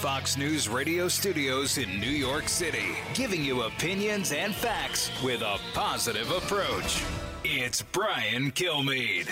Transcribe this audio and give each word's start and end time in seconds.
Fox 0.00 0.38
News 0.38 0.66
radio 0.66 1.08
studios 1.08 1.76
in 1.76 2.00
New 2.00 2.06
York 2.06 2.48
City, 2.48 2.96
giving 3.12 3.44
you 3.44 3.64
opinions 3.64 4.32
and 4.32 4.54
facts 4.54 5.10
with 5.22 5.42
a 5.42 5.58
positive 5.74 6.30
approach. 6.30 7.02
It's 7.44 7.82
Brian 7.82 8.50
Kilmeade. 8.50 9.28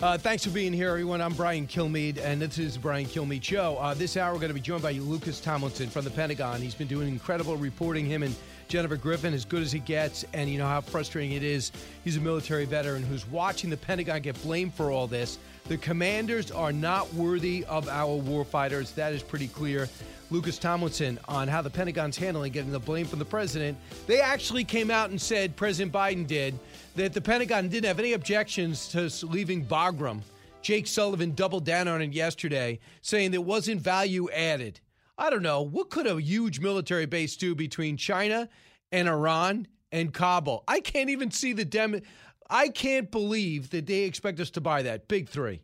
Uh, 0.00 0.16
thanks 0.16 0.44
for 0.44 0.50
being 0.50 0.72
here, 0.72 0.90
everyone. 0.90 1.20
I'm 1.20 1.32
Brian 1.32 1.66
Kilmeade, 1.66 2.18
and 2.18 2.40
this 2.40 2.58
is 2.58 2.78
Brian 2.78 3.06
Kilmeade 3.06 3.42
Show. 3.42 3.76
Uh, 3.76 3.92
this 3.92 4.16
hour, 4.16 4.32
we're 4.32 4.38
going 4.38 4.50
to 4.50 4.54
be 4.54 4.60
joined 4.60 4.82
by 4.84 4.92
Lucas 4.92 5.40
Tomlinson 5.40 5.88
from 5.88 6.04
the 6.04 6.10
Pentagon. 6.10 6.60
He's 6.60 6.76
been 6.76 6.86
doing 6.86 7.08
incredible 7.08 7.56
reporting. 7.56 8.06
Him 8.06 8.22
and 8.22 8.36
Jennifer 8.74 8.96
Griffin, 8.96 9.32
as 9.32 9.44
good 9.44 9.62
as 9.62 9.70
he 9.70 9.78
gets, 9.78 10.24
and 10.32 10.50
you 10.50 10.58
know 10.58 10.66
how 10.66 10.80
frustrating 10.80 11.36
it 11.36 11.44
is. 11.44 11.70
He's 12.02 12.16
a 12.16 12.20
military 12.20 12.64
veteran 12.64 13.04
who's 13.04 13.24
watching 13.28 13.70
the 13.70 13.76
Pentagon 13.76 14.20
get 14.20 14.42
blamed 14.42 14.74
for 14.74 14.90
all 14.90 15.06
this. 15.06 15.38
The 15.68 15.76
commanders 15.76 16.50
are 16.50 16.72
not 16.72 17.14
worthy 17.14 17.64
of 17.66 17.88
our 17.88 18.20
warfighters. 18.20 18.92
That 18.96 19.12
is 19.12 19.22
pretty 19.22 19.46
clear. 19.46 19.88
Lucas 20.32 20.58
Tomlinson 20.58 21.20
on 21.28 21.46
how 21.46 21.62
the 21.62 21.70
Pentagon's 21.70 22.16
handling 22.16 22.50
getting 22.50 22.72
the 22.72 22.80
blame 22.80 23.06
from 23.06 23.20
the 23.20 23.24
president. 23.24 23.78
They 24.08 24.20
actually 24.20 24.64
came 24.64 24.90
out 24.90 25.10
and 25.10 25.20
said, 25.20 25.54
President 25.54 25.92
Biden 25.92 26.26
did, 26.26 26.58
that 26.96 27.12
the 27.12 27.20
Pentagon 27.20 27.68
didn't 27.68 27.86
have 27.86 28.00
any 28.00 28.14
objections 28.14 28.88
to 28.88 29.08
leaving 29.24 29.64
Bagram. 29.64 30.20
Jake 30.62 30.88
Sullivan 30.88 31.36
doubled 31.36 31.64
down 31.64 31.86
on 31.86 32.02
it 32.02 32.12
yesterday, 32.12 32.80
saying 33.02 33.30
there 33.30 33.40
wasn't 33.40 33.80
value 33.80 34.28
added. 34.32 34.80
I 35.16 35.30
don't 35.30 35.42
know. 35.42 35.62
What 35.62 35.90
could 35.90 36.08
a 36.08 36.20
huge 36.20 36.58
military 36.58 37.06
base 37.06 37.36
do 37.36 37.54
between 37.54 37.96
China 37.96 38.48
and 38.94 39.08
Iran 39.08 39.66
and 39.90 40.14
Kabul? 40.14 40.62
I 40.68 40.80
can't 40.80 41.10
even 41.10 41.30
see 41.30 41.52
the 41.52 41.64
dem. 41.64 42.00
I 42.48 42.68
can't 42.68 43.10
believe 43.10 43.70
that 43.70 43.86
they 43.86 44.02
expect 44.02 44.38
us 44.38 44.50
to 44.50 44.60
buy 44.60 44.82
that. 44.82 45.08
Big 45.08 45.28
three. 45.28 45.60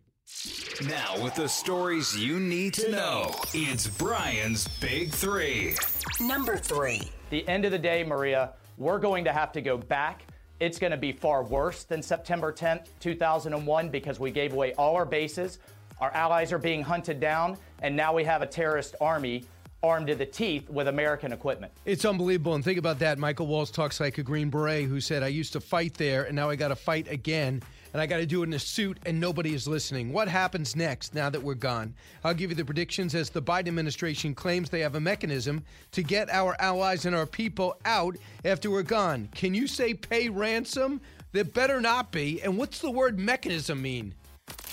Now, 0.89 1.23
with 1.23 1.35
the 1.35 1.49
stories 1.49 2.19
you 2.19 2.41
need 2.41 2.75
to 2.75 2.91
know, 2.91 3.35
it's 3.53 3.87
Brian's 3.87 4.67
Big 4.79 5.11
Three. 5.11 5.75
Number 6.21 6.57
three. 6.57 7.03
The 7.31 7.47
end 7.49 7.65
of 7.65 7.73
the 7.73 7.79
day, 7.79 8.05
Maria, 8.05 8.53
we're 8.79 8.99
going 8.99 9.25
to 9.25 9.33
have 9.33 9.53
to 9.53 9.61
go 9.61 9.77
back. 9.77 10.23
It's 10.59 10.79
going 10.79 10.93
to 10.93 10.97
be 10.97 11.13
far 11.13 11.43
worse 11.43 11.85
than 11.85 12.03
September 12.03 12.53
10th, 12.53 12.89
2001, 13.01 13.89
because 13.89 14.19
we 14.19 14.31
gave 14.31 14.53
away 14.53 14.73
all 14.75 14.97
our 14.97 15.05
bases. 15.05 15.59
Our 16.01 16.11
allies 16.13 16.53
are 16.53 16.59
being 16.59 16.83
hunted 16.83 17.21
down, 17.21 17.57
and 17.83 17.95
now 17.95 18.15
we 18.15 18.25
have 18.25 18.43
a 18.43 18.47
terrorist 18.47 18.95
army 19.01 19.45
armed 19.83 20.09
to 20.09 20.15
the 20.15 20.27
teeth 20.27 20.69
with 20.69 20.89
American 20.89 21.33
equipment. 21.33 21.73
It's 21.85 22.05
unbelievable. 22.05 22.55
And 22.55 22.63
think 22.63 22.79
about 22.79 22.99
that. 22.99 23.19
Michael 23.19 23.47
Waltz 23.47 23.71
talks 23.71 24.01
like 24.01 24.19
a 24.19 24.23
Green 24.23 24.51
Beret 24.51 24.87
who 24.87 25.01
said, 25.01 25.23
I 25.23 25.29
used 25.29 25.53
to 25.55 25.61
fight 25.61 25.95
there, 25.95 26.25
and 26.25 26.37
now 26.37 26.51
I 26.51 26.57
got 26.57 26.69
to 26.69 26.77
fight 26.77 27.11
again. 27.11 27.63
And 27.93 28.01
I 28.01 28.07
got 28.07 28.19
to 28.19 28.27
do 28.27 28.43
it 28.43 28.47
in 28.47 28.53
a 28.53 28.59
suit, 28.59 28.99
and 29.05 29.19
nobody 29.19 29.53
is 29.53 29.67
listening. 29.67 30.13
What 30.13 30.29
happens 30.29 30.77
next 30.77 31.13
now 31.13 31.29
that 31.29 31.43
we're 31.43 31.55
gone? 31.55 31.93
I'll 32.23 32.35
give 32.35 32.51
you 32.51 32.57
the 32.57 32.65
predictions 32.65 33.17
as 33.17 33.31
the 33.31 33.43
Biden 33.43 33.67
administration 33.67 34.33
claims 34.33 34.71
they 34.71 34.79
have 34.81 34.95
a 34.95 35.01
mechanism 35.01 35.65
to 35.91 36.05
get 36.05 36.31
our 36.31 36.55
allies 36.61 37.05
and 37.05 37.17
our 37.17 37.27
people 37.27 37.77
out 37.85 38.17
after 38.45 38.71
we're 38.71 38.85
gone. 38.85 39.29
Can 39.35 39.55
you 39.55 39.67
say 39.67 39.93
pay 39.93 40.29
ransom? 40.29 41.01
There 41.33 41.43
better 41.43 41.81
not 41.81 42.13
be. 42.13 42.41
And 42.43 42.57
what's 42.57 42.79
the 42.79 42.91
word 42.93 43.19
mechanism 43.19 43.83
mean? 43.83 44.15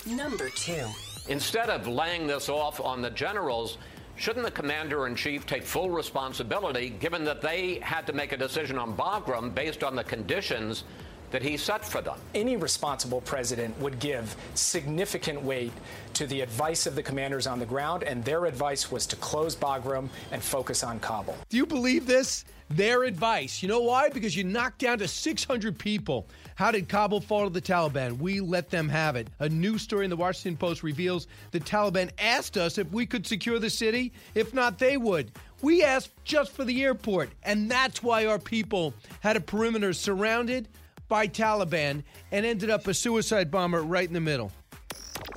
Number 0.06 0.48
two. 0.50 0.86
Instead 1.28 1.70
of 1.70 1.88
laying 1.88 2.28
this 2.28 2.48
off 2.48 2.80
on 2.80 3.02
the 3.02 3.10
generals, 3.10 3.78
shouldn't 4.18 4.44
the 4.44 4.50
commander 4.50 5.06
in 5.06 5.14
chief 5.14 5.46
take 5.46 5.62
full 5.62 5.90
responsibility 5.90 6.90
given 6.90 7.24
that 7.24 7.40
they 7.40 7.78
had 7.80 8.06
to 8.06 8.12
make 8.12 8.32
a 8.32 8.36
decision 8.36 8.76
on 8.76 8.96
Bagram 8.96 9.54
based 9.54 9.84
on 9.84 9.94
the 9.94 10.04
conditions 10.04 10.84
that 11.30 11.42
he 11.42 11.56
set 11.56 11.84
for 11.84 12.00
them? 12.00 12.18
Any 12.34 12.56
responsible 12.56 13.20
president 13.20 13.78
would 13.80 13.98
give 14.00 14.34
significant 14.54 15.40
weight 15.42 15.72
to 16.14 16.26
the 16.26 16.40
advice 16.40 16.86
of 16.86 16.94
the 16.94 17.02
commanders 17.02 17.46
on 17.46 17.58
the 17.58 17.66
ground, 17.66 18.02
and 18.02 18.24
their 18.24 18.46
advice 18.46 18.90
was 18.90 19.06
to 19.06 19.16
close 19.16 19.54
Bagram 19.54 20.08
and 20.32 20.42
focus 20.42 20.82
on 20.82 20.98
Kabul. 20.98 21.36
Do 21.48 21.56
you 21.56 21.66
believe 21.66 22.06
this? 22.06 22.44
Their 22.70 23.04
advice. 23.04 23.62
You 23.62 23.68
know 23.68 23.80
why? 23.80 24.08
Because 24.08 24.36
you 24.36 24.44
knocked 24.44 24.80
down 24.80 24.98
to 24.98 25.08
600 25.08 25.78
people. 25.78 26.26
How 26.58 26.72
did 26.72 26.88
Kabul 26.88 27.20
fall 27.20 27.44
to 27.44 27.50
the 27.50 27.62
Taliban? 27.62 28.18
We 28.18 28.40
let 28.40 28.68
them 28.68 28.88
have 28.88 29.14
it. 29.14 29.28
A 29.38 29.48
new 29.48 29.78
story 29.78 30.02
in 30.02 30.10
the 30.10 30.16
Washington 30.16 30.56
Post 30.56 30.82
reveals 30.82 31.28
the 31.52 31.60
Taliban 31.60 32.10
asked 32.18 32.56
us 32.56 32.78
if 32.78 32.90
we 32.90 33.06
could 33.06 33.24
secure 33.24 33.60
the 33.60 33.70
city. 33.70 34.12
If 34.34 34.52
not, 34.52 34.76
they 34.76 34.96
would. 34.96 35.30
We 35.62 35.84
asked 35.84 36.10
just 36.24 36.50
for 36.50 36.64
the 36.64 36.82
airport, 36.82 37.30
and 37.44 37.70
that's 37.70 38.02
why 38.02 38.26
our 38.26 38.40
people 38.40 38.92
had 39.20 39.36
a 39.36 39.40
perimeter 39.40 39.92
surrounded 39.92 40.66
by 41.06 41.28
Taliban 41.28 42.02
and 42.32 42.44
ended 42.44 42.70
up 42.70 42.88
a 42.88 42.92
suicide 42.94 43.52
bomber 43.52 43.82
right 43.82 44.08
in 44.08 44.12
the 44.12 44.20
middle. 44.20 44.50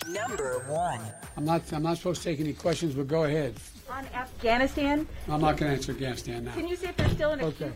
Number 0.09 0.63
one. 0.67 1.01
I'm 1.37 1.45
not. 1.45 1.71
I'm 1.71 1.83
not 1.83 1.97
supposed 1.97 2.23
to 2.23 2.29
take 2.29 2.39
any 2.39 2.53
questions, 2.53 2.95
but 2.95 3.07
go 3.07 3.25
ahead. 3.25 3.53
On 3.91 4.07
Afghanistan, 4.15 5.07
I'm 5.29 5.41
not 5.41 5.57
going 5.57 5.69
to 5.69 5.77
answer 5.77 5.91
Afghanistan 5.91 6.45
now. 6.45 6.53
can 6.53 6.67
you 6.67 6.75
see 6.75 6.87
if 6.87 6.97
there's 6.97 7.11
still 7.11 7.29
an 7.33 7.41
Okay. 7.41 7.71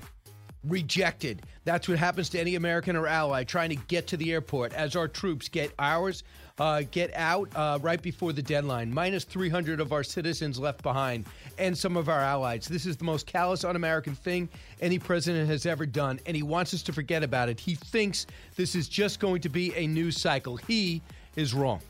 rejected. 0.64 1.44
That's 1.66 1.88
what 1.88 1.98
happens 1.98 2.30
to 2.30 2.40
any 2.40 2.53
American 2.56 2.96
or 2.96 3.08
ally 3.08 3.44
trying 3.44 3.72
to 3.72 3.76
get 3.76 4.06
to 4.08 4.18
the 4.18 4.31
airport 4.31 4.74
as 4.74 4.96
our 4.96 5.08
troops 5.08 5.50
get 5.50 5.74
ours, 5.80 6.24
uh, 6.59 6.84
get 6.92 7.12
out 7.16 7.50
uh, 7.56 7.80
right 7.81 8.00
before 8.00 8.34
the 8.34 8.44
deadline. 8.44 8.94
Minus 8.94 9.24
300 9.24 9.80
of 9.80 9.92
our 9.92 10.03
citizens 10.03 10.59
left 10.59 10.84
behind 10.84 11.26
and 11.58 11.76
some 11.76 11.98
of 11.98 12.08
our 12.08 12.20
allies. 12.20 12.68
This 12.68 12.86
is 12.86 12.98
the 12.98 13.03
most 13.03 13.26
callous, 13.26 13.64
un 13.64 13.76
American 13.76 14.14
thing 14.14 14.48
any 14.80 15.00
president 15.00 15.50
has 15.50 15.66
ever 15.66 15.88
done, 15.88 16.20
and 16.28 16.38
he 16.38 16.44
wants 16.44 16.72
us 16.76 16.84
to 16.84 16.94
forget 16.94 17.24
about 17.24 17.50
it. 17.50 17.59
He 17.59 17.74
thinks 17.74 18.28
this 18.56 18.76
is 18.76 18.88
just 18.88 19.20
going 19.20 19.42
to 19.42 19.50
be 19.50 19.74
a 19.76 19.88
news 19.88 20.22
cycle. 20.22 20.58
He 20.58 21.02
is 21.36 21.56
wrong. 21.56 21.82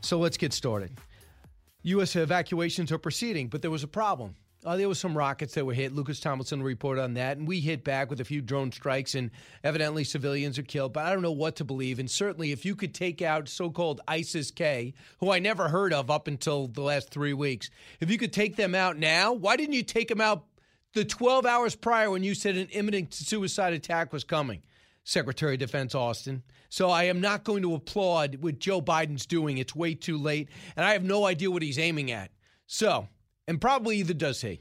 So 0.00 0.20
let's 0.20 0.36
get 0.36 0.52
started. 0.52 0.92
U.S. 1.82 2.14
evacuations 2.14 2.92
are 2.92 2.98
proceeding, 2.98 3.48
but 3.48 3.62
there 3.62 3.70
was 3.70 3.82
a 3.82 3.88
problem. 3.88 4.36
Uh, 4.64 4.76
there 4.76 4.88
was 4.88 4.98
some 4.98 5.16
rockets 5.16 5.54
that 5.54 5.64
were 5.64 5.72
hit. 5.72 5.94
Lucas 5.94 6.18
Tomlinson 6.18 6.62
reported 6.62 7.02
on 7.02 7.14
that, 7.14 7.36
and 7.36 7.46
we 7.46 7.60
hit 7.60 7.84
back 7.84 8.10
with 8.10 8.20
a 8.20 8.24
few 8.24 8.42
drone 8.42 8.72
strikes, 8.72 9.14
and 9.14 9.30
evidently 9.62 10.02
civilians 10.02 10.58
are 10.58 10.64
killed. 10.64 10.92
But 10.92 11.06
I 11.06 11.12
don't 11.12 11.22
know 11.22 11.30
what 11.30 11.56
to 11.56 11.64
believe. 11.64 12.00
And 12.00 12.10
certainly, 12.10 12.50
if 12.50 12.64
you 12.64 12.74
could 12.74 12.92
take 12.92 13.22
out 13.22 13.48
so-called 13.48 14.00
ISIS 14.08 14.50
K, 14.50 14.94
who 15.20 15.30
I 15.30 15.38
never 15.38 15.68
heard 15.68 15.92
of 15.92 16.10
up 16.10 16.26
until 16.26 16.66
the 16.66 16.82
last 16.82 17.10
three 17.10 17.34
weeks, 17.34 17.70
if 18.00 18.10
you 18.10 18.18
could 18.18 18.32
take 18.32 18.56
them 18.56 18.74
out 18.74 18.98
now, 18.98 19.32
why 19.32 19.56
didn't 19.56 19.74
you 19.74 19.84
take 19.84 20.08
them 20.08 20.20
out 20.20 20.44
the 20.92 21.04
12 21.04 21.46
hours 21.46 21.76
prior 21.76 22.10
when 22.10 22.24
you 22.24 22.34
said 22.34 22.56
an 22.56 22.68
imminent 22.70 23.14
suicide 23.14 23.74
attack 23.74 24.12
was 24.12 24.24
coming? 24.24 24.62
Secretary 25.04 25.54
of 25.54 25.60
Defense 25.60 25.94
Austin. 25.94 26.42
So 26.68 26.90
I 26.90 27.04
am 27.04 27.20
not 27.20 27.44
going 27.44 27.62
to 27.62 27.74
applaud 27.74 28.36
what 28.40 28.58
Joe 28.58 28.82
Biden's 28.82 29.24
doing. 29.24 29.56
It's 29.56 29.74
way 29.74 29.94
too 29.94 30.18
late, 30.18 30.50
and 30.76 30.84
I 30.84 30.92
have 30.92 31.04
no 31.04 31.24
idea 31.24 31.50
what 31.50 31.62
he's 31.62 31.78
aiming 31.78 32.10
at. 32.10 32.30
So, 32.66 33.08
and 33.48 33.60
probably 33.60 33.96
either 33.96 34.14
does 34.14 34.42
he. 34.42 34.60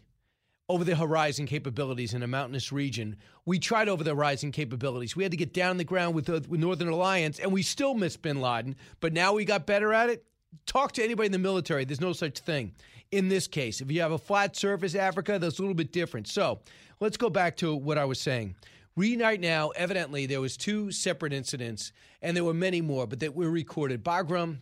Over 0.69 0.83
the 0.83 0.95
horizon 0.95 1.45
capabilities 1.45 2.13
in 2.13 2.23
a 2.23 2.27
mountainous 2.27 2.71
region, 2.71 3.17
we 3.45 3.59
tried 3.59 3.87
over 3.87 4.03
the 4.03 4.15
horizon 4.15 4.51
capabilities. 4.51 5.15
We 5.15 5.23
had 5.23 5.31
to 5.31 5.37
get 5.37 5.53
down 5.53 5.77
the 5.77 5.83
ground 5.83 6.15
with, 6.15 6.25
the, 6.25 6.43
with 6.49 6.59
Northern 6.59 6.89
Alliance, 6.89 7.39
and 7.39 7.53
we 7.53 7.61
still 7.61 7.93
missed 7.93 8.21
Bin 8.21 8.41
Laden. 8.41 8.75
But 8.99 9.13
now 9.13 9.33
we 9.33 9.45
got 9.45 9.65
better 9.65 9.93
at 9.93 10.09
it. 10.09 10.25
Talk 10.65 10.93
to 10.93 11.03
anybody 11.03 11.27
in 11.27 11.31
the 11.31 11.37
military. 11.37 11.85
There's 11.85 12.01
no 12.01 12.11
such 12.11 12.39
thing. 12.39 12.73
In 13.11 13.29
this 13.29 13.47
case, 13.47 13.79
if 13.79 13.91
you 13.91 14.01
have 14.01 14.11
a 14.11 14.17
flat 14.17 14.55
surface, 14.57 14.95
Africa, 14.95 15.37
that's 15.39 15.59
a 15.59 15.61
little 15.61 15.75
bit 15.75 15.93
different. 15.93 16.27
So 16.27 16.59
let's 16.99 17.15
go 17.15 17.29
back 17.29 17.55
to 17.57 17.75
what 17.75 17.97
I 17.97 18.05
was 18.05 18.19
saying. 18.19 18.55
Right 18.97 19.39
now, 19.39 19.69
evidently, 19.69 20.25
there 20.25 20.41
was 20.41 20.57
two 20.57 20.91
separate 20.91 21.31
incidents, 21.31 21.91
and 22.21 22.35
there 22.35 22.43
were 22.43 22.53
many 22.53 22.81
more, 22.81 23.05
but 23.05 23.19
that 23.19 23.35
were 23.35 23.49
recorded. 23.49 24.03
Bagram, 24.03 24.57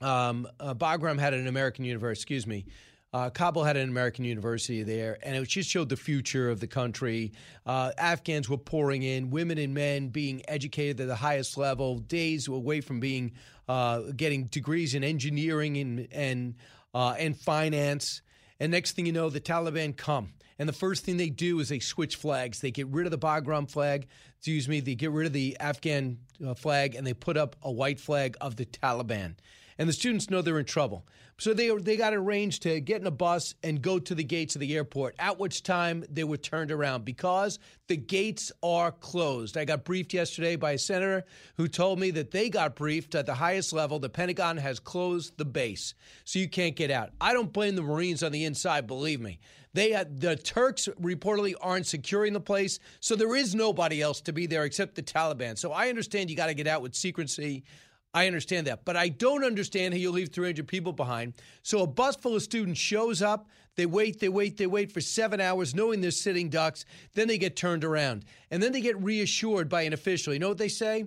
um, 0.00 0.46
uh, 0.60 0.74
Bagram 0.74 1.18
had 1.18 1.34
an 1.34 1.46
American 1.46 1.84
university. 1.84 2.20
Excuse 2.22 2.46
me. 2.46 2.66
Uh, 3.14 3.30
Kabul 3.30 3.62
had 3.62 3.76
an 3.76 3.88
American 3.88 4.24
university 4.24 4.82
there, 4.82 5.18
and 5.22 5.36
it 5.36 5.48
just 5.48 5.70
showed 5.70 5.88
the 5.88 5.96
future 5.96 6.50
of 6.50 6.58
the 6.58 6.66
country. 6.66 7.30
Uh, 7.64 7.92
Afghans 7.96 8.48
were 8.48 8.58
pouring 8.58 9.04
in, 9.04 9.30
women 9.30 9.56
and 9.56 9.72
men 9.72 10.08
being 10.08 10.42
educated 10.48 11.00
at 11.00 11.06
the 11.06 11.14
highest 11.14 11.56
level, 11.56 11.98
days 11.98 12.48
away 12.48 12.80
from 12.80 12.98
being 12.98 13.30
uh, 13.68 14.00
getting 14.16 14.46
degrees 14.46 14.96
in 14.96 15.04
engineering 15.04 15.76
and 15.76 16.08
and 16.10 16.56
uh, 16.92 17.14
and 17.16 17.38
finance. 17.38 18.20
And 18.58 18.72
next 18.72 18.96
thing 18.96 19.06
you 19.06 19.12
know, 19.12 19.30
the 19.30 19.40
Taliban 19.40 19.96
come. 19.96 20.32
And 20.58 20.68
the 20.68 20.72
first 20.72 21.04
thing 21.04 21.16
they 21.16 21.30
do 21.30 21.60
is 21.60 21.68
they 21.68 21.78
switch 21.78 22.16
flags. 22.16 22.60
They 22.60 22.72
get 22.72 22.88
rid 22.88 23.06
of 23.06 23.12
the 23.12 23.18
Bagram 23.18 23.70
flag, 23.70 24.08
excuse 24.38 24.68
me, 24.68 24.80
they 24.80 24.96
get 24.96 25.12
rid 25.12 25.26
of 25.28 25.32
the 25.32 25.56
Afghan 25.60 26.18
uh, 26.44 26.54
flag, 26.54 26.96
and 26.96 27.06
they 27.06 27.14
put 27.14 27.36
up 27.36 27.54
a 27.62 27.70
white 27.70 28.00
flag 28.00 28.36
of 28.40 28.56
the 28.56 28.66
Taliban. 28.66 29.36
And 29.78 29.88
the 29.88 29.92
students 29.92 30.30
know 30.30 30.42
they're 30.42 30.58
in 30.58 30.64
trouble. 30.64 31.04
So 31.36 31.52
they 31.52 31.68
they 31.70 31.96
got 31.96 32.14
arranged 32.14 32.62
to 32.62 32.80
get 32.80 33.00
in 33.00 33.06
a 33.06 33.10
bus 33.10 33.54
and 33.62 33.82
go 33.82 33.98
to 33.98 34.14
the 34.14 34.22
gates 34.22 34.54
of 34.54 34.60
the 34.60 34.76
airport. 34.76 35.16
At 35.18 35.38
which 35.38 35.64
time 35.64 36.04
they 36.08 36.22
were 36.22 36.36
turned 36.36 36.70
around 36.70 37.04
because 37.04 37.58
the 37.88 37.96
gates 37.96 38.52
are 38.62 38.92
closed. 38.92 39.56
I 39.56 39.64
got 39.64 39.84
briefed 39.84 40.14
yesterday 40.14 40.54
by 40.54 40.72
a 40.72 40.78
senator 40.78 41.24
who 41.56 41.66
told 41.66 41.98
me 41.98 42.12
that 42.12 42.30
they 42.30 42.50
got 42.50 42.76
briefed 42.76 43.16
at 43.16 43.26
the 43.26 43.34
highest 43.34 43.72
level. 43.72 43.98
The 43.98 44.08
Pentagon 44.08 44.58
has 44.58 44.78
closed 44.78 45.36
the 45.36 45.44
base, 45.44 45.94
so 46.24 46.38
you 46.38 46.48
can't 46.48 46.76
get 46.76 46.92
out. 46.92 47.10
I 47.20 47.32
don't 47.32 47.52
blame 47.52 47.74
the 47.74 47.82
Marines 47.82 48.22
on 48.22 48.30
the 48.30 48.44
inside. 48.44 48.86
Believe 48.86 49.20
me. 49.20 49.40
They 49.72 49.92
uh, 49.92 50.04
the 50.08 50.36
Turks 50.36 50.88
reportedly 51.00 51.54
aren't 51.60 51.86
securing 51.86 52.32
the 52.32 52.40
place, 52.40 52.78
so 53.00 53.16
there 53.16 53.34
is 53.34 53.56
nobody 53.56 54.00
else 54.00 54.20
to 54.22 54.32
be 54.32 54.46
there 54.46 54.64
except 54.64 54.94
the 54.94 55.02
Taliban. 55.02 55.58
So 55.58 55.72
I 55.72 55.88
understand 55.88 56.30
you 56.30 56.36
got 56.36 56.46
to 56.46 56.54
get 56.54 56.68
out 56.68 56.80
with 56.80 56.94
secrecy. 56.94 57.64
I 58.14 58.28
understand 58.28 58.68
that, 58.68 58.84
but 58.84 58.96
I 58.96 59.08
don't 59.08 59.42
understand 59.42 59.92
how 59.92 59.98
you 59.98 60.12
leave 60.12 60.28
300 60.28 60.68
people 60.68 60.92
behind. 60.92 61.34
So 61.62 61.82
a 61.82 61.86
bus 61.86 62.14
full 62.14 62.36
of 62.36 62.42
students 62.42 62.78
shows 62.78 63.20
up. 63.20 63.48
They 63.74 63.86
wait, 63.86 64.20
they 64.20 64.28
wait, 64.28 64.56
they 64.56 64.68
wait 64.68 64.92
for 64.92 65.00
seven 65.00 65.40
hours, 65.40 65.74
knowing 65.74 66.00
they're 66.00 66.12
sitting 66.12 66.48
ducks. 66.48 66.84
Then 67.14 67.26
they 67.26 67.38
get 67.38 67.56
turned 67.56 67.82
around, 67.82 68.24
and 68.52 68.62
then 68.62 68.70
they 68.70 68.80
get 68.80 69.02
reassured 69.02 69.68
by 69.68 69.82
an 69.82 69.92
official. 69.92 70.32
You 70.32 70.38
know 70.38 70.48
what 70.48 70.58
they 70.58 70.68
say? 70.68 71.06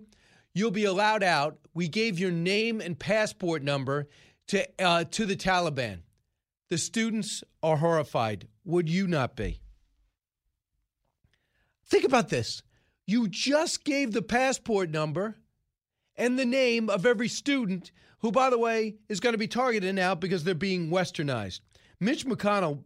You'll 0.53 0.71
be 0.71 0.83
allowed 0.83 1.23
out. 1.23 1.57
We 1.73 1.87
gave 1.87 2.19
your 2.19 2.31
name 2.31 2.81
and 2.81 2.99
passport 2.99 3.63
number 3.63 4.09
to 4.47 4.67
uh, 4.83 5.05
to 5.11 5.25
the 5.25 5.37
Taliban. 5.37 5.99
The 6.69 6.77
students 6.77 7.41
are 7.63 7.77
horrified. 7.77 8.49
Would 8.65 8.89
you 8.89 9.07
not 9.07 9.37
be? 9.37 9.61
Think 11.85 12.03
about 12.03 12.27
this. 12.27 12.63
You 13.05 13.29
just 13.29 13.85
gave 13.85 14.11
the 14.11 14.21
passport 14.21 14.89
number 14.89 15.37
and 16.17 16.37
the 16.37 16.45
name 16.45 16.89
of 16.89 17.05
every 17.05 17.27
student 17.27 17.91
who, 18.19 18.31
by 18.31 18.49
the 18.49 18.57
way, 18.57 18.95
is 19.09 19.19
going 19.19 19.33
to 19.33 19.37
be 19.37 19.47
targeted 19.47 19.93
now 19.95 20.15
because 20.15 20.43
they're 20.43 20.55
being 20.55 20.89
westernized. 20.89 21.61
Mitch 21.99 22.25
McConnell, 22.25 22.79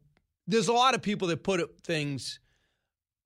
there's 0.48 0.68
a 0.68 0.74
lot 0.74 0.96
of 0.96 1.02
people 1.02 1.28
that 1.30 1.44
put 1.44 1.62
things 1.84 2.40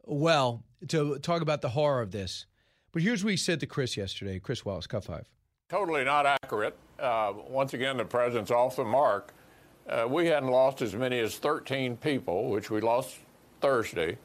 well 0.03 0.63
to 0.87 1.17
talk 1.19 1.41
about 1.41 1.61
the 1.61 1.69
horror 1.69 2.01
of 2.01 2.11
this. 2.11 2.45
But 2.91 3.01
here's 3.01 3.23
what 3.23 3.31
he 3.31 3.37
said 3.37 3.59
to 3.59 3.65
Chris 3.65 3.97
yesterday 3.97 4.39
Chris 4.39 4.63
Wallace, 4.63 4.87
Cut 4.87 5.03
5. 5.03 5.29
Totally 5.69 6.03
not 6.03 6.25
accurate. 6.25 6.77
Uh, 6.99 7.33
once 7.47 7.73
again, 7.73 7.97
the 7.97 8.05
president's 8.05 8.51
off 8.51 8.75
the 8.75 8.85
mark. 8.85 9.33
Uh, 9.89 10.07
we 10.09 10.27
hadn't 10.27 10.49
lost 10.49 10.81
as 10.81 10.95
many 10.95 11.19
as 11.19 11.37
13 11.37 11.97
people, 11.97 12.49
which 12.49 12.69
we 12.69 12.81
lost 12.81 13.17
Thursday, 13.61 14.17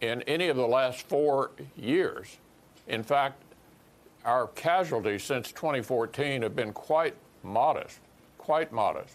in 0.00 0.22
any 0.22 0.48
of 0.48 0.56
the 0.56 0.66
last 0.66 1.08
four 1.08 1.52
years. 1.76 2.36
In 2.86 3.02
fact, 3.02 3.42
our 4.26 4.48
casualties 4.48 5.22
since 5.22 5.52
2014 5.52 6.42
have 6.42 6.56
been 6.56 6.72
quite 6.72 7.14
modest, 7.44 8.00
quite 8.38 8.72
modest. 8.72 9.14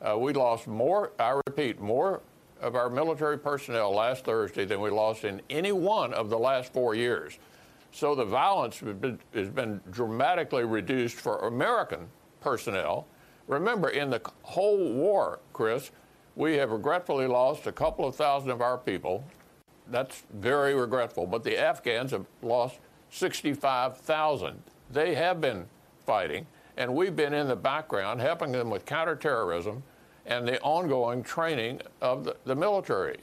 Uh, 0.00 0.18
we 0.18 0.32
lost 0.32 0.66
more, 0.66 1.12
I 1.18 1.40
repeat, 1.46 1.78
more 1.78 2.22
of 2.62 2.74
our 2.74 2.88
military 2.88 3.38
personnel 3.38 3.94
last 3.94 4.24
Thursday 4.24 4.64
than 4.64 4.80
we 4.80 4.88
lost 4.88 5.24
in 5.24 5.42
any 5.50 5.72
one 5.72 6.14
of 6.14 6.30
the 6.30 6.38
last 6.38 6.72
four 6.72 6.94
years. 6.94 7.38
So 7.92 8.14
the 8.14 8.24
violence 8.24 8.80
has 8.80 8.94
been, 8.94 9.18
has 9.34 9.50
been 9.50 9.80
dramatically 9.90 10.64
reduced 10.64 11.16
for 11.16 11.46
American 11.46 12.08
personnel. 12.40 13.06
Remember, 13.48 13.90
in 13.90 14.08
the 14.08 14.22
whole 14.42 14.92
war, 14.92 15.40
Chris, 15.52 15.90
we 16.34 16.54
have 16.56 16.70
regretfully 16.70 17.26
lost 17.26 17.66
a 17.66 17.72
couple 17.72 18.06
of 18.06 18.16
thousand 18.16 18.50
of 18.50 18.62
our 18.62 18.78
people. 18.78 19.22
That's 19.90 20.24
very 20.34 20.74
regretful. 20.74 21.26
But 21.26 21.44
the 21.44 21.58
Afghans 21.58 22.10
have 22.10 22.26
lost 22.42 22.78
65,000. 23.16 24.62
They 24.90 25.14
have 25.14 25.40
been 25.40 25.64
fighting, 26.04 26.46
and 26.76 26.94
we've 26.94 27.16
been 27.16 27.32
in 27.32 27.48
the 27.48 27.56
background 27.56 28.20
helping 28.20 28.52
them 28.52 28.68
with 28.68 28.84
counterterrorism 28.84 29.82
and 30.26 30.46
the 30.46 30.60
ongoing 30.60 31.22
training 31.22 31.80
of 32.02 32.24
the, 32.24 32.36
the 32.44 32.54
military. 32.54 33.16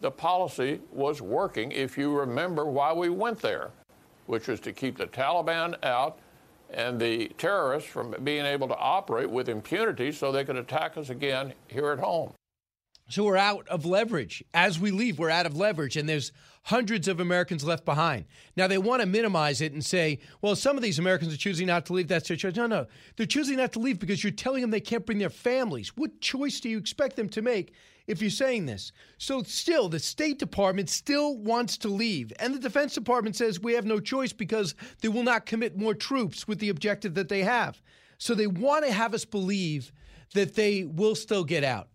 The 0.00 0.10
policy 0.10 0.80
was 0.92 1.22
working, 1.22 1.70
if 1.72 1.96
you 1.96 2.18
remember 2.18 2.64
why 2.64 2.92
we 2.92 3.10
went 3.10 3.38
there, 3.38 3.70
which 4.26 4.48
was 4.48 4.60
to 4.60 4.72
keep 4.72 4.98
the 4.98 5.06
Taliban 5.06 5.82
out 5.84 6.18
and 6.70 7.00
the 7.00 7.28
terrorists 7.38 7.88
from 7.88 8.14
being 8.24 8.44
able 8.44 8.68
to 8.68 8.76
operate 8.76 9.30
with 9.30 9.48
impunity 9.48 10.12
so 10.12 10.32
they 10.32 10.44
could 10.44 10.56
attack 10.56 10.96
us 10.96 11.10
again 11.10 11.52
here 11.68 11.90
at 11.92 11.98
home. 11.98 12.32
So 13.08 13.24
we're 13.24 13.38
out 13.38 13.66
of 13.68 13.86
leverage. 13.86 14.44
As 14.52 14.78
we 14.78 14.90
leave, 14.90 15.18
we're 15.18 15.30
out 15.30 15.46
of 15.46 15.56
leverage, 15.56 15.96
and 15.96 16.06
there's 16.06 16.30
hundreds 16.68 17.08
of 17.08 17.18
Americans 17.18 17.64
left 17.64 17.86
behind. 17.86 18.26
Now, 18.54 18.66
they 18.66 18.76
want 18.76 19.00
to 19.00 19.06
minimize 19.06 19.62
it 19.62 19.72
and 19.72 19.82
say, 19.82 20.18
well, 20.42 20.54
some 20.54 20.76
of 20.76 20.82
these 20.82 20.98
Americans 20.98 21.32
are 21.32 21.38
choosing 21.38 21.66
not 21.66 21.86
to 21.86 21.94
leave. 21.94 22.08
That's 22.08 22.28
their 22.28 22.36
choice. 22.36 22.56
No, 22.56 22.66
no. 22.66 22.86
They're 23.16 23.24
choosing 23.24 23.56
not 23.56 23.72
to 23.72 23.78
leave 23.78 23.98
because 23.98 24.22
you're 24.22 24.32
telling 24.32 24.60
them 24.60 24.70
they 24.70 24.78
can't 24.78 25.06
bring 25.06 25.16
their 25.16 25.30
families. 25.30 25.96
What 25.96 26.20
choice 26.20 26.60
do 26.60 26.68
you 26.68 26.76
expect 26.76 27.16
them 27.16 27.30
to 27.30 27.40
make 27.40 27.72
if 28.06 28.20
you're 28.20 28.30
saying 28.30 28.66
this? 28.66 28.92
So, 29.16 29.42
still, 29.44 29.88
the 29.88 29.98
State 29.98 30.38
Department 30.38 30.90
still 30.90 31.38
wants 31.38 31.78
to 31.78 31.88
leave. 31.88 32.34
And 32.38 32.54
the 32.54 32.58
Defense 32.58 32.92
Department 32.92 33.34
says 33.34 33.58
we 33.58 33.72
have 33.72 33.86
no 33.86 33.98
choice 33.98 34.34
because 34.34 34.74
they 35.00 35.08
will 35.08 35.22
not 35.22 35.46
commit 35.46 35.78
more 35.78 35.94
troops 35.94 36.46
with 36.46 36.58
the 36.58 36.68
objective 36.68 37.14
that 37.14 37.30
they 37.30 37.44
have. 37.44 37.80
So, 38.18 38.34
they 38.34 38.46
want 38.46 38.84
to 38.84 38.92
have 38.92 39.14
us 39.14 39.24
believe 39.24 39.90
that 40.34 40.54
they 40.54 40.84
will 40.84 41.14
still 41.14 41.44
get 41.44 41.64
out. 41.64 41.88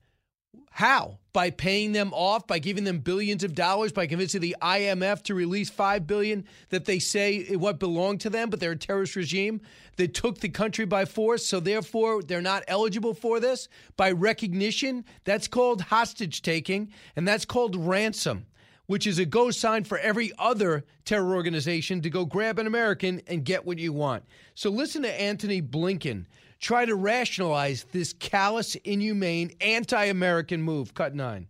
How? 0.74 1.20
By 1.34 1.52
paying 1.52 1.92
them 1.92 2.12
off, 2.16 2.48
by 2.48 2.58
giving 2.58 2.84
them 2.84 2.98
billions 2.98 3.44
of 3.44 3.54
dollars, 3.54 3.92
by 3.92 4.08
convincing 4.08 4.42
the 4.42 4.56
IMF 4.60 5.22
to 5.24 5.36
release 5.36 5.70
five 5.70 6.08
billion 6.08 6.46
that 6.70 6.86
they 6.86 6.98
say 6.98 7.56
what 7.56 7.78
belonged 7.78 8.22
to 8.22 8.32
them, 8.32 8.50
but 8.50 8.60
they're 8.60 8.72
a 8.72 8.76
terrorist 8.76 9.16
regime 9.16 9.62
that 9.98 10.16
took 10.16 10.40
the 10.40 10.50
country 10.50 10.86
by 10.86 11.06
force, 11.06 11.46
so 11.46 11.60
therefore 11.60 12.24
they're 12.24 12.42
not 12.42 12.64
eligible 12.68 13.14
for 13.14 13.40
this. 13.40 13.70
By 13.98 14.14
recognition, 14.14 15.06
that's 15.26 15.48
called 15.48 15.82
hostage 15.82 16.42
taking, 16.42 16.92
and 17.16 17.28
that's 17.28 17.46
called 17.46 17.76
ransom, 17.76 18.48
which 18.88 19.06
is 19.06 19.20
a 19.20 19.26
go 19.26 19.52
sign 19.52 19.84
for 19.84 20.00
every 20.00 20.32
other 20.40 20.86
terror 21.06 21.36
organization 21.36 22.02
to 22.02 22.10
go 22.10 22.26
grab 22.26 22.58
an 22.58 22.66
American 22.66 23.22
and 23.28 23.46
get 23.46 23.64
what 23.64 23.78
you 23.78 23.94
want. 23.94 24.24
So 24.56 24.72
listen 24.72 25.04
to 25.04 25.22
Antony 25.22 25.62
Blinken 25.62 26.26
try 26.64 26.86
to 26.86 26.96
rationalize 26.96 27.84
this 27.92 28.14
callous, 28.14 28.76
inhumane, 28.76 29.52
anti 29.62 30.06
American 30.06 30.62
move. 30.62 30.94
Cut 30.94 31.14
nine. 31.14 31.48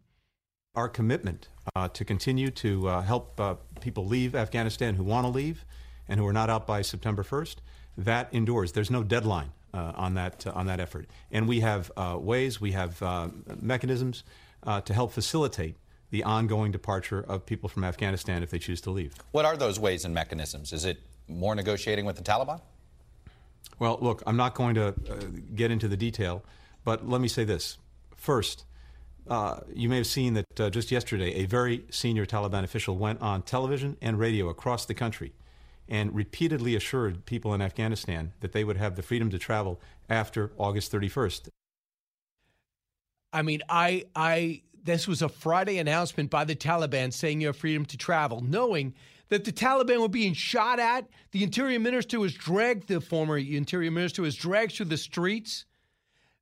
Our 0.75 0.89
commitment 0.89 1.50
uh, 1.75 1.88
to 1.89 2.04
continue 2.04 2.50
to 2.50 2.89
uh, 2.89 3.01
help 3.04 3.39
uh, 3.39 3.56
people 3.80 4.07
leave 4.07 4.33
Afghanistan 4.33 4.95
who 4.95 5.04
want 5.04 5.25
to 5.25 5.30
leave 5.30 5.65
and 6.10 6.19
who 6.19 6.25
are 6.25 6.33
not 6.33 6.50
out 6.50 6.65
by 6.65 6.81
September 6.81 7.24
1st, 7.24 7.57
that 7.98 8.27
endures. 8.33 8.71
There's 8.71 8.89
no 8.89 9.04
deadline 9.04 9.51
uh, 9.74 9.94
on, 9.95 10.15
that, 10.15 10.45
uh, 10.48 10.51
on 10.56 10.65
that 10.65 10.80
effort. 10.80 11.07
And 11.31 11.48
we 11.48 11.60
have 11.60 11.92
uh, 11.95 12.18
ways, 12.19 12.60
we 12.60 12.71
have 12.71 13.01
mechanisms 13.62 14.24
to 14.86 14.93
help 14.93 15.12
facilitate 15.13 15.75
the 16.10 16.24
ongoing 16.24 16.72
departure 16.72 17.24
of 17.27 17.46
people 17.46 17.70
from 17.70 17.84
Afghanistan 17.84 18.43
if 18.43 18.50
they 18.50 18.60
choose 18.60 18.82
to 18.82 18.91
leave. 18.91 19.13
What 19.32 19.46
are 19.46 19.55
those 19.55 19.79
ways 19.79 20.05
and 20.05 20.13
mechanisms? 20.13 20.74
Is 20.74 20.86
it 20.86 21.00
more 21.27 21.55
negotiating 21.55 22.05
with 22.05 22.15
the 22.15 22.24
Taliban? 22.24 22.62
Well, 23.80 23.98
look, 24.01 24.24
I'm 24.25 24.38
not 24.38 24.56
going 24.56 24.75
to 24.75 24.88
uh, 24.88 24.94
get 25.56 25.72
into 25.72 25.88
the 25.88 25.98
detail, 25.98 26.44
but 26.84 27.08
let 27.08 27.22
me 27.22 27.27
say 27.27 27.44
this. 27.44 27.77
First, 28.15 28.65
uh, 29.27 29.62
you 29.74 29.89
may 29.89 29.98
have 29.98 30.08
seen 30.08 30.34
that 30.34 30.60
uh, 30.60 30.70
just 30.70 30.92
yesterday, 30.92 31.34
a 31.36 31.46
very 31.46 31.86
senior 31.89 32.25
Taliban 32.25 32.63
official 32.63 32.98
went 32.98 33.22
on 33.22 33.42
television 33.42 33.98
and 34.01 34.20
radio 34.20 34.50
across 34.50 34.86
the 34.86 34.94
country 34.94 35.34
and 35.89 36.13
repeatedly 36.15 36.75
assured 36.75 37.25
people 37.25 37.53
in 37.53 37.62
Afghanistan 37.62 38.34
that 38.39 38.51
they 38.51 38.63
would 38.63 38.77
have 38.77 38.96
the 38.96 39.01
freedom 39.01 39.30
to 39.30 39.38
travel 39.38 39.80
after 40.10 40.51
August 40.58 40.92
31st. 40.92 41.50
I 43.32 43.42
mean, 43.42 43.62
I, 43.68 44.06
I, 44.15 44.62
this 44.84 45.08
was 45.08 45.22
a 45.22 45.30
Friday 45.30 45.80
announcement 45.80 46.30
by 46.30 46.46
the 46.46 46.56
Taliban 46.56 47.12
saying 47.12 47.42
you 47.42 47.48
have 47.48 47.58
freedom 47.58 47.86
to 47.86 47.98
travel, 47.98 48.42
knowing 48.42 48.94
that 49.34 49.46
the 49.46 49.52
Taliban 49.52 50.00
were 50.00 50.08
being 50.08 50.34
shot 50.34 50.80
at. 50.80 51.08
The 51.32 51.44
interior 51.44 51.80
minister 51.80 52.20
was 52.20 52.34
dragged, 52.34 52.88
the 52.88 53.02
former 53.02 53.38
interior 53.38 53.90
minister 53.90 54.22
was 54.22 54.36
dragged 54.36 54.74
through 54.74 54.86
the 54.88 54.98
streets. 54.98 55.66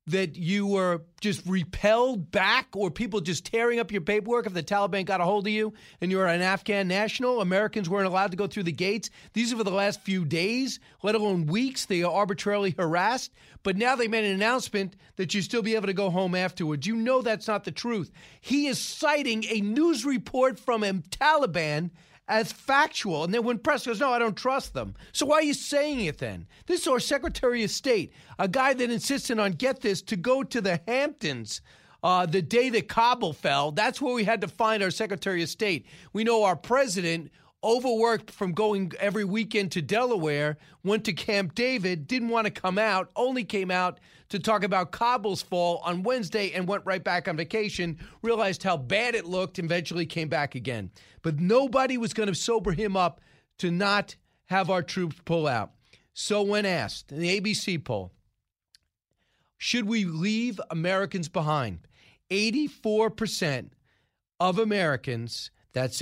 That 0.07 0.35
you 0.35 0.65
were 0.65 1.03
just 1.21 1.45
repelled 1.45 2.31
back, 2.31 2.69
or 2.75 2.89
people 2.89 3.21
just 3.21 3.45
tearing 3.45 3.79
up 3.79 3.91
your 3.91 4.01
paperwork 4.01 4.47
if 4.47 4.53
the 4.53 4.63
Taliban 4.63 5.05
got 5.05 5.21
a 5.21 5.23
hold 5.23 5.45
of 5.45 5.53
you 5.53 5.73
and 6.01 6.11
you're 6.11 6.25
an 6.25 6.41
Afghan 6.41 6.87
national. 6.87 7.39
Americans 7.39 7.87
weren't 7.87 8.07
allowed 8.07 8.31
to 8.31 8.37
go 8.37 8.47
through 8.47 8.63
the 8.63 8.71
gates. 8.71 9.11
These 9.33 9.53
are 9.53 9.57
for 9.57 9.63
the 9.63 9.69
last 9.69 10.01
few 10.01 10.25
days, 10.25 10.79
let 11.03 11.13
alone 11.13 11.45
weeks. 11.45 11.85
They 11.85 12.01
are 12.01 12.11
arbitrarily 12.11 12.73
harassed. 12.77 13.31
But 13.61 13.77
now 13.77 13.95
they 13.95 14.07
made 14.07 14.25
an 14.25 14.31
announcement 14.31 14.97
that 15.17 15.35
you 15.35 15.43
still 15.43 15.61
be 15.61 15.75
able 15.75 15.87
to 15.87 15.93
go 15.93 16.09
home 16.09 16.33
afterwards. 16.33 16.87
You 16.87 16.95
know 16.95 17.21
that's 17.21 17.47
not 17.47 17.63
the 17.63 17.71
truth. 17.71 18.11
He 18.41 18.65
is 18.65 18.79
citing 18.79 19.45
a 19.45 19.61
news 19.61 20.03
report 20.03 20.59
from 20.59 20.83
a 20.83 20.93
Taliban 20.93 21.91
as 22.27 22.51
factual. 22.51 23.23
And 23.23 23.33
then 23.33 23.43
when 23.43 23.59
press 23.59 23.85
goes, 23.85 23.99
no, 23.99 24.11
I 24.11 24.19
don't 24.19 24.37
trust 24.37 24.73
them. 24.73 24.95
So 25.11 25.25
why 25.25 25.37
are 25.37 25.43
you 25.43 25.53
saying 25.53 26.05
it 26.05 26.17
then? 26.17 26.47
This 26.65 26.81
is 26.81 26.87
our 26.87 26.99
Secretary 26.99 27.63
of 27.63 27.71
State, 27.71 28.13
a 28.39 28.47
guy 28.47 28.73
that 28.73 28.89
insisted 28.89 29.39
on, 29.39 29.51
get 29.53 29.81
this, 29.81 30.01
to 30.03 30.15
go 30.15 30.43
to 30.43 30.61
the 30.61 30.79
Hamptons. 30.87 31.61
Uh, 32.03 32.25
the 32.25 32.41
day 32.41 32.69
that 32.69 32.87
Kabul 32.87 33.33
fell, 33.33 33.71
that's 33.71 34.01
where 34.01 34.13
we 34.13 34.23
had 34.23 34.41
to 34.41 34.47
find 34.47 34.81
our 34.81 34.89
Secretary 34.89 35.43
of 35.43 35.49
State. 35.49 35.85
We 36.13 36.23
know 36.23 36.43
our 36.43 36.55
president 36.55 37.31
overworked 37.63 38.31
from 38.31 38.53
going 38.53 38.91
every 38.99 39.23
weekend 39.23 39.71
to 39.73 39.81
Delaware, 39.81 40.57
went 40.83 41.05
to 41.05 41.13
Camp 41.13 41.53
David, 41.53 42.07
didn't 42.07 42.29
want 42.29 42.45
to 42.45 42.51
come 42.51 42.79
out, 42.79 43.11
only 43.15 43.43
came 43.43 43.69
out 43.69 43.99
to 44.31 44.39
talk 44.39 44.63
about 44.63 44.91
Kabul's 44.91 45.41
fall 45.41 45.81
on 45.85 46.03
Wednesday 46.03 46.51
and 46.51 46.67
went 46.67 46.85
right 46.85 47.03
back 47.03 47.27
on 47.27 47.37
vacation, 47.37 47.99
realized 48.21 48.63
how 48.63 48.77
bad 48.77 49.13
it 49.13 49.25
looked, 49.25 49.59
and 49.59 49.65
eventually 49.65 50.05
came 50.05 50.29
back 50.29 50.55
again. 50.55 50.89
But 51.21 51.39
nobody 51.39 51.97
was 51.97 52.13
going 52.13 52.29
to 52.29 52.35
sober 52.35 52.71
him 52.71 52.97
up 52.97 53.21
to 53.59 53.69
not 53.71 54.15
have 54.45 54.69
our 54.69 54.81
troops 54.81 55.17
pull 55.25 55.47
out. 55.47 55.71
So, 56.13 56.41
when 56.41 56.65
asked 56.65 57.11
in 57.11 57.19
the 57.19 57.39
ABC 57.39 57.83
poll, 57.83 58.11
should 59.57 59.85
we 59.85 60.05
leave 60.05 60.59
Americans 60.69 61.29
behind? 61.29 61.87
84% 62.29 63.69
of 64.39 64.57
Americans, 64.57 65.51
that's 65.73 66.01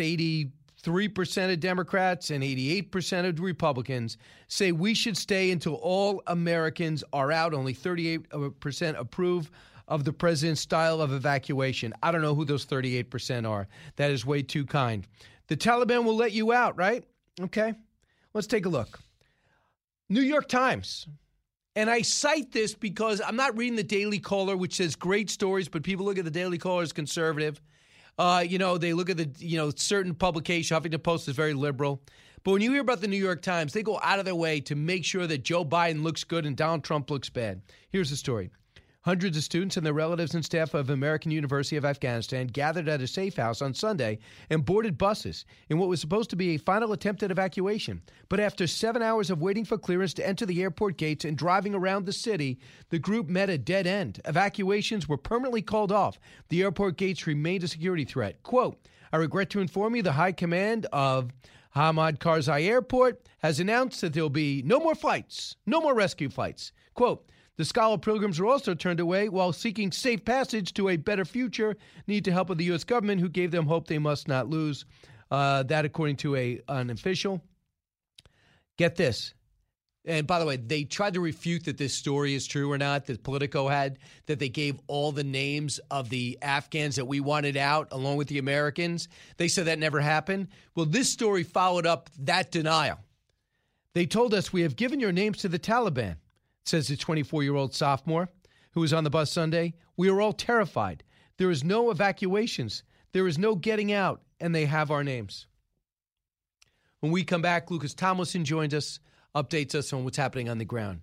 83% 0.83 1.51
of 1.51 1.59
Democrats 1.59 2.29
and 2.29 2.43
88% 2.43 3.27
of 3.27 3.39
Republicans, 3.39 4.17
say 4.47 4.71
we 4.71 4.93
should 4.93 5.17
stay 5.17 5.51
until 5.51 5.75
all 5.75 6.21
Americans 6.27 7.03
are 7.13 7.31
out. 7.31 7.53
Only 7.53 7.73
38% 7.73 8.95
uh, 8.95 8.99
approve 8.99 9.51
of 9.87 10.03
the 10.03 10.13
president's 10.13 10.61
style 10.61 11.01
of 11.01 11.11
evacuation. 11.11 11.93
I 12.03 12.11
don't 12.11 12.21
know 12.21 12.35
who 12.35 12.45
those 12.45 12.65
38% 12.65 13.49
are. 13.49 13.67
That 13.97 14.11
is 14.11 14.25
way 14.25 14.41
too 14.41 14.65
kind. 14.65 15.05
The 15.47 15.57
Taliban 15.57 16.05
will 16.05 16.15
let 16.15 16.31
you 16.31 16.53
out, 16.53 16.77
right? 16.77 17.03
Okay. 17.41 17.73
Let's 18.33 18.47
take 18.47 18.65
a 18.65 18.69
look. 18.69 18.99
New 20.09 20.21
York 20.21 20.47
Times. 20.47 21.07
And 21.75 21.89
I 21.89 22.01
cite 22.01 22.51
this 22.51 22.73
because 22.73 23.21
I'm 23.25 23.35
not 23.35 23.57
reading 23.57 23.75
the 23.75 23.83
Daily 23.83 24.19
Caller, 24.19 24.57
which 24.57 24.75
says 24.75 24.95
great 24.95 25.29
stories, 25.29 25.67
but 25.67 25.83
people 25.83 26.05
look 26.05 26.17
at 26.17 26.25
the 26.25 26.31
Daily 26.31 26.57
Caller 26.57 26.83
as 26.83 26.91
conservative. 26.91 27.61
Uh, 28.19 28.43
you 28.45 28.57
know, 28.57 28.77
they 28.77 28.93
look 28.93 29.09
at 29.09 29.15
the, 29.15 29.29
you 29.37 29.57
know, 29.57 29.71
certain 29.73 30.13
publication, 30.13 30.77
Huffington 30.77 31.01
Post 31.01 31.29
is 31.29 31.35
very 31.35 31.53
liberal. 31.53 32.01
But 32.43 32.51
when 32.51 32.61
you 32.61 32.71
hear 32.71 32.81
about 32.81 32.99
the 32.99 33.07
New 33.07 33.17
York 33.17 33.41
Times, 33.41 33.71
they 33.71 33.81
go 33.81 33.97
out 34.03 34.19
of 34.19 34.25
their 34.25 34.35
way 34.35 34.59
to 34.61 34.75
make 34.75 35.05
sure 35.05 35.25
that 35.25 35.43
Joe 35.43 35.63
Biden 35.63 36.03
looks 36.03 36.25
good 36.25 36.45
and 36.45 36.55
Donald 36.55 36.83
Trump 36.83 37.09
looks 37.09 37.29
bad. 37.29 37.61
Here's 37.89 38.09
the 38.09 38.17
story. 38.17 38.51
Hundreds 39.09 39.35
of 39.37 39.43
students 39.43 39.75
and 39.75 39.83
their 39.83 39.91
relatives 39.91 40.35
and 40.35 40.45
staff 40.45 40.75
of 40.75 40.91
American 40.91 41.31
University 41.31 41.75
of 41.75 41.83
Afghanistan 41.83 42.45
gathered 42.45 42.87
at 42.87 43.01
a 43.01 43.07
safe 43.07 43.37
house 43.37 43.59
on 43.59 43.73
Sunday 43.73 44.19
and 44.51 44.63
boarded 44.63 44.99
buses 44.99 45.45
in 45.69 45.79
what 45.79 45.89
was 45.89 45.99
supposed 45.99 46.29
to 46.29 46.35
be 46.35 46.53
a 46.53 46.59
final 46.59 46.91
attempt 46.91 47.23
at 47.23 47.31
evacuation. 47.31 48.03
But 48.29 48.39
after 48.39 48.67
seven 48.67 49.01
hours 49.01 49.31
of 49.31 49.41
waiting 49.41 49.65
for 49.65 49.79
clearance 49.79 50.13
to 50.13 50.27
enter 50.27 50.45
the 50.45 50.61
airport 50.61 50.97
gates 50.97 51.25
and 51.25 51.35
driving 51.35 51.73
around 51.73 52.05
the 52.05 52.13
city, 52.13 52.59
the 52.91 52.99
group 52.99 53.27
met 53.27 53.49
a 53.49 53.57
dead 53.57 53.87
end. 53.87 54.21
Evacuations 54.25 55.09
were 55.09 55.17
permanently 55.17 55.63
called 55.63 55.91
off. 55.91 56.19
The 56.49 56.61
airport 56.61 56.97
gates 56.97 57.25
remained 57.25 57.63
a 57.63 57.67
security 57.67 58.05
threat. 58.05 58.43
Quote, 58.43 58.77
I 59.11 59.17
regret 59.17 59.49
to 59.49 59.59
inform 59.59 59.95
you 59.95 60.03
the 60.03 60.11
High 60.11 60.33
Command 60.33 60.85
of 60.93 61.31
Hamid 61.71 62.19
Karzai 62.19 62.67
Airport 62.67 63.27
has 63.39 63.59
announced 63.59 64.01
that 64.01 64.13
there 64.13 64.21
will 64.21 64.29
be 64.29 64.61
no 64.61 64.79
more 64.79 64.93
flights, 64.93 65.55
no 65.65 65.81
more 65.81 65.95
rescue 65.95 66.29
flights. 66.29 66.73
Quote, 66.93 67.27
the 67.59 67.65
scholar 67.65 67.97
pilgrims 67.97 68.39
were 68.39 68.47
also 68.47 68.73
turned 68.73 69.01
away 69.01 69.27
while 69.27 69.51
seeking 69.51 69.91
safe 69.91 70.23
passage 70.23 70.73
to 70.75 70.87
a 70.87 70.95
better 70.95 71.25
future, 71.25 71.75
need 72.07 72.23
to 72.23 72.31
help 72.31 72.49
of 72.49 72.57
the 72.57 72.63
U.S. 72.63 72.85
government, 72.85 73.19
who 73.19 73.27
gave 73.27 73.51
them 73.51 73.65
hope 73.65 73.85
they 73.85 73.97
must 73.97 74.29
not 74.29 74.49
lose. 74.49 74.85
Uh, 75.29 75.63
that, 75.63 75.83
according 75.83 76.15
to 76.15 76.37
a 76.37 76.61
an 76.69 76.89
official. 76.89 77.43
Get 78.77 78.95
this. 78.95 79.33
And 80.05 80.25
by 80.25 80.39
the 80.39 80.45
way, 80.45 80.55
they 80.55 80.85
tried 80.85 81.15
to 81.15 81.19
refute 81.19 81.65
that 81.65 81.77
this 81.77 81.93
story 81.93 82.33
is 82.33 82.47
true 82.47 82.71
or 82.71 82.77
not, 82.77 83.07
that 83.07 83.23
Politico 83.23 83.67
had, 83.67 83.99
that 84.27 84.39
they 84.39 84.47
gave 84.47 84.79
all 84.87 85.11
the 85.11 85.25
names 85.25 85.81
of 85.91 86.07
the 86.07 86.37
Afghans 86.41 86.95
that 86.95 87.07
we 87.07 87.19
wanted 87.19 87.57
out 87.57 87.89
along 87.91 88.15
with 88.15 88.29
the 88.29 88.37
Americans. 88.37 89.09
They 89.35 89.49
said 89.49 89.65
that 89.65 89.79
never 89.79 89.99
happened. 89.99 90.47
Well, 90.75 90.85
this 90.85 91.11
story 91.11 91.43
followed 91.43 91.85
up 91.85 92.09
that 92.19 92.51
denial. 92.51 92.99
They 93.93 94.05
told 94.05 94.33
us 94.33 94.53
we 94.53 94.61
have 94.61 94.77
given 94.77 95.01
your 95.01 95.11
names 95.11 95.39
to 95.39 95.49
the 95.49 95.59
Taliban 95.59 96.15
says 96.69 96.87
the 96.87 96.95
24 96.95 97.43
year 97.43 97.55
old 97.55 97.73
sophomore 97.73 98.29
who 98.71 98.81
was 98.81 98.93
on 98.93 99.03
the 99.03 99.09
bus 99.09 99.31
Sunday. 99.31 99.73
We 99.97 100.09
are 100.09 100.21
all 100.21 100.33
terrified. 100.33 101.03
There 101.37 101.51
is 101.51 101.63
no 101.63 101.89
evacuations, 101.89 102.83
there 103.11 103.27
is 103.27 103.37
no 103.37 103.55
getting 103.55 103.91
out, 103.91 104.21
and 104.39 104.53
they 104.53 104.65
have 104.65 104.91
our 104.91 105.03
names. 105.03 105.47
When 106.99 107.11
we 107.11 107.23
come 107.23 107.41
back, 107.41 107.71
Lucas 107.71 107.93
Tomlinson 107.93 108.43
joins 108.43 108.73
us, 108.73 108.99
updates 109.35 109.73
us 109.73 109.93
on 109.93 110.03
what's 110.03 110.17
happening 110.17 110.49
on 110.49 110.57
the 110.57 110.65
ground. 110.65 111.01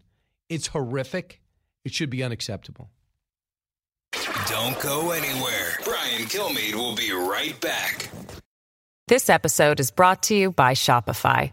It's 0.49 0.68
horrific. 0.68 1.40
It 1.85 1.92
should 1.92 2.11
be 2.11 2.23
unacceptable. 2.23 2.90
Don't 4.49 4.78
go 4.80 5.11
anywhere. 5.11 5.78
Brian 5.85 6.23
Kilmeade 6.25 6.75
will 6.75 6.94
be 6.94 7.12
right 7.12 7.58
back. 7.61 8.11
This 9.08 9.30
episode 9.30 9.80
is 9.80 9.90
brought 9.90 10.25
to 10.25 10.35
you 10.35 10.52
by 10.52 10.75
Shopify. 10.75 11.52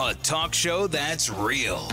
A 0.00 0.14
talk 0.14 0.54
show 0.54 0.86
that's 0.86 1.28
real. 1.28 1.88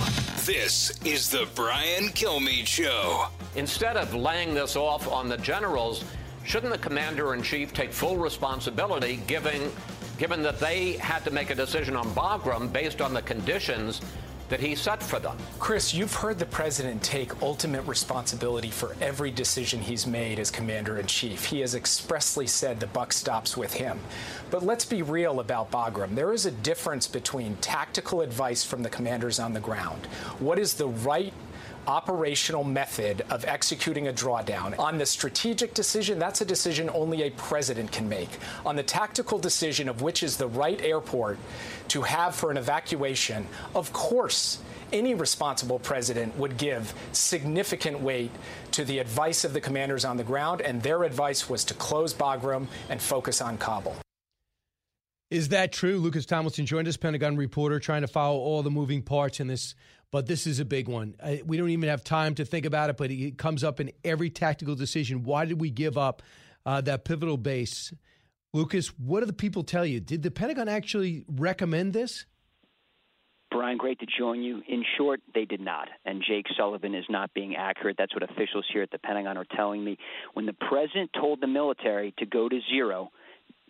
This 0.46 0.92
is 1.04 1.28
the 1.28 1.48
Brian 1.56 2.10
Kilmeade 2.10 2.68
Show. 2.68 3.26
Instead 3.56 3.98
of 3.98 4.14
laying 4.14 4.54
this 4.54 4.76
off 4.76 5.12
on 5.12 5.28
the 5.28 5.38
generals, 5.38 6.04
shouldn't 6.44 6.72
the 6.72 6.78
commander 6.78 7.34
in 7.34 7.42
chief 7.42 7.74
take 7.74 7.92
full 7.92 8.16
responsibility, 8.16 9.24
given, 9.26 9.72
given 10.20 10.44
that 10.44 10.60
they 10.60 10.98
had 10.98 11.24
to 11.24 11.32
make 11.32 11.50
a 11.50 11.56
decision 11.56 11.96
on 11.96 12.06
Bagram 12.12 12.72
based 12.72 13.02
on 13.02 13.12
the 13.12 13.24
conditions 13.24 14.02
that 14.50 14.60
he 14.60 14.76
set 14.76 15.02
for 15.02 15.20
them. 15.20 15.38
Chris, 15.60 15.94
you've 15.94 16.14
heard 16.14 16.40
the 16.40 16.46
president 16.46 17.02
take 17.02 17.42
ultimate 17.42 17.82
responsibility 17.88 18.70
for 18.70 18.96
every 19.02 19.32
decision 19.32 19.82
he's 19.82 20.06
made 20.06 20.40
as 20.40 20.52
commander 20.52 20.98
in 20.98 21.08
chief. 21.08 21.46
He 21.46 21.62
has 21.62 21.76
expressly 21.76 22.48
said 22.48 22.80
the 22.80 22.88
buck 22.88 23.12
stops 23.12 23.58
with 23.58 23.74
him. 23.74 24.00
But 24.52 24.64
let's 24.64 24.86
be 24.86 25.02
real 25.02 25.40
about 25.40 25.72
Bagram. 25.72 26.16
There 26.16 26.34
is 26.34 26.46
a 26.46 26.52
difference 26.52 27.08
between 27.08 27.56
tactical 27.58 28.22
advice 28.22 28.64
from 28.64 28.84
the 28.84 28.90
commanders 28.90 29.40
on 29.40 29.54
the 29.54 29.60
ground. 29.60 30.06
What 30.40 30.60
is 30.60 30.76
the 30.76 30.88
right 30.88 31.34
operational 31.88 32.64
method 32.64 33.26
of 33.30 33.46
executing 33.46 34.08
a 34.08 34.14
drawdown. 34.14 34.78
On 34.80 34.98
the 34.98 35.06
strategic 35.06 35.74
decision, 35.74 36.20
that's 36.20 36.42
a 36.42 36.46
decision 36.46 36.90
only 36.94 37.24
a 37.24 37.32
president 37.32 37.92
can 37.92 38.08
make. 38.08 38.30
On 38.66 38.76
the 38.76 38.84
tactical 38.84 39.40
decision 39.40 39.90
of 39.90 40.02
which 40.02 40.24
is 40.24 40.38
the 40.38 40.48
right 40.48 40.82
airport 40.82 41.38
to 41.90 42.02
have 42.02 42.36
for 42.36 42.52
an 42.52 42.58
evacuation, 42.58 43.48
of 43.74 43.92
course, 43.94 44.60
any 44.94 45.14
responsible 45.14 45.80
president 45.80 46.38
would 46.38 46.58
give 46.58 46.94
significant 47.12 48.00
weight 48.00 48.32
to 48.72 48.86
the 48.86 49.00
advice 49.00 49.44
of 49.44 49.54
the 49.54 49.62
commanders 49.62 50.06
on 50.06 50.18
the 50.18 50.24
ground, 50.24 50.62
and 50.62 50.82
their 50.82 51.04
advice 51.04 51.50
was 51.50 51.64
to 51.66 51.74
close 51.74 52.14
Bagram 52.14 52.68
and 52.90 53.02
focus 53.02 53.42
on 53.42 53.58
Kabul. 53.58 53.96
Is 55.32 55.50
that 55.50 55.72
true? 55.72 55.98
Lucas 55.98 56.26
Tomlinson 56.26 56.68
joined 56.68 56.88
us, 56.88 56.98
Pentagon 56.98 57.36
reporter, 57.36 57.80
trying 57.80 58.02
to 58.02 58.08
follow 58.08 58.38
all 58.38 58.62
the 58.62 58.70
moving 58.70 59.02
parts 59.02 59.40
in 59.40 59.48
this 59.48 59.74
but 60.12 60.28
this 60.28 60.48
is 60.48 60.60
a 60.60 60.66
big 60.66 60.88
one. 60.88 61.16
We 61.46 61.58
don't 61.58 61.70
even 61.70 61.90
have 61.90 62.04
time 62.04 62.36
to 62.36 62.46
think 62.46 62.66
about 62.66 62.90
it, 62.90 62.98
but 62.98 63.12
it 63.12 63.38
comes 63.38 63.64
up 63.64 63.80
in 63.80 63.92
every 64.04 64.30
tactical 64.30 64.76
decision. 64.76 65.24
Why 65.24 65.46
did 65.46 65.60
we 65.60 65.70
give 65.70 65.98
up 65.98 66.22
uh, 66.66 66.82
that 66.82 67.06
pivotal 67.06 67.38
base? 67.38 67.94
Lucas, 68.54 68.88
what 68.98 69.20
do 69.20 69.26
the 69.26 69.34
people 69.34 69.64
tell 69.64 69.86
you? 69.86 70.00
Did 70.00 70.24
the 70.24 70.32
Pentagon 70.32 70.70
actually 70.70 71.26
recommend 71.28 71.94
this? 71.94 72.26
Brian, 73.52 73.78
great 73.78 74.00
to 74.00 74.06
join 74.18 74.42
you. 74.42 74.62
In 74.68 74.84
short, 74.98 75.22
they 75.34 75.46
did 75.46 75.62
not. 75.62 75.88
And 76.06 76.24
Jake 76.28 76.46
Sullivan 76.58 76.94
is 76.94 77.06
not 77.10 77.34
being 77.34 77.56
accurate. 77.56 77.96
That's 77.98 78.14
what 78.14 78.24
officials 78.24 78.66
here 78.72 78.82
at 78.82 78.92
the 78.92 79.00
Pentagon 79.00 79.38
are 79.38 79.46
telling 79.56 79.84
me. 79.84 79.98
When 80.34 80.46
the 80.46 80.56
president 80.70 81.12
told 81.14 81.42
the 81.42 81.48
military 81.48 82.14
to 82.18 82.26
go 82.26 82.50
to 82.50 82.60
zero, 82.70 83.12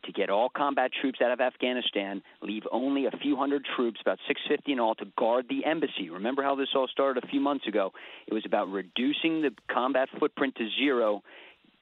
to 0.05 0.11
get 0.11 0.29
all 0.29 0.49
combat 0.49 0.91
troops 0.99 1.19
out 1.23 1.31
of 1.31 1.41
Afghanistan, 1.41 2.21
leave 2.41 2.63
only 2.71 3.05
a 3.05 3.11
few 3.11 3.35
hundred 3.35 3.65
troops, 3.75 3.99
about 4.01 4.19
650 4.27 4.71
in 4.71 4.79
all, 4.79 4.95
to 4.95 5.05
guard 5.17 5.47
the 5.49 5.65
embassy. 5.65 6.09
Remember 6.09 6.43
how 6.43 6.55
this 6.55 6.69
all 6.75 6.87
started 6.87 7.23
a 7.23 7.27
few 7.27 7.39
months 7.39 7.67
ago? 7.67 7.91
It 8.27 8.33
was 8.33 8.43
about 8.45 8.69
reducing 8.69 9.41
the 9.41 9.51
combat 9.71 10.09
footprint 10.19 10.55
to 10.55 10.67
zero. 10.79 11.23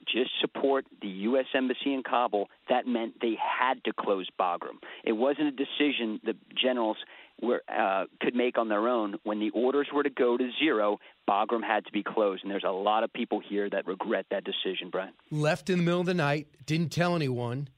Just 0.05 0.31
support 0.41 0.85
the 1.01 1.07
U.S. 1.07 1.45
Embassy 1.53 1.93
in 1.93 2.03
Kabul. 2.03 2.49
That 2.69 2.85
meant 2.85 3.21
they 3.21 3.35
had 3.39 3.83
to 3.85 3.93
close 3.93 4.27
Bagram. 4.37 4.79
It 5.05 5.13
wasn't 5.13 5.47
a 5.47 5.51
decision 5.51 6.19
the 6.25 6.35
generals 6.61 6.97
were, 7.41 7.61
uh, 7.69 8.05
could 8.21 8.35
make 8.35 8.57
on 8.57 8.67
their 8.67 8.87
own. 8.87 9.15
When 9.23 9.39
the 9.39 9.49
orders 9.51 9.87
were 9.93 10.03
to 10.03 10.09
go 10.09 10.37
to 10.37 10.49
zero, 10.59 10.99
Bagram 11.27 11.63
had 11.63 11.85
to 11.85 11.91
be 11.91 12.03
closed. 12.03 12.43
And 12.43 12.51
there's 12.51 12.65
a 12.65 12.71
lot 12.71 13.03
of 13.03 13.13
people 13.13 13.39
here 13.39 13.69
that 13.69 13.87
regret 13.87 14.25
that 14.31 14.43
decision, 14.43 14.89
Brian. 14.91 15.13
Left 15.31 15.69
in 15.69 15.77
the 15.77 15.83
middle 15.83 16.01
of 16.01 16.05
the 16.05 16.13
night, 16.13 16.47
didn't 16.65 16.89
tell 16.89 17.15
anyone 17.15 17.69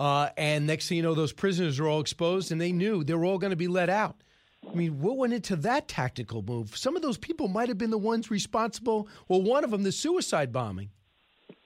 Uh, 0.00 0.30
and 0.38 0.66
next 0.66 0.88
thing 0.88 0.96
you 0.96 1.02
know, 1.02 1.12
those 1.12 1.34
prisoners 1.34 1.78
are 1.78 1.86
all 1.86 2.00
exposed, 2.00 2.50
and 2.50 2.58
they 2.58 2.72
knew 2.72 3.04
they 3.04 3.12
were 3.12 3.26
all 3.26 3.36
going 3.36 3.50
to 3.50 3.56
be 3.56 3.68
let 3.68 3.90
out. 3.90 4.22
I 4.66 4.74
mean, 4.74 4.98
what 4.98 5.18
went 5.18 5.34
into 5.34 5.56
that 5.56 5.88
tactical 5.88 6.40
move? 6.40 6.74
Some 6.74 6.96
of 6.96 7.02
those 7.02 7.18
people 7.18 7.48
might 7.48 7.68
have 7.68 7.76
been 7.76 7.90
the 7.90 7.98
ones 7.98 8.30
responsible. 8.30 9.08
Well, 9.28 9.42
one 9.42 9.62
of 9.62 9.70
them, 9.70 9.82
the 9.82 9.92
suicide 9.92 10.52
bombing. 10.52 10.88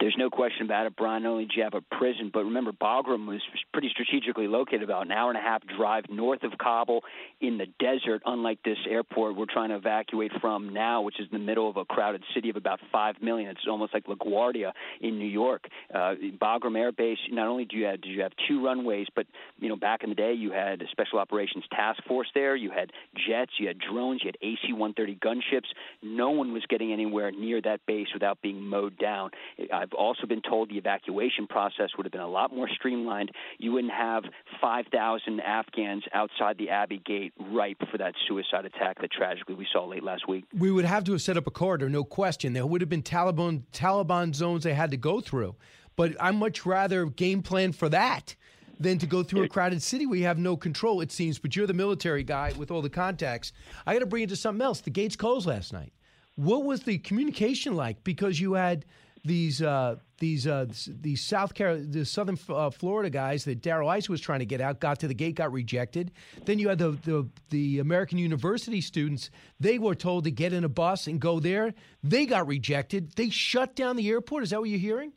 There's 0.05 0.17
no 0.19 0.29
question 0.29 0.67
about 0.67 0.85
it, 0.85 0.97
Brian. 0.97 1.23
Not 1.23 1.31
only 1.31 1.47
do 1.47 1.53
you 1.57 1.63
have 1.63 1.73
a 1.73 1.81
prison, 1.81 2.31
but 2.31 2.45
remember, 2.45 2.73
Bagram 2.73 3.27
was 3.27 3.41
pretty 3.73 3.89
strategically 3.89 4.47
located, 4.47 4.83
about 4.83 5.07
an 5.07 5.13
hour 5.13 5.31
and 5.31 5.39
a 5.39 5.41
half 5.41 5.63
drive 5.79 6.05
north 6.11 6.43
of 6.43 6.59
Kabul 6.59 7.01
in 7.41 7.57
the 7.57 7.65
desert, 7.81 8.21
unlike 8.27 8.59
this 8.67 8.77
airport 8.87 9.35
we're 9.35 9.47
trying 9.51 9.71
to 9.71 9.77
evacuate 9.77 10.31
from 10.43 10.75
now, 10.75 11.01
which 11.01 11.19
is 11.19 11.27
in 11.33 11.39
the 11.39 11.43
middle 11.43 11.71
of 11.71 11.79
a 11.79 11.87
crowded 11.87 12.23
city 12.35 12.51
of 12.51 12.57
about 12.57 12.81
5 12.93 13.23
million. 13.23 13.49
It's 13.49 13.61
almost 13.67 13.95
like 13.95 14.05
LaGuardia 14.05 14.73
in 15.01 15.19
New 15.19 15.25
York. 15.25 15.69
Uh, 15.89 16.17
Bagram 16.39 16.77
Air 16.77 16.93
Base, 16.93 17.17
not 17.31 17.49
only 17.49 17.65
do 17.65 17.79
you 17.79 17.87
have, 17.87 18.03
do 18.03 18.11
you 18.11 18.21
have 18.21 18.33
two 18.47 18.63
runways, 18.63 19.07
but, 19.17 19.25
you 19.59 19.71
know, 19.71 19.77
back 19.77 20.03
in 20.03 20.11
the 20.11 20.15
day, 20.15 20.35
you 20.35 20.53
had 20.53 20.83
a 20.83 20.89
Special 20.89 21.19
Operations 21.19 21.65
Task 21.71 22.05
Force 22.07 22.29
there. 22.35 22.55
You 22.55 22.71
had 22.71 22.93
jets, 23.27 23.53
you 23.59 23.69
had 23.69 23.79
drones, 23.79 24.21
you 24.23 24.29
had 24.29 24.37
AC 24.43 24.71
130 24.71 25.17
gunships. 25.17 25.69
No 26.03 26.29
one 26.29 26.53
was 26.53 26.63
getting 26.69 26.93
anywhere 26.93 27.31
near 27.31 27.63
that 27.63 27.81
base 27.87 28.09
without 28.13 28.43
being 28.43 28.61
mowed 28.61 28.99
down. 28.99 29.31
I've 29.73 29.94
also 29.95 30.27
been 30.27 30.43
told 30.43 30.71
the 30.71 30.77
evacuation 30.77 31.47
process 31.47 31.91
would 31.97 32.05
have 32.05 32.13
been 32.13 32.21
a 32.21 32.29
lot 32.29 32.55
more 32.55 32.69
streamlined. 32.69 33.31
You 33.59 33.73
wouldn't 33.73 33.93
have 33.93 34.25
5,000 34.61 35.41
Afghans 35.41 36.05
outside 36.13 36.59
the 36.59 36.71
Abbey 36.71 37.01
Gate 37.05 37.33
ripe 37.39 37.79
for 37.91 37.99
that 37.99 38.15
suicide 38.29 38.65
attack 38.65 39.01
that 39.01 39.11
tragically 39.11 39.55
we 39.55 39.67
saw 39.73 39.87
late 39.87 40.03
last 40.03 40.29
week. 40.29 40.45
We 40.57 40.71
would 40.71 40.85
have 40.85 41.05
to 41.05 41.13
have 41.13 41.23
set 41.23 41.37
up 41.37 41.47
a 41.47 41.51
corridor, 41.51 41.89
no 41.89 42.05
question. 42.05 42.53
There 42.53 42.67
would 42.67 42.81
have 42.81 42.91
been 42.91 43.03
Taliban 43.03 43.63
Taliban 43.73 44.35
zones 44.35 44.65
they 44.65 44.75
had 44.75 44.91
to 44.91 44.97
go 44.97 45.21
through. 45.21 45.55
But 45.97 46.17
I'm 46.21 46.37
much 46.37 46.67
rather 46.67 47.07
game 47.07 47.43
plan 47.43 47.73
for 47.73 47.89
that 47.91 48.35
than 48.81 48.99
to 48.99 49.07
go 49.07 49.23
through 49.23 49.45
a 49.45 49.49
crowded 49.49 49.83
city 49.83 50.07
where 50.07 50.19
you 50.19 50.25
have 50.25 50.39
no 50.39 50.57
control, 50.57 51.01
it 51.01 51.13
seems. 51.13 51.39
But 51.39 51.55
you're 51.55 51.67
the 51.67 51.75
military 51.75 52.25
guy 52.25 52.53
with 52.57 52.71
all 52.71 52.83
the 52.83 52.91
contacts. 52.91 53.53
I 53.87 53.93
got 53.93 54.01
to 54.01 54.07
bring 54.07 54.25
it 54.25 54.29
to 54.31 54.37
something 54.37 54.63
else. 54.63 54.81
The 54.81 54.91
gates 54.91 55.17
closed 55.17 55.47
last 55.47 55.73
night. 55.73 55.93
What 56.37 56.65
was 56.65 56.83
the 56.83 56.99
communication 56.99 57.77
like? 57.77 58.03
Because 58.03 58.41
you 58.41 58.55
had 58.55 58.85
these 59.25 59.63
uh, 59.63 59.97
these 60.19 60.47
uh, 60.47 60.67
these 61.01 61.23
South 61.23 61.55
Carolina, 61.55 61.87
the 61.87 62.05
Southern 62.05 62.39
uh, 62.49 62.71
Florida 62.71 63.11
guys 63.11 63.45
that 63.45 63.63
Darrell 63.63 63.91
Issa 63.91 64.11
was 64.11 64.21
trying 64.21 64.41
to 64.41 64.47
get 64.47 64.61
out, 64.61 64.81
got 64.81 65.01
to 65.01 65.09
the 65.09 65.15
gate, 65.15 65.35
got 65.37 65.53
rejected. 65.53 66.13
Then 66.45 66.59
you 66.59 66.69
had 66.69 66.79
the, 66.79 66.91
the 66.91 67.29
the 67.51 67.79
American 67.79 68.19
University 68.19 68.81
students. 68.81 69.31
They 69.59 69.79
were 69.79 69.95
told 69.95 70.25
to 70.25 70.31
get 70.31 70.53
in 70.53 70.65
a 70.65 70.69
bus 70.69 71.07
and 71.07 71.21
go 71.21 71.41
there. 71.41 71.75
They 72.03 72.27
got 72.27 72.47
rejected. 72.47 73.13
They 73.17 73.31
shut 73.31 73.75
down 73.75 73.97
the 73.97 74.09
airport. 74.09 74.45
Is 74.45 74.51
that 74.51 74.61
what 74.61 74.69
you're 74.69 74.79
hearing? 74.79 75.13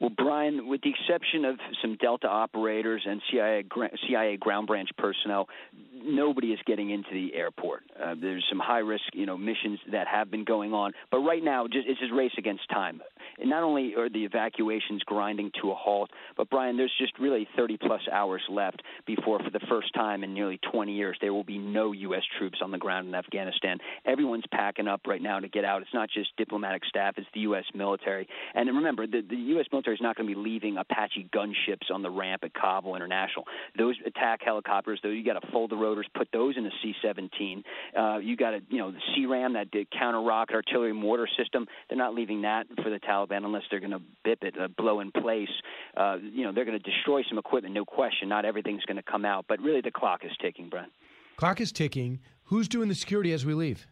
Well, 0.00 0.10
Brian, 0.16 0.68
with 0.68 0.82
the 0.82 0.90
exception 0.90 1.44
of 1.44 1.58
some 1.82 1.96
Delta 1.96 2.28
operators 2.28 3.02
and 3.04 3.20
CIA, 3.30 3.64
CIA 4.06 4.36
ground 4.36 4.68
branch 4.68 4.90
personnel, 4.96 5.48
nobody 5.92 6.48
is 6.52 6.60
getting 6.66 6.90
into 6.90 7.10
the 7.12 7.34
airport. 7.34 7.82
Uh, 8.00 8.14
there's 8.20 8.44
some 8.48 8.60
high 8.60 8.78
risk, 8.78 9.02
you 9.12 9.26
know, 9.26 9.36
missions 9.36 9.80
that 9.90 10.06
have 10.06 10.30
been 10.30 10.44
going 10.44 10.72
on, 10.72 10.92
but 11.10 11.18
right 11.18 11.42
now, 11.42 11.66
just, 11.66 11.88
it's 11.88 11.98
just 11.98 12.12
race 12.12 12.30
against 12.38 12.68
time. 12.70 13.02
Not 13.42 13.62
only 13.62 13.94
are 13.96 14.08
the 14.08 14.24
evacuations 14.24 15.02
grinding 15.04 15.50
to 15.62 15.70
a 15.70 15.74
halt, 15.74 16.10
but 16.36 16.50
Brian, 16.50 16.76
there's 16.76 16.94
just 16.98 17.18
really 17.18 17.48
30 17.56 17.76
plus 17.78 18.02
hours 18.10 18.42
left 18.48 18.82
before, 19.06 19.38
for 19.38 19.50
the 19.50 19.64
first 19.68 19.92
time 19.94 20.22
in 20.22 20.34
nearly 20.34 20.58
20 20.70 20.92
years, 20.92 21.16
there 21.20 21.32
will 21.32 21.44
be 21.44 21.58
no 21.58 21.92
U.S. 21.92 22.22
troops 22.38 22.58
on 22.62 22.70
the 22.70 22.78
ground 22.78 23.08
in 23.08 23.14
Afghanistan. 23.14 23.78
Everyone's 24.04 24.44
packing 24.52 24.88
up 24.88 25.02
right 25.06 25.22
now 25.22 25.40
to 25.40 25.48
get 25.48 25.64
out. 25.64 25.82
It's 25.82 25.94
not 25.94 26.08
just 26.10 26.36
diplomatic 26.36 26.84
staff; 26.84 27.14
it's 27.16 27.26
the 27.34 27.40
U.S. 27.40 27.64
military. 27.74 28.28
And 28.54 28.68
remember, 28.68 29.06
the, 29.06 29.22
the 29.28 29.36
U.S. 29.36 29.66
military 29.72 29.78
military 29.78 29.94
is 29.94 30.00
not 30.00 30.16
going 30.16 30.28
to 30.28 30.34
be 30.34 30.40
leaving 30.40 30.76
Apache 30.76 31.28
gunships 31.32 31.92
on 31.92 32.02
the 32.02 32.10
ramp 32.10 32.42
at 32.44 32.52
Kabul 32.54 32.96
International. 32.96 33.44
Those 33.76 33.96
attack 34.04 34.40
helicopters, 34.44 35.00
though, 35.02 35.10
you 35.10 35.24
got 35.24 35.40
to 35.40 35.50
fold 35.52 35.70
the 35.70 35.76
rotors, 35.76 36.06
put 36.16 36.28
those 36.32 36.56
in 36.56 36.66
a 36.66 36.70
C-17. 36.82 37.62
Uh, 37.96 38.18
you 38.18 38.36
got 38.36 38.50
to, 38.50 38.60
you 38.68 38.78
know, 38.78 38.90
the 38.90 38.98
CRAM, 39.14 39.54
that 39.54 39.68
counter 39.96 40.20
rocket 40.20 40.54
artillery 40.54 40.92
mortar 40.92 41.28
system. 41.38 41.66
They're 41.88 41.98
not 41.98 42.14
leaving 42.14 42.42
that 42.42 42.66
for 42.82 42.90
the 42.90 42.98
Taliban 42.98 43.27
unless 43.30 43.62
they're 43.70 43.80
going 43.80 43.92
to 43.92 44.02
bip 44.24 44.42
it, 44.42 44.54
uh, 44.60 44.68
blow 44.76 45.00
in 45.00 45.10
place. 45.12 45.48
Uh, 45.96 46.16
you 46.20 46.44
know, 46.44 46.52
they're 46.52 46.64
going 46.64 46.78
to 46.80 46.90
destroy 46.90 47.22
some 47.28 47.38
equipment, 47.38 47.74
no 47.74 47.84
question. 47.84 48.28
Not 48.28 48.44
everything's 48.44 48.84
going 48.84 48.96
to 48.96 49.02
come 49.02 49.24
out, 49.24 49.46
but 49.48 49.60
really 49.60 49.80
the 49.80 49.90
clock 49.90 50.24
is 50.24 50.32
ticking, 50.40 50.68
Brent. 50.68 50.90
Clock 51.36 51.60
is 51.60 51.72
ticking. 51.72 52.20
Who's 52.44 52.68
doing 52.68 52.88
the 52.88 52.94
security 52.94 53.32
as 53.32 53.44
we 53.44 53.54
leave? 53.54 53.86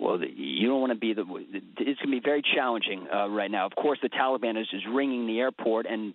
well, 0.00 0.18
you 0.24 0.66
don't 0.66 0.80
want 0.80 0.92
to 0.92 0.98
be 0.98 1.12
the. 1.12 1.22
It's 1.22 2.00
going 2.00 2.10
to 2.10 2.20
be 2.20 2.20
very 2.24 2.42
challenging 2.54 3.06
uh, 3.12 3.28
right 3.28 3.50
now. 3.50 3.66
Of 3.66 3.72
course, 3.76 3.98
the 4.02 4.08
Taliban 4.08 4.58
is, 4.58 4.66
is 4.72 4.80
ringing 4.90 5.26
the 5.26 5.38
airport, 5.40 5.84
and 5.84 6.14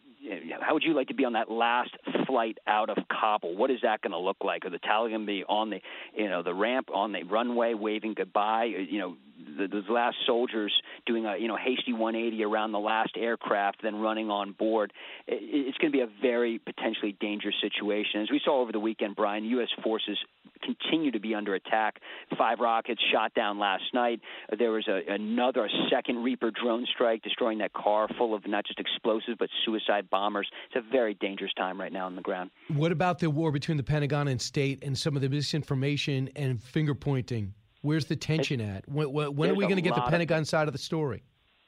how 0.61 0.73
would 0.73 0.83
you 0.83 0.93
like 0.93 1.07
to 1.09 1.13
be 1.13 1.25
on 1.25 1.33
that 1.33 1.49
last 1.51 1.91
flight 2.27 2.57
out 2.67 2.89
of 2.89 2.97
Kabul? 3.09 3.55
What 3.55 3.71
is 3.71 3.79
that 3.83 4.01
going 4.01 4.11
to 4.11 4.19
look 4.19 4.37
like? 4.43 4.65
Are 4.65 4.69
the 4.69 4.79
Taliban 4.79 5.25
be 5.25 5.43
on 5.47 5.69
the, 5.69 5.81
you 6.15 6.29
know, 6.29 6.43
the 6.43 6.53
ramp 6.53 6.89
on 6.93 7.11
the 7.11 7.23
runway 7.23 7.73
waving 7.73 8.13
goodbye? 8.13 8.73
Uh, 8.75 8.81
you 8.81 8.99
know, 8.99 9.17
the, 9.57 9.67
those 9.67 9.89
last 9.89 10.17
soldiers 10.25 10.73
doing 11.05 11.25
a 11.25 11.37
you 11.37 11.47
know 11.47 11.57
hasty 11.57 11.93
180 11.93 12.43
around 12.43 12.71
the 12.71 12.79
last 12.79 13.11
aircraft, 13.17 13.81
then 13.83 13.95
running 13.97 14.29
on 14.29 14.53
board. 14.53 14.93
It, 15.27 15.39
it's 15.41 15.77
going 15.77 15.91
to 15.91 15.97
be 15.97 16.01
a 16.01 16.09
very 16.21 16.59
potentially 16.59 17.15
dangerous 17.19 17.55
situation. 17.61 18.21
As 18.21 18.31
we 18.31 18.41
saw 18.43 18.61
over 18.61 18.71
the 18.71 18.79
weekend, 18.79 19.15
Brian, 19.15 19.43
U.S. 19.45 19.69
forces 19.83 20.17
continue 20.65 21.11
to 21.11 21.19
be 21.19 21.35
under 21.35 21.55
attack. 21.55 21.99
Five 22.37 22.59
rockets 22.59 23.01
shot 23.11 23.33
down 23.33 23.59
last 23.59 23.83
night. 23.93 24.19
There 24.57 24.71
was 24.71 24.87
a, 24.87 25.01
another 25.07 25.65
a 25.65 25.69
second 25.89 26.23
Reaper 26.23 26.51
drone 26.51 26.85
strike 26.93 27.21
destroying 27.21 27.59
that 27.59 27.73
car 27.73 28.07
full 28.17 28.33
of 28.33 28.47
not 28.47 28.65
just 28.65 28.79
explosives 28.79 29.37
but 29.37 29.49
suicide 29.65 30.09
bombers. 30.09 30.47
It's 30.67 30.85
a 30.85 30.91
very 30.91 31.13
dangerous 31.15 31.53
time 31.53 31.79
right 31.79 31.91
now 31.91 32.05
on 32.05 32.15
the 32.15 32.21
ground. 32.21 32.51
What 32.69 32.91
about 32.91 33.19
the 33.19 33.29
war 33.29 33.51
between 33.51 33.77
the 33.77 33.83
Pentagon 33.83 34.27
and 34.27 34.41
state 34.41 34.83
and 34.83 34.97
some 34.97 35.15
of 35.15 35.21
the 35.21 35.29
misinformation 35.29 36.29
and 36.35 36.61
finger 36.61 36.95
pointing? 36.95 37.53
Where's 37.81 38.05
the 38.05 38.15
tension 38.15 38.61
at? 38.61 38.87
When, 38.89 39.11
when 39.13 39.51
are 39.51 39.55
we 39.55 39.65
going 39.65 39.75
to 39.75 39.81
get 39.81 39.93
the 39.93 40.01
Pentagon 40.01 40.41
of, 40.41 40.47
side 40.47 40.67
of 40.67 40.73
the 40.73 40.79
story? 40.79 41.23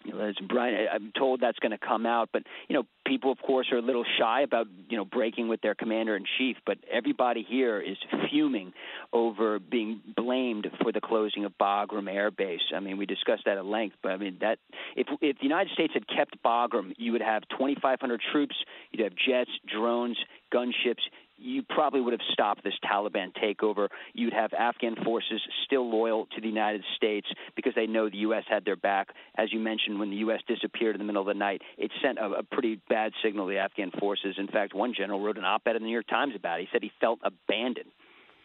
As 0.08 0.36
Brian, 0.48 0.88
I'm 0.92 1.12
told 1.18 1.42
that's 1.42 1.60
going 1.60 1.72
to 1.72 1.78
come 1.78 2.06
out, 2.06 2.30
but 2.32 2.44
you 2.68 2.76
know, 2.76 2.84
people, 3.06 3.32
of 3.32 3.40
course, 3.40 3.68
are 3.72 3.78
a 3.78 3.82
little 3.82 4.06
shy 4.20 4.42
about 4.42 4.68
you 4.90 4.98
know 4.98 5.06
breaking 5.06 5.48
with 5.48 5.62
their 5.62 5.76
commander 5.76 6.16
in 6.16 6.26
chief. 6.38 6.58
But 6.66 6.78
everybody 6.92 7.46
here 7.48 7.80
is 7.80 7.98
fuming 8.30 8.74
over 9.14 9.60
being 9.60 10.02
blamed 10.16 10.68
for 10.82 10.92
the 10.92 11.02
closing 11.02 11.46
of 11.46 11.54
Bagram 11.60 12.12
Air 12.12 12.32
Base. 12.32 12.62
I 12.76 12.80
mean, 12.80 12.98
we 12.98 13.06
discussed 13.06 13.44
that 13.46 13.58
at 13.58 13.66
length, 13.66 13.98
but 14.02 14.12
I 14.12 14.18
mean 14.18 14.38
that 14.42 14.60
if 14.96 15.08
if 15.22 15.38
the 15.38 15.44
United 15.44 15.72
States 15.74 15.94
had 15.94 16.08
kept 16.08 16.42
Bagram, 16.44 16.94
you 16.98 17.12
would 17.12 17.22
have 17.22 17.44
2,500 17.50 18.22
troops, 18.32 18.56
you'd 18.92 19.04
have 19.04 19.14
jets, 19.16 19.52
drones, 19.68 20.18
gunships 20.54 21.04
you 21.38 21.64
probably 21.64 22.02
would 22.02 22.14
have 22.14 22.22
stopped 22.34 22.64
this 22.64 22.74
Taliban 22.84 23.32
takeover. 23.34 23.88
You'd 24.14 24.34
have 24.34 24.54
Afghan 24.54 24.96
forces 25.04 25.42
still 25.66 25.90
loyal 25.90 26.28
to 26.36 26.42
the 26.42 26.48
United 26.48 26.84
States 26.96 27.28
because 27.56 27.74
they 27.76 27.86
know 27.86 28.10
the 28.10 28.18
U.S. 28.18 28.44
had 28.50 28.66
their 28.66 28.76
back. 28.76 29.10
As 29.36 29.54
you 29.54 29.60
mentioned, 29.60 30.00
when 30.00 30.10
the 30.10 30.18
U.S. 30.18 30.42
disappeared 30.48 30.96
in 30.96 31.00
the 31.00 31.06
middle 31.06 31.22
of 31.22 31.28
the 31.28 31.34
night, 31.34 31.62
it 31.78 31.92
sent 32.04 32.18
a, 32.18 32.26
a 32.40 32.44
pretty 32.44 32.82
bad 32.90 33.12
signal 33.24 33.48
to 33.48 33.54
the 33.54 33.60
Afghan 33.60 33.92
forces. 34.00 34.36
In 34.38 34.48
fact, 34.48 34.74
one 34.74 34.94
general 34.98 35.22
wrote 35.22 35.38
an 35.38 35.46
op 35.46 35.62
ed 35.68 35.76
in 35.76 35.84
the 35.84 35.88
New 35.88 35.94
York 35.94 36.08
Times 36.08 36.34
about 36.36 36.60
it. 36.60 36.64
He 36.64 36.70
said 36.72 36.84
he 36.84 36.92
felt 37.00 37.20
abandoned. 37.24 37.92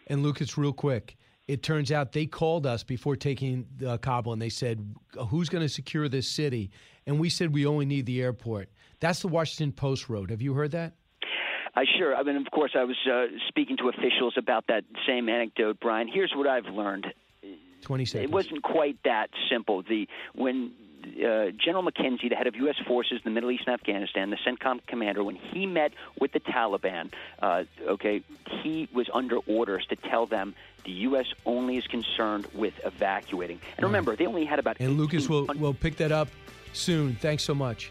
And 0.06 0.22
Lucas, 0.22 0.58
real 0.58 0.72
quick, 0.72 1.16
it 1.48 1.62
turns 1.62 1.90
out 1.90 2.12
they 2.12 2.26
called 2.26 2.66
us 2.66 2.82
before 2.84 3.16
taking 3.16 3.66
uh, 3.86 3.98
Kabul 3.98 4.32
and 4.32 4.42
they 4.42 4.48
said, 4.48 4.94
Who's 5.28 5.48
going 5.48 5.62
to 5.62 5.68
secure 5.68 6.08
this 6.08 6.28
city? 6.28 6.70
And 7.06 7.18
we 7.18 7.28
said, 7.28 7.52
We 7.52 7.66
only 7.66 7.86
need 7.86 8.06
the 8.06 8.22
airport. 8.22 8.68
That's 9.00 9.20
the 9.20 9.28
Washington 9.28 9.72
Post 9.72 10.08
wrote. 10.08 10.30
Have 10.30 10.42
you 10.42 10.54
heard 10.54 10.70
that? 10.72 10.94
I 11.74 11.84
sure. 11.98 12.14
I 12.14 12.22
mean, 12.22 12.36
of 12.36 12.50
course, 12.50 12.72
I 12.74 12.84
was 12.84 12.96
uh, 13.10 13.26
speaking 13.48 13.76
to 13.78 13.88
officials 13.88 14.34
about 14.36 14.66
that 14.68 14.84
same 15.06 15.28
anecdote, 15.28 15.78
Brian. 15.80 16.08
Here's 16.08 16.32
what 16.34 16.46
I've 16.46 16.66
learned. 16.66 17.06
Twenty 17.80 18.04
seconds. 18.04 18.28
It 18.28 18.32
wasn't 18.32 18.62
quite 18.62 18.98
that 19.04 19.30
simple. 19.50 19.82
The 19.82 20.06
when 20.34 20.72
uh, 21.04 21.50
General 21.56 21.82
McKenzie, 21.82 22.28
the 22.28 22.36
head 22.36 22.46
of 22.46 22.54
U.S. 22.56 22.76
forces 22.86 23.12
in 23.12 23.22
the 23.24 23.30
Middle 23.30 23.50
East 23.50 23.64
and 23.66 23.74
Afghanistan, 23.74 24.30
the 24.30 24.36
CENTCOM 24.36 24.86
commander, 24.86 25.24
when 25.24 25.36
he 25.36 25.66
met 25.66 25.92
with 26.20 26.32
the 26.32 26.40
Taliban, 26.40 27.12
uh, 27.40 27.64
okay, 27.86 28.22
he 28.62 28.88
was 28.92 29.08
under 29.12 29.38
orders 29.46 29.86
to 29.86 29.96
tell 29.96 30.26
them 30.26 30.54
the 30.84 30.92
U.S. 30.92 31.26
only 31.46 31.76
is 31.76 31.86
concerned 31.86 32.46
with 32.54 32.74
evacuating. 32.84 33.60
And 33.76 33.86
remember, 33.86 34.14
they 34.14 34.26
only 34.26 34.44
had 34.44 34.58
about. 34.58 34.76
And 34.80 34.98
Lucas 34.98 35.28
will 35.28 35.46
will 35.56 35.74
pick 35.74 35.96
that 35.96 36.12
up 36.12 36.28
soon. 36.72 37.16
Thanks 37.16 37.42
so 37.42 37.54
much. 37.54 37.90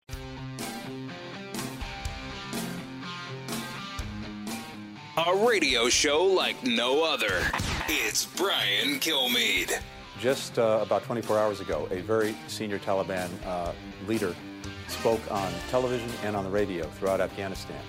Radio 5.29 5.87
show 5.89 6.23
like 6.23 6.63
no 6.63 7.03
other. 7.03 7.41
It's 7.87 8.25
Brian 8.25 8.99
Kilmeade. 8.99 9.79
Just 10.19 10.57
uh, 10.57 10.79
about 10.81 11.03
24 11.03 11.37
hours 11.37 11.59
ago, 11.59 11.87
a 11.91 12.01
very 12.01 12.35
senior 12.47 12.79
Taliban 12.79 13.29
uh, 13.45 13.71
leader 14.07 14.35
spoke 14.87 15.21
on 15.31 15.51
television 15.69 16.09
and 16.23 16.35
on 16.35 16.43
the 16.43 16.49
radio 16.49 16.85
throughout 16.85 17.21
Afghanistan 17.21 17.79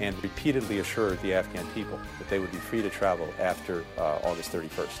and 0.00 0.20
repeatedly 0.22 0.80
assured 0.80 1.20
the 1.22 1.32
Afghan 1.32 1.66
people 1.68 1.98
that 2.18 2.28
they 2.28 2.38
would 2.38 2.50
be 2.50 2.58
free 2.58 2.82
to 2.82 2.90
travel 2.90 3.28
after 3.38 3.84
uh, 3.98 4.18
August 4.24 4.52
31st. 4.52 5.00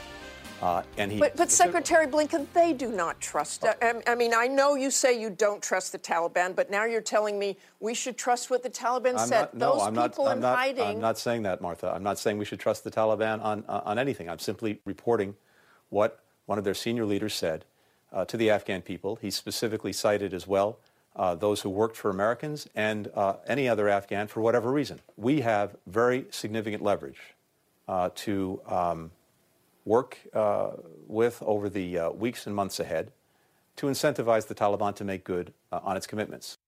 Uh, 0.62 0.82
and 0.96 1.10
he 1.10 1.18
But, 1.18 1.36
but 1.36 1.50
Secretary 1.50 2.06
Blinken, 2.06 2.46
they 2.54 2.72
do 2.72 2.88
not 2.88 3.20
trust. 3.20 3.64
I, 3.64 4.00
I 4.06 4.14
mean, 4.14 4.32
I 4.32 4.46
know 4.46 4.76
you 4.76 4.92
say 4.92 5.20
you 5.20 5.28
don't 5.28 5.60
trust 5.60 5.90
the 5.90 5.98
Taliban, 5.98 6.54
but 6.54 6.70
now 6.70 6.84
you're 6.84 7.00
telling 7.00 7.36
me 7.36 7.56
we 7.80 7.94
should 7.94 8.16
trust 8.16 8.48
what 8.48 8.62
the 8.62 8.70
Taliban 8.70 9.18
I'm 9.18 9.28
said. 9.28 9.40
not, 9.40 9.54
no, 9.54 9.72
Those 9.72 9.82
I'm 9.82 9.94
not, 9.94 10.12
people 10.12 10.28
I'm 10.28 10.36
in 10.36 10.42
not, 10.42 10.56
hiding. 10.56 10.84
I'm 10.84 11.00
not 11.00 11.18
saying 11.18 11.42
that, 11.42 11.60
Martha. 11.60 11.92
I'm 11.92 12.04
not 12.04 12.16
saying 12.16 12.38
we 12.38 12.44
should 12.44 12.60
trust 12.60 12.84
the 12.84 12.92
Taliban 12.92 13.42
on, 13.42 13.64
uh, 13.68 13.80
on 13.84 13.98
anything. 13.98 14.30
I'm 14.30 14.38
simply 14.38 14.78
reporting 14.84 15.34
what 15.90 16.20
one 16.46 16.58
of 16.58 16.64
their 16.64 16.74
senior 16.74 17.06
leaders 17.06 17.34
said 17.34 17.64
uh, 18.12 18.24
to 18.26 18.36
the 18.36 18.48
Afghan 18.48 18.82
people. 18.82 19.16
He 19.16 19.32
specifically 19.32 19.92
cited 19.92 20.32
as 20.32 20.46
well 20.46 20.78
uh, 21.16 21.34
those 21.34 21.62
who 21.62 21.70
worked 21.70 21.96
for 21.96 22.08
Americans 22.08 22.68
and 22.76 23.10
uh, 23.16 23.34
any 23.48 23.68
other 23.68 23.88
Afghan 23.88 24.28
for 24.28 24.40
whatever 24.40 24.70
reason. 24.70 25.00
We 25.16 25.40
have 25.40 25.74
very 25.88 26.26
significant 26.30 26.84
leverage 26.84 27.18
uh, 27.88 28.10
to 28.14 28.60
um, 28.66 29.10
work 29.84 30.18
uh, 30.32 30.70
with 31.06 31.42
over 31.42 31.68
the 31.68 31.98
uh, 31.98 32.10
weeks 32.10 32.46
and 32.46 32.54
months 32.54 32.80
ahead 32.80 33.12
to 33.76 33.86
incentivize 33.86 34.46
the 34.46 34.54
Taliban 34.54 34.94
to 34.96 35.04
make 35.04 35.24
good 35.24 35.52
uh, 35.70 35.80
on 35.82 35.96
its 35.96 36.06
commitments. 36.06 36.58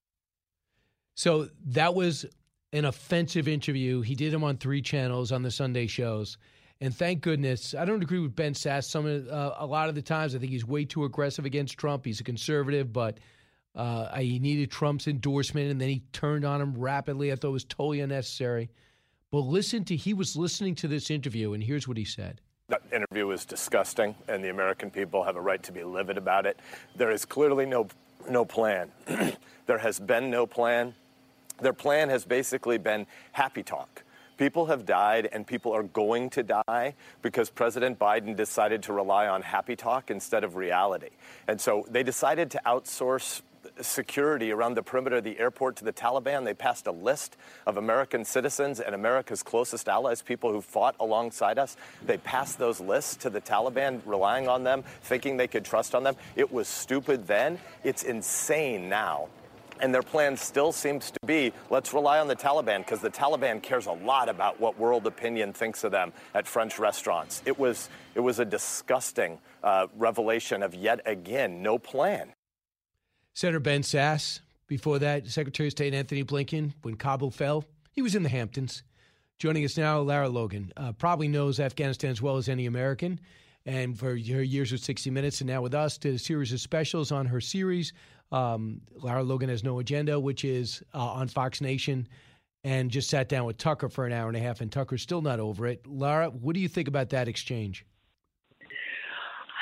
So 1.15 1.49
that 1.67 1.95
was 1.95 2.27
an 2.73 2.85
offensive 2.85 3.47
interview. 3.47 4.01
He 4.01 4.15
did 4.15 4.33
them 4.33 4.43
on 4.43 4.57
three 4.57 4.83
channels 4.83 5.31
on 5.31 5.43
the 5.43 5.51
Sunday 5.51 5.87
shows. 5.87 6.39
And 6.81 6.95
thank 6.95 7.21
goodness, 7.21 7.73
I 7.75 7.85
don't 7.85 8.03
agree 8.03 8.19
with 8.19 8.35
Ben 8.35 8.53
Sasse. 8.53 8.85
Some 8.85 9.07
uh, 9.07 9.51
a 9.57 9.65
lot 9.67 9.89
of 9.89 9.95
the 9.95 10.03
times, 10.03 10.35
I 10.35 10.39
think 10.39 10.51
he's 10.51 10.67
way 10.67 10.85
too 10.85 11.05
aggressive 11.05 11.45
against 11.45 11.79
Trump. 11.79 12.05
He's 12.05 12.21
a 12.21 12.25
conservative, 12.25 12.93
but 12.93 13.19
uh, 13.77 14.17
he 14.19 14.41
needed 14.41 14.71
Trump's 14.71 15.07
endorsement, 15.07 15.71
and 15.71 15.81
then 15.81 15.89
he 15.89 16.03
turned 16.13 16.45
on 16.45 16.61
him 16.61 16.75
rapidly. 16.77 17.31
I 17.31 17.37
thought 17.37 17.49
it 17.49 17.53
was 17.53 17.65
totally 17.65 18.01
unnecessary. 18.01 18.71
But 19.31 19.41
listen 19.41 19.85
to 19.87 19.97
he 19.97 20.15
was 20.15 20.37
listening 20.37 20.75
to 20.77 20.89
this 20.89 21.11
interview, 21.11 21.55
and 21.55 21.63
here's 21.63 21.87
what 21.87 21.97
he 21.97 22.05
said. 22.05 22.41
That 22.69 22.81
interview 22.91 23.27
was 23.27 23.45
disgusting, 23.45 24.15
and 24.27 24.43
the 24.43 24.49
American 24.49 24.91
people 24.91 25.25
have 25.25 25.37
a 25.37 25.41
right 25.41 25.63
to 25.65 25.73
be 25.73 25.85
livid 25.85 26.17
about 26.17 26.47
it. 26.47 26.59
There 26.97 27.11
is 27.11 27.27
clearly 27.27 27.67
no 27.67 27.89
no 28.27 28.47
plan. 28.47 28.91
there 29.67 29.77
has 29.77 30.01
been 30.01 30.31
no 30.31 30.47
plan. 30.47 30.95
Their 31.61 31.75
plan 31.75 32.09
has 32.09 32.25
basically 32.25 32.79
been 32.79 33.07
happy 33.33 33.63
talk. 33.63 34.03
People 34.39 34.65
have 34.67 34.87
died 34.87 35.29
and 35.31 35.47
people 35.47 35.73
are 35.73 35.83
going 35.83 36.31
to 36.31 36.43
die 36.43 36.95
because 37.21 37.51
President 37.51 37.99
Biden 37.99 38.35
decided 38.35 38.83
to 38.85 38.95
rely 38.95 39.29
on 39.29 39.43
happy 39.43 39.77
talk 39.77 40.11
instead 40.11 40.43
of 40.43 40.57
reality. 40.57 41.11
And 41.47 41.61
so 41.61 41.85
they 41.91 42.03
decided 42.03 42.51
to 42.53 42.63
outsource 42.65 43.43
security 43.81 44.53
around 44.53 44.75
the 44.75 44.83
perimeter 44.83 45.17
of 45.17 45.25
the 45.25 45.39
airport 45.39 45.77
to 45.77 45.85
the 45.85 45.93
Taliban. 45.93 46.45
They 46.45 46.55
passed 46.55 46.87
a 46.87 46.93
list 46.93 47.37
of 47.67 47.77
American 47.77 48.25
citizens 48.25 48.81
and 48.81 48.95
America's 48.95 49.43
closest 49.43 49.89
allies, 49.89 50.23
people 50.23 50.53
who 50.53 50.61
fought 50.61 50.97
alongside 51.01 51.59
us. 51.59 51.77
They 52.05 52.19
passed 52.19 52.59
those 52.59 52.81
lists 52.81 53.17
to 53.17 53.31
the 53.31 53.41
Taliban, 53.41 54.01
relying 54.07 54.49
on 54.49 54.65
them, 54.65 54.85
thinking 55.03 55.37
they 55.37 55.49
could 55.49 55.65
trust 55.65 55.95
on 55.95 56.03
them. 56.03 56.17
It 56.37 56.53
was 56.53 56.69
stupid 56.69 57.27
then. 57.27 57.59
It's 57.83 58.03
insane 58.03 58.89
now. 58.89 59.29
And 59.81 59.93
their 59.93 60.03
plan 60.03 60.37
still 60.37 60.73
seems 60.73 61.11
to 61.11 61.19
be 61.27 61.53
let's 61.69 61.93
rely 61.93 62.21
on 62.21 62.29
the 62.29 62.37
Taliban 62.37 62.79
because 62.79 63.01
the 63.01 63.11
Taliban 63.11 63.61
cares 63.61 63.87
a 63.87 63.93
lot 63.93 64.29
about 64.29 64.61
what 64.61 64.79
world 64.79 65.07
opinion 65.07 65.53
thinks 65.53 65.85
of 65.85 65.91
them 65.91 66.13
at 66.33 66.47
French 66.47 66.79
restaurants. 66.79 67.43
It 67.45 67.59
was, 67.59 67.89
it 68.15 68.21
was 68.21 68.39
a 68.39 68.45
disgusting 68.45 69.39
uh, 69.63 69.89
revelation 69.97 70.63
of 70.63 70.75
yet 70.75 71.01
again 71.07 71.63
no 71.63 71.79
plan. 71.79 72.33
Senator 73.35 73.61
Ben 73.61 73.83
Sasse, 73.83 74.41
before 74.69 75.01
that, 75.01 75.27
Secretary 75.27 75.67
of 75.67 75.73
State 75.73 75.93
Antony 75.93 76.25
Blinken, 76.25 76.73
when 76.83 76.95
Kabul 76.95 77.31
fell, 77.31 77.65
he 77.93 78.01
was 78.01 78.15
in 78.15 78.23
the 78.23 78.29
Hamptons. 78.29 78.83
Joining 79.39 79.65
us 79.65 79.77
now, 79.77 80.01
Lara 80.01 80.29
Logan, 80.29 80.73
uh, 80.77 80.93
probably 80.93 81.27
knows 81.27 81.59
Afghanistan 81.59 82.11
as 82.11 82.23
well 82.23 82.37
as 82.37 82.49
any 82.49 82.67
American. 82.67 83.19
And 83.67 83.99
for 83.99 84.11
her 84.11 84.15
years 84.15 84.71
with 84.71 84.83
60 84.83 85.11
Minutes 85.11 85.41
and 85.41 85.49
now 85.49 85.63
with 85.63 85.75
us, 85.75 85.99
did 85.99 86.15
a 86.15 86.19
series 86.19 86.53
of 86.53 86.61
specials 86.61 87.11
on 87.11 87.27
her 87.27 87.41
series. 87.41 87.93
Um, 88.31 88.83
Lara 88.95 89.25
Logan 89.25 89.49
has 89.49 89.65
no 89.65 89.81
agenda, 89.81 90.19
which 90.21 90.45
is 90.45 90.83
uh, 90.95 90.99
on 90.99 91.27
Fox 91.27 91.61
Nation, 91.61 92.07
and 92.63 92.91
just 92.91 93.11
sat 93.11 93.29
down 93.29 93.47
with 93.47 93.59
Tucker 93.59 93.89
for 93.89 94.07
an 94.07 94.13
hour 94.13 94.29
and 94.29 94.37
a 94.37 94.41
half, 94.41 94.61
and 94.61 94.71
Tucker's 94.71 95.03
still 95.03 95.23
not 95.23 95.41
over 95.41 95.67
it. 95.67 95.87
Lara, 95.87 96.31
what 96.31 96.55
do 96.55 96.61
you 96.61 96.69
think 96.69 96.87
about 96.87 97.11
that 97.11 97.27
exchange? 97.27 97.85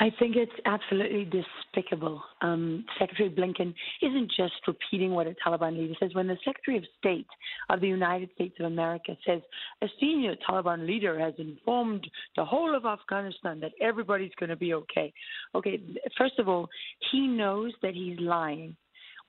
I 0.03 0.11
think 0.19 0.35
it's 0.35 0.51
absolutely 0.65 1.23
despicable. 1.23 2.21
Um, 2.41 2.83
Secretary 2.99 3.29
Blinken 3.29 3.73
isn't 4.01 4.33
just 4.35 4.55
repeating 4.67 5.11
what 5.11 5.27
a 5.27 5.35
Taliban 5.47 5.77
leader 5.77 5.93
says. 5.97 6.13
When 6.13 6.27
the 6.27 6.35
Secretary 6.43 6.75
of 6.75 6.83
State 6.99 7.25
of 7.69 7.79
the 7.79 7.87
United 7.87 8.29
States 8.35 8.53
of 8.59 8.65
America 8.65 9.15
says 9.25 9.39
a 9.81 9.87
senior 10.01 10.35
Taliban 10.45 10.85
leader 10.85 11.17
has 11.17 11.33
informed 11.37 12.05
the 12.35 12.43
whole 12.43 12.75
of 12.75 12.85
Afghanistan 12.85 13.61
that 13.61 13.71
everybody's 13.81 14.33
going 14.37 14.49
to 14.49 14.57
be 14.57 14.73
okay. 14.73 15.13
Okay, 15.55 15.79
first 16.17 16.37
of 16.37 16.49
all, 16.49 16.67
he 17.13 17.25
knows 17.25 17.71
that 17.81 17.93
he's 17.93 18.19
lying. 18.19 18.75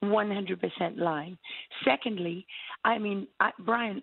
100% 0.03 0.59
lying. 0.99 1.39
Secondly, 1.85 2.45
I 2.85 2.99
mean, 2.99 3.29
I, 3.39 3.53
Brian, 3.61 4.03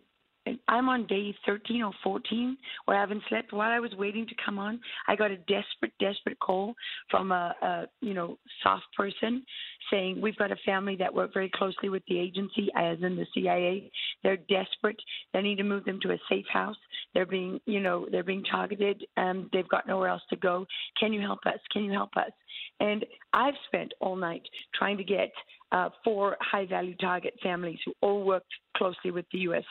I'm 0.67 0.89
on 0.89 1.05
day 1.07 1.35
13 1.45 1.83
or 1.83 1.91
14 2.03 2.57
where 2.85 2.97
I 2.97 2.99
haven't 2.99 3.23
slept. 3.29 3.53
While 3.53 3.71
I 3.71 3.79
was 3.79 3.91
waiting 3.95 4.25
to 4.27 4.35
come 4.43 4.57
on, 4.57 4.79
I 5.07 5.15
got 5.15 5.31
a 5.31 5.37
desperate, 5.37 5.93
desperate 5.99 6.39
call 6.39 6.73
from 7.09 7.31
a, 7.31 7.55
a 7.61 7.85
you 8.01 8.13
know 8.13 8.37
soft 8.63 8.85
person 8.97 9.43
saying 9.91 10.19
we've 10.19 10.37
got 10.37 10.51
a 10.51 10.55
family 10.65 10.95
that 10.95 11.13
work 11.13 11.33
very 11.33 11.51
closely 11.53 11.89
with 11.89 12.03
the 12.07 12.19
agency, 12.19 12.69
as 12.75 12.97
in 13.01 13.15
the 13.15 13.25
CIA. 13.33 13.91
They're 14.23 14.37
desperate. 14.37 14.99
They 15.33 15.41
need 15.41 15.57
to 15.57 15.63
move 15.63 15.85
them 15.85 15.99
to 16.01 16.11
a 16.11 16.17
safe 16.29 16.45
house. 16.51 16.77
They're 17.13 17.25
being, 17.25 17.59
you 17.65 17.79
know, 17.79 18.07
they're 18.11 18.23
being 18.23 18.43
targeted. 18.43 19.05
Um, 19.17 19.49
they've 19.53 19.67
got 19.67 19.87
nowhere 19.87 20.09
else 20.09 20.23
to 20.29 20.35
go. 20.35 20.65
Can 20.99 21.13
you 21.13 21.21
help 21.21 21.39
us? 21.45 21.59
Can 21.71 21.83
you 21.83 21.91
help 21.91 22.11
us? 22.15 22.31
And 22.79 23.05
I've 23.33 23.53
spent 23.67 23.93
all 23.99 24.15
night 24.15 24.43
trying 24.73 24.97
to 24.97 25.03
get 25.03 25.31
uh, 25.71 25.89
four 26.03 26.37
high 26.41 26.65
value 26.65 26.95
target 26.97 27.33
families 27.41 27.79
who 27.85 27.93
all 28.01 28.23
worked 28.23 28.51
closely 28.75 29.11
with 29.11 29.25
the 29.31 29.39
U.S. 29.39 29.63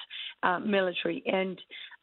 Uh, 0.42 0.58
military 0.58 1.22
and 1.26 1.60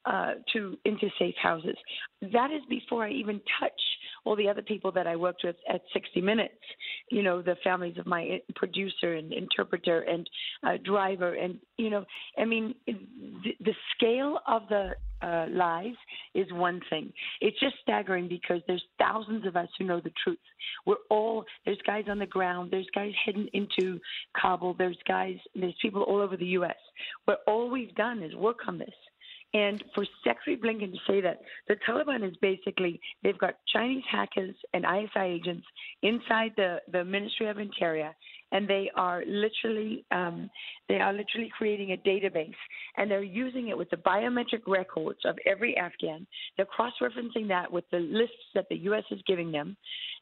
uh, 0.08 0.36
to 0.54 0.78
into 0.86 1.10
safe 1.20 1.36
houses. 1.42 1.76
That 2.22 2.50
is 2.52 2.62
before 2.70 3.06
I 3.06 3.12
even 3.12 3.42
touch 3.60 3.72
all 4.24 4.36
the 4.36 4.48
other 4.48 4.62
people 4.62 4.92
that 4.94 5.06
I 5.06 5.16
worked 5.16 5.42
with 5.44 5.58
at 5.70 5.82
60 5.94 6.22
Minutes. 6.22 6.54
You 7.12 7.24
know, 7.24 7.42
the 7.42 7.58
families 7.64 7.98
of 7.98 8.06
my 8.06 8.40
producer 8.56 9.16
and 9.16 9.34
interpreter 9.34 10.02
and 10.02 10.30
uh, 10.66 10.78
driver, 10.84 11.34
and 11.34 11.60
you 11.78 11.90
know, 11.90 12.06
I 12.38 12.46
mean, 12.46 12.74
the, 12.86 13.56
the 13.60 13.74
scale 13.96 14.40
of 14.48 14.64
the 14.70 14.92
uh, 15.22 15.48
lies 15.50 15.96
is 16.36 16.48
one 16.52 16.80
thing. 16.90 17.12
It's 17.42 17.60
just 17.60 17.76
staggering 17.82 18.28
because 18.28 18.62
there's 18.68 18.84
thousands 19.00 19.46
of 19.46 19.56
us 19.56 19.68
who 19.78 19.86
know 19.86 20.00
the 20.00 20.12
truth. 20.24 20.38
We're 20.86 20.96
all 21.10 21.44
there's 21.66 21.82
guys 21.86 22.06
on 22.10 22.20
the 22.20 22.26
ground, 22.26 22.72
there's 22.72 22.88
guys 22.94 23.12
heading 23.26 23.50
into 23.54 24.00
Kabul, 24.40 24.76
there's 24.78 24.98
guys, 25.08 25.36
there's 25.56 25.76
people 25.82 26.04
all 26.04 26.22
over 26.22 26.38
the 26.38 26.46
U.S. 26.46 26.76
But 27.26 27.40
all 27.46 27.70
we've 27.70 27.96
done 27.96 28.24
is 28.24 28.34
work 28.36 28.60
on 28.68 28.78
this. 28.78 28.94
And 29.54 29.82
for 29.96 30.06
Secretary 30.26 30.58
Blinken 30.58 30.92
to 30.92 31.00
say 31.08 31.22
that 31.22 31.40
the 31.70 31.78
Taliban 31.88 32.28
is 32.28 32.36
basically 32.42 33.00
they've 33.24 33.38
got 33.38 33.56
Chinese 33.74 34.04
hackers 34.10 34.56
and 34.74 34.84
ISI 34.84 35.26
agents 35.26 35.66
inside 36.02 36.52
the, 36.58 36.82
the 36.92 37.06
Ministry 37.06 37.48
of 37.48 37.58
Interior, 37.58 38.14
and 38.52 38.68
they 38.68 38.92
are 38.96 39.24
literally 39.26 40.06
um, 40.12 40.50
they 40.90 41.00
are 41.00 41.14
literally 41.14 41.50
creating 41.58 41.94
a 41.94 41.98
database, 41.98 42.54
and 42.98 43.10
they're 43.10 43.24
using 43.24 43.70
it 43.70 43.78
with 43.78 43.90
the 43.90 43.98
biometric 43.98 44.62
records 44.68 45.20
of 45.24 45.38
every 45.46 45.78
Afghan. 45.78 46.28
They're 46.58 46.66
cross-referencing 46.66 47.48
that 47.48 47.72
with 47.72 47.86
the 47.90 48.00
lists 48.00 48.36
that 48.54 48.68
the 48.70 48.78
U.S. 48.80 49.04
is 49.12 49.22
giving 49.28 49.52
them, 49.52 49.78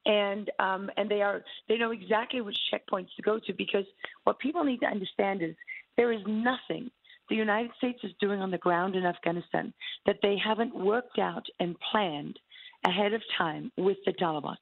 and 0.05 0.51
um, 0.59 0.91
and 0.97 1.09
they 1.09 1.23
are 1.23 1.43
they 1.67 1.77
know 1.77 1.91
exactly 1.91 2.41
which 2.41 2.57
checkpoints 2.71 3.15
to 3.15 3.23
go 3.23 3.39
to 3.39 3.53
because 3.53 3.85
what 4.23 4.37
people 4.37 4.63
need 4.63 4.81
to 4.81 4.87
understand 4.87 5.41
is 5.41 5.55
there 5.97 6.11
is 6.11 6.21
nothing 6.27 6.91
the 7.29 7.35
United 7.35 7.71
States 7.77 7.99
is 8.03 8.11
doing 8.19 8.39
on 8.41 8.51
the 8.51 8.57
ground 8.57 8.95
in 8.95 9.05
Afghanistan 9.05 9.73
that 10.05 10.17
they 10.21 10.37
haven't 10.43 10.75
worked 10.75 11.19
out 11.19 11.45
and 11.59 11.75
planned 11.91 12.37
ahead 12.85 13.13
of 13.13 13.21
time 13.37 13.71
with 13.77 13.97
the 14.05 14.13
Taliban. 14.13 14.55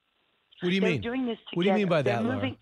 What 0.62 0.70
do 0.70 0.70
you 0.70 0.82
They're 0.82 0.92
mean? 0.92 1.02
doing 1.02 1.26
this 1.26 1.38
What 1.54 1.64
do 1.64 1.70
you 1.70 1.76
mean 1.76 1.90
by 1.90 2.02
that, 2.04 2.24
moving- 2.24 2.58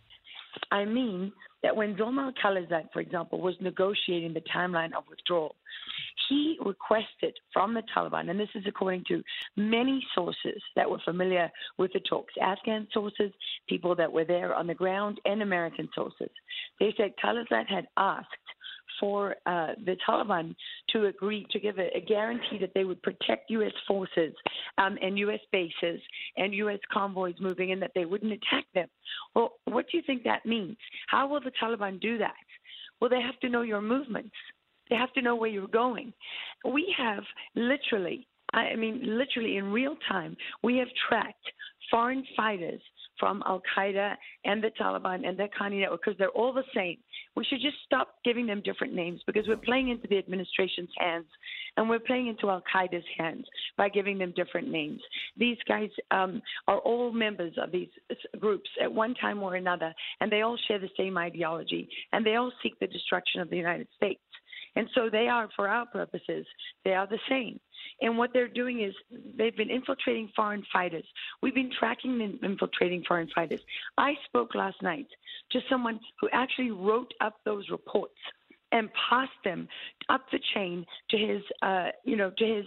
I 0.71 0.85
mean 0.85 1.31
that 1.63 1.75
when 1.75 1.95
Zalmay 1.95 2.33
Khalilzad, 2.43 2.91
for 2.91 2.99
example, 2.99 3.39
was 3.39 3.55
negotiating 3.61 4.33
the 4.33 4.41
timeline 4.41 4.93
of 4.93 5.07
withdrawal, 5.07 5.55
he 6.27 6.57
requested 6.65 7.37
from 7.53 7.73
the 7.73 7.83
Taliban, 7.95 8.29
and 8.29 8.39
this 8.39 8.49
is 8.55 8.63
according 8.65 9.03
to 9.05 9.23
many 9.55 10.05
sources 10.15 10.61
that 10.75 10.89
were 10.89 10.99
familiar 10.99 11.51
with 11.77 11.93
the 11.93 11.99
talks, 12.01 12.33
Afghan 12.41 12.87
sources, 12.91 13.31
people 13.67 13.95
that 13.95 14.11
were 14.11 14.25
there 14.25 14.53
on 14.55 14.67
the 14.67 14.73
ground, 14.73 15.19
and 15.25 15.41
American 15.41 15.87
sources. 15.93 16.29
They 16.79 16.93
said 16.97 17.13
Khalilzad 17.23 17.67
had 17.67 17.87
asked 17.97 18.35
for 18.99 19.35
uh, 19.45 19.67
the 19.85 19.95
Taliban 20.07 20.55
to 20.89 21.05
agree 21.05 21.45
to 21.51 21.59
give 21.59 21.77
a, 21.79 21.95
a, 21.95 22.01
guarantee 22.01 22.57
that 22.59 22.71
they 22.73 22.83
would 22.83 23.01
protect 23.01 23.49
U.S. 23.49 23.71
forces 23.87 24.33
um, 24.77 24.97
and 25.01 25.17
U.S. 25.19 25.39
bases 25.51 26.01
and 26.37 26.53
U.S. 26.53 26.79
convoys 26.91 27.35
moving 27.39 27.69
in, 27.69 27.79
that 27.79 27.91
they 27.95 28.05
wouldn't 28.05 28.31
attack 28.31 28.65
them. 28.73 28.87
Well, 29.35 29.53
what 29.65 29.85
do 29.91 29.97
you 29.97 30.03
think 30.05 30.23
that 30.23 30.45
means? 30.45 30.77
How 31.07 31.27
will 31.27 31.41
the 31.41 31.51
Taliban 31.61 31.99
do 31.99 32.17
that? 32.17 32.33
Well, 32.99 33.09
they 33.09 33.21
have 33.21 33.39
to 33.39 33.49
know 33.49 33.61
your 33.61 33.81
movements. 33.81 34.35
They 34.89 34.95
have 34.95 35.13
to 35.13 35.21
know 35.21 35.35
where 35.35 35.49
you're 35.49 35.67
going. 35.67 36.13
We 36.65 36.93
have 36.97 37.23
literally, 37.55 38.27
I 38.53 38.75
mean, 38.75 39.01
literally 39.03 39.57
in 39.57 39.71
real 39.71 39.95
time, 40.07 40.35
we 40.63 40.77
have 40.77 40.89
tracked 41.07 41.45
foreign 41.89 42.23
fighters 42.35 42.81
from 43.19 43.43
Al 43.45 43.61
Qaeda 43.75 44.15
and 44.45 44.63
the 44.63 44.71
Taliban 44.79 45.27
and 45.27 45.37
the 45.37 45.43
Haqqani 45.43 45.81
network 45.81 46.01
because 46.03 46.17
they're 46.17 46.29
all 46.29 46.53
the 46.53 46.63
same. 46.75 46.97
We 47.35 47.45
should 47.45 47.61
just 47.61 47.77
stop 47.85 48.15
giving 48.25 48.47
them 48.47 48.61
different 48.63 48.93
names 48.93 49.21
because 49.25 49.47
we're 49.47 49.57
playing 49.57 49.89
into 49.89 50.07
the 50.07 50.17
administration's 50.17 50.89
hands 50.97 51.25
and 51.77 51.89
we're 51.89 51.99
playing 51.99 52.27
into 52.27 52.49
Al 52.49 52.63
Qaeda's 52.73 53.05
hands 53.17 53.45
by 53.77 53.89
giving 53.89 54.17
them 54.17 54.33
different 54.35 54.69
names. 54.69 55.01
These 55.37 55.57
guys 55.67 55.89
um, 56.11 56.41
are 56.67 56.79
all 56.79 57.11
members 57.11 57.53
of 57.61 57.71
these 57.71 57.89
groups 58.39 58.69
at 58.81 58.91
one 58.91 59.15
time 59.15 59.41
or 59.41 59.55
another, 59.55 59.93
and 60.19 60.31
they 60.31 60.41
all 60.41 60.57
share 60.67 60.79
the 60.79 60.89
same 60.97 61.17
ideology 61.17 61.87
and 62.11 62.25
they 62.25 62.35
all 62.35 62.51
seek 62.63 62.77
the 62.79 62.87
destruction 62.87 63.41
of 63.41 63.49
the 63.49 63.57
United 63.57 63.87
States. 63.95 64.21
And 64.75 64.87
so 64.95 65.09
they 65.09 65.27
are, 65.27 65.49
for 65.55 65.67
our 65.67 65.85
purposes, 65.85 66.45
they 66.85 66.93
are 66.93 67.07
the 67.07 67.19
same. 67.29 67.59
And 68.01 68.17
what 68.17 68.31
they're 68.33 68.47
doing 68.47 68.81
is 68.81 68.93
they've 69.37 69.55
been 69.55 69.69
infiltrating 69.69 70.29
foreign 70.35 70.63
fighters. 70.71 71.05
We've 71.41 71.55
been 71.55 71.71
tracking 71.77 72.17
them 72.17 72.39
infiltrating 72.41 73.03
foreign 73.07 73.29
fighters. 73.35 73.61
I 73.97 74.13
spoke 74.25 74.55
last 74.55 74.81
night 74.81 75.07
to 75.51 75.59
someone 75.69 75.99
who 76.19 76.29
actually 76.31 76.71
wrote 76.71 77.13
up 77.21 77.35
those 77.43 77.69
reports 77.69 78.15
and 78.71 78.89
passed 79.09 79.31
them 79.43 79.67
up 80.09 80.21
the 80.31 80.39
chain 80.53 80.85
to 81.09 81.17
his, 81.17 81.41
uh, 81.61 81.89
you 82.05 82.15
know, 82.15 82.31
to 82.37 82.45
his 82.45 82.65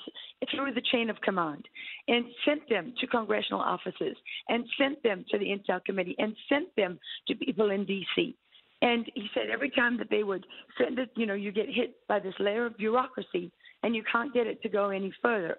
through 0.54 0.74
the 0.74 0.82
chain 0.92 1.08
of 1.08 1.20
command, 1.22 1.66
and 2.08 2.26
sent 2.44 2.68
them 2.68 2.92
to 3.00 3.06
congressional 3.06 3.60
offices, 3.60 4.16
and 4.48 4.64
sent 4.78 5.02
them 5.02 5.24
to 5.30 5.38
the 5.38 5.46
Intel 5.46 5.82
Committee, 5.84 6.14
and 6.18 6.36
sent 6.48 6.68
them 6.76 6.98
to 7.28 7.34
people 7.34 7.70
in 7.70 7.86
D.C. 7.86 8.36
And 8.84 9.10
he 9.14 9.28
said 9.32 9.44
every 9.50 9.70
time 9.70 9.96
that 9.96 10.10
they 10.10 10.24
would 10.24 10.44
send 10.76 10.98
it, 10.98 11.08
you 11.16 11.24
know, 11.24 11.32
you 11.32 11.52
get 11.52 11.70
hit 11.70 11.96
by 12.06 12.18
this 12.18 12.34
layer 12.38 12.66
of 12.66 12.76
bureaucracy 12.76 13.50
and 13.82 13.96
you 13.96 14.04
can't 14.12 14.34
get 14.34 14.46
it 14.46 14.60
to 14.62 14.68
go 14.68 14.90
any 14.90 15.10
further. 15.22 15.56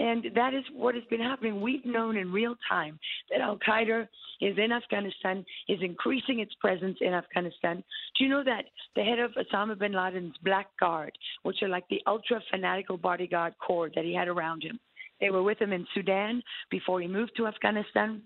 And 0.00 0.26
that 0.34 0.52
is 0.52 0.64
what 0.74 0.96
has 0.96 1.04
been 1.08 1.20
happening. 1.20 1.60
We've 1.60 1.86
known 1.86 2.16
in 2.16 2.32
real 2.32 2.56
time 2.68 2.98
that 3.30 3.40
Al 3.40 3.56
Qaeda 3.58 4.08
is 4.40 4.58
in 4.58 4.72
Afghanistan, 4.72 5.46
is 5.68 5.78
increasing 5.80 6.40
its 6.40 6.52
presence 6.60 6.98
in 7.00 7.14
Afghanistan. 7.14 7.84
Do 8.18 8.24
you 8.24 8.30
know 8.30 8.42
that 8.42 8.64
the 8.96 9.04
head 9.04 9.20
of 9.20 9.30
Osama 9.34 9.78
bin 9.78 9.92
Laden's 9.92 10.34
Black 10.42 10.66
Guard, 10.80 11.12
which 11.44 11.62
are 11.62 11.68
like 11.68 11.86
the 11.88 12.02
ultra 12.08 12.42
fanatical 12.50 12.96
bodyguard 12.98 13.54
corps 13.64 13.90
that 13.94 14.04
he 14.04 14.12
had 14.12 14.26
around 14.26 14.64
him, 14.64 14.80
they 15.20 15.30
were 15.30 15.44
with 15.44 15.60
him 15.60 15.72
in 15.72 15.86
Sudan 15.94 16.42
before 16.68 17.00
he 17.00 17.06
moved 17.06 17.32
to 17.36 17.46
Afghanistan 17.46 18.22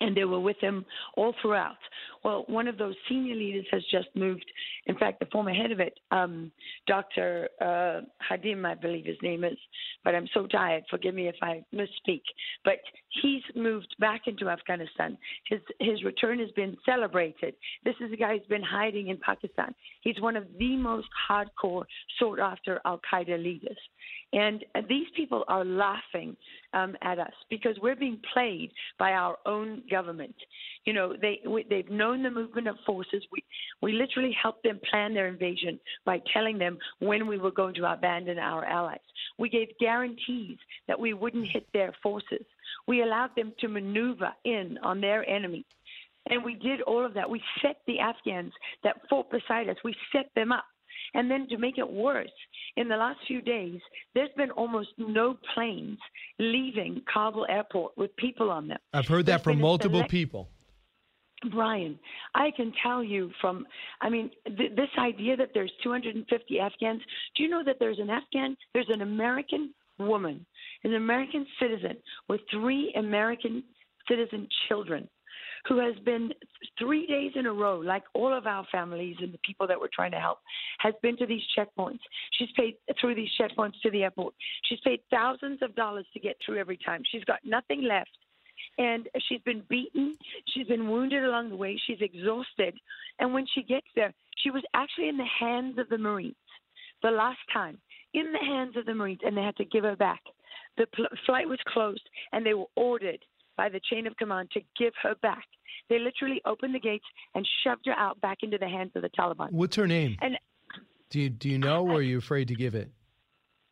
and 0.00 0.16
they 0.16 0.24
were 0.24 0.40
with 0.40 0.58
him 0.60 0.84
all 1.16 1.34
throughout. 1.40 1.76
Well, 2.24 2.44
one 2.48 2.68
of 2.68 2.78
those 2.78 2.94
senior 3.08 3.34
leaders 3.34 3.66
has 3.70 3.82
just 3.90 4.08
moved. 4.14 4.44
In 4.86 4.96
fact, 4.96 5.20
the 5.20 5.26
former 5.26 5.52
head 5.52 5.70
of 5.70 5.80
it, 5.80 5.98
um, 6.10 6.50
Dr. 6.86 7.48
Uh, 7.60 8.00
Hadim, 8.28 8.64
I 8.64 8.74
believe 8.74 9.06
his 9.06 9.16
name 9.22 9.44
is, 9.44 9.56
but 10.04 10.14
I'm 10.14 10.28
so 10.34 10.46
tired. 10.46 10.84
Forgive 10.90 11.14
me 11.14 11.28
if 11.28 11.36
I 11.42 11.64
misspeak. 11.74 12.22
But 12.64 12.78
he's 13.22 13.42
moved 13.54 13.94
back 13.98 14.22
into 14.26 14.48
Afghanistan. 14.48 15.16
His 15.48 15.60
his 15.80 16.02
return 16.04 16.38
has 16.40 16.50
been 16.52 16.76
celebrated. 16.84 17.54
This 17.84 17.94
is 18.00 18.12
a 18.12 18.16
guy 18.16 18.36
who's 18.36 18.46
been 18.48 18.62
hiding 18.62 19.08
in 19.08 19.18
Pakistan. 19.18 19.74
He's 20.00 20.20
one 20.20 20.36
of 20.36 20.44
the 20.58 20.76
most 20.76 21.08
hardcore, 21.28 21.84
sought 22.18 22.40
after 22.40 22.80
Al 22.84 23.00
Qaeda 23.12 23.42
leaders. 23.42 23.78
And 24.32 24.64
these 24.88 25.06
people 25.16 25.44
are 25.48 25.64
laughing 25.64 26.36
um, 26.72 26.96
at 27.02 27.18
us 27.18 27.32
because 27.50 27.76
we're 27.80 27.96
being 27.96 28.20
played 28.32 28.70
by 28.98 29.12
our 29.12 29.38
own 29.46 29.82
government. 29.90 30.34
You 30.84 30.92
know, 30.92 31.14
they 31.20 31.40
we, 31.46 31.64
they've 31.68 31.90
known 31.90 32.22
the 32.22 32.30
movement 32.30 32.68
of 32.68 32.76
forces. 32.86 33.22
We 33.32 33.42
we 33.82 33.92
literally 33.92 34.36
helped 34.40 34.62
them 34.62 34.80
plan 34.90 35.14
their 35.14 35.28
invasion 35.28 35.78
by 36.04 36.20
telling 36.32 36.58
them 36.58 36.78
when 37.00 37.26
we 37.26 37.38
were 37.38 37.50
going 37.50 37.74
to 37.74 37.92
abandon 37.92 38.38
our 38.38 38.64
allies. 38.64 38.98
We 39.38 39.48
gave 39.48 39.68
guarantees 39.80 40.58
that 40.86 40.98
we 40.98 41.14
wouldn't 41.14 41.48
hit 41.48 41.66
their 41.72 41.92
forces. 42.02 42.44
We 42.86 43.02
allowed 43.02 43.34
them 43.36 43.52
to 43.60 43.68
maneuver 43.68 44.32
in 44.44 44.78
on 44.82 45.00
their 45.00 45.28
enemy. 45.28 45.64
And 46.30 46.44
we 46.44 46.54
did 46.54 46.82
all 46.82 47.04
of 47.04 47.14
that. 47.14 47.28
We 47.28 47.42
set 47.62 47.78
the 47.86 48.00
Afghans 48.00 48.52
that 48.84 48.96
fought 49.08 49.30
beside 49.30 49.68
us, 49.68 49.76
we 49.82 49.94
set 50.12 50.30
them 50.34 50.52
up 50.52 50.64
and 51.14 51.30
then 51.30 51.46
to 51.48 51.58
make 51.58 51.78
it 51.78 51.90
worse, 51.90 52.30
in 52.76 52.88
the 52.88 52.96
last 52.96 53.18
few 53.26 53.40
days, 53.40 53.80
there's 54.14 54.30
been 54.36 54.50
almost 54.50 54.90
no 54.98 55.36
planes 55.54 55.98
leaving 56.38 57.02
Kabul 57.12 57.46
airport 57.48 57.96
with 57.96 58.14
people 58.16 58.50
on 58.50 58.68
them. 58.68 58.78
I've 58.92 59.08
heard 59.08 59.26
that 59.26 59.42
from 59.44 59.60
multiple 59.60 59.98
select- 59.98 60.10
people. 60.10 60.48
Brian, 61.52 61.98
I 62.34 62.50
can 62.56 62.72
tell 62.82 63.02
you 63.02 63.30
from, 63.40 63.64
I 64.00 64.08
mean, 64.10 64.30
th- 64.44 64.72
this 64.74 64.88
idea 64.98 65.36
that 65.36 65.50
there's 65.54 65.70
250 65.84 66.58
Afghans. 66.58 67.00
Do 67.36 67.44
you 67.44 67.48
know 67.48 67.62
that 67.64 67.76
there's 67.78 68.00
an 68.00 68.10
Afghan, 68.10 68.56
there's 68.74 68.88
an 68.88 69.02
American 69.02 69.72
woman, 70.00 70.44
an 70.82 70.94
American 70.94 71.46
citizen 71.60 71.96
with 72.28 72.40
three 72.50 72.92
American 72.96 73.62
citizen 74.08 74.48
children 74.68 75.08
who 75.68 75.78
has 75.78 75.94
been 76.04 76.32
three 76.78 77.06
days 77.06 77.32
in 77.34 77.46
a 77.46 77.52
row, 77.52 77.78
like 77.78 78.04
all 78.14 78.32
of 78.32 78.46
our 78.46 78.66
families 78.72 79.16
and 79.20 79.32
the 79.32 79.38
people 79.46 79.66
that 79.66 79.78
we're 79.78 79.88
trying 79.92 80.12
to 80.12 80.18
help, 80.18 80.38
has 80.78 80.94
been 81.02 81.16
to 81.18 81.26
these 81.26 81.42
checkpoints. 81.56 82.00
She's 82.38 82.48
paid 82.56 82.74
through 83.00 83.14
these 83.14 83.30
checkpoints 83.40 83.80
to 83.82 83.90
the 83.90 84.04
airport. 84.04 84.34
She's 84.64 84.80
paid 84.84 85.00
thousands 85.10 85.60
of 85.62 85.74
dollars 85.74 86.06
to 86.14 86.20
get 86.20 86.36
through 86.44 86.58
every 86.58 86.78
time. 86.84 87.02
She's 87.10 87.24
got 87.24 87.40
nothing 87.44 87.82
left. 87.82 88.10
And 88.78 89.08
she's 89.28 89.40
been 89.42 89.62
beaten. 89.68 90.14
She's 90.54 90.66
been 90.66 90.88
wounded 90.88 91.24
along 91.24 91.50
the 91.50 91.56
way. 91.56 91.80
She's 91.86 92.00
exhausted. 92.00 92.74
And 93.18 93.34
when 93.34 93.46
she 93.54 93.62
gets 93.62 93.86
there, 93.94 94.14
she 94.38 94.50
was 94.50 94.62
actually 94.74 95.08
in 95.08 95.16
the 95.16 95.26
hands 95.38 95.78
of 95.78 95.88
the 95.88 95.98
Marines 95.98 96.34
the 97.02 97.10
last 97.10 97.38
time, 97.52 97.78
in 98.14 98.32
the 98.32 98.38
hands 98.38 98.76
of 98.76 98.86
the 98.86 98.94
Marines, 98.94 99.20
and 99.24 99.36
they 99.36 99.42
had 99.42 99.56
to 99.56 99.64
give 99.64 99.84
her 99.84 99.96
back. 99.96 100.20
The 100.76 100.86
pl- 100.94 101.06
flight 101.26 101.48
was 101.48 101.58
closed, 101.68 102.08
and 102.32 102.44
they 102.44 102.54
were 102.54 102.66
ordered 102.76 103.18
by 103.58 103.68
the 103.68 103.80
chain 103.90 104.06
of 104.06 104.16
command 104.16 104.50
to 104.52 104.60
give 104.78 104.94
her 105.02 105.14
back. 105.20 105.44
They 105.90 105.98
literally 105.98 106.40
opened 106.46 106.74
the 106.74 106.80
gates 106.80 107.04
and 107.34 107.46
shoved 107.64 107.84
her 107.86 107.92
out 107.92 108.18
back 108.22 108.38
into 108.42 108.56
the 108.56 108.68
hands 108.68 108.92
of 108.94 109.02
the 109.02 109.10
Taliban. 109.10 109.52
What's 109.52 109.76
her 109.76 109.86
name? 109.86 110.16
And 110.22 110.38
do 111.10 111.20
you 111.20 111.28
do 111.28 111.50
you 111.50 111.58
know, 111.58 111.86
or 111.86 111.96
are 111.96 112.02
you 112.02 112.18
afraid 112.18 112.48
to 112.48 112.54
give 112.54 112.74
it? 112.74 112.90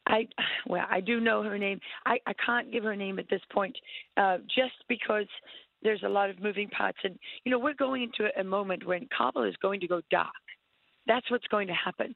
I 0.07 0.29
well, 0.66 0.87
I 0.90 1.01
do 1.01 1.20
know 1.20 1.42
her 1.42 1.59
name. 1.59 1.81
I, 2.05 2.18
I 2.27 2.33
can't 2.44 2.70
give 2.72 2.85
her 2.85 2.96
name 2.96 3.18
at 3.18 3.27
this 3.31 3.40
point, 3.53 3.77
uh, 4.16 4.38
just 4.46 4.75
because 4.88 5.27
there's 5.83 6.03
a 6.05 6.09
lot 6.09 6.31
of 6.31 6.40
moving 6.40 6.68
parts, 6.68 6.99
and 7.05 7.18
you 7.44 7.51
know 7.53 7.59
we're 7.59 7.75
going 7.75 8.03
into 8.03 8.31
a 8.38 8.44
moment 8.44 8.87
when 8.87 9.09
Kabul 9.16 9.44
is 9.44 9.57
going 9.61 9.81
to 9.81 9.87
go 9.87 10.01
dark. 10.11 10.29
That's 11.07 11.31
what's 11.31 11.47
going 11.49 11.69
to 11.69 11.75
happen. 11.75 12.14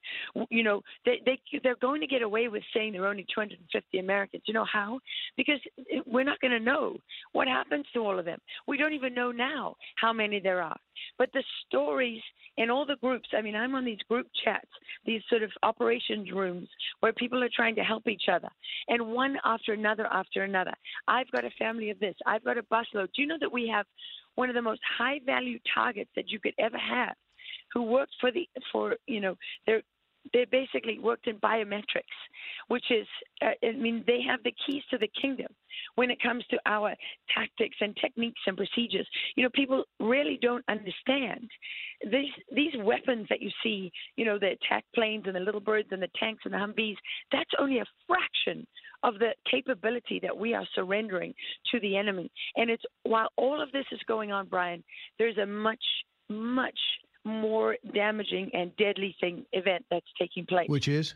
You 0.50 0.62
know, 0.62 0.83
they, 1.05 1.20
they 1.24 1.38
they're 1.62 1.76
going 1.76 2.00
to 2.00 2.07
get 2.07 2.22
away 2.22 2.48
with 2.48 2.62
saying 2.74 2.92
there 2.92 3.05
are 3.05 3.09
only 3.09 3.26
250 3.35 3.98
Americans. 3.98 4.42
You 4.46 4.55
know 4.55 4.66
how? 4.70 5.00
Because 5.37 5.61
we're 6.07 6.24
not 6.24 6.40
going 6.40 6.53
to 6.53 6.61
know 6.61 6.96
what 7.33 7.48
happens 7.48 7.87
to 7.94 8.00
all 8.00 8.18
of 8.18 8.24
them. 8.24 8.38
We 8.66 8.76
don't 8.76 8.92
even 8.92 9.14
know 9.14 9.31
now 9.31 9.76
how 9.96 10.12
many 10.12 10.40
there 10.40 10.62
are. 10.62 10.76
But 11.18 11.31
the 11.33 11.42
stories 11.66 12.20
in 12.57 12.70
all 12.70 12.85
the 12.85 12.96
groups. 12.96 13.29
I 13.37 13.42
mean, 13.42 13.57
I'm 13.57 13.74
on 13.74 13.85
these 13.85 13.98
group 14.09 14.26
chats, 14.44 14.68
these 15.07 15.22
sort 15.31 15.42
of 15.42 15.50
operations 15.62 16.31
rooms 16.31 16.68
where 17.00 17.12
people 17.12 17.42
are 17.42 17.48
trying 17.55 17.74
to 17.76 17.83
help 17.83 18.07
each 18.07 18.24
other, 18.31 18.48
and 18.88 19.09
one 19.09 19.37
after 19.44 19.72
another 19.72 20.07
after 20.12 20.42
another. 20.42 20.74
I've 21.09 21.31
got 21.31 21.44
a 21.44 21.50
family 21.59 21.90
of 21.90 21.98
this. 22.00 22.14
I've 22.26 22.44
got 22.44 22.59
a 22.59 22.62
busload. 22.64 23.09
Do 23.14 23.22
you 23.22 23.26
know 23.26 23.38
that 23.40 23.53
we 23.53 23.68
have 23.68 23.87
one 24.35 24.48
of 24.48 24.55
the 24.55 24.62
most 24.62 24.81
high 24.98 25.20
value 25.24 25.59
targets 25.74 26.11
that 26.16 26.29
you 26.29 26.38
could 26.38 26.55
ever 26.59 26.79
have 26.79 27.14
who 27.72 27.83
worked 27.83 28.14
for 28.20 28.30
the 28.30 28.48
for 28.72 28.96
you 29.06 29.20
know 29.20 29.37
they're 29.66 29.83
they 30.33 30.44
basically 30.50 30.98
worked 30.98 31.26
in 31.26 31.37
biometrics, 31.37 32.18
which 32.68 32.85
is, 32.90 33.06
uh, 33.42 33.66
I 33.66 33.72
mean, 33.72 34.04
they 34.06 34.20
have 34.22 34.42
the 34.42 34.54
keys 34.66 34.83
to 34.90 34.98
the 34.98 35.09
kingdom 35.20 35.48
when 35.94 36.11
it 36.11 36.22
comes 36.22 36.44
to 36.50 36.59
our 36.66 36.94
tactics 37.35 37.76
and 37.80 37.96
techniques 37.96 38.40
and 38.46 38.56
procedures. 38.56 39.09
You 39.37 39.44
know, 39.44 39.50
people 39.54 39.85
really 39.98 40.38
don't 40.40 40.64
understand 40.68 41.48
these 42.11 42.33
these 42.54 42.72
weapons 42.78 43.26
that 43.30 43.40
you 43.40 43.50
see. 43.62 43.90
You 44.16 44.24
know, 44.24 44.38
the 44.38 44.52
attack 44.52 44.85
planes 44.94 45.24
and 45.26 45.35
the 45.35 45.40
little 45.40 45.61
birds 45.61 45.88
and 45.90 46.02
the 46.02 46.11
tanks 46.18 46.42
and 46.44 46.54
the 46.54 46.59
Humvees. 46.59 46.96
That's 47.33 47.50
only 47.59 47.78
a 47.78 47.85
fraction 48.06 48.66
of 49.02 49.14
the 49.18 49.30
capability 49.50 50.20
that 50.22 50.37
we 50.37 50.54
are 50.54 50.66
surrendering 50.74 51.35
to 51.72 51.80
the 51.80 51.96
enemy. 51.96 52.30
And 52.56 52.70
it's 52.70 52.85
while 53.04 53.30
all 53.37 53.61
of 53.61 53.72
this 53.72 53.87
is 53.92 54.00
going 54.06 54.33
on, 54.33 54.46
Brian, 54.46 54.85
there's 55.18 55.38
a 55.38 55.46
much 55.46 55.83
much 56.28 56.78
more 57.24 57.76
damaging 57.94 58.50
and 58.54 58.74
deadly 58.76 59.14
thing 59.20 59.44
event 59.52 59.85
that's 59.90 60.06
taking 60.18 60.46
place. 60.46 60.68
Which 60.68 60.88
is? 60.88 61.14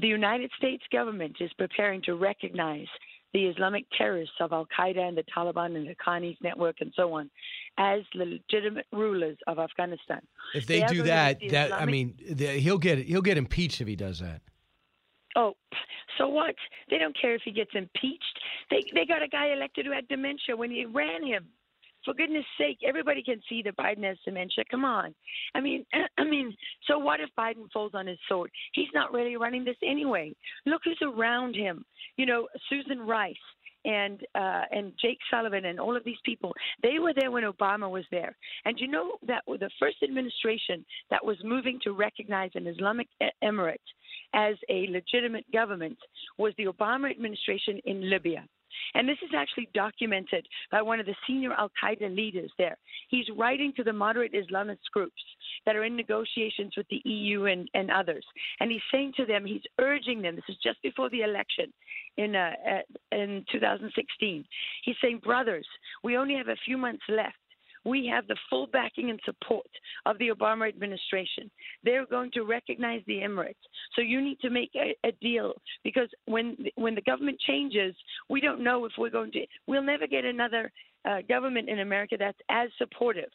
The 0.00 0.06
United 0.06 0.50
States 0.56 0.84
government 0.92 1.36
is 1.40 1.50
preparing 1.58 2.00
to 2.02 2.14
recognize 2.14 2.86
the 3.32 3.46
Islamic 3.46 3.84
terrorists 3.96 4.34
of 4.40 4.52
Al 4.52 4.66
Qaeda 4.76 4.98
and 4.98 5.16
the 5.16 5.24
Taliban 5.36 5.76
and 5.76 5.86
the 5.86 5.94
Haqqani's 5.94 6.38
network 6.42 6.76
and 6.80 6.92
so 6.96 7.12
on 7.14 7.30
as 7.78 8.00
the 8.14 8.24
legitimate 8.24 8.86
rulers 8.92 9.36
of 9.46 9.58
Afghanistan. 9.58 10.20
If 10.54 10.66
they, 10.66 10.82
are 10.82 10.88
do 10.88 11.02
that, 11.04 11.38
that 11.50 11.72
I 11.72 11.86
mean, 11.86 12.14
the, 12.28 12.46
he'll 12.46 12.78
get 12.78 12.98
he'll 12.98 13.22
get 13.22 13.38
impeached 13.38 13.80
if 13.80 13.88
he 13.88 13.96
does 13.96 14.18
that. 14.20 14.42
Oh, 15.36 15.54
so 16.18 16.28
what? 16.28 16.56
They 16.90 16.98
don't 16.98 17.16
care 17.20 17.34
if 17.34 17.42
he 17.44 17.52
gets 17.52 17.70
impeached. 17.74 18.38
They 18.70 18.82
they 18.94 19.06
got 19.06 19.22
a 19.22 19.28
guy 19.28 19.52
elected 19.52 19.86
who 19.86 19.92
had 19.92 20.08
dementia 20.08 20.56
when 20.56 20.70
he 20.70 20.84
ran 20.86 21.24
him. 21.24 21.46
For 22.04 22.14
goodness 22.14 22.44
sake, 22.58 22.78
everybody 22.86 23.22
can 23.22 23.40
see 23.48 23.62
that 23.62 23.76
Biden 23.76 24.04
has 24.04 24.16
dementia. 24.24 24.64
Come 24.70 24.84
on. 24.84 25.14
I 25.54 25.60
mean, 25.60 25.84
I 26.18 26.24
mean, 26.24 26.54
so 26.86 26.98
what 26.98 27.20
if 27.20 27.30
Biden 27.38 27.70
falls 27.72 27.92
on 27.94 28.06
his 28.06 28.18
sword? 28.28 28.50
He's 28.72 28.88
not 28.94 29.12
really 29.12 29.36
running 29.36 29.64
this 29.64 29.76
anyway. 29.84 30.34
Look 30.66 30.82
who's 30.84 31.00
around 31.02 31.54
him. 31.54 31.84
You 32.16 32.26
know, 32.26 32.48
Susan 32.68 33.00
Rice 33.00 33.34
and 33.84 34.20
uh, 34.34 34.62
and 34.70 34.92
Jake 35.00 35.18
Sullivan 35.30 35.64
and 35.66 35.80
all 35.80 35.96
of 35.96 36.04
these 36.04 36.18
people. 36.24 36.52
They 36.82 36.98
were 36.98 37.14
there 37.18 37.30
when 37.30 37.44
Obama 37.44 37.90
was 37.90 38.04
there. 38.10 38.36
And 38.64 38.78
you 38.78 38.88
know 38.88 39.12
that 39.26 39.42
the 39.46 39.70
first 39.78 39.96
administration 40.02 40.84
that 41.10 41.24
was 41.24 41.36
moving 41.44 41.78
to 41.84 41.92
recognize 41.92 42.50
an 42.54 42.66
Islamic 42.66 43.08
emirate 43.42 43.76
as 44.34 44.54
a 44.68 44.86
legitimate 44.90 45.50
government 45.52 45.98
was 46.38 46.52
the 46.56 46.66
Obama 46.66 47.10
administration 47.10 47.80
in 47.84 48.10
Libya. 48.10 48.44
And 48.94 49.08
this 49.08 49.18
is 49.22 49.30
actually 49.36 49.68
documented 49.74 50.46
by 50.70 50.82
one 50.82 51.00
of 51.00 51.06
the 51.06 51.14
senior 51.26 51.52
Al 51.52 51.70
Qaeda 51.82 52.14
leaders 52.14 52.50
there. 52.58 52.76
He's 53.08 53.26
writing 53.36 53.72
to 53.76 53.84
the 53.84 53.92
moderate 53.92 54.32
Islamist 54.32 54.78
groups 54.92 55.22
that 55.66 55.76
are 55.76 55.84
in 55.84 55.96
negotiations 55.96 56.74
with 56.76 56.86
the 56.88 57.00
EU 57.04 57.44
and, 57.46 57.68
and 57.74 57.90
others. 57.90 58.24
And 58.60 58.70
he's 58.70 58.80
saying 58.92 59.14
to 59.16 59.26
them, 59.26 59.44
he's 59.44 59.62
urging 59.80 60.22
them, 60.22 60.36
this 60.36 60.44
is 60.48 60.56
just 60.62 60.80
before 60.82 61.10
the 61.10 61.22
election 61.22 61.72
in, 62.16 62.34
uh, 62.36 62.52
uh, 62.68 63.16
in 63.16 63.44
2016. 63.52 64.44
He's 64.84 64.96
saying, 65.02 65.20
brothers, 65.22 65.66
we 66.02 66.16
only 66.16 66.34
have 66.34 66.48
a 66.48 66.56
few 66.64 66.76
months 66.78 67.02
left. 67.08 67.36
We 67.84 68.06
have 68.12 68.26
the 68.26 68.36
full 68.48 68.66
backing 68.66 69.10
and 69.10 69.20
support 69.24 69.66
of 70.06 70.18
the 70.18 70.28
Obama 70.28 70.68
administration. 70.68 71.50
They're 71.82 72.06
going 72.06 72.30
to 72.32 72.42
recognize 72.42 73.02
the 73.06 73.20
Emirates. 73.20 73.54
So 73.94 74.02
you 74.02 74.20
need 74.20 74.38
to 74.40 74.50
make 74.50 74.70
a, 74.76 74.94
a 75.06 75.12
deal 75.20 75.54
because 75.82 76.08
when 76.26 76.56
when 76.76 76.94
the 76.94 77.00
government 77.02 77.38
changes, 77.46 77.94
we 78.28 78.40
don't 78.40 78.62
know 78.62 78.84
if 78.84 78.92
we're 78.98 79.10
going 79.10 79.32
to. 79.32 79.46
We'll 79.66 79.82
never 79.82 80.06
get 80.06 80.24
another 80.24 80.70
uh, 81.08 81.18
government 81.28 81.68
in 81.68 81.80
America 81.80 82.16
that's 82.18 82.38
as 82.50 82.68
supportive. 82.78 83.30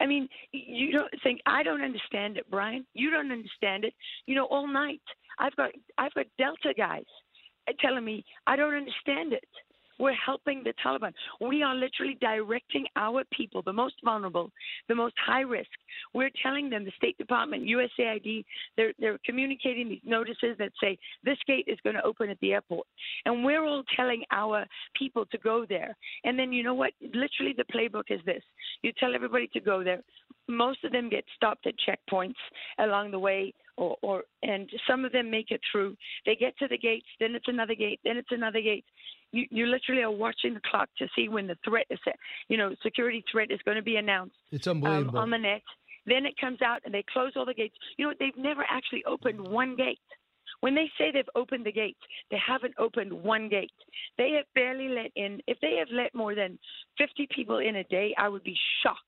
I 0.00 0.06
mean, 0.06 0.28
you 0.52 0.92
don't 0.92 1.10
think 1.22 1.40
I 1.46 1.62
don't 1.62 1.82
understand 1.82 2.36
it, 2.36 2.46
Brian. 2.50 2.84
You 2.94 3.10
don't 3.10 3.30
understand 3.30 3.84
it. 3.84 3.94
You 4.26 4.34
know, 4.34 4.46
all 4.46 4.66
night 4.66 5.00
I've 5.38 5.56
got 5.56 5.70
I've 5.98 6.14
got 6.14 6.26
Delta 6.38 6.74
guys 6.76 7.04
telling 7.80 8.04
me 8.04 8.24
I 8.46 8.56
don't 8.56 8.74
understand 8.74 9.32
it. 9.32 9.48
We're 9.98 10.14
helping 10.14 10.62
the 10.64 10.72
Taliban. 10.84 11.12
We 11.40 11.62
are 11.62 11.74
literally 11.74 12.16
directing 12.20 12.86
our 12.96 13.22
people, 13.32 13.62
the 13.62 13.72
most 13.72 13.94
vulnerable, 14.04 14.50
the 14.88 14.94
most 14.94 15.14
high 15.24 15.42
risk. 15.42 15.70
We're 16.12 16.30
telling 16.42 16.70
them, 16.70 16.84
the 16.84 16.92
State 16.96 17.16
Department, 17.18 17.64
USAID, 17.64 18.44
they're, 18.76 18.92
they're 18.98 19.18
communicating 19.24 19.88
these 19.88 20.00
notices 20.04 20.56
that 20.58 20.72
say 20.80 20.98
this 21.22 21.38
gate 21.46 21.64
is 21.66 21.78
going 21.84 21.96
to 21.96 22.04
open 22.04 22.30
at 22.30 22.38
the 22.40 22.52
airport. 22.52 22.86
And 23.24 23.44
we're 23.44 23.64
all 23.64 23.82
telling 23.96 24.22
our 24.32 24.66
people 24.98 25.26
to 25.26 25.38
go 25.38 25.64
there. 25.68 25.96
And 26.24 26.38
then 26.38 26.52
you 26.52 26.62
know 26.62 26.74
what? 26.74 26.92
Literally, 27.00 27.54
the 27.56 27.64
playbook 27.72 28.10
is 28.10 28.20
this 28.24 28.42
you 28.82 28.92
tell 28.98 29.14
everybody 29.14 29.48
to 29.52 29.60
go 29.60 29.82
there. 29.82 30.02
Most 30.48 30.84
of 30.84 30.92
them 30.92 31.08
get 31.08 31.24
stopped 31.36 31.66
at 31.66 31.74
checkpoints 31.78 32.34
along 32.78 33.10
the 33.10 33.18
way 33.18 33.54
or, 33.76 33.96
or 34.02 34.22
and 34.42 34.68
some 34.88 35.04
of 35.04 35.12
them 35.12 35.30
make 35.30 35.50
it 35.50 35.60
through. 35.70 35.96
They 36.26 36.36
get 36.36 36.56
to 36.58 36.68
the 36.68 36.78
gates, 36.78 37.06
then 37.20 37.34
it's 37.34 37.48
another 37.48 37.74
gate, 37.74 38.00
then 38.04 38.16
it's 38.16 38.30
another 38.30 38.60
gate. 38.60 38.84
You 39.32 39.46
you 39.50 39.66
literally 39.66 40.02
are 40.02 40.10
watching 40.10 40.54
the 40.54 40.60
clock 40.70 40.88
to 40.98 41.08
see 41.16 41.28
when 41.28 41.46
the 41.46 41.56
threat 41.64 41.86
is, 41.90 41.98
you 42.48 42.56
know, 42.56 42.74
security 42.82 43.24
threat 43.30 43.50
is 43.50 43.60
going 43.64 43.76
to 43.76 43.82
be 43.82 43.96
announced 43.96 44.36
It's 44.52 44.66
um, 44.66 44.84
unbelievable. 44.84 45.18
on 45.18 45.30
the 45.30 45.38
net. 45.38 45.62
Then 46.06 46.26
it 46.26 46.36
comes 46.38 46.60
out 46.60 46.80
and 46.84 46.92
they 46.92 47.04
close 47.12 47.32
all 47.34 47.46
the 47.46 47.54
gates. 47.54 47.74
You 47.96 48.04
know 48.04 48.08
what? 48.10 48.18
They've 48.18 48.36
never 48.36 48.64
actually 48.70 49.04
opened 49.06 49.40
one 49.40 49.74
gate. 49.74 49.98
When 50.60 50.74
they 50.74 50.90
say 50.96 51.10
they've 51.12 51.28
opened 51.34 51.66
the 51.66 51.72
gates, 51.72 51.98
they 52.30 52.38
haven't 52.38 52.74
opened 52.78 53.12
one 53.12 53.48
gate. 53.48 53.72
They 54.18 54.32
have 54.32 54.44
barely 54.54 54.88
let 54.88 55.10
in. 55.16 55.40
If 55.46 55.58
they 55.60 55.76
have 55.78 55.88
let 55.90 56.14
more 56.14 56.34
than 56.34 56.58
50 56.98 57.28
people 57.34 57.58
in 57.58 57.76
a 57.76 57.84
day, 57.84 58.14
I 58.16 58.28
would 58.28 58.44
be 58.44 58.56
shocked. 58.82 59.00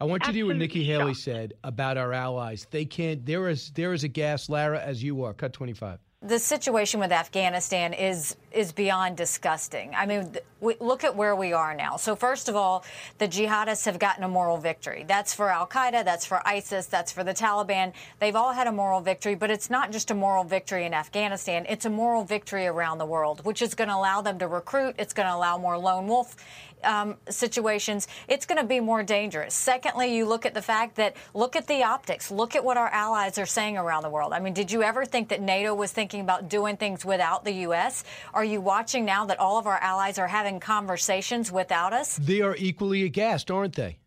I 0.00 0.04
want 0.04 0.22
you 0.26 0.32
to 0.32 0.36
hear 0.36 0.46
what 0.46 0.56
Nikki 0.56 0.80
Absolutely 0.80 1.04
Haley 1.04 1.14
said 1.14 1.54
about 1.62 1.96
our 1.96 2.12
allies. 2.12 2.66
They 2.70 2.84
can't. 2.84 3.24
They're 3.24 3.48
as 3.48 3.70
they're 3.70 3.92
as 3.92 4.04
a 4.04 4.08
gas, 4.08 4.48
Lara, 4.48 4.80
as 4.80 5.02
you 5.02 5.22
are. 5.24 5.32
Cut 5.34 5.52
twenty 5.52 5.72
five. 5.72 5.98
the 6.20 6.38
situation 6.38 7.00
with 7.00 7.12
Afghanistan 7.12 7.92
is 7.92 8.36
is 8.50 8.72
beyond 8.72 9.16
disgusting. 9.16 9.92
I 9.94 10.06
mean, 10.06 10.30
th- 10.32 10.44
we, 10.60 10.76
look 10.80 11.04
at 11.04 11.14
where 11.14 11.36
we 11.36 11.52
are 11.52 11.74
now. 11.74 11.96
So 11.96 12.16
first 12.16 12.48
of 12.48 12.56
all, 12.56 12.84
the 13.18 13.28
jihadists 13.28 13.84
have 13.84 13.98
gotten 13.98 14.24
a 14.24 14.28
moral 14.28 14.56
victory. 14.56 15.04
That's 15.06 15.34
for 15.34 15.50
Al 15.50 15.66
Qaeda, 15.66 16.04
that's 16.04 16.24
for 16.24 16.40
ISIS, 16.46 16.86
that's 16.86 17.12
for 17.12 17.24
the 17.24 17.34
Taliban. 17.34 17.92
They've 18.20 18.36
all 18.36 18.52
had 18.52 18.66
a 18.66 18.72
moral 18.72 19.00
victory, 19.00 19.34
but 19.34 19.50
it's 19.50 19.68
not 19.70 19.90
just 19.92 20.10
a 20.10 20.14
moral 20.14 20.44
victory 20.44 20.86
in 20.86 20.94
Afghanistan. 20.94 21.66
It's 21.68 21.84
a 21.84 21.90
moral 21.90 22.24
victory 22.24 22.66
around 22.66 22.98
the 22.98 23.06
world, 23.06 23.44
which 23.44 23.60
is 23.60 23.74
going 23.74 23.88
to 23.88 23.96
allow 23.96 24.22
them 24.22 24.38
to 24.38 24.48
recruit. 24.48 24.94
It's 24.98 25.12
going 25.12 25.28
to 25.28 25.34
allow 25.34 25.58
more 25.58 25.76
lone 25.76 26.06
wolf 26.06 26.36
um, 26.84 27.16
situations, 27.28 28.08
it's 28.28 28.46
going 28.46 28.60
to 28.60 28.66
be 28.66 28.80
more 28.80 29.02
dangerous. 29.02 29.54
Secondly, 29.54 30.14
you 30.14 30.26
look 30.26 30.46
at 30.46 30.54
the 30.54 30.62
fact 30.62 30.96
that 30.96 31.16
look 31.34 31.56
at 31.56 31.66
the 31.66 31.82
optics. 31.82 32.30
Look 32.30 32.54
at 32.54 32.64
what 32.64 32.76
our 32.76 32.88
allies 32.88 33.38
are 33.38 33.46
saying 33.46 33.76
around 33.76 34.02
the 34.02 34.10
world. 34.10 34.32
I 34.32 34.40
mean, 34.40 34.54
did 34.54 34.70
you 34.70 34.82
ever 34.82 35.04
think 35.04 35.28
that 35.28 35.40
NATO 35.40 35.74
was 35.74 35.92
thinking 35.92 36.20
about 36.20 36.48
doing 36.48 36.76
things 36.76 37.04
without 37.04 37.44
the 37.44 37.52
U.S.? 37.68 38.04
Are 38.32 38.44
you 38.44 38.60
watching 38.60 39.04
now 39.04 39.24
that 39.26 39.38
all 39.38 39.58
of 39.58 39.66
our 39.66 39.78
allies 39.78 40.18
are 40.18 40.28
having 40.28 40.60
conversations 40.60 41.50
without 41.50 41.92
us? 41.92 42.16
They 42.16 42.40
are 42.40 42.56
equally 42.56 43.04
aghast, 43.04 43.50
aren't 43.50 43.74
they? 43.74 43.98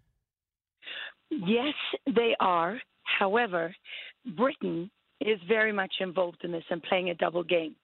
Yes, 1.29 1.73
they 2.05 2.35
are. 2.39 2.79
However, 3.03 3.75
Britain 4.35 4.89
is 5.21 5.39
very 5.47 5.71
much 5.71 5.93
involved 5.99 6.43
in 6.43 6.51
this 6.51 6.63
and 6.69 6.81
playing 6.83 7.09
a 7.09 7.15
double 7.15 7.43
game. 7.43 7.75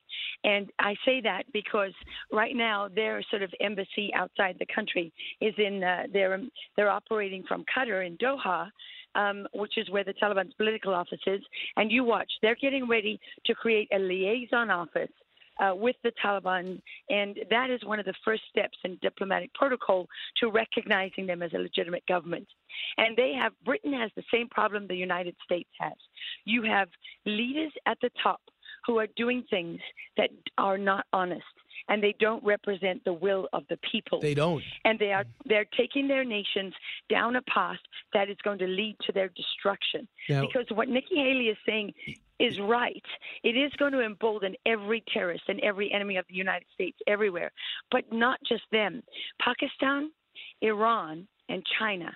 And 0.44 0.70
I 0.80 0.96
say 1.06 1.22
that 1.22 1.44
because 1.54 1.94
right 2.32 2.56
now 2.56 2.90
their 2.94 3.24
sort 3.30 3.44
of 3.44 3.52
embassy 3.62 4.12
outside 4.16 4.58
the 4.60 4.68
country 4.74 5.12
is 5.42 5.54
in 5.58 5.84
uh, 5.84 6.04
they're 6.12 6.40
they're 6.76 6.90
operating 6.90 7.44
from 7.48 7.64
Qatar 7.76 8.06
in 8.06 8.18
Doha, 8.18 8.70
um, 9.16 9.48
which 9.54 9.78
is 9.78 9.90
where 9.90 10.04
the 10.04 10.14
Taliban's 10.14 10.54
political 10.56 10.94
office 10.94 11.22
is. 11.28 11.42
And 11.78 11.92
you 11.92 12.04
watch, 12.04 12.32
they're 12.42 12.56
getting 12.56 12.88
ready 12.88 13.20
to 13.46 13.54
create 13.54 13.90
a 13.94 14.00
liaison 14.00 14.70
office 14.70 15.10
uh, 15.60 15.76
with 15.76 15.96
the 16.04 16.12
Taliban, 16.24 16.82
and 17.10 17.38
that 17.50 17.70
is 17.70 17.84
one 17.84 18.00
of 18.00 18.06
the 18.06 18.14
first 18.26 18.44
steps 18.50 18.78
in 18.84 18.98
diplomatic 19.02 19.54
protocol 19.54 20.08
to 20.40 20.50
recognizing 20.50 21.28
them 21.28 21.44
as 21.44 21.52
a 21.54 21.58
legitimate 21.58 22.06
government. 22.08 22.48
And 22.98 23.16
they 23.16 23.34
have 23.40 23.54
Britain 23.64 23.94
has 23.94 24.12
the 24.16 24.24
same 24.34 24.50
problem 24.50 24.88
the 24.88 24.96
United 24.96 25.36
States 25.46 25.70
has. 25.80 25.94
You 26.46 26.64
have 26.64 26.90
leaders 27.26 27.72
at 27.86 27.98
the 28.02 28.10
top 28.22 28.42
who 28.86 28.98
are 29.00 29.08
doing 29.16 29.44
things 29.50 29.80
that 30.18 30.30
are 30.58 30.78
not 30.78 31.06
honest 31.14 31.44
and 31.90 32.02
they 32.02 32.16
don't 32.20 32.44
represent 32.44 33.04
the 33.04 33.14
will 33.14 33.48
of 33.54 33.64
the 33.70 33.78
people. 33.92 34.20
They 34.22 34.34
don't. 34.34 34.64
And 34.86 34.98
they 35.00 35.12
are 35.12 35.26
they're 35.46 35.66
taking 35.78 36.08
their 36.08 36.24
nations 36.24 36.74
down 37.10 37.36
a 37.36 37.42
path 37.44 37.80
that 38.14 38.30
is 38.30 38.38
going 38.44 38.60
to 38.60 38.68
lead 38.68 38.96
to 39.06 39.12
their 39.12 39.30
destruction. 39.30 40.08
Now- 40.30 40.42
because 40.42 40.66
what 40.72 40.88
Nikki 40.88 41.16
Haley 41.16 41.48
is 41.48 41.58
saying 41.66 41.94
is 42.40 42.60
right. 42.60 43.04
It 43.44 43.56
is 43.56 43.72
going 43.74 43.92
to 43.94 44.02
embolden 44.02 44.56
every 44.66 45.04
terrorist 45.14 45.44
and 45.48 45.60
every 45.62 45.92
enemy 45.94 46.18
of 46.18 46.26
the 46.28 46.36
United 46.36 46.66
States 46.74 46.98
everywhere, 47.08 47.52
but 47.92 48.12
not 48.12 48.40
just 48.48 48.64
them. 48.72 49.04
Pakistan, 49.40 50.12
Iran, 50.62 51.28
and 51.50 51.64
China 51.80 52.12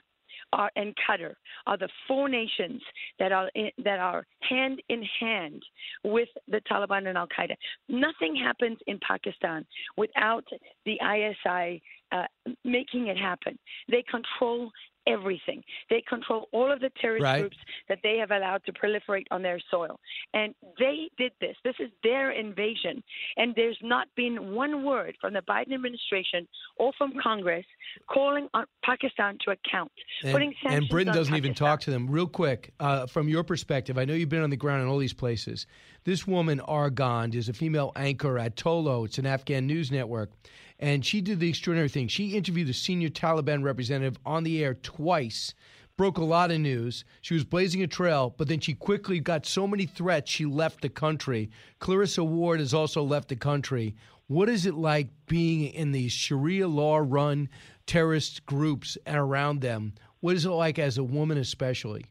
are, 0.54 0.72
and 0.76 0.94
Qatar 0.96 1.34
are 1.66 1.78
the 1.78 1.90
four 2.08 2.30
nations 2.30 2.82
that 3.20 3.32
are 3.32 3.50
in, 3.56 3.70
that 3.84 4.00
are 4.00 4.26
hand 4.42 4.82
in 4.90 5.04
hand 5.20 5.64
with 6.04 6.30
the 6.48 6.62
Taliban 6.72 7.08
and 7.08 7.18
Al 7.18 7.28
Qaeda. 7.28 7.56
Nothing 7.90 8.36
happens 8.36 8.78
in 8.88 9.00
Pakistan 9.00 9.66
without 9.98 10.46
the 10.86 10.98
ISI 11.04 11.82
uh, 12.12 12.24
making 12.64 13.08
it 13.08 13.18
happen. 13.18 13.58
They 13.90 14.04
control 14.10 14.72
everything. 15.08 15.64
They 15.90 16.02
control 16.08 16.48
all 16.52 16.72
of 16.72 16.80
the 16.80 16.92
terrorist 17.02 17.24
Right. 17.24 17.40
groups 17.42 17.58
that 17.90 18.00
they 18.04 18.18
have 18.18 18.32
allowed 18.32 18.64
to 18.66 18.74
proliferate 18.74 19.26
on 19.32 19.42
their 19.42 19.60
soil. 19.72 20.00
And 20.34 20.54
they 20.78 21.10
did 21.18 21.32
this. 21.42 21.56
This 21.64 21.76
is 21.80 21.90
their 22.04 22.32
invasion. 22.32 23.04
And 23.38 23.56
there's 23.56 23.78
not 23.82 24.08
been 24.16 24.54
one 24.54 24.84
word 24.84 25.16
from 25.22 25.34
the 25.34 25.42
Biden 25.42 25.74
administration 25.74 26.48
or 26.76 26.92
from 26.98 27.14
Congress 27.22 27.66
calling 28.10 28.48
on 28.54 28.66
Pakistan 28.84 29.38
to 29.46 29.52
account, 29.52 29.92
And, 30.24 30.32
putting 30.34 30.54
sanctions 30.62 30.84
and 30.84 30.90
Britain 30.90 31.14
doesn't 31.14 31.36
even 31.36 31.54
talk 31.54 31.80
to 31.82 31.92
them. 31.92 32.10
Real 32.10 32.28
quick, 32.28 32.74
uh, 32.80 33.08
from 33.08 33.30
your 33.30 33.44
perspective, 33.44 33.98
I 33.98 34.06
know 34.06 34.14
you've 34.14 34.30
been 34.30 34.44
on 34.44 34.50
the 34.50 34.58
ground 34.58 34.82
in 34.84 34.88
all 34.88 34.98
these 34.98 35.14
places. 35.14 35.66
This 36.04 36.28
woman, 36.28 36.60
Arghand, 36.68 37.36
is 37.36 37.50
a 37.50 37.54
female 37.54 37.92
anchor 37.96 38.38
at 38.38 38.56
Tolo. 38.56 39.06
It's 39.06 39.18
an 39.18 39.26
Afghan 39.26 39.68
news 39.68 39.92
network. 39.92 40.32
And 40.80 41.06
she 41.06 41.22
did 41.22 41.40
the 41.40 41.50
extraordinary 41.50 41.90
thing. 41.90 42.08
She 42.08 42.36
interviewed 42.36 42.70
a 42.70 42.74
senior 42.74 43.10
Taliban 43.10 43.64
representative 43.64 44.20
on 44.26 44.44
the 44.44 44.64
air 44.64 44.76
twice, 44.76 45.54
broke 45.98 46.18
a 46.18 46.24
lot 46.24 46.52
of 46.52 46.60
news. 46.60 47.04
She 47.22 47.34
was 47.34 47.44
blazing 47.44 47.82
a 47.82 47.88
trail, 47.88 48.36
but 48.38 48.48
then 48.48 48.60
she 48.60 48.74
quickly 48.74 49.20
got 49.20 49.46
so 49.46 49.68
many 49.68 49.88
threats, 49.88 50.30
she 50.30 50.46
left 50.46 50.82
the 50.82 50.90
country. 50.90 51.50
Clarissa 51.80 52.24
Ward 52.24 52.60
has 52.60 52.74
also 52.74 53.02
left 53.02 53.30
the 53.30 53.36
country. 53.36 53.96
What 54.28 54.50
is 54.50 54.66
it 54.66 54.76
like 54.76 55.10
being 55.28 55.74
in 55.74 55.92
these 55.94 56.12
Sharia 56.12 56.68
law 56.68 56.98
run 56.98 57.50
terrorist 57.88 58.46
groups 58.46 58.98
and 59.06 59.18
around 59.18 59.62
them? 59.62 59.94
What 60.20 60.36
is 60.36 60.46
it 60.46 60.52
like 60.52 60.78
as 60.78 60.98
a 60.98 61.04
woman, 61.04 61.38
especially? 61.38 62.06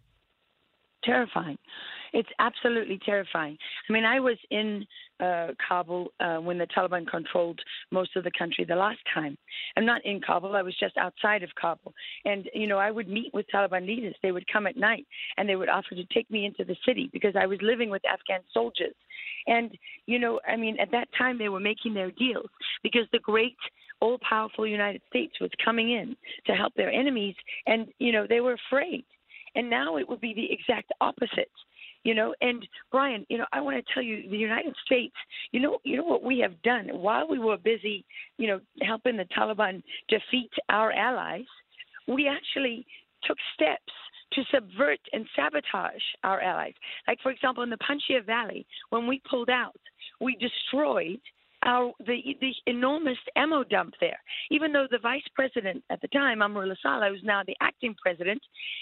Terrifying. 1.05 1.59
It's 2.13 2.29
absolutely 2.39 2.99
terrifying. 3.05 3.59
I 3.89 3.93
mean, 3.93 4.05
I 4.05 4.21
was 4.21 4.39
in 4.51 4.87
uh, 5.21 5.49
Kabul 5.67 6.09
uh, 6.21 6.37
when 6.37 6.59
the 6.59 6.67
Taliban 6.67 7.07
controlled 7.07 7.61
most 7.91 8.17
of 8.17 8.25
the 8.25 8.31
country 8.39 8.65
the 8.65 8.77
last 8.77 8.99
time. 9.13 9.37
I'm 9.77 9.87
not 9.87 10.05
in 10.05 10.21
Kabul. 10.21 10.57
I 10.57 10.63
was 10.63 10.75
just 10.79 10.97
outside 10.97 11.43
of 11.43 11.51
Kabul. 11.61 11.95
And, 12.25 12.49
you 12.55 12.67
know, 12.67 12.79
I 12.79 12.91
would 12.91 13.09
meet 13.09 13.33
with 13.33 13.47
Taliban 13.53 13.87
leaders. 13.87 14.15
They 14.23 14.33
would 14.33 14.47
come 14.53 14.67
at 14.67 14.77
night 14.77 15.07
and 15.37 15.49
they 15.49 15.57
would 15.57 15.69
offer 15.69 15.95
to 15.95 16.05
take 16.13 16.31
me 16.31 16.47
into 16.47 16.65
the 16.65 16.77
city 16.87 17.11
because 17.13 17.35
I 17.39 17.47
was 17.47 17.59
living 17.63 17.91
with 17.91 18.03
Afghan 18.05 18.41
soldiers. 18.53 18.95
And, 19.47 19.77
you 20.07 20.19
know, 20.19 20.41
I 20.47 20.57
mean, 20.57 20.79
at 20.81 20.91
that 20.93 21.09
time 21.17 21.39
they 21.39 21.49
were 21.49 21.61
making 21.61 21.95
their 21.95 22.11
deals 22.13 22.51
because 22.83 23.07
the 23.13 23.19
great 23.21 23.57
all 24.01 24.19
powerful 24.29 24.67
United 24.67 25.01
States 25.09 25.35
was 25.41 25.51
coming 25.65 25.93
in 25.93 26.17
to 26.47 26.53
help 26.53 26.75
their 26.75 26.91
enemies. 26.91 27.35
And, 27.67 27.87
you 27.99 28.13
know, 28.13 28.27
they 28.29 28.41
were 28.41 28.57
afraid. 28.69 29.05
And 29.55 29.71
now 29.71 29.97
it 29.97 30.07
would 30.09 30.21
be 30.21 30.35
the 30.35 30.53
exact 30.53 30.93
opposite 31.01 31.51
you 32.07 32.15
know 32.15 32.33
and 32.41 32.67
brian 32.93 33.27
you 33.29 33.37
know 33.37 33.45
i 33.53 33.61
want 33.61 33.77
to 33.77 33.93
tell 33.93 34.03
you 34.03 34.31
the 34.31 34.37
united 34.37 34.75
states 34.85 35.17
you 35.51 35.59
know 35.59 35.79
you 35.83 35.97
know 35.97 36.05
what 36.05 36.23
we 36.23 36.39
have 36.39 36.63
done 36.63 36.89
while 36.93 37.29
we 37.29 37.39
were 37.39 37.59
busy 37.59 38.05
you 38.39 38.47
know 38.47 38.61
helping 38.83 39.17
the 39.17 39.27
taliban 39.37 39.83
defeat 40.09 40.51
our 40.71 40.93
allies 40.93 41.45
we 42.07 42.29
actually 42.29 42.87
took 43.25 43.37
steps 43.55 43.93
to 44.33 44.43
subvert 44.53 45.01
and 45.13 45.27
sabotage 45.35 46.07
our 46.23 46.41
allies 46.41 46.75
like 47.09 47.19
for 47.23 47.33
example 47.33 47.65
in 47.65 47.71
the 47.71 47.79
panjshir 47.79 48.25
valley 48.25 48.65
when 48.91 49.09
we 49.09 49.21
pulled 49.29 49.51
out 49.51 49.81
we 50.21 50.37
destroyed 50.37 51.21
our 51.65 51.91
the 52.07 52.37
the 52.41 52.55
enormous 52.67 53.19
ammo 53.35 53.65
dump 53.65 53.95
there. 53.99 54.21
Even 54.53 54.73
though 54.73 54.87
the 54.89 54.99
vice 54.99 55.27
president 55.35 55.83
at 55.91 56.01
the 56.01 56.07
time, 56.09 56.39
Amrullah 56.39 56.77
Saleh, 56.81 57.09
who's 57.11 57.25
now 57.25 57.43
the 57.45 57.57
acting 57.61 57.97
president, 58.01 58.41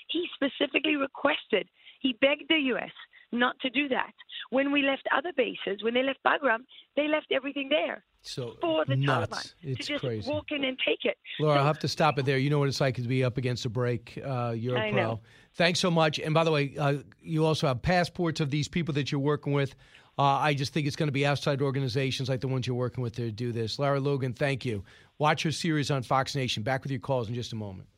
he 0.09 0.27
specifically 0.35 0.97
requested, 0.97 1.66
he 2.01 2.18
begged 2.20 2.45
the 2.49 2.59
U.S 2.75 2.91
not 3.35 3.59
to 3.61 3.70
do 3.70 3.89
that. 3.89 4.12
When 4.51 4.70
we 4.72 4.82
left 4.82 5.07
other 5.16 5.32
bases, 5.37 5.82
when 5.82 5.95
they 5.95 6.03
left 6.03 6.20
Bagram, 6.24 6.59
they 6.97 7.09
left 7.09 7.26
everything 7.32 7.68
there. 7.68 8.05
So 8.22 8.57
for 8.61 8.85
the 8.87 8.97
nuts. 8.97 9.30
Taliban 9.37 9.55
It's 9.62 9.87
to 9.87 9.93
just 9.95 10.05
crazy. 10.05 10.30
walk 10.30 10.47
in 10.51 10.64
and 10.64 10.78
take 10.87 11.05
it. 11.05 11.16
Laura, 11.41 11.57
So- 11.57 11.61
I'll 11.61 11.66
have 11.66 11.78
to 11.80 11.89
stop 11.89 12.18
it 12.18 12.24
there. 12.24 12.39
You 12.39 12.49
know 12.51 12.59
what 12.59 12.68
it's 12.68 12.80
like 12.80 12.95
to 12.97 13.03
be 13.03 13.22
up 13.24 13.37
against 13.37 13.66
a 13.66 13.68
break. 13.68 14.18
Uh, 14.24 14.55
you're 14.57 14.76
a 14.76 14.89
I 14.89 14.93
pro. 14.93 15.03
know. 15.03 15.20
Thanks 15.55 15.78
so 15.80 15.91
much. 15.91 16.18
And 16.18 16.32
by 16.35 16.45
the 16.45 16.51
way, 16.51 16.74
uh, 16.78 16.95
you 17.22 17.45
also 17.45 17.66
have 17.66 17.82
passports 17.82 18.41
of 18.41 18.51
these 18.51 18.66
people 18.68 18.95
that 18.95 19.12
you're 19.12 19.20
working 19.20 19.53
with. 19.53 19.74
Uh, 20.16 20.22
I 20.22 20.55
just 20.55 20.72
think 20.72 20.87
it's 20.87 20.97
going 20.97 21.09
to 21.09 21.12
be 21.12 21.26
outside 21.26 21.61
organizations 21.61 22.28
like 22.28 22.41
the 22.41 22.49
ones 22.49 22.66
you're 22.66 22.76
working 22.76 23.03
with 23.03 23.16
to 23.16 23.30
do 23.32 23.51
this. 23.53 23.78
Lara 23.78 23.99
Logan, 24.01 24.32
thank 24.32 24.64
you. 24.64 24.85
Watch 25.18 25.43
her 25.43 25.51
series 25.53 25.91
on 25.91 26.03
Fox 26.03 26.35
Nation. 26.37 26.62
Back 26.62 26.82
with 26.85 26.93
your 26.93 27.01
calls 27.01 27.28
in 27.28 27.35
just 27.35 27.53
a 27.53 27.57
moment. 27.57 27.89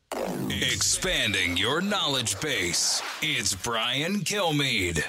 Expanding 0.49 1.57
your 1.57 1.79
knowledge 1.81 2.39
base. 2.41 3.01
It's 3.21 3.53
Brian 3.55 4.21
Kilmeade. 4.21 5.03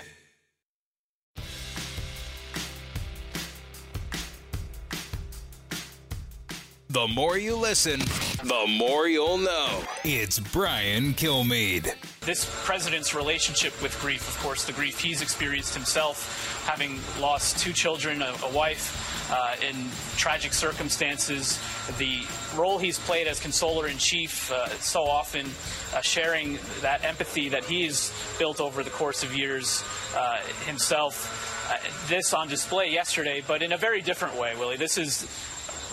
The 6.98 7.06
more 7.06 7.38
you 7.38 7.54
listen, 7.54 8.00
the 8.42 8.64
more 8.66 9.06
you'll 9.06 9.38
know. 9.38 9.84
It's 10.02 10.40
Brian 10.40 11.14
Kilmeade. 11.14 11.94
This 12.22 12.44
president's 12.64 13.14
relationship 13.14 13.80
with 13.80 13.96
grief, 14.00 14.28
of 14.28 14.36
course, 14.42 14.64
the 14.64 14.72
grief 14.72 14.98
he's 14.98 15.22
experienced 15.22 15.74
himself, 15.74 16.60
having 16.66 16.98
lost 17.20 17.60
two 17.60 17.72
children, 17.72 18.20
a, 18.20 18.34
a 18.42 18.52
wife, 18.52 19.30
uh, 19.30 19.54
in 19.64 19.76
tragic 20.16 20.52
circumstances, 20.52 21.60
the 21.98 22.22
role 22.56 22.78
he's 22.78 22.98
played 22.98 23.28
as 23.28 23.38
consoler 23.38 23.86
in 23.86 23.96
chief, 23.96 24.50
uh, 24.50 24.68
so 24.80 25.04
often 25.04 25.46
uh, 25.94 26.00
sharing 26.00 26.58
that 26.80 27.04
empathy 27.04 27.48
that 27.48 27.64
he's 27.64 28.12
built 28.40 28.60
over 28.60 28.82
the 28.82 28.90
course 28.90 29.22
of 29.22 29.36
years 29.36 29.84
uh, 30.16 30.38
himself. 30.66 31.70
Uh, 31.70 31.76
this 32.08 32.34
on 32.34 32.48
display 32.48 32.90
yesterday, 32.90 33.40
but 33.46 33.62
in 33.62 33.70
a 33.70 33.76
very 33.76 34.00
different 34.00 34.34
way, 34.34 34.56
Willie. 34.56 34.76
This 34.76 34.98
is 34.98 35.28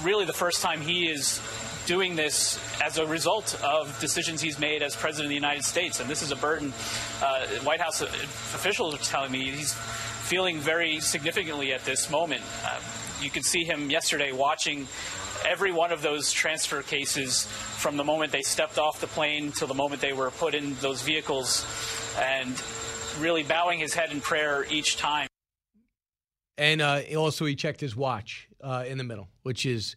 really 0.01 0.25
the 0.25 0.33
first 0.33 0.61
time 0.61 0.81
he 0.81 1.07
is 1.07 1.41
doing 1.85 2.15
this 2.15 2.59
as 2.83 2.97
a 2.97 3.05
result 3.05 3.59
of 3.63 3.97
decisions 3.99 4.41
he's 4.41 4.59
made 4.59 4.81
as 4.81 4.95
president 4.95 5.25
of 5.25 5.29
the 5.29 5.35
United 5.35 5.63
States. 5.63 5.99
And 5.99 6.09
this 6.09 6.21
is 6.21 6.31
a 6.31 6.35
burden. 6.35 6.73
Uh, 7.21 7.45
White 7.63 7.79
House 7.79 8.01
officials 8.01 8.95
are 8.95 8.97
telling 8.97 9.31
me 9.31 9.51
he's 9.51 9.73
feeling 9.73 10.59
very 10.59 10.99
significantly 10.99 11.73
at 11.73 11.85
this 11.85 12.09
moment. 12.09 12.41
Uh, 12.65 12.79
you 13.21 13.29
could 13.29 13.45
see 13.45 13.63
him 13.63 13.89
yesterday 13.89 14.31
watching 14.31 14.87
every 15.47 15.71
one 15.71 15.91
of 15.91 16.01
those 16.01 16.31
transfer 16.31 16.81
cases 16.81 17.45
from 17.77 17.97
the 17.97 18.03
moment 18.03 18.31
they 18.31 18.41
stepped 18.41 18.79
off 18.79 18.99
the 18.99 19.07
plane 19.07 19.51
till 19.51 19.67
the 19.67 19.73
moment 19.73 20.01
they 20.01 20.13
were 20.13 20.31
put 20.31 20.55
in 20.55 20.75
those 20.75 21.01
vehicles 21.03 21.65
and 22.19 22.61
really 23.19 23.43
bowing 23.43 23.79
his 23.79 23.93
head 23.93 24.11
in 24.11 24.21
prayer 24.21 24.65
each 24.69 24.97
time. 24.97 25.27
And 26.57 26.81
uh, 26.81 27.01
also, 27.17 27.45
he 27.45 27.55
checked 27.55 27.81
his 27.81 27.95
watch 27.95 28.47
uh, 28.65 28.83
in 28.87 28.97
the 28.97 29.03
middle, 29.03 29.29
which 29.43 29.65
is 29.65 29.95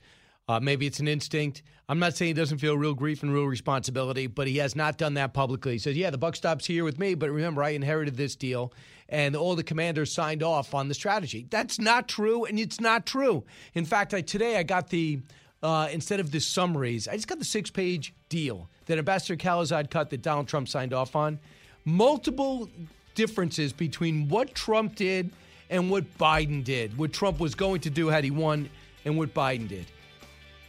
uh, 0.48 0.60
maybe 0.60 0.86
it's 0.86 1.00
an 1.00 1.08
instinct. 1.08 1.62
I'm 1.88 1.98
not 1.98 2.16
saying 2.16 2.28
he 2.28 2.34
doesn't 2.34 2.58
feel 2.58 2.76
real 2.76 2.94
grief 2.94 3.22
and 3.22 3.32
real 3.32 3.46
responsibility, 3.46 4.26
but 4.26 4.46
he 4.46 4.58
has 4.58 4.76
not 4.76 4.98
done 4.98 5.14
that 5.14 5.32
publicly. 5.32 5.72
He 5.72 5.78
says, 5.78 5.96
"Yeah, 5.96 6.10
the 6.10 6.18
buck 6.18 6.36
stops 6.36 6.66
here 6.66 6.84
with 6.84 6.98
me, 6.98 7.14
but 7.14 7.30
remember, 7.30 7.62
I 7.62 7.70
inherited 7.70 8.16
this 8.16 8.36
deal, 8.36 8.72
and 9.08 9.34
all 9.34 9.56
the 9.56 9.64
commanders 9.64 10.12
signed 10.12 10.42
off 10.42 10.74
on 10.74 10.88
the 10.88 10.94
strategy." 10.94 11.46
That's 11.48 11.78
not 11.78 12.08
true, 12.08 12.44
and 12.44 12.58
it's 12.58 12.80
not 12.80 13.06
true. 13.06 13.44
In 13.74 13.86
fact, 13.86 14.12
I, 14.12 14.20
today 14.20 14.58
I 14.58 14.62
got 14.64 14.90
the 14.90 15.20
uh, 15.62 15.88
instead 15.90 16.20
of 16.20 16.30
the 16.30 16.40
summaries, 16.40 17.08
I 17.08 17.14
just 17.14 17.26
got 17.26 17.38
the 17.38 17.44
six-page 17.44 18.14
deal 18.28 18.68
that 18.86 18.98
Ambassador 18.98 19.36
Khalilzad 19.36 19.90
cut 19.90 20.10
that 20.10 20.22
Donald 20.22 20.46
Trump 20.46 20.68
signed 20.68 20.92
off 20.92 21.16
on. 21.16 21.40
Multiple 21.84 22.68
differences 23.14 23.72
between 23.72 24.28
what 24.28 24.54
Trump 24.54 24.94
did 24.94 25.32
and 25.70 25.90
what 25.90 26.18
Biden 26.18 26.64
did, 26.64 26.96
what 26.96 27.12
Trump 27.12 27.40
was 27.40 27.54
going 27.54 27.80
to 27.82 27.90
do 27.90 28.08
had 28.08 28.24
he 28.24 28.30
won, 28.30 28.70
and 29.04 29.18
what 29.18 29.34
Biden 29.34 29.68
did. 29.68 29.86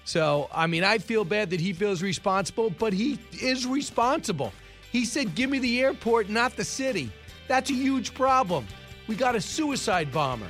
So, 0.05 0.49
I 0.51 0.67
mean, 0.67 0.83
I 0.83 0.97
feel 0.97 1.23
bad 1.23 1.51
that 1.51 1.59
he 1.59 1.73
feels 1.73 2.01
responsible, 2.01 2.71
but 2.71 2.93
he 2.93 3.19
is 3.41 3.67
responsible. 3.67 4.51
He 4.91 5.05
said, 5.05 5.35
Give 5.35 5.49
me 5.49 5.59
the 5.59 5.81
airport, 5.81 6.29
not 6.29 6.55
the 6.55 6.63
city. 6.63 7.11
That's 7.47 7.69
a 7.69 7.73
huge 7.73 8.13
problem. 8.13 8.65
We 9.07 9.15
got 9.15 9.35
a 9.35 9.41
suicide 9.41 10.11
bomber. 10.11 10.49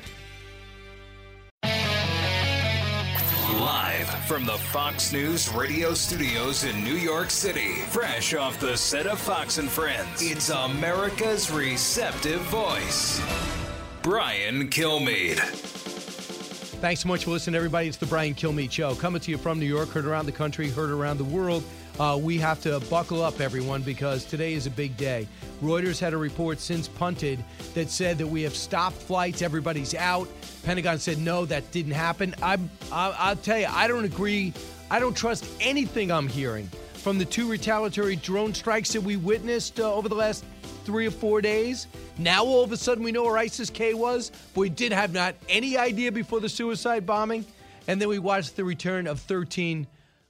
Live 3.59 4.07
from 4.25 4.45
the 4.45 4.57
Fox 4.57 5.11
News 5.11 5.49
radio 5.53 5.93
studios 5.93 6.63
in 6.63 6.81
New 6.83 6.95
York 6.95 7.29
City, 7.29 7.75
fresh 7.89 8.33
off 8.33 8.59
the 8.59 8.77
set 8.77 9.07
of 9.07 9.19
Fox 9.19 9.57
and 9.57 9.69
Friends, 9.69 10.21
it's 10.21 10.49
America's 10.49 11.51
receptive 11.51 12.39
voice, 12.41 13.19
Brian 14.01 14.69
Kilmeade. 14.69 15.39
Thanks 16.79 17.01
so 17.01 17.09
much 17.09 17.25
for 17.25 17.31
listening, 17.31 17.57
everybody. 17.57 17.89
It's 17.89 17.97
the 17.97 18.05
Brian 18.05 18.33
Kilmeade 18.33 18.71
Show. 18.71 18.95
Coming 18.95 19.19
to 19.21 19.31
you 19.31 19.37
from 19.37 19.59
New 19.59 19.65
York, 19.65 19.89
heard 19.89 20.05
around 20.05 20.25
the 20.25 20.31
country, 20.31 20.69
heard 20.69 20.89
around 20.89 21.17
the 21.17 21.25
world. 21.25 21.65
Uh, 21.99 22.17
we 22.21 22.37
have 22.37 22.61
to 22.61 22.79
buckle 22.89 23.21
up, 23.21 23.41
everyone, 23.41 23.81
because 23.81 24.23
today 24.23 24.53
is 24.53 24.65
a 24.67 24.69
big 24.69 24.95
day. 24.95 25.27
Reuters 25.61 25.99
had 25.99 26.13
a 26.13 26.17
report 26.17 26.61
since 26.61 26.87
punted 26.87 27.43
that 27.73 27.89
said 27.89 28.17
that 28.19 28.27
we 28.27 28.41
have 28.43 28.55
stopped 28.55 28.95
flights, 28.95 29.41
everybody's 29.41 29.93
out. 29.93 30.29
Pentagon 30.63 30.97
said 30.97 31.17
no, 31.17 31.43
that 31.45 31.69
didn't 31.71 31.91
happen. 31.91 32.33
I'm, 32.41 32.69
I, 32.93 33.13
I'll 33.17 33.35
tell 33.35 33.59
you, 33.59 33.67
I 33.69 33.89
don't 33.89 34.05
agree. 34.05 34.53
I 34.89 34.99
don't 34.99 35.15
trust 35.15 35.45
anything 35.59 36.09
I'm 36.09 36.29
hearing 36.29 36.69
from 36.93 37.17
the 37.17 37.25
two 37.25 37.49
retaliatory 37.49 38.15
drone 38.15 38.53
strikes 38.53 38.93
that 38.93 39.01
we 39.01 39.17
witnessed 39.17 39.81
uh, 39.81 39.93
over 39.93 40.07
the 40.07 40.15
last 40.15 40.45
three 40.85 41.07
or 41.07 41.11
four 41.11 41.41
days. 41.41 41.87
Now 42.17 42.43
all 42.43 42.63
of 42.63 42.71
a 42.71 42.77
sudden 42.77 43.03
we 43.03 43.11
know 43.11 43.23
where 43.23 43.37
ISIS 43.37 43.69
K 43.69 43.93
was, 43.93 44.31
but 44.53 44.61
we 44.61 44.69
did 44.69 44.91
have 44.91 45.13
not 45.13 45.35
any 45.47 45.77
idea 45.77 46.11
before 46.11 46.39
the 46.39 46.49
suicide 46.49 47.05
bombing. 47.05 47.45
And 47.87 47.99
then 48.01 48.09
we 48.09 48.19
watched 48.19 48.55
the 48.55 48.63
return 48.63 49.07
of 49.07 49.19
13, 49.19 49.87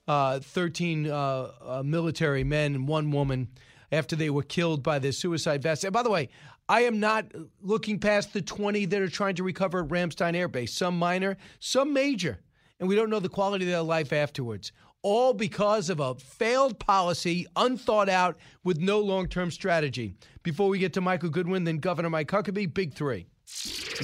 uh, 0.07 0.39
13 0.39 1.07
uh, 1.07 1.51
uh, 1.61 1.83
military 1.83 2.43
men 2.43 2.75
and 2.75 2.87
one 2.87 3.11
woman 3.11 3.47
after 3.91 4.15
they 4.15 4.29
were 4.29 4.43
killed 4.43 4.83
by 4.83 4.99
the 4.99 5.11
suicide 5.11 5.61
vest. 5.61 5.83
And 5.83 5.93
by 5.93 6.03
the 6.03 6.09
way, 6.09 6.29
I 6.67 6.81
am 6.81 6.99
not 6.99 7.25
looking 7.61 7.99
past 7.99 8.31
the 8.31 8.41
20 8.41 8.85
that 8.85 9.01
are 9.01 9.09
trying 9.09 9.35
to 9.35 9.43
recover 9.43 9.81
at 9.81 9.89
Ramstein 9.89 10.35
Air 10.35 10.47
Base, 10.47 10.71
some 10.71 10.97
minor, 10.97 11.37
some 11.59 11.93
major. 11.93 12.39
And 12.79 12.87
we 12.87 12.95
don't 12.95 13.09
know 13.09 13.19
the 13.19 13.27
quality 13.27 13.65
of 13.65 13.71
their 13.71 13.81
life 13.81 14.13
afterwards 14.13 14.71
all 15.01 15.33
because 15.33 15.89
of 15.89 15.99
a 15.99 16.15
failed 16.15 16.79
policy, 16.79 17.47
unthought 17.55 18.09
out, 18.09 18.37
with 18.63 18.79
no 18.79 18.99
long 18.99 19.27
term 19.27 19.51
strategy. 19.51 20.13
Before 20.43 20.69
we 20.69 20.79
get 20.79 20.93
to 20.93 21.01
Michael 21.01 21.29
Goodwin, 21.29 21.63
then 21.63 21.77
Governor 21.77 22.09
Mike 22.09 22.29
Huckabee, 22.29 22.73
big 22.73 22.93
three. 22.93 23.27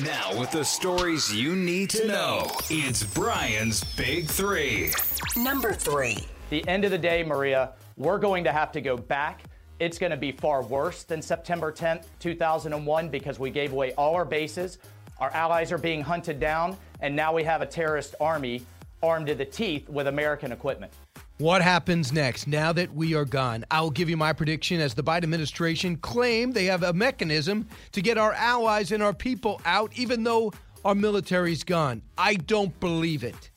Now, 0.03 0.37
with 0.39 0.51
the 0.51 0.65
stories 0.65 1.33
you 1.33 1.55
need 1.55 1.89
to 1.91 2.07
know, 2.07 2.51
it's 2.69 3.03
Brian's 3.03 3.83
Big 3.95 4.27
Three. 4.27 4.91
Number 5.37 5.71
three. 5.71 6.25
The 6.49 6.67
end 6.67 6.83
of 6.83 6.91
the 6.91 6.97
day, 6.97 7.23
Maria, 7.23 7.73
we're 7.95 8.17
going 8.17 8.43
to 8.43 8.51
have 8.51 8.71
to 8.73 8.81
go 8.81 8.97
back. 8.97 9.43
It's 9.79 9.97
going 9.97 10.11
to 10.11 10.17
be 10.17 10.31
far 10.31 10.63
worse 10.63 11.03
than 11.03 11.21
September 11.21 11.71
10th, 11.71 12.05
2001, 12.19 13.09
because 13.09 13.39
we 13.39 13.49
gave 13.49 13.71
away 13.71 13.93
all 13.93 14.15
our 14.15 14.25
bases. 14.25 14.79
Our 15.19 15.31
allies 15.31 15.71
are 15.71 15.77
being 15.77 16.01
hunted 16.01 16.39
down, 16.39 16.77
and 16.99 17.15
now 17.15 17.33
we 17.33 17.43
have 17.43 17.61
a 17.61 17.65
terrorist 17.65 18.15
army 18.19 18.65
armed 19.05 19.27
to 19.27 19.35
the 19.35 19.45
teeth 19.45 19.87
with 19.89 20.07
American 20.07 20.51
equipment. 20.51 20.91
What 21.37 21.61
happens 21.61 22.13
next 22.13 22.47
now 22.47 22.71
that 22.73 22.93
we 22.93 23.13
are 23.13 23.25
gone? 23.25 23.65
I'll 23.69 23.89
give 23.89 24.09
you 24.09 24.15
my 24.15 24.31
prediction 24.31 24.79
as 24.79 24.93
the 24.93 25.03
Biden 25.03 25.23
administration 25.23 25.97
claim 25.97 26.53
they 26.53 26.65
have 26.65 26.83
a 26.83 26.93
mechanism 26.93 27.67
to 27.91 28.01
get 28.01 28.17
our 28.17 28.31
allies 28.33 28.93
and 28.93 29.03
our 29.03 29.13
people 29.13 29.61
out, 29.65 29.91
even 29.95 30.23
though 30.23 30.53
our 30.85 30.95
military's 30.95 31.63
gone. 31.63 32.01
I 32.17 32.35
don't 32.35 32.79
believe 32.79 33.23
it. 33.23 33.51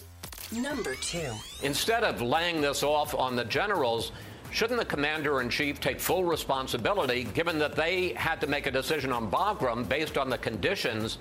Number 0.51 0.95
two. 0.97 1.31
Instead 1.63 2.03
of 2.03 2.21
laying 2.21 2.61
this 2.61 2.83
off 2.83 3.15
on 3.15 3.37
the 3.37 3.45
generals, 3.45 4.13
shouldn't 4.51 4.81
the 4.81 4.85
commander 4.85 5.41
in 5.41 5.49
chief 5.49 5.79
take 5.79 6.01
full 6.01 6.25
responsibility 6.25 7.25
given 7.25 7.59
that 7.59 7.77
they 7.77 8.15
had 8.15 8.41
to 8.41 8.47
make 8.47 8.67
a 8.67 8.71
decision 8.71 9.13
on 9.13 9.31
Bagram 9.31 9.89
based 9.89 10.19
on 10.19 10.31
the 10.31 10.39
conditions 10.39 11.19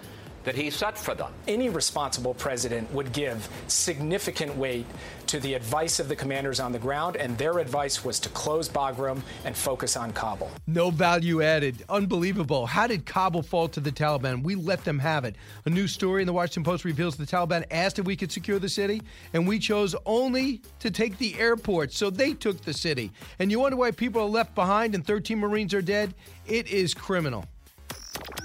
that 0.48 0.56
he 0.56 0.70
set 0.70 0.98
for 0.98 1.14
them? 1.14 1.30
Any 1.46 1.68
responsible 1.68 2.34
president 2.34 2.90
would 2.94 3.12
give 3.12 3.50
significant 3.68 4.56
weight 4.56 4.86
to 5.26 5.42
the 5.42 5.54
advice 5.54 6.00
of 6.00 6.08
the 6.08 6.16
commanders 6.16 6.62
on 6.62 6.72
the 6.72 6.80
ground, 6.80 7.18
and 7.18 7.38
their 7.38 7.60
advice 7.60 8.06
was 8.06 8.18
to 8.22 8.30
close 8.30 8.70
Bagram 8.70 9.22
and 9.44 9.58
focus 9.58 9.98
on 9.98 10.14
Kabul. 10.14 10.50
No 10.66 10.90
value 10.90 11.42
added. 11.42 11.84
Unbelievable. 11.90 12.66
How 12.66 12.88
did 12.88 13.06
Kabul 13.06 13.42
fall 13.42 13.68
to 13.68 13.82
the 13.82 13.92
Taliban? 13.92 14.42
We 14.42 14.56
let 14.56 14.86
them 14.86 15.00
have 15.00 15.26
it. 15.26 15.36
A 15.66 15.70
new 15.70 15.86
story 15.86 16.22
in 16.22 16.28
the 16.28 16.32
Washington 16.32 16.64
Post 16.64 16.86
reveals 16.86 17.18
the 17.18 17.26
Taliban 17.26 17.66
asked 17.70 18.00
if 18.00 18.06
we 18.06 18.16
could 18.16 18.32
secure 18.32 18.58
the 18.58 18.70
city, 18.70 19.02
and 19.34 19.46
we 19.46 19.60
chose 19.60 19.98
only 20.06 20.62
to 20.80 20.90
take 20.90 21.18
the 21.18 21.38
airport. 21.38 21.92
So 21.92 22.10
they 22.10 22.32
took 22.32 22.62
the 22.62 22.74
city. 22.74 23.12
And 23.40 23.52
you 23.52 23.60
wonder 23.60 23.76
why 23.76 23.92
people 23.92 24.22
are 24.22 24.30
left 24.30 24.56
behind 24.56 24.96
and 24.96 25.06
13 25.06 25.38
Marines 25.40 25.74
are 25.74 25.82
dead? 25.82 26.14
It 26.46 26.68
is 26.68 26.94
criminal. 26.94 27.44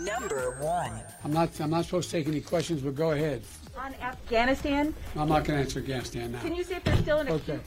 Number 0.00 0.56
one. 0.60 0.92
I'm 1.24 1.32
not. 1.32 1.58
I'm 1.60 1.70
not 1.70 1.84
supposed 1.84 2.10
to 2.10 2.16
take 2.16 2.28
any 2.28 2.40
questions, 2.40 2.82
but 2.82 2.94
go 2.94 3.12
ahead. 3.12 3.42
On 3.78 3.94
Afghanistan, 3.94 4.94
I'm 5.16 5.28
not 5.28 5.44
going 5.44 5.58
to 5.58 5.64
answer 5.64 5.78
Afghanistan 5.78 6.32
now. 6.32 6.40
can 6.40 6.54
you 6.54 6.62
see 6.64 6.74
if 6.74 6.84
they're 6.84 6.96
still 6.96 7.20
in 7.20 7.28
a 7.28 7.32
Okay. 7.34 7.58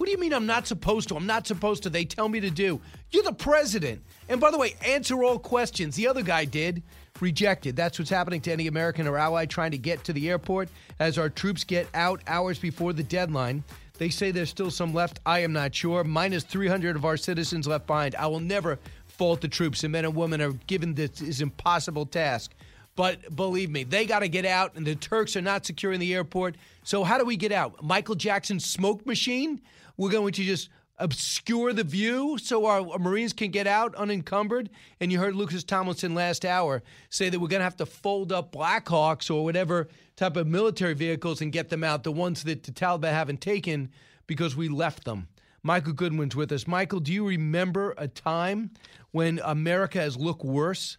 What 0.00 0.06
do 0.06 0.12
you 0.12 0.18
mean 0.18 0.32
I'm 0.32 0.46
not 0.46 0.66
supposed 0.66 1.08
to? 1.10 1.16
I'm 1.16 1.26
not 1.26 1.46
supposed 1.46 1.82
to. 1.82 1.90
They 1.90 2.06
tell 2.06 2.28
me 2.30 2.40
to 2.40 2.48
do. 2.48 2.80
You're 3.10 3.22
the 3.22 3.34
president. 3.34 4.02
And 4.30 4.40
by 4.40 4.50
the 4.50 4.56
way, 4.56 4.74
answer 4.86 5.22
all 5.22 5.38
questions. 5.38 5.94
The 5.94 6.08
other 6.08 6.22
guy 6.22 6.46
did. 6.46 6.82
Rejected. 7.20 7.76
That's 7.76 7.98
what's 7.98 8.10
happening 8.10 8.40
to 8.42 8.52
any 8.52 8.66
American 8.66 9.06
or 9.06 9.18
ally 9.18 9.44
trying 9.44 9.72
to 9.72 9.78
get 9.78 10.02
to 10.04 10.14
the 10.14 10.30
airport 10.30 10.70
as 11.00 11.18
our 11.18 11.28
troops 11.28 11.64
get 11.64 11.86
out 11.92 12.22
hours 12.26 12.58
before 12.58 12.94
the 12.94 13.02
deadline. 13.02 13.62
They 13.98 14.08
say 14.08 14.30
there's 14.30 14.48
still 14.48 14.70
some 14.70 14.94
left. 14.94 15.20
I 15.26 15.40
am 15.40 15.52
not 15.52 15.74
sure. 15.74 16.02
Minus 16.02 16.44
300 16.44 16.96
of 16.96 17.04
our 17.04 17.18
citizens 17.18 17.66
left 17.66 17.86
behind. 17.86 18.14
I 18.14 18.26
will 18.28 18.40
never 18.40 18.78
fault 19.20 19.42
the 19.42 19.48
troops. 19.48 19.82
The 19.82 19.88
men 19.90 20.06
and 20.06 20.16
women 20.16 20.40
are 20.40 20.52
given 20.66 20.94
this, 20.94 21.10
this 21.18 21.42
impossible 21.42 22.06
task. 22.06 22.54
But 22.96 23.36
believe 23.36 23.68
me, 23.68 23.84
they 23.84 24.06
got 24.06 24.20
to 24.20 24.28
get 24.28 24.46
out, 24.46 24.76
and 24.76 24.86
the 24.86 24.94
Turks 24.94 25.36
are 25.36 25.42
not 25.42 25.66
securing 25.66 26.00
the 26.00 26.14
airport. 26.14 26.56
So, 26.84 27.04
how 27.04 27.18
do 27.18 27.26
we 27.26 27.36
get 27.36 27.52
out? 27.52 27.84
Michael 27.84 28.14
Jackson's 28.14 28.64
smoke 28.64 29.04
machine? 29.04 29.60
We're 29.98 30.10
going 30.10 30.32
to 30.32 30.42
just 30.42 30.70
obscure 30.96 31.74
the 31.74 31.84
view 31.84 32.38
so 32.38 32.64
our, 32.64 32.80
our 32.92 32.98
Marines 32.98 33.34
can 33.34 33.50
get 33.50 33.66
out 33.66 33.94
unencumbered. 33.94 34.70
And 35.00 35.12
you 35.12 35.18
heard 35.18 35.34
Lucas 35.36 35.64
Tomlinson 35.64 36.14
last 36.14 36.46
hour 36.46 36.82
say 37.10 37.28
that 37.28 37.38
we're 37.38 37.48
going 37.48 37.60
to 37.60 37.64
have 37.64 37.76
to 37.76 37.86
fold 37.86 38.32
up 38.32 38.52
Blackhawks 38.52 39.30
or 39.30 39.44
whatever 39.44 39.88
type 40.16 40.36
of 40.36 40.46
military 40.46 40.94
vehicles 40.94 41.42
and 41.42 41.52
get 41.52 41.68
them 41.68 41.84
out, 41.84 42.04
the 42.04 42.12
ones 42.12 42.44
that 42.44 42.62
the 42.62 42.72
Taliban 42.72 43.12
haven't 43.12 43.42
taken 43.42 43.90
because 44.26 44.56
we 44.56 44.68
left 44.68 45.04
them. 45.04 45.28
Michael 45.62 45.92
Goodwin's 45.92 46.34
with 46.34 46.52
us. 46.52 46.66
Michael, 46.66 47.00
do 47.00 47.12
you 47.12 47.26
remember 47.26 47.94
a 47.98 48.08
time 48.08 48.70
when 49.10 49.40
America 49.44 49.98
has 50.00 50.16
looked 50.16 50.44
worse? 50.44 50.98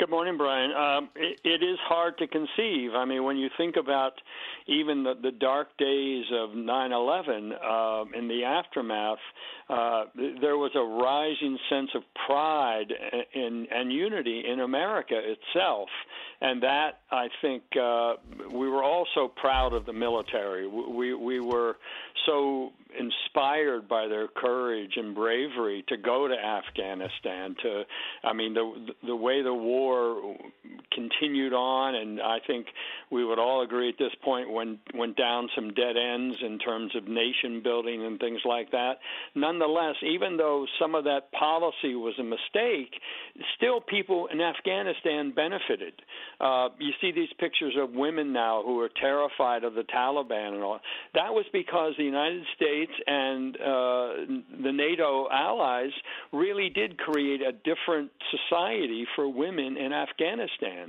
Good 0.00 0.08
morning, 0.08 0.38
Brian. 0.38 0.72
Um, 0.72 1.10
it, 1.14 1.38
it 1.44 1.62
is 1.62 1.78
hard 1.82 2.16
to 2.18 2.26
conceive. 2.26 2.92
I 2.94 3.04
mean, 3.04 3.24
when 3.24 3.36
you 3.36 3.50
think 3.58 3.76
about 3.76 4.14
even 4.66 5.02
the, 5.04 5.12
the 5.20 5.30
dark 5.30 5.76
days 5.76 6.24
of 6.32 6.54
9 6.54 6.92
11, 6.92 7.52
uh, 7.52 8.04
in 8.16 8.26
the 8.26 8.42
aftermath, 8.42 9.18
uh, 9.68 10.04
there 10.40 10.56
was 10.56 10.70
a 10.74 10.80
rising 10.80 11.58
sense 11.68 11.90
of 11.94 12.02
pride 12.26 12.94
and 13.34 13.92
unity 13.92 14.42
in 14.50 14.60
America 14.60 15.16
itself. 15.16 15.90
And 16.42 16.62
that, 16.62 17.00
I 17.10 17.28
think, 17.42 17.62
uh, 17.76 18.14
we 18.50 18.68
were 18.68 18.82
also 18.82 19.28
proud 19.28 19.74
of 19.74 19.84
the 19.84 19.92
military. 19.92 20.66
We, 20.66 21.12
we 21.12 21.38
were 21.38 21.76
so 22.24 22.72
inspired 22.98 23.88
by 23.88 24.08
their 24.08 24.26
courage 24.26 24.92
and 24.96 25.14
bravery 25.14 25.84
to 25.88 25.96
go 25.96 26.26
to 26.28 26.34
Afghanistan. 26.34 27.54
To, 27.62 27.82
I 28.24 28.32
mean, 28.32 28.54
the 28.54 28.88
the 29.06 29.16
way 29.16 29.42
the 29.42 29.54
war 29.54 30.36
continued 30.92 31.52
on, 31.52 31.94
and 31.94 32.20
I 32.20 32.38
think 32.46 32.66
we 33.10 33.24
would 33.24 33.38
all 33.38 33.62
agree 33.62 33.88
at 33.88 33.98
this 33.98 34.12
point 34.22 34.50
went 34.50 34.78
went 34.94 35.16
down 35.16 35.48
some 35.54 35.72
dead 35.72 35.96
ends 35.96 36.36
in 36.44 36.58
terms 36.58 36.94
of 36.96 37.08
nation 37.08 37.62
building 37.62 38.04
and 38.04 38.18
things 38.18 38.40
like 38.44 38.70
that. 38.70 38.94
Nonetheless, 39.34 39.96
even 40.02 40.36
though 40.36 40.66
some 40.80 40.94
of 40.94 41.04
that 41.04 41.32
policy 41.32 41.94
was 41.94 42.14
a 42.18 42.22
mistake, 42.22 42.92
still 43.56 43.80
people 43.80 44.28
in 44.32 44.40
Afghanistan 44.40 45.32
benefited. 45.34 45.94
Uh, 46.40 46.68
you 46.78 46.92
see 47.00 47.12
these 47.12 47.28
pictures 47.38 47.74
of 47.78 47.92
women 47.92 48.32
now 48.32 48.62
who 48.64 48.80
are 48.80 48.90
terrified 49.00 49.64
of 49.64 49.74
the 49.74 49.82
Taliban 49.82 50.54
and 50.54 50.62
all. 50.62 50.80
That 51.14 51.32
was 51.32 51.44
because 51.52 51.94
the 51.96 52.04
United 52.04 52.44
States 52.56 52.92
and 53.06 53.56
uh, 53.56 54.08
the 54.62 54.72
NATO 54.72 55.28
allies 55.30 55.90
really 56.32 56.70
did 56.70 56.98
create 56.98 57.40
a 57.42 57.52
different 57.52 58.10
society 58.30 59.06
for 59.16 59.28
women 59.28 59.76
in 59.76 59.92
Afghanistan. 59.92 60.79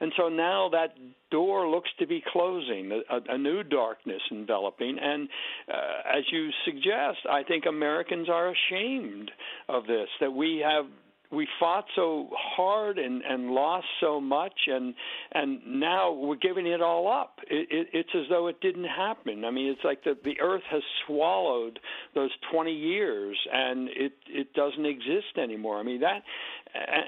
And 0.00 0.12
so 0.16 0.28
now 0.28 0.68
that 0.70 0.94
door 1.30 1.68
looks 1.68 1.90
to 1.98 2.06
be 2.06 2.22
closing, 2.32 3.02
a, 3.10 3.34
a 3.34 3.38
new 3.38 3.62
darkness 3.62 4.22
enveloping. 4.30 4.98
And 5.00 5.28
uh, 5.72 6.18
as 6.18 6.24
you 6.30 6.50
suggest, 6.64 7.18
I 7.30 7.42
think 7.42 7.64
Americans 7.66 8.28
are 8.28 8.52
ashamed 8.52 9.30
of 9.68 9.86
this, 9.86 10.08
that 10.20 10.32
we 10.32 10.64
have 10.66 10.86
we 11.32 11.48
fought 11.58 11.86
so 11.94 12.28
hard 12.32 12.98
and 12.98 13.22
and 13.22 13.50
lost 13.50 13.86
so 14.00 14.20
much 14.20 14.54
and 14.66 14.94
and 15.32 15.60
now 15.66 16.12
we're 16.12 16.36
giving 16.36 16.66
it 16.66 16.80
all 16.80 17.12
up. 17.12 17.40
It, 17.50 17.68
it, 17.70 17.88
it's 17.92 18.10
as 18.14 18.24
though 18.30 18.46
it 18.46 18.60
didn't 18.60 18.84
happen. 18.84 19.44
I 19.44 19.50
mean 19.50 19.68
it's 19.68 19.84
like 19.84 20.04
the 20.04 20.16
the 20.24 20.40
earth 20.40 20.62
has 20.70 20.82
swallowed 21.06 21.78
those 22.14 22.30
20 22.52 22.72
years 22.72 23.38
and 23.52 23.88
it 23.88 24.12
it 24.28 24.52
doesn't 24.54 24.86
exist 24.86 25.36
anymore. 25.36 25.78
I 25.78 25.82
mean 25.82 26.00
that 26.00 26.22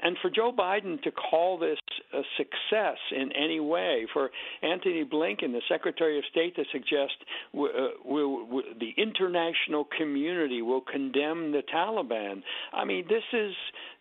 and 0.03 0.17
for 0.21 0.29
Joe 0.29 0.51
Biden 0.51 1.01
to 1.03 1.11
call 1.11 1.57
this 1.57 1.77
a 2.13 2.21
success 2.37 2.97
in 3.15 3.31
any 3.33 3.59
way, 3.59 4.07
for 4.13 4.29
Antony 4.61 5.05
Blinken, 5.05 5.51
the 5.51 5.61
Secretary 5.67 6.17
of 6.17 6.23
State, 6.31 6.55
to 6.55 6.63
suggest 6.71 7.13
uh, 7.57 7.67
we'll, 8.03 8.45
we'll, 8.47 8.63
the 8.79 8.93
international 8.97 9.87
community 9.97 10.61
will 10.61 10.81
condemn 10.81 11.51
the 11.51 11.61
Taliban. 11.73 12.41
I 12.73 12.85
mean, 12.85 13.05
this 13.07 13.23
is 13.33 13.53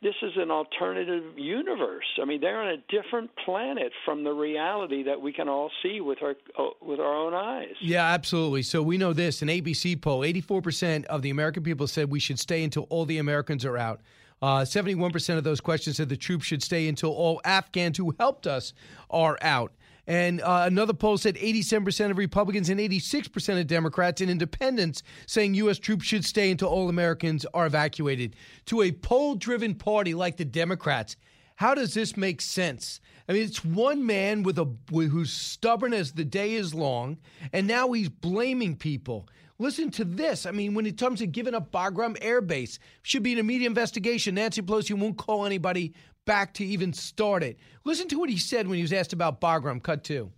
this 0.03 0.15
is 0.23 0.33
an 0.37 0.51
alternative 0.51 1.37
universe. 1.37 2.07
I 2.23 2.25
mean, 2.25 2.41
they're 2.41 2.63
on 2.63 2.69
a 2.69 2.77
different 2.89 3.31
planet 3.45 3.93
from 4.05 4.25
the 4.25 4.33
reality 4.33 5.03
that 5.05 5.21
we 5.21 5.33
can 5.33 5.49
all 5.49 5.71
see 5.83 6.01
with 6.01 6.19
our 6.23 6.35
uh, 6.59 6.71
with 6.81 7.01
our 7.01 7.15
own 7.15 7.35
eyes. 7.35 7.75
Yeah, 7.81 8.05
absolutely. 8.05 8.63
So 8.63 8.83
we 8.83 8.97
know 8.97 9.13
this: 9.13 9.43
an 9.43 9.49
ABC 9.49 10.01
poll, 10.01 10.25
eighty-four 10.25 10.63
percent 10.63 11.05
of 11.07 11.23
the 11.23 11.31
American 11.31 11.63
people 11.63 11.87
said 11.87 12.11
we 12.11 12.21
should 12.21 12.39
stay 12.39 12.65
until 12.65 12.87
all 12.91 13.05
the 13.05 13.19
Americans 13.19 13.65
are 13.65 13.77
out. 13.77 14.01
Uh, 14.41 14.61
71% 14.61 15.37
of 15.37 15.45
those 15.45 15.61
questions 15.61 15.97
said 15.97 16.09
the 16.09 16.17
troops 16.17 16.45
should 16.45 16.63
stay 16.63 16.89
until 16.89 17.11
all 17.11 17.41
Afghans 17.45 17.99
who 17.99 18.15
helped 18.19 18.47
us 18.47 18.73
are 19.11 19.39
out. 19.43 19.73
And 20.07 20.41
uh, 20.41 20.63
another 20.65 20.95
poll 20.95 21.19
said 21.19 21.37
87% 21.37 22.11
of 22.11 22.17
Republicans 22.17 22.71
and 22.71 22.81
86% 22.81 23.61
of 23.61 23.67
Democrats 23.67 24.23
and 24.23 24.31
independents 24.31 25.03
saying 25.27 25.55
U.S. 25.55 25.79
troops 25.79 26.07
should 26.07 26.25
stay 26.25 26.51
until 26.51 26.69
all 26.69 26.89
Americans 26.89 27.45
are 27.53 27.67
evacuated. 27.67 28.35
To 28.67 28.83
a 28.83 28.91
poll 28.91 29.35
driven 29.35 29.75
party 29.75 30.15
like 30.15 30.39
the 30.39 30.47
Democrats, 30.47 31.17
how 31.57 31.75
does 31.75 31.93
this 31.93 32.17
make 32.17 32.41
sense? 32.41 33.01
I 33.29 33.35
mean, 33.35 33.43
it's 33.43 33.63
one 33.63 34.07
man 34.07 34.45
with 34.45 34.59
a 34.59 34.75
who's 34.91 35.31
stubborn 35.31 35.93
as 35.93 36.13
the 36.13 36.25
day 36.25 36.55
is 36.55 36.73
long, 36.73 37.19
and 37.53 37.67
now 37.67 37.93
he's 37.93 38.09
blaming 38.09 38.77
people. 38.77 39.29
Listen 39.61 39.91
to 39.91 40.05
this. 40.05 40.47
I 40.47 40.53
mean, 40.53 40.75
when 40.75 40.87
it 40.87 40.97
comes 40.97 41.19
to 41.19 41.27
giving 41.27 41.55
up 41.55 41.73
Bagram 41.73 42.17
Air 42.21 42.41
Base, 42.41 42.79
should 43.03 43.25
be 43.25 43.33
an 43.33 43.41
immediate 43.41 43.67
investigation. 43.67 44.37
Nancy 44.37 44.63
Pelosi 44.63 44.97
won't 44.97 45.19
call 45.19 45.45
anybody 45.45 45.95
back 46.27 46.55
to 46.55 46.65
even 46.65 46.93
start 46.93 47.43
it. 47.43 47.59
Listen 47.85 48.07
to 48.09 48.19
what 48.19 48.31
he 48.31 48.37
said 48.39 48.69
when 48.69 48.77
he 48.77 48.83
was 48.83 48.93
asked 48.93 49.13
about 49.13 49.41
Bagram. 49.41 49.83
Cut 49.83 50.05
two. 50.05 50.31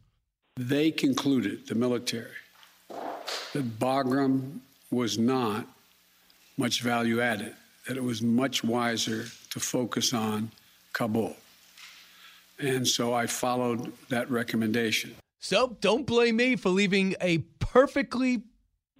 They 0.56 0.90
concluded, 0.90 1.66
the 1.66 1.74
military, 1.74 2.30
that 2.88 3.78
Bagram 3.78 4.60
was 4.90 5.18
not 5.18 5.66
much 6.56 6.80
value 6.80 7.20
added, 7.20 7.54
that 7.88 7.96
it 7.96 8.04
was 8.04 8.22
much 8.22 8.64
wiser 8.64 9.26
to 9.50 9.60
focus 9.60 10.14
on 10.14 10.50
Kabul. 10.92 11.36
And 12.58 12.86
so 12.86 13.14
I 13.14 13.26
followed 13.26 13.92
that 14.08 14.30
recommendation. 14.30 15.14
So 15.40 15.76
don't 15.80 16.06
blame 16.06 16.36
me 16.36 16.56
for 16.56 16.68
leaving 16.68 17.16
a 17.20 17.38
perfectly 17.58 18.42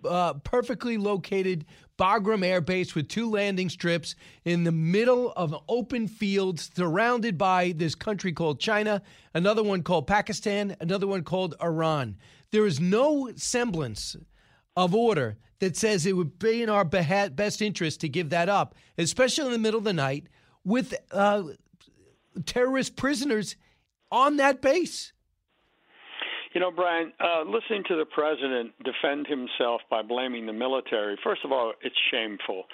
uh, 0.05 0.34
perfectly 0.34 0.96
located 0.96 1.64
Bagram 1.98 2.44
Air 2.44 2.61
Base 2.61 2.94
with 2.94 3.09
two 3.09 3.30
landing 3.30 3.68
strips 3.68 4.14
in 4.44 4.64
the 4.64 4.72
middle 4.72 5.32
of 5.32 5.55
open 5.68 6.09
fields 6.09 6.70
surrounded 6.74 7.36
by 7.36 7.72
this 7.76 7.94
country 7.94 8.32
called 8.32 8.59
China, 8.59 9.03
another 9.34 9.62
one 9.62 9.82
called 9.82 10.07
Pakistan, 10.07 10.76
another 10.80 11.07
one 11.07 11.22
called 11.22 11.55
Iran. 11.62 12.16
There 12.53 12.66
is 12.66 12.80
no 12.80 13.30
semblance 13.36 14.16
of 14.76 14.94
order 14.94 15.36
that 15.59 15.76
says 15.76 16.07
it 16.07 16.16
would 16.16 16.38
be 16.38 16.62
in 16.62 16.70
our 16.70 16.84
beha- 16.84 17.30
best 17.30 17.61
interest 17.61 18.01
to 18.01 18.09
give 18.09 18.30
that 18.30 18.48
up, 18.48 18.74
especially 18.96 19.46
in 19.46 19.53
the 19.53 19.59
middle 19.59 19.78
of 19.78 19.84
the 19.84 19.92
night 19.92 20.26
with 20.64 20.94
uh, 21.12 21.42
terrorist 22.46 22.96
prisoners 22.96 23.57
on 24.11 24.36
that 24.38 24.61
base. 24.61 25.12
You 26.53 26.61
know, 26.61 26.72
Brian, 26.72 27.12
uh, 27.20 27.42
listening 27.42 27.84
to 27.88 27.96
the 27.96 28.07
president 28.07 28.72
defend 28.84 29.26
himself 29.28 29.82
by 29.88 30.03
blaming 30.03 30.46
the 30.46 30.53
military, 30.53 31.16
first 31.22 31.44
of 31.44 31.53
all, 31.53 31.72
it's 31.82 31.94
shameful. 32.11 32.64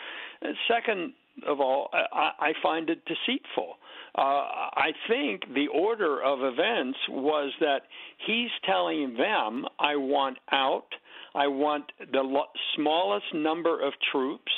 Second 0.66 1.12
of 1.46 1.60
all, 1.60 1.90
I, 1.92 2.30
I 2.40 2.52
find 2.62 2.88
it 2.88 3.02
deceitful. 3.04 3.74
Uh, 4.16 4.22
I 4.22 4.92
think 5.08 5.42
the 5.54 5.66
order 5.68 6.22
of 6.22 6.38
events 6.40 6.98
was 7.10 7.52
that 7.60 7.82
he's 8.26 8.48
telling 8.64 9.14
them, 9.14 9.66
I 9.78 9.96
want 9.96 10.38
out. 10.52 10.86
I 11.34 11.46
want 11.48 11.84
the 12.12 12.22
lo- 12.22 12.46
smallest 12.76 13.26
number 13.34 13.86
of 13.86 13.92
troops 14.10 14.52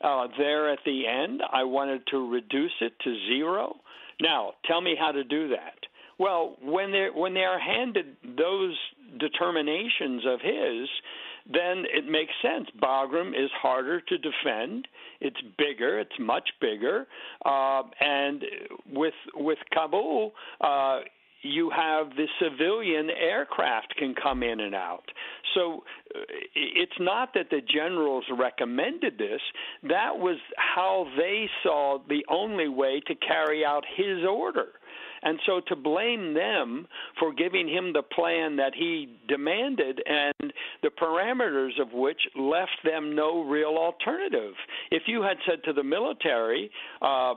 uh, 0.00 0.28
there 0.38 0.70
at 0.72 0.78
the 0.84 1.08
end. 1.08 1.42
I 1.52 1.64
wanted 1.64 2.02
to 2.12 2.30
reduce 2.30 2.70
it 2.80 2.92
to 3.02 3.16
zero. 3.26 3.74
Now, 4.20 4.52
tell 4.64 4.80
me 4.80 4.94
how 4.96 5.10
to 5.10 5.24
do 5.24 5.48
that. 5.48 5.79
Well, 6.20 6.58
when 6.62 6.92
they 6.92 7.08
when 7.14 7.32
they 7.32 7.44
are 7.44 7.58
handed 7.58 8.14
those 8.36 8.76
determinations 9.18 10.22
of 10.26 10.38
his, 10.42 10.88
then 11.50 11.84
it 11.90 12.06
makes 12.06 12.32
sense. 12.42 12.68
Bagram 12.78 13.30
is 13.30 13.50
harder 13.54 14.02
to 14.02 14.18
defend. 14.18 14.86
It's 15.22 15.40
bigger. 15.56 15.98
It's 15.98 16.18
much 16.20 16.50
bigger. 16.60 17.06
Uh, 17.46 17.84
and 18.00 18.44
with 18.92 19.14
with 19.34 19.56
Kabul, 19.72 20.32
uh, 20.60 21.00
you 21.40 21.70
have 21.70 22.10
the 22.10 22.26
civilian 22.38 23.08
aircraft 23.08 23.94
can 23.96 24.14
come 24.14 24.42
in 24.42 24.60
and 24.60 24.74
out. 24.74 25.04
So 25.54 25.84
uh, 26.14 26.20
it's 26.54 27.00
not 27.00 27.30
that 27.32 27.46
the 27.50 27.62
generals 27.62 28.24
recommended 28.38 29.16
this. 29.16 29.40
That 29.84 30.18
was 30.18 30.36
how 30.56 31.06
they 31.16 31.48
saw 31.62 31.98
the 32.10 32.26
only 32.28 32.68
way 32.68 33.00
to 33.06 33.14
carry 33.14 33.64
out 33.64 33.84
his 33.96 34.18
order. 34.28 34.66
And 35.22 35.38
so 35.46 35.60
to 35.68 35.76
blame 35.76 36.34
them 36.34 36.86
for 37.18 37.32
giving 37.32 37.68
him 37.68 37.92
the 37.92 38.02
plan 38.02 38.56
that 38.56 38.72
he 38.74 39.18
demanded 39.28 40.02
and 40.06 40.52
the 40.82 40.90
parameters 40.90 41.80
of 41.80 41.92
which 41.92 42.20
left 42.36 42.78
them 42.84 43.14
no 43.14 43.42
real 43.42 43.76
alternative. 43.76 44.54
If 44.90 45.02
you 45.06 45.22
had 45.22 45.36
said 45.48 45.62
to 45.64 45.72
the 45.72 45.84
military, 45.84 46.70
uh, 47.02 47.34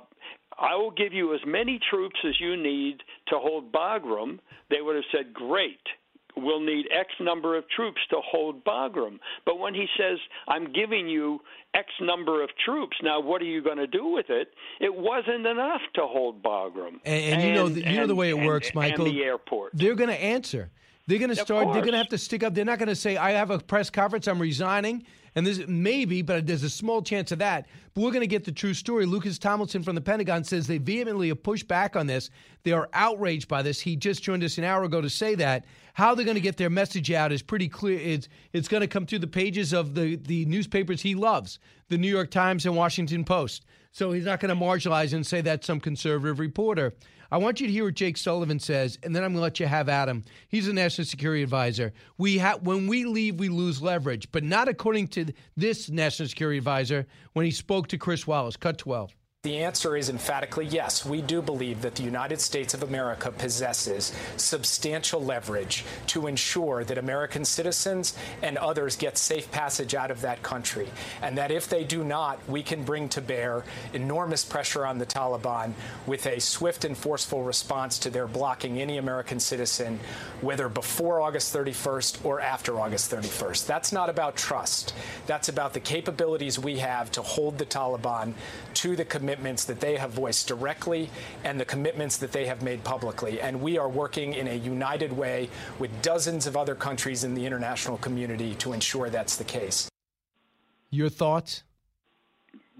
I 0.57 0.75
will 0.75 0.91
give 0.91 1.13
you 1.13 1.33
as 1.33 1.41
many 1.45 1.79
troops 1.89 2.19
as 2.27 2.39
you 2.39 2.55
need 2.55 2.97
to 3.29 3.35
hold 3.39 3.71
Bagram, 3.71 4.39
they 4.69 4.81
would 4.81 4.95
have 4.95 5.05
said, 5.11 5.33
Great 5.33 5.79
we'll 6.35 6.61
need 6.61 6.85
X 6.91 7.09
number 7.19 7.57
of 7.57 7.67
troops 7.69 7.99
to 8.09 8.17
hold 8.23 8.63
Bagram. 8.63 9.19
But 9.45 9.59
when 9.59 9.73
he 9.73 9.87
says, 9.97 10.17
I'm 10.47 10.71
giving 10.73 11.07
you 11.07 11.39
X 11.73 11.87
number 12.01 12.43
of 12.43 12.49
troops, 12.65 12.97
now 13.01 13.19
what 13.19 13.41
are 13.41 13.45
you 13.45 13.61
going 13.61 13.77
to 13.77 13.87
do 13.87 14.07
with 14.07 14.29
it? 14.29 14.49
It 14.79 14.93
wasn't 14.93 15.45
enough 15.45 15.81
to 15.95 16.01
hold 16.01 16.43
Bagram. 16.43 16.99
And, 17.05 17.23
and, 17.23 17.41
and 17.41 17.43
you 17.43 17.53
know, 17.53 17.69
the, 17.69 17.81
you 17.81 17.97
know 17.97 18.07
the 18.07 18.15
way 18.15 18.29
it 18.29 18.37
and, 18.37 18.45
works, 18.45 18.73
Michael. 18.73 19.05
And 19.05 19.15
the 19.15 19.23
airport. 19.23 19.71
They're 19.73 19.95
going 19.95 20.09
to 20.09 20.21
answer. 20.21 20.69
They're 21.07 21.19
going 21.19 21.29
to 21.29 21.35
start. 21.35 21.73
They're 21.73 21.81
going 21.81 21.91
to 21.91 21.97
have 21.97 22.09
to 22.09 22.17
stick 22.17 22.43
up. 22.43 22.53
They're 22.53 22.63
not 22.63 22.79
going 22.79 22.87
to 22.87 22.95
say, 22.95 23.17
"I 23.17 23.31
have 23.31 23.51
a 23.51 23.59
press 23.59 23.89
conference. 23.89 24.27
I'm 24.27 24.41
resigning." 24.41 25.05
And 25.35 25.45
there's 25.45 25.67
maybe, 25.67 26.21
but 26.21 26.45
there's 26.45 26.63
a 26.63 26.69
small 26.69 27.01
chance 27.01 27.31
of 27.31 27.39
that. 27.39 27.67
But 27.93 28.01
we're 28.01 28.11
going 28.11 28.21
to 28.21 28.27
get 28.27 28.43
the 28.43 28.51
true 28.51 28.73
story. 28.73 29.05
Lucas 29.05 29.39
Tomlinson 29.39 29.83
from 29.83 29.95
the 29.95 30.01
Pentagon 30.01 30.43
says 30.43 30.67
they 30.67 30.77
vehemently 30.77 31.29
have 31.29 31.41
pushed 31.41 31.67
back 31.67 31.95
on 31.95 32.07
this. 32.07 32.29
They 32.63 32.71
are 32.71 32.89
outraged 32.93 33.47
by 33.47 33.61
this. 33.61 33.79
He 33.79 33.95
just 33.95 34.21
joined 34.21 34.43
us 34.43 34.57
an 34.57 34.63
hour 34.63 34.83
ago 34.83 35.01
to 35.01 35.09
say 35.09 35.35
that. 35.35 35.65
How 35.93 36.15
they're 36.15 36.25
going 36.25 36.35
to 36.35 36.41
get 36.41 36.57
their 36.57 36.69
message 36.69 37.11
out 37.11 37.31
is 37.31 37.41
pretty 37.41 37.67
clear. 37.67 37.99
It's 37.99 38.27
it's 38.51 38.67
going 38.67 38.81
to 38.81 38.87
come 38.87 39.05
through 39.05 39.19
the 39.19 39.27
pages 39.27 39.73
of 39.73 39.95
the 39.95 40.15
the 40.15 40.45
newspapers 40.45 41.01
he 41.01 41.15
loves, 41.15 41.59
the 41.89 41.97
New 41.97 42.09
York 42.09 42.31
Times 42.31 42.65
and 42.65 42.75
Washington 42.75 43.23
Post. 43.23 43.65
So 43.91 44.11
he's 44.11 44.25
not 44.25 44.39
going 44.39 44.49
to 44.57 44.59
marginalize 44.59 45.13
and 45.13 45.25
say 45.25 45.41
that's 45.41 45.67
some 45.67 45.79
conservative 45.79 46.39
reporter. 46.39 46.93
I 47.33 47.37
want 47.37 47.59
you 47.59 47.65
to 47.65 47.73
hear 47.73 47.85
what 47.85 47.95
Jake 47.95 48.17
Sullivan 48.17 48.59
says, 48.59 48.99
and 49.01 49.15
then 49.15 49.23
I'm 49.23 49.31
going 49.31 49.37
to 49.39 49.41
let 49.41 49.59
you 49.59 49.65
have 49.65 49.89
Adam. 49.89 50.23
He's 50.49 50.67
a 50.67 50.73
national 50.73 51.05
security 51.05 51.41
advisor. 51.41 51.91
We 52.19 52.37
ha- 52.37 52.59
when 52.61 52.85
we 52.85 53.05
leave, 53.05 53.39
we 53.39 53.49
lose 53.49 53.81
leverage, 53.81 54.31
but 54.31 54.43
not 54.43 54.67
according 54.67 55.07
to 55.07 55.25
this 55.57 55.89
national 55.89 56.29
security 56.29 56.59
advisor 56.59 57.07
when 57.33 57.47
he 57.47 57.51
spoke 57.51 57.87
to 57.87 57.97
Chris 57.97 58.27
Wallace. 58.27 58.55
Cut 58.55 58.77
12. 58.77 59.15
The 59.43 59.59
answer 59.59 59.97
is 59.97 60.07
emphatically 60.07 60.67
yes. 60.67 61.05
We 61.05 61.21
do 61.21 61.41
believe 61.41 61.81
that 61.81 61.95
the 61.95 62.03
United 62.03 62.39
States 62.39 62.73
of 62.73 62.81
America 62.81 63.29
possesses 63.29 64.13
substantial 64.37 65.21
leverage 65.21 65.83
to 66.07 66.27
ensure 66.27 66.85
that 66.85 66.97
American 66.97 67.43
citizens 67.43 68.15
and 68.41 68.57
others 68.57 68.95
get 68.95 69.17
safe 69.17 69.51
passage 69.51 69.95
out 69.95 70.11
of 70.11 70.21
that 70.21 70.43
country. 70.43 70.87
And 71.21 71.37
that 71.37 71.51
if 71.51 71.67
they 71.67 71.83
do 71.83 72.05
not, 72.05 72.39
we 72.47 72.63
can 72.63 72.85
bring 72.85 73.09
to 73.09 73.19
bear 73.19 73.65
enormous 73.91 74.45
pressure 74.45 74.85
on 74.85 74.97
the 74.97 75.05
Taliban 75.05 75.73
with 76.07 76.25
a 76.25 76.39
swift 76.39 76.85
and 76.85 76.97
forceful 76.97 77.43
response 77.43 77.99
to 77.99 78.09
their 78.09 78.27
blocking 78.27 78.79
any 78.79 78.97
American 78.97 79.41
citizen, 79.41 79.99
whether 80.39 80.69
before 80.69 81.19
August 81.19 81.53
31st 81.53 82.23
or 82.23 82.39
after 82.39 82.79
August 82.79 83.11
31st. 83.11 83.67
That's 83.67 83.91
not 83.91 84.09
about 84.09 84.37
trust. 84.37 84.93
That's 85.27 85.49
about 85.49 85.73
the 85.73 85.81
capabilities 85.81 86.57
we 86.57 86.77
have 86.77 87.11
to 87.11 87.21
hold 87.21 87.57
the 87.57 87.65
Taliban 87.65 88.35
to 88.75 88.95
the 88.95 89.05
commitments 89.05 89.65
that 89.65 89.79
they 89.79 89.97
have 89.97 90.11
voiced 90.11 90.47
directly 90.47 91.09
and 91.43 91.59
the 91.59 91.65
commitments 91.65 92.17
that 92.17 92.31
they 92.31 92.45
have 92.45 92.61
made 92.61 92.83
publicly. 92.83 93.41
And 93.41 93.61
we 93.61 93.77
are 93.77 93.89
working 93.89 94.33
in 94.33 94.47
a 94.47 94.55
united 94.55 95.11
way 95.13 95.49
with 95.79 95.89
dozens 96.01 96.47
of 96.47 96.57
other 96.57 96.75
countries 96.75 97.23
in 97.23 97.33
the 97.33 97.45
international 97.45 97.97
community 97.97 98.55
to 98.55 98.73
ensure 98.73 99.09
that's 99.09 99.37
the 99.37 99.43
case. 99.43 99.89
Your 100.89 101.09
thoughts? 101.09 101.63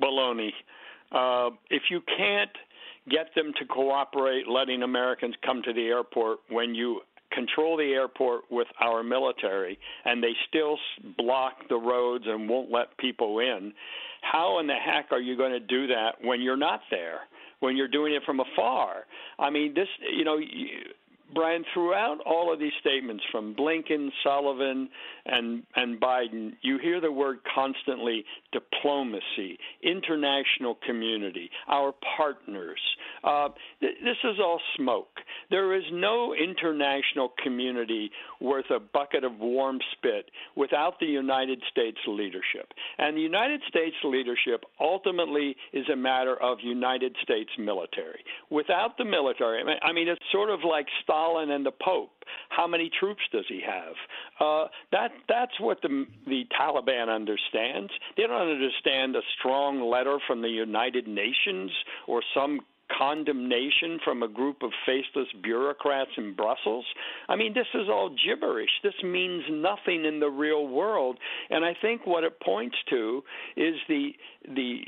Baloney. 0.01 0.51
Uh, 1.11 1.51
if 1.69 1.83
you 1.89 2.01
can't 2.17 2.51
get 3.09 3.27
them 3.35 3.53
to 3.59 3.65
cooperate 3.65 4.47
letting 4.47 4.83
Americans 4.83 5.35
come 5.45 5.61
to 5.63 5.73
the 5.73 5.87
airport 5.87 6.39
when 6.49 6.73
you 6.73 7.01
control 7.31 7.77
the 7.77 7.91
airport 7.93 8.43
with 8.51 8.67
our 8.79 9.03
military 9.03 9.79
and 10.05 10.23
they 10.23 10.33
still 10.47 10.77
block 11.17 11.67
the 11.69 11.75
roads 11.75 12.25
and 12.27 12.47
won't 12.47 12.71
let 12.71 12.95
people 12.97 13.39
in, 13.39 13.73
how 14.23 14.59
in 14.59 14.67
the 14.67 14.73
heck 14.73 15.11
are 15.11 15.19
you 15.19 15.37
going 15.37 15.51
to 15.51 15.59
do 15.59 15.87
that 15.87 16.13
when 16.21 16.41
you're 16.41 16.57
not 16.57 16.81
there? 16.89 17.19
When 17.59 17.77
you're 17.77 17.87
doing 17.87 18.13
it 18.13 18.23
from 18.25 18.39
afar? 18.39 19.05
I 19.39 19.49
mean, 19.49 19.73
this, 19.73 19.87
you 20.15 20.25
know, 20.25 20.37
Brian, 21.33 21.63
throughout 21.73 22.17
all 22.25 22.53
of 22.53 22.59
these 22.59 22.71
statements 22.79 23.23
from 23.31 23.55
Blinken, 23.55 24.09
Sullivan, 24.23 24.89
and 25.25 25.63
and 25.75 25.99
Biden, 25.99 26.53
you 26.61 26.77
hear 26.77 26.99
the 27.01 27.11
word 27.11 27.37
constantly: 27.53 28.25
diplomacy, 28.51 29.57
international 29.81 30.77
community, 30.85 31.49
our 31.67 31.93
partners. 32.17 32.79
Uh, 33.23 33.49
th- 33.79 33.95
this 34.03 34.17
is 34.23 34.37
all 34.39 34.59
smoke. 34.77 35.19
There 35.49 35.75
is 35.75 35.83
no 35.91 36.33
international 36.33 37.33
community 37.43 38.11
worth 38.41 38.69
a 38.69 38.79
bucket 38.79 39.23
of 39.23 39.39
warm 39.39 39.79
spit 39.93 40.29
without 40.55 40.99
the 40.99 41.05
United 41.05 41.61
States 41.71 41.97
leadership. 42.07 42.73
And 42.97 43.15
the 43.15 43.21
United 43.21 43.61
States 43.67 43.95
leadership 44.03 44.65
ultimately 44.79 45.55
is 45.71 45.85
a 45.91 45.95
matter 45.95 46.35
of 46.41 46.57
United 46.61 47.15
States 47.23 47.49
military. 47.57 48.23
Without 48.49 48.97
the 48.97 49.05
military, 49.05 49.63
I 49.81 49.93
mean, 49.93 50.07
it's 50.07 50.21
sort 50.31 50.49
of 50.49 50.59
like 50.67 50.87
Stalin 51.03 51.22
and 51.51 51.65
the 51.65 51.71
Pope. 51.71 52.11
How 52.49 52.67
many 52.67 52.89
troops 52.99 53.21
does 53.31 53.45
he 53.47 53.61
have? 53.65 53.95
Uh, 54.39 54.67
that 54.91 55.11
that's 55.27 55.59
what 55.59 55.81
the 55.81 56.05
the 56.25 56.43
Taliban 56.59 57.13
understands. 57.13 57.91
They 58.17 58.23
don't 58.23 58.51
understand 58.51 59.15
a 59.15 59.21
strong 59.39 59.81
letter 59.89 60.17
from 60.27 60.41
the 60.41 60.49
United 60.49 61.07
Nations 61.07 61.71
or 62.07 62.21
some 62.33 62.61
condemnation 62.97 63.99
from 64.03 64.23
a 64.23 64.27
group 64.27 64.57
of 64.61 64.71
faceless 64.85 65.27
bureaucrats 65.41 66.11
in 66.17 66.35
Brussels. 66.35 66.85
I 67.27 67.35
mean, 67.35 67.53
this 67.53 67.67
is 67.73 67.87
all 67.89 68.15
gibberish. 68.25 68.69
This 68.83 68.93
means 69.03 69.43
nothing 69.49 70.05
in 70.05 70.19
the 70.19 70.29
real 70.29 70.67
world. 70.67 71.17
And 71.49 71.65
I 71.65 71.75
think 71.81 72.05
what 72.05 72.23
it 72.23 72.39
points 72.39 72.75
to 72.89 73.23
is 73.55 73.75
the 73.87 74.09
the 74.55 74.81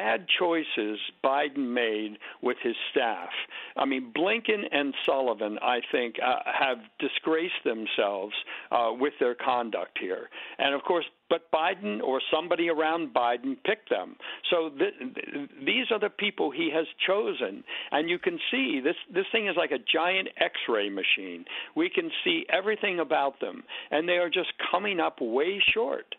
bad 0.00 0.24
choices 0.38 0.98
Biden 1.22 1.74
made 1.74 2.16
with 2.42 2.56
his 2.62 2.74
staff. 2.90 3.28
I 3.76 3.84
mean, 3.84 4.12
Blinken 4.16 4.62
and 4.72 4.94
Sullivan, 5.04 5.58
I 5.60 5.80
think, 5.92 6.14
uh, 6.24 6.38
have 6.46 6.78
disgraced 6.98 7.62
themselves 7.64 8.32
uh, 8.70 8.92
with 8.98 9.12
their 9.20 9.34
conduct 9.34 9.98
here. 10.00 10.30
And 10.58 10.74
of 10.74 10.82
course, 10.82 11.04
but 11.28 11.50
Biden 11.52 12.00
or 12.02 12.20
somebody 12.34 12.68
around 12.70 13.14
Biden 13.14 13.56
picked 13.64 13.90
them. 13.90 14.16
So 14.50 14.70
th- 14.70 14.94
th- 14.98 15.48
these 15.64 15.86
are 15.90 16.00
the 16.00 16.10
people 16.10 16.50
he 16.50 16.70
has 16.74 16.86
chosen, 17.06 17.62
and 17.92 18.10
you 18.10 18.18
can 18.18 18.38
see 18.50 18.80
this. 18.82 18.96
This 19.14 19.26
thing 19.30 19.46
is 19.46 19.54
like 19.56 19.70
a 19.70 19.78
giant 19.78 20.28
X-ray 20.38 20.88
machine. 20.90 21.44
We 21.76 21.88
can 21.88 22.10
see 22.24 22.46
everything 22.50 22.98
about 22.98 23.38
them, 23.40 23.62
and 23.90 24.08
they 24.08 24.18
are 24.18 24.30
just 24.30 24.52
coming 24.72 24.98
up 24.98 25.20
way 25.20 25.62
short. 25.72 26.09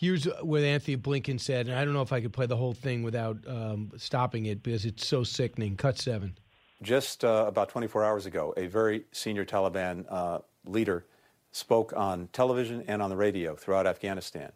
Here's 0.00 0.26
what 0.42 0.62
Antony 0.62 0.96
Blinken 0.96 1.40
said, 1.40 1.66
and 1.66 1.76
I 1.76 1.84
don't 1.84 1.92
know 1.92 2.02
if 2.02 2.12
I 2.12 2.20
could 2.20 2.32
play 2.32 2.46
the 2.46 2.56
whole 2.56 2.72
thing 2.72 3.02
without 3.02 3.36
um, 3.48 3.90
stopping 3.96 4.46
it 4.46 4.62
because 4.62 4.84
it's 4.84 5.04
so 5.04 5.24
sickening. 5.24 5.74
Cut 5.74 5.98
seven. 5.98 6.38
Just 6.82 7.24
uh, 7.24 7.46
about 7.48 7.68
24 7.68 8.04
hours 8.04 8.24
ago, 8.24 8.54
a 8.56 8.68
very 8.68 9.06
senior 9.10 9.44
Taliban 9.44 10.04
uh, 10.08 10.38
leader 10.64 11.04
spoke 11.50 11.92
on 11.96 12.28
television 12.32 12.84
and 12.86 13.02
on 13.02 13.10
the 13.10 13.16
radio 13.16 13.56
throughout 13.56 13.88
Afghanistan 13.88 14.52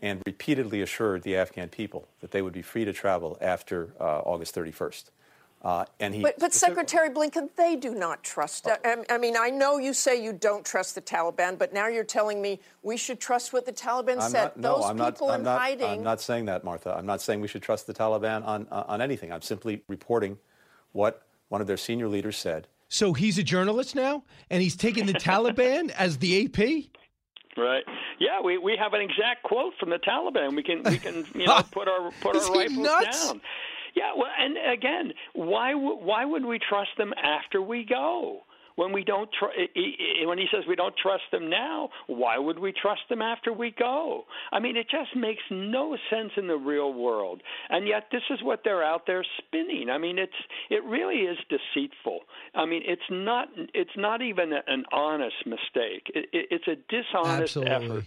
and 0.00 0.22
repeatedly 0.24 0.80
assured 0.80 1.22
the 1.24 1.36
Afghan 1.36 1.68
people 1.68 2.08
that 2.20 2.30
they 2.30 2.40
would 2.40 2.54
be 2.54 2.62
free 2.62 2.86
to 2.86 2.92
travel 2.94 3.36
after 3.42 3.92
uh, 4.00 4.20
August 4.20 4.54
31st. 4.54 5.10
Uh, 5.62 5.84
and 5.98 6.14
he 6.14 6.22
But, 6.22 6.38
but 6.38 6.52
Secretary 6.54 7.08
Blinken, 7.10 7.48
they 7.56 7.74
do 7.76 7.94
not 7.94 8.22
trust. 8.22 8.68
I, 8.68 8.96
I 9.10 9.18
mean, 9.18 9.36
I 9.36 9.50
know 9.50 9.78
you 9.78 9.92
say 9.94 10.22
you 10.22 10.32
don't 10.32 10.64
trust 10.64 10.94
the 10.94 11.00
Taliban, 11.02 11.58
but 11.58 11.72
now 11.72 11.88
you're 11.88 12.04
telling 12.04 12.40
me 12.40 12.60
we 12.82 12.96
should 12.96 13.18
trust 13.18 13.52
what 13.52 13.66
the 13.66 13.72
Taliban 13.72 14.20
I'm 14.20 14.30
said. 14.30 14.42
not, 14.44 14.56
no, 14.58 14.76
Those 14.76 14.84
I'm 14.84 14.96
not, 14.96 15.14
people 15.14 15.30
I'm 15.30 15.40
in 15.40 15.44
not, 15.44 15.58
hiding. 15.60 15.86
I'm 15.86 16.02
not 16.04 16.20
saying 16.20 16.44
that, 16.44 16.62
Martha. 16.62 16.94
I'm 16.96 17.06
not 17.06 17.20
saying 17.20 17.40
we 17.40 17.48
should 17.48 17.62
trust 17.62 17.86
the 17.86 17.94
Taliban 17.94 18.46
on, 18.46 18.68
uh, 18.70 18.84
on 18.86 19.00
anything. 19.00 19.32
I'm 19.32 19.42
simply 19.42 19.82
reporting 19.88 20.38
what 20.92 21.22
one 21.48 21.60
of 21.60 21.66
their 21.66 21.76
senior 21.76 22.08
leaders 22.08 22.36
said. 22.36 22.68
So 22.88 23.12
he's 23.12 23.36
a 23.38 23.42
journalist 23.42 23.96
now, 23.96 24.22
and 24.50 24.62
he's 24.62 24.76
taking 24.76 25.06
the 25.06 25.14
Taliban 25.14 25.90
as 25.98 26.18
the 26.18 26.44
AP. 26.44 26.84
Right. 27.56 27.82
Yeah, 28.20 28.40
we, 28.40 28.58
we 28.58 28.76
have 28.76 28.92
an 28.92 29.00
exact 29.00 29.42
quote 29.42 29.72
from 29.80 29.90
the 29.90 29.98
Taliban. 29.98 30.54
We 30.54 30.62
can 30.62 30.82
we 30.84 30.98
can 30.98 31.24
you 31.34 31.46
know 31.46 31.60
put 31.72 31.88
our 31.88 32.10
put 32.20 32.36
Is 32.36 32.44
our 32.48 32.52
he 32.52 32.58
rifles 32.60 32.78
nuts? 32.78 33.26
down. 33.28 33.40
Yeah. 33.96 34.12
Well, 34.16 34.28
and 34.38 34.56
again, 34.72 35.12
why 35.32 35.72
w- 35.72 35.98
why 36.00 36.24
would 36.24 36.44
we 36.44 36.58
trust 36.58 36.90
them 36.98 37.12
after 37.14 37.60
we 37.60 37.84
go? 37.84 38.42
When 38.76 38.92
we 38.92 39.04
don't 39.04 39.30
tr- 39.32 39.46
when 40.26 40.36
he 40.36 40.44
says 40.52 40.64
we 40.68 40.76
don't 40.76 40.94
trust 41.02 41.22
them 41.32 41.48
now, 41.48 41.88
why 42.08 42.36
would 42.36 42.58
we 42.58 42.72
trust 42.72 43.00
them 43.08 43.22
after 43.22 43.50
we 43.50 43.70
go? 43.70 44.24
I 44.52 44.60
mean, 44.60 44.76
it 44.76 44.86
just 44.90 45.16
makes 45.16 45.42
no 45.50 45.96
sense 46.10 46.32
in 46.36 46.46
the 46.46 46.58
real 46.58 46.92
world. 46.92 47.42
And 47.70 47.88
yet, 47.88 48.08
this 48.12 48.20
is 48.28 48.42
what 48.42 48.60
they're 48.64 48.84
out 48.84 49.06
there 49.06 49.24
spinning. 49.38 49.88
I 49.88 49.96
mean, 49.96 50.18
it's 50.18 50.40
it 50.68 50.84
really 50.84 51.22
is 51.22 51.38
deceitful. 51.48 52.20
I 52.54 52.66
mean, 52.66 52.82
it's 52.84 53.08
not 53.10 53.48
it's 53.72 53.96
not 53.96 54.20
even 54.20 54.52
an 54.52 54.84
honest 54.92 55.46
mistake. 55.46 56.12
It, 56.14 56.28
it, 56.34 56.46
it's 56.50 56.68
a 56.68 56.76
dishonest 56.90 57.56
Absolutely. 57.56 57.86
effort 57.86 58.04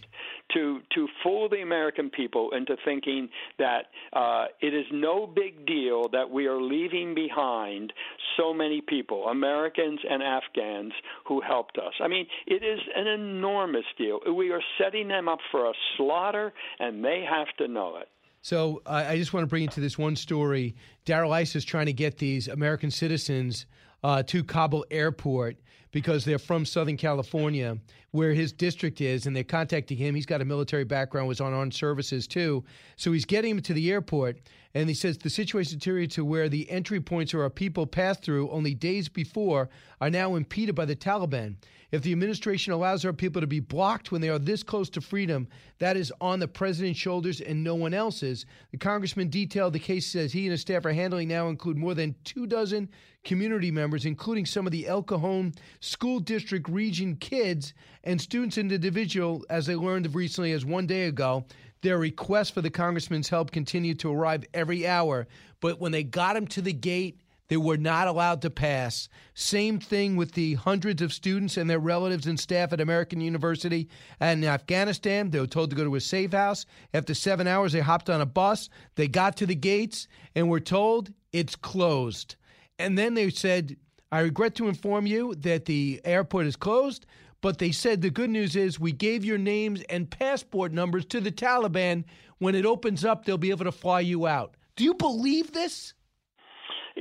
to 0.53 0.79
to 0.95 1.07
fool 1.23 1.49
the 1.49 1.61
American 1.61 2.09
people 2.09 2.51
into 2.51 2.75
thinking 2.85 3.29
that 3.57 3.85
uh, 4.13 4.45
it 4.61 4.73
is 4.73 4.85
no 4.91 5.27
big 5.27 5.65
deal 5.65 6.09
that 6.09 6.29
we 6.29 6.47
are 6.47 6.61
leaving 6.61 7.15
behind 7.15 7.93
so 8.37 8.53
many 8.53 8.81
people, 8.81 9.27
Americans 9.27 9.99
and 10.09 10.23
Afghans, 10.23 10.93
who 11.25 11.41
helped 11.41 11.77
us. 11.77 11.93
I 12.01 12.07
mean, 12.07 12.25
it 12.47 12.63
is 12.63 12.79
an 12.95 13.07
enormous 13.07 13.85
deal. 13.97 14.19
We 14.35 14.51
are 14.51 14.61
setting 14.77 15.07
them 15.07 15.27
up 15.27 15.39
for 15.51 15.69
a 15.69 15.73
slaughter, 15.97 16.53
and 16.79 17.03
they 17.03 17.25
have 17.29 17.47
to 17.57 17.67
know 17.67 17.97
it. 17.97 18.07
So 18.41 18.81
I 18.85 19.07
I 19.13 19.17
just 19.17 19.33
want 19.33 19.43
to 19.43 19.47
bring 19.47 19.63
you 19.63 19.69
to 19.69 19.81
this 19.81 19.97
one 19.97 20.15
story. 20.15 20.75
Darrell 21.05 21.33
Issa 21.33 21.57
is 21.57 21.65
trying 21.65 21.87
to 21.87 21.93
get 21.93 22.17
these 22.17 22.47
American 22.47 22.91
citizens 22.91 23.65
uh, 24.03 24.23
to 24.23 24.43
Kabul 24.43 24.85
airport 24.91 25.57
because 25.91 26.23
they're 26.23 26.39
from 26.39 26.65
Southern 26.65 26.97
California, 26.97 27.77
where 28.11 28.33
his 28.33 28.51
district 28.51 29.01
is, 29.01 29.25
and 29.25 29.35
they're 29.35 29.43
contacting 29.43 29.97
him. 29.97 30.13
He's 30.13 30.25
got 30.25 30.41
a 30.41 30.45
military 30.45 30.83
background, 30.83 31.27
was 31.27 31.41
on 31.41 31.53
armed 31.53 31.73
services 31.73 32.27
too. 32.27 32.63
So 32.95 33.11
he's 33.11 33.25
getting 33.25 33.51
him 33.51 33.61
to 33.63 33.73
the 33.73 33.91
airport, 33.91 34.37
and 34.73 34.87
he 34.87 34.95
says 34.95 35.17
the 35.17 35.29
situation 35.29 35.79
deteriorated 35.79 36.11
to 36.11 36.25
where 36.25 36.47
the 36.47 36.69
entry 36.69 37.01
points 37.01 37.33
where 37.33 37.43
our 37.43 37.49
people 37.49 37.87
passed 37.87 38.23
through 38.23 38.49
only 38.51 38.75
days 38.75 39.09
before 39.09 39.69
are 39.99 40.09
now 40.09 40.35
impeded 40.35 40.75
by 40.75 40.85
the 40.85 40.95
Taliban. 40.95 41.55
If 41.91 42.03
the 42.03 42.11
administration 42.11 42.71
allows 42.71 43.03
our 43.03 43.13
people 43.13 43.41
to 43.41 43.47
be 43.47 43.59
blocked 43.59 44.11
when 44.11 44.21
they 44.21 44.29
are 44.29 44.37
this 44.37 44.61
close 44.61 44.89
to 44.91 45.01
freedom, 45.01 45.47
that 45.79 45.97
is 45.97 46.13
on 46.21 46.39
the 46.39 46.47
president's 46.47 46.99
shoulders 46.99 47.41
and 47.41 47.63
no 47.63 47.73
one 47.73 47.95
else's. 47.95 48.45
The 48.71 48.77
congressman 48.77 49.29
detailed 49.29 49.73
the 49.73 49.79
case 49.79 50.05
says 50.05 50.31
he 50.31 50.43
and 50.43 50.51
his 50.51 50.61
staff 50.61 50.85
are 50.85 50.93
handling 50.93 51.27
now 51.27 51.49
include 51.49 51.77
more 51.77 51.95
than 51.95 52.15
two 52.23 52.45
dozen 52.45 52.89
community 53.23 53.71
members, 53.71 54.05
including 54.05 54.45
some 54.45 54.67
of 54.67 54.71
the 54.71 54.87
El 54.87 55.01
Cajon 55.01 55.53
School 55.79 56.19
District 56.19 56.69
region 56.69 57.15
kids 57.15 57.73
and 58.03 58.21
students 58.21 58.57
in 58.59 58.67
the 58.67 58.75
individual, 58.75 59.43
as 59.49 59.65
they 59.65 59.75
learned 59.75 60.05
of 60.05 60.15
recently 60.15 60.51
as 60.51 60.65
one 60.65 60.85
day 60.85 61.07
ago. 61.07 61.45
Their 61.81 61.97
requests 61.97 62.49
for 62.49 62.61
the 62.61 62.69
congressman's 62.69 63.29
help 63.29 63.51
continue 63.51 63.95
to 63.95 64.11
arrive 64.11 64.43
every 64.53 64.85
hour, 64.85 65.27
but 65.59 65.79
when 65.79 65.91
they 65.91 66.03
got 66.03 66.35
him 66.35 66.45
to 66.47 66.61
the 66.61 66.73
gate, 66.73 67.19
they 67.49 67.57
were 67.57 67.77
not 67.77 68.07
allowed 68.07 68.41
to 68.43 68.49
pass. 68.49 69.09
Same 69.33 69.79
thing 69.79 70.15
with 70.15 70.31
the 70.31 70.53
hundreds 70.53 71.01
of 71.01 71.11
students 71.11 71.57
and 71.57 71.69
their 71.69 71.79
relatives 71.79 72.27
and 72.27 72.39
staff 72.39 72.71
at 72.71 72.79
American 72.79 73.19
University 73.19 73.89
and 74.19 74.43
in 74.43 74.49
Afghanistan. 74.49 75.31
They 75.31 75.39
were 75.39 75.47
told 75.47 75.71
to 75.71 75.75
go 75.75 75.83
to 75.83 75.95
a 75.95 76.01
safe 76.01 76.31
house. 76.31 76.65
After 76.93 77.13
seven 77.13 77.47
hours, 77.47 77.73
they 77.73 77.81
hopped 77.81 78.09
on 78.09 78.21
a 78.21 78.25
bus. 78.25 78.69
They 78.95 79.07
got 79.07 79.35
to 79.37 79.45
the 79.45 79.55
gates 79.55 80.07
and 80.35 80.47
were 80.47 80.59
told 80.59 81.11
it's 81.33 81.55
closed. 81.55 82.35
And 82.77 82.97
then 82.97 83.15
they 83.15 83.29
said, 83.31 83.75
I 84.11 84.21
regret 84.21 84.55
to 84.55 84.67
inform 84.67 85.07
you 85.07 85.33
that 85.39 85.65
the 85.65 86.01
airport 86.05 86.45
is 86.45 86.55
closed. 86.55 87.05
But 87.41 87.57
they 87.57 87.71
said 87.71 88.01
the 88.01 88.09
good 88.09 88.29
news 88.29 88.55
is 88.55 88.79
we 88.79 88.91
gave 88.91 89.23
your 89.23 89.37
names 89.37 89.81
and 89.89 90.09
passport 90.09 90.71
numbers 90.71 91.05
to 91.05 91.21
the 91.21 91.31
Taliban. 91.31 92.03
When 92.37 92.53
it 92.53 92.65
opens 92.65 93.05
up, 93.05 93.25
they'll 93.25 93.37
be 93.37 93.49
able 93.49 93.65
to 93.65 93.71
fly 93.71 94.01
you 94.01 94.27
out. 94.27 94.55
Do 94.75 94.83
you 94.83 94.93
believe 94.93 95.51
this? 95.51 95.93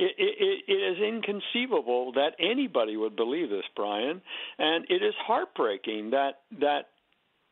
It, 0.00 0.14
it, 0.16 0.64
it 0.68 0.72
is 0.72 0.98
inconceivable 1.02 2.12
that 2.12 2.36
anybody 2.38 2.96
would 2.96 3.16
believe 3.16 3.50
this, 3.50 3.64
Brian, 3.74 4.22
and 4.56 4.84
it 4.88 5.02
is 5.02 5.14
heartbreaking 5.26 6.10
that 6.10 6.42
that 6.60 6.90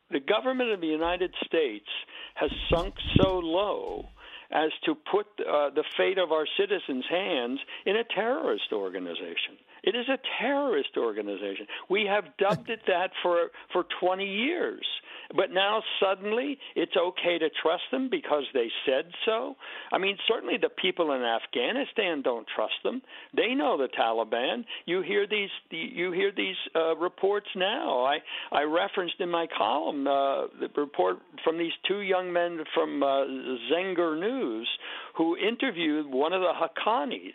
the 0.09 0.21
government 0.21 0.71
of 0.71 0.79
the 0.79 0.87
United 0.87 1.33
States 1.45 1.89
has 2.35 2.49
sunk 2.71 2.95
so 3.21 3.39
low 3.39 4.05
as 4.51 4.71
to 4.85 4.95
put 4.95 5.25
uh, 5.41 5.69
the 5.71 5.83
fate 5.97 6.17
of 6.17 6.31
our 6.31 6.45
citizens' 6.57 7.03
hands 7.09 7.59
in 7.85 7.97
a 7.97 8.03
terrorist 8.15 8.71
organization. 8.71 9.59
It 9.83 9.95
is 9.95 10.07
a 10.07 10.17
terrorist 10.39 10.91
organization. 10.97 11.67
We 11.89 12.05
have 12.05 12.23
dubbed 12.37 12.69
it 12.69 12.79
that 12.87 13.11
for 13.21 13.51
for 13.73 13.85
20 13.99 14.25
years. 14.25 14.85
But 15.35 15.51
now 15.51 15.81
suddenly 15.99 16.57
it's 16.75 16.95
okay 16.95 17.37
to 17.37 17.49
trust 17.61 17.83
them 17.91 18.09
because 18.09 18.43
they 18.53 18.67
said 18.85 19.05
so. 19.25 19.55
I 19.91 19.97
mean, 19.97 20.17
certainly 20.27 20.55
the 20.61 20.69
people 20.69 21.11
in 21.11 21.21
Afghanistan 21.21 22.21
don't 22.21 22.47
trust 22.55 22.75
them. 22.83 23.01
They 23.35 23.53
know 23.53 23.77
the 23.77 23.89
Taliban. 23.89 24.63
You 24.85 25.01
hear 25.01 25.27
these 25.27 25.49
you 25.69 26.11
hear 26.11 26.31
these 26.35 26.55
uh, 26.75 26.95
reports 26.95 27.47
now. 27.55 28.05
I 28.05 28.17
I 28.51 28.63
referenced 28.63 29.19
in 29.19 29.29
my 29.29 29.47
column 29.57 30.07
uh, 30.07 30.47
the 30.59 30.69
report 30.75 31.17
from 31.43 31.57
these 31.57 31.73
two 31.87 32.01
young 32.01 32.31
men 32.31 32.59
from 32.73 33.03
uh, 33.03 33.25
Zenger 33.71 34.19
News 34.19 34.69
who 35.15 35.35
interviewed 35.35 36.05
one 36.05 36.33
of 36.33 36.41
the 36.41 36.53
Haqqanis, 36.53 37.31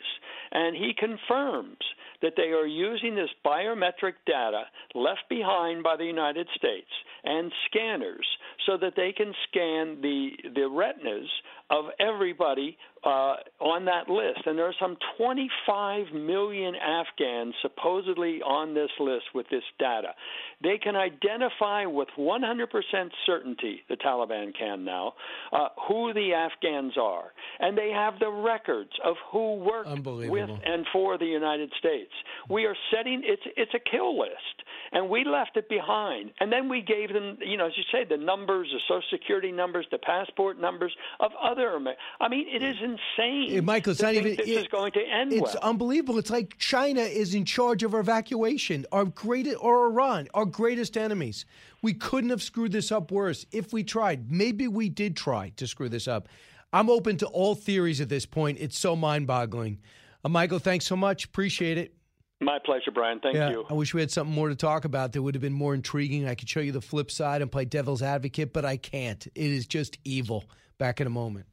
and 0.53 0.77
he 0.77 0.93
confirms 0.97 1.79
that 2.23 2.35
they 2.37 2.51
are 2.51 2.67
using 2.67 3.15
this 3.15 3.31
biometric 3.45 4.15
data 4.27 4.65
left 4.95 5.23
behind 5.29 5.83
by 5.83 5.97
the 5.97 6.05
United 6.05 6.49
States 6.57 6.89
and 7.25 7.53
scanners 7.67 8.27
so 8.67 8.77
that 8.77 8.95
they 8.97 9.13
can 9.13 9.33
scan 9.49 10.01
the 10.01 10.31
the 10.55 10.69
retinas 10.69 11.29
of 11.71 11.87
everybody 12.01 12.77
uh, 13.05 13.35
on 13.61 13.85
that 13.87 14.09
list. 14.09 14.47
And 14.47 14.57
there 14.57 14.67
are 14.67 14.75
some 14.81 14.97
25 15.19 16.13
million 16.15 16.75
Afghans 16.77 17.55
supposedly 17.61 18.41
on 18.43 18.75
this 18.75 18.91
list 19.01 19.25
with 19.35 19.47
this 19.51 19.65
data. 19.79 20.15
They 20.63 20.79
can 20.79 20.95
identify 20.95 21.85
with 21.87 22.09
100% 22.17 23.11
certainty, 23.27 23.83
the 23.89 23.97
Taliban 23.97 24.57
can 24.57 24.85
now, 24.85 25.15
uh, 25.53 25.69
who 25.89 26.13
the 26.15 26.33
Afghans 26.35 26.97
are. 26.97 27.33
And 27.59 27.77
they 27.77 27.91
have 27.91 28.19
the 28.21 28.31
records 28.31 28.93
of 29.05 29.17
who 29.33 29.57
worked 29.57 30.07
with 30.07 30.51
and 30.65 30.87
for 30.93 31.19
the 31.19 31.27
United 31.27 31.73
States. 31.79 32.13
We 32.49 32.67
are 32.67 32.77
setting, 32.95 33.23
it's, 33.25 33.43
it's 33.57 33.75
a 33.75 33.81
kill 33.91 34.19
list. 34.19 34.63
And 34.93 35.09
we 35.09 35.25
left 35.25 35.57
it 35.57 35.69
behind. 35.69 36.33
And 36.39 36.53
then 36.53 36.69
we 36.69 36.83
gave 36.83 37.13
them, 37.13 37.39
you 37.41 37.57
know, 37.57 37.67
as 37.67 37.73
you 37.77 37.85
say, 37.91 38.05
the 38.05 38.23
numbers, 38.23 38.69
the 38.73 38.81
Social 38.87 39.09
Security 39.11 39.51
numbers, 39.51 39.87
the 39.91 39.99
passport 39.99 40.61
numbers 40.61 40.95
of 41.19 41.33
other. 41.43 41.81
I 42.21 42.29
mean, 42.29 42.47
it 42.49 42.63
is 42.63 42.77
insane. 43.19 43.65
Michael, 43.65 43.93
it's 43.93 44.03
not 44.03 44.15
even. 44.15 44.37
This 44.37 44.49
is 44.49 44.67
going 44.69 44.93
to 44.93 45.01
end 45.01 45.33
It's 45.33 45.55
well. 45.55 45.59
unbelievable. 45.63 46.19
It's 46.19 46.31
like 46.31 46.57
China 46.59 47.01
is 47.01 47.35
in 47.35 47.45
charge 47.45 47.83
of 47.83 47.95
our 47.95 48.01
evacuation. 48.01 48.87
Our 48.93 49.05
greatest, 49.05 49.57
or 49.61 49.87
Iran, 49.87 50.29
our 50.35 50.45
greatest 50.45 50.97
enemies. 50.97 51.45
We 51.83 51.95
couldn't 51.95 52.31
have 52.31 52.43
screwed 52.43 52.73
this 52.73 52.93
up 52.93 53.11
worse 53.11 53.47
if 53.53 53.73
we 53.73 53.85
tried. 53.85 54.31
Maybe 54.31 54.69
we 54.69 54.89
did 54.89 55.17
try 55.17 55.51
to 55.57 55.67
screw 55.67 55.89
this 55.89 56.07
up. 56.09 56.29
I'm 56.73 56.89
open 56.89 57.17
to 57.19 57.27
all 57.27 57.55
theories 57.55 58.01
at 58.01 58.09
this 58.09 58.25
point. 58.25 58.59
It's 58.61 58.79
so 58.79 58.97
mind-boggling. 58.97 59.81
Uh, 60.25 60.29
Michael, 60.29 60.59
thanks 60.59 60.87
so 60.87 60.97
much. 60.97 61.25
Appreciate 61.27 61.77
it. 61.77 61.95
My 62.41 62.59
pleasure, 62.65 62.91
Brian. 62.91 63.21
Thank 63.21 63.37
yeah, 63.37 63.51
you. 63.51 63.65
I 63.69 63.75
wish 63.75 63.95
we 63.95 64.01
had 64.01 64.11
something 64.11 64.35
more 64.35 64.49
to 64.49 64.57
talk 64.57 64.85
about 64.85 65.13
that 65.13 65.23
would 65.23 65.35
have 65.35 65.43
been 65.43 65.53
more 65.53 65.75
intriguing. 65.75 66.27
I 66.27 66.35
could 66.35 66.49
show 66.49 66.61
you 66.61 66.73
the 66.73 66.81
flip 66.81 67.11
side 67.11 67.43
and 67.43 67.53
play 67.53 67.65
devil's 67.65 68.03
advocate, 68.03 68.53
but 68.53 68.65
I 68.65 68.77
can't. 68.79 69.25
It 69.27 69.51
is 69.51 69.67
just 69.67 69.99
evil. 70.05 70.45
Back 70.79 71.01
in 71.01 71.07
a 71.07 71.11
moment. 71.11 71.47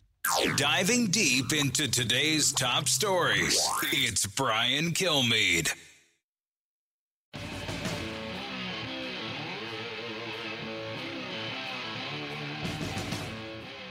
Diving 0.57 1.07
deep 1.07 1.53
into 1.53 1.89
today's 1.89 2.51
top 2.51 2.87
stories, 2.87 3.59
it's 3.91 4.25
Brian 4.25 4.91
Kilmeade. 4.91 5.73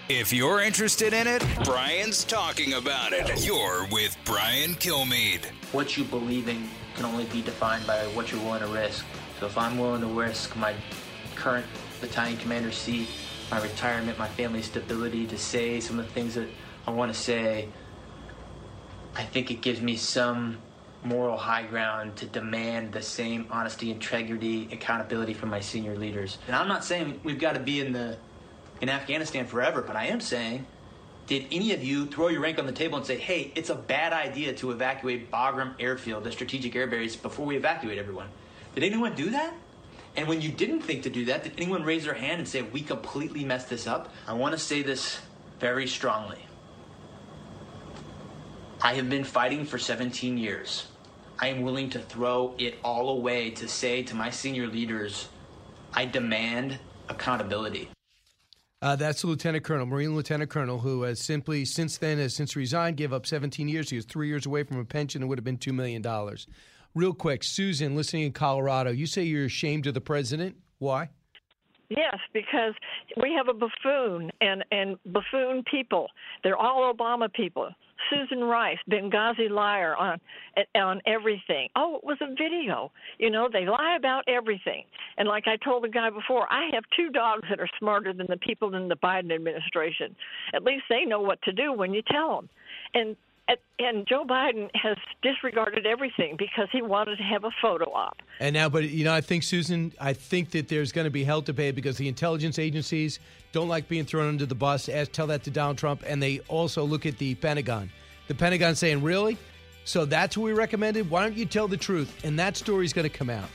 If 0.08 0.32
you're 0.32 0.60
interested 0.60 1.12
in 1.12 1.26
it, 1.26 1.44
Brian's 1.64 2.24
talking 2.24 2.74
about 2.74 3.12
it. 3.12 3.44
You're 3.44 3.86
with 3.90 4.16
Brian 4.24 4.74
Kilmeade. 4.74 5.46
What 5.72 5.96
you 5.96 6.04
believe 6.04 6.48
in 6.48 6.68
can 6.94 7.04
only 7.04 7.24
be 7.26 7.42
defined 7.42 7.86
by 7.86 8.04
what 8.08 8.32
you're 8.32 8.42
willing 8.42 8.60
to 8.60 8.68
risk. 8.68 9.04
So 9.40 9.46
if 9.46 9.58
I'm 9.58 9.78
willing 9.78 10.00
to 10.00 10.06
risk 10.06 10.56
my 10.56 10.74
current 11.34 11.66
battalion 12.00 12.38
commander 12.38 12.72
seat, 12.72 13.08
my 13.50 13.62
retirement, 13.62 14.18
my 14.18 14.28
family 14.28 14.62
stability 14.62 15.26
to 15.26 15.38
say 15.38 15.80
some 15.80 15.98
of 15.98 16.06
the 16.06 16.12
things 16.12 16.34
that 16.34 16.48
I 16.86 16.90
want 16.90 17.12
to 17.12 17.18
say, 17.18 17.68
I 19.14 19.24
think 19.24 19.50
it 19.50 19.60
gives 19.62 19.80
me 19.80 19.96
some 19.96 20.58
moral 21.04 21.36
high 21.36 21.62
ground 21.62 22.16
to 22.16 22.26
demand 22.26 22.92
the 22.92 23.02
same 23.02 23.46
honesty, 23.50 23.90
integrity, 23.90 24.68
accountability 24.72 25.32
from 25.32 25.48
my 25.48 25.60
senior 25.60 25.96
leaders. 25.96 26.38
And 26.46 26.56
I'm 26.56 26.68
not 26.68 26.84
saying 26.84 27.20
we've 27.24 27.38
got 27.38 27.54
to 27.54 27.60
be 27.60 27.80
in 27.80 27.92
the 27.92 28.18
in 28.80 28.88
Afghanistan 28.88 29.46
forever, 29.46 29.82
but 29.82 29.96
I 29.96 30.06
am 30.06 30.20
saying 30.20 30.66
did 31.28 31.46
any 31.52 31.74
of 31.74 31.84
you 31.84 32.06
throw 32.06 32.28
your 32.28 32.40
rank 32.40 32.58
on 32.58 32.64
the 32.64 32.72
table 32.72 32.96
and 32.96 33.06
say, 33.06 33.18
hey, 33.18 33.52
it's 33.54 33.68
a 33.68 33.74
bad 33.74 34.14
idea 34.14 34.54
to 34.54 34.70
evacuate 34.70 35.30
Bagram 35.30 35.74
Airfield, 35.78 36.24
the 36.24 36.32
strategic 36.32 36.74
air 36.74 36.86
base, 36.86 37.16
before 37.16 37.44
we 37.44 37.54
evacuate 37.54 37.98
everyone? 37.98 38.28
Did 38.74 38.82
anyone 38.82 39.14
do 39.14 39.30
that? 39.30 39.52
And 40.18 40.26
when 40.26 40.40
you 40.40 40.50
didn't 40.50 40.80
think 40.80 41.04
to 41.04 41.10
do 41.10 41.26
that, 41.26 41.44
did 41.44 41.52
anyone 41.58 41.84
raise 41.84 42.02
their 42.02 42.12
hand 42.12 42.40
and 42.40 42.48
say, 42.48 42.62
we 42.62 42.80
completely 42.80 43.44
messed 43.44 43.70
this 43.70 43.86
up? 43.86 44.12
I 44.26 44.32
want 44.32 44.52
to 44.52 44.58
say 44.58 44.82
this 44.82 45.20
very 45.60 45.86
strongly. 45.86 46.44
I 48.82 48.94
have 48.94 49.08
been 49.08 49.22
fighting 49.22 49.64
for 49.64 49.78
17 49.78 50.36
years. 50.36 50.88
I 51.38 51.46
am 51.46 51.62
willing 51.62 51.88
to 51.90 52.00
throw 52.00 52.56
it 52.58 52.80
all 52.82 53.10
away 53.10 53.50
to 53.50 53.68
say 53.68 54.02
to 54.02 54.16
my 54.16 54.28
senior 54.28 54.66
leaders, 54.66 55.28
I 55.94 56.06
demand 56.06 56.80
accountability. 57.08 57.88
Uh, 58.82 58.96
that's 58.96 59.22
Lieutenant 59.22 59.62
Colonel, 59.62 59.86
Marine 59.86 60.16
Lieutenant 60.16 60.50
Colonel, 60.50 60.80
who 60.80 61.02
has 61.02 61.20
simply, 61.20 61.64
since 61.64 61.96
then, 61.96 62.18
has 62.18 62.34
since 62.34 62.56
resigned, 62.56 62.96
gave 62.96 63.12
up 63.12 63.24
17 63.24 63.68
years. 63.68 63.88
He 63.90 63.94
was 63.94 64.04
three 64.04 64.26
years 64.26 64.46
away 64.46 64.64
from 64.64 64.78
a 64.78 64.84
pension 64.84 65.22
and 65.22 65.28
would 65.28 65.38
have 65.38 65.44
been 65.44 65.58
$2 65.58 65.72
million. 65.72 66.02
Real 66.98 67.14
quick, 67.14 67.44
Susan, 67.44 67.94
listening 67.94 68.24
in 68.24 68.32
Colorado, 68.32 68.90
you 68.90 69.06
say 69.06 69.22
you're 69.22 69.44
ashamed 69.44 69.86
of 69.86 69.94
the 69.94 70.00
president. 70.00 70.56
Why? 70.80 71.10
Yes, 71.90 72.16
because 72.32 72.74
we 73.22 73.32
have 73.34 73.46
a 73.46 73.54
buffoon 73.54 74.32
and, 74.40 74.64
and 74.72 74.96
buffoon 75.06 75.62
people. 75.70 76.08
They're 76.42 76.56
all 76.56 76.92
Obama 76.92 77.32
people. 77.32 77.68
Susan 78.10 78.42
Rice, 78.42 78.78
Benghazi 78.90 79.48
liar 79.48 79.94
on 79.94 80.18
on 80.74 81.00
everything. 81.06 81.68
Oh, 81.76 81.96
it 81.96 82.04
was 82.04 82.18
a 82.20 82.30
video. 82.30 82.90
You 83.18 83.30
know, 83.30 83.48
they 83.52 83.64
lie 83.64 83.96
about 83.96 84.24
everything. 84.26 84.82
And 85.18 85.28
like 85.28 85.44
I 85.46 85.56
told 85.64 85.84
the 85.84 85.88
guy 85.88 86.10
before, 86.10 86.52
I 86.52 86.68
have 86.72 86.82
two 86.96 87.10
dogs 87.10 87.44
that 87.48 87.60
are 87.60 87.68
smarter 87.78 88.12
than 88.12 88.26
the 88.28 88.38
people 88.38 88.74
in 88.74 88.88
the 88.88 88.96
Biden 88.96 89.32
administration. 89.32 90.16
At 90.52 90.64
least 90.64 90.84
they 90.90 91.04
know 91.04 91.20
what 91.20 91.40
to 91.42 91.52
do 91.52 91.72
when 91.72 91.94
you 91.94 92.02
tell 92.10 92.36
them. 92.36 92.48
And 92.94 93.16
and 93.78 94.06
Joe 94.06 94.24
Biden 94.24 94.68
has 94.74 94.96
disregarded 95.22 95.86
everything 95.86 96.36
because 96.36 96.68
he 96.72 96.82
wanted 96.82 97.16
to 97.16 97.22
have 97.22 97.44
a 97.44 97.50
photo 97.62 97.90
op. 97.92 98.20
And 98.40 98.54
now, 98.54 98.68
but 98.68 98.88
you 98.88 99.04
know, 99.04 99.14
I 99.14 99.20
think 99.20 99.42
Susan, 99.42 99.92
I 100.00 100.12
think 100.12 100.50
that 100.50 100.68
there's 100.68 100.92
going 100.92 101.06
to 101.06 101.10
be 101.10 101.24
hell 101.24 101.42
to 101.42 101.54
pay 101.54 101.70
because 101.70 101.96
the 101.96 102.08
intelligence 102.08 102.58
agencies 102.58 103.20
don't 103.52 103.68
like 103.68 103.88
being 103.88 104.04
thrown 104.04 104.28
under 104.28 104.46
the 104.46 104.54
bus. 104.54 104.88
Ask, 104.88 105.12
tell 105.12 105.26
that 105.28 105.44
to 105.44 105.50
Donald 105.50 105.78
Trump, 105.78 106.02
and 106.06 106.22
they 106.22 106.40
also 106.48 106.84
look 106.84 107.06
at 107.06 107.18
the 107.18 107.34
Pentagon. 107.36 107.90
The 108.26 108.34
Pentagon 108.34 108.74
saying, 108.74 109.02
"Really? 109.02 109.38
So 109.84 110.04
that's 110.04 110.36
what 110.36 110.44
we 110.44 110.52
recommended? 110.52 111.08
Why 111.08 111.22
don't 111.22 111.36
you 111.36 111.46
tell 111.46 111.68
the 111.68 111.76
truth?" 111.76 112.24
And 112.24 112.38
that 112.38 112.56
story's 112.56 112.92
going 112.92 113.08
to 113.08 113.16
come 113.16 113.30
out. 113.30 113.48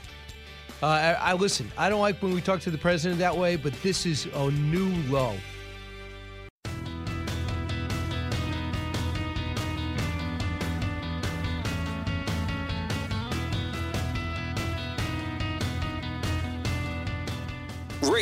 Uh, 0.82 0.86
I, 0.86 1.12
I 1.12 1.32
listen. 1.34 1.70
I 1.78 1.88
don't 1.88 2.00
like 2.00 2.20
when 2.20 2.34
we 2.34 2.40
talk 2.40 2.60
to 2.60 2.70
the 2.70 2.78
president 2.78 3.20
that 3.20 3.36
way, 3.36 3.56
but 3.56 3.72
this 3.82 4.06
is 4.06 4.26
a 4.34 4.50
new 4.50 4.90
low. 5.10 5.36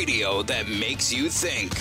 Radio 0.03 0.43
that 0.43 0.67
makes 0.67 1.13
you 1.13 1.29
think. 1.29 1.73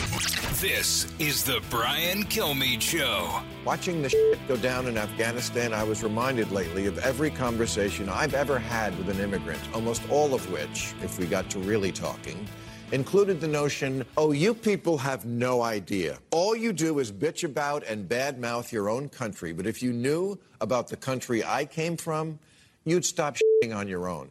This 0.60 1.12
is 1.18 1.42
the 1.42 1.60
Brian 1.70 2.22
Kilmeade 2.22 2.80
Show. 2.80 3.40
Watching 3.64 4.00
the 4.00 4.10
shit 4.10 4.38
go 4.46 4.56
down 4.56 4.86
in 4.86 4.96
Afghanistan, 4.96 5.74
I 5.74 5.82
was 5.82 6.04
reminded 6.04 6.52
lately 6.52 6.86
of 6.86 6.96
every 7.00 7.30
conversation 7.30 8.08
I've 8.08 8.34
ever 8.34 8.60
had 8.60 8.96
with 8.96 9.08
an 9.08 9.18
immigrant, 9.18 9.60
almost 9.74 10.08
all 10.08 10.34
of 10.34 10.52
which, 10.52 10.94
if 11.02 11.18
we 11.18 11.26
got 11.26 11.50
to 11.50 11.58
really 11.58 11.90
talking, 11.90 12.46
included 12.92 13.40
the 13.40 13.48
notion, 13.48 14.04
oh, 14.16 14.30
you 14.30 14.54
people 14.54 14.98
have 14.98 15.24
no 15.24 15.62
idea. 15.62 16.20
All 16.30 16.54
you 16.54 16.72
do 16.72 17.00
is 17.00 17.10
bitch 17.10 17.42
about 17.42 17.82
and 17.82 18.08
badmouth 18.08 18.70
your 18.70 18.88
own 18.88 19.08
country. 19.08 19.52
But 19.52 19.66
if 19.66 19.82
you 19.82 19.92
knew 19.92 20.38
about 20.60 20.86
the 20.86 20.96
country 20.96 21.42
I 21.42 21.64
came 21.64 21.96
from, 21.96 22.38
you'd 22.84 23.04
stop 23.04 23.36
shitting 23.36 23.74
on 23.74 23.88
your 23.88 24.06
own. 24.06 24.30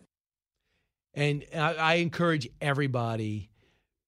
And 1.13 1.43
I, 1.53 1.73
I 1.73 1.93
encourage 1.95 2.47
everybody 2.61 3.50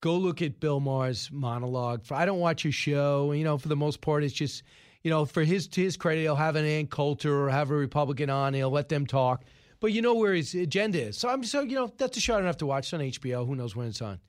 go 0.04 0.16
look 0.18 0.42
at 0.42 0.60
Bill 0.60 0.80
Maher's 0.80 1.30
monologue. 1.32 2.04
For 2.04 2.14
I 2.14 2.26
don't 2.26 2.38
watch 2.38 2.62
his 2.62 2.74
show. 2.74 3.32
You 3.32 3.42
know, 3.42 3.56
for 3.56 3.68
the 3.68 3.76
most 3.76 4.02
part, 4.02 4.22
it's 4.22 4.34
just 4.34 4.62
you 5.02 5.10
know, 5.10 5.24
for 5.24 5.42
his 5.42 5.66
to 5.68 5.80
his 5.80 5.96
credit, 5.96 6.20
he'll 6.20 6.36
have 6.36 6.56
an 6.56 6.66
Ann 6.66 6.86
Coulter 6.86 7.44
or 7.44 7.48
have 7.48 7.70
a 7.70 7.74
Republican 7.74 8.28
on. 8.28 8.52
He'll 8.52 8.70
let 8.70 8.90
them 8.90 9.06
talk. 9.06 9.44
But 9.80 9.92
you 9.92 10.02
know 10.02 10.14
where 10.14 10.34
his 10.34 10.54
agenda 10.54 11.00
is. 11.00 11.16
So 11.16 11.30
I'm 11.30 11.42
so 11.42 11.62
you 11.62 11.74
know 11.74 11.90
that's 11.96 12.18
a 12.18 12.20
show 12.20 12.34
I 12.34 12.36
don't 12.36 12.46
have 12.46 12.58
to 12.58 12.66
watch. 12.66 12.86
It's 12.86 12.92
on 12.92 13.00
HBO. 13.00 13.46
Who 13.46 13.54
knows 13.54 13.74
when 13.74 13.86
it's 13.86 14.02
on? 14.02 14.20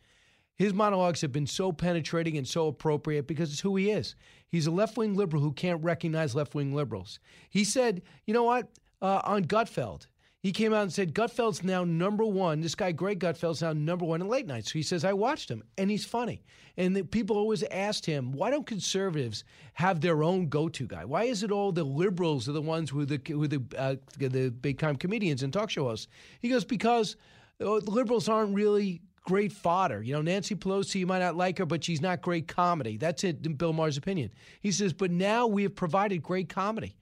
His 0.55 0.73
monologues 0.73 1.19
have 1.19 1.33
been 1.33 1.47
so 1.47 1.73
penetrating 1.73 2.37
and 2.37 2.47
so 2.47 2.67
appropriate 2.67 3.27
because 3.27 3.51
it's 3.51 3.59
who 3.59 3.75
he 3.75 3.91
is. 3.91 4.15
He's 4.47 4.67
a 4.67 4.71
left 4.71 4.95
wing 4.95 5.13
liberal 5.13 5.43
who 5.43 5.51
can't 5.51 5.83
recognize 5.83 6.33
left 6.33 6.55
wing 6.55 6.73
liberals. 6.73 7.19
He 7.49 7.65
said, 7.65 8.01
you 8.25 8.33
know 8.33 8.43
what, 8.43 8.69
uh, 9.01 9.19
on 9.25 9.43
Gutfeld, 9.43 10.07
he 10.45 10.51
came 10.51 10.75
out 10.75 10.83
and 10.83 10.93
said 10.93 11.15
Gutfeld's 11.15 11.63
now 11.63 11.83
number 11.83 12.23
one. 12.23 12.61
This 12.61 12.75
guy, 12.75 12.91
Greg 12.91 13.19
Gutfeld's 13.19 13.63
now 13.63 13.73
number 13.73 14.05
one 14.05 14.21
in 14.21 14.27
late 14.27 14.45
night. 14.45 14.67
So 14.67 14.73
he 14.73 14.83
says, 14.83 15.03
I 15.03 15.11
watched 15.11 15.49
him 15.49 15.63
and 15.75 15.89
he's 15.89 16.05
funny. 16.05 16.43
And 16.77 17.09
people 17.09 17.35
always 17.35 17.63
asked 17.63 18.05
him, 18.05 18.31
why 18.31 18.51
don't 18.51 18.67
conservatives 18.67 19.43
have 19.73 20.01
their 20.01 20.21
own 20.21 20.47
go 20.47 20.69
to 20.69 20.85
guy? 20.85 21.03
Why 21.03 21.23
is 21.23 21.41
it 21.41 21.51
all 21.51 21.71
the 21.71 21.83
liberals 21.83 22.47
are 22.47 22.51
the 22.51 22.61
ones 22.61 22.91
who 22.91 22.99
are 22.99 23.05
the, 23.05 23.19
who 23.27 23.41
are 23.41 23.47
the, 23.47 23.63
uh, 23.75 23.95
the 24.19 24.51
big 24.51 24.77
time 24.77 24.97
comedians 24.97 25.41
and 25.41 25.51
talk 25.51 25.71
show 25.71 25.85
hosts? 25.85 26.09
He 26.41 26.49
goes, 26.49 26.63
because 26.63 27.15
uh, 27.59 27.77
liberals 27.77 28.29
aren't 28.29 28.53
really 28.53 29.01
great 29.23 29.51
fodder. 29.51 30.03
You 30.03 30.13
know, 30.13 30.21
Nancy 30.21 30.53
Pelosi, 30.53 30.99
you 30.99 31.07
might 31.07 31.21
not 31.21 31.35
like 31.35 31.57
her, 31.57 31.65
but 31.65 31.83
she's 31.83 32.01
not 32.01 32.21
great 32.21 32.47
comedy. 32.47 32.97
That's 32.97 33.23
it, 33.23 33.43
in 33.43 33.55
Bill 33.55 33.73
Maher's 33.73 33.97
opinion. 33.97 34.29
He 34.61 34.71
says, 34.71 34.93
but 34.93 35.09
now 35.09 35.47
we 35.47 35.63
have 35.63 35.73
provided 35.73 36.21
great 36.21 36.49
comedy. 36.49 36.95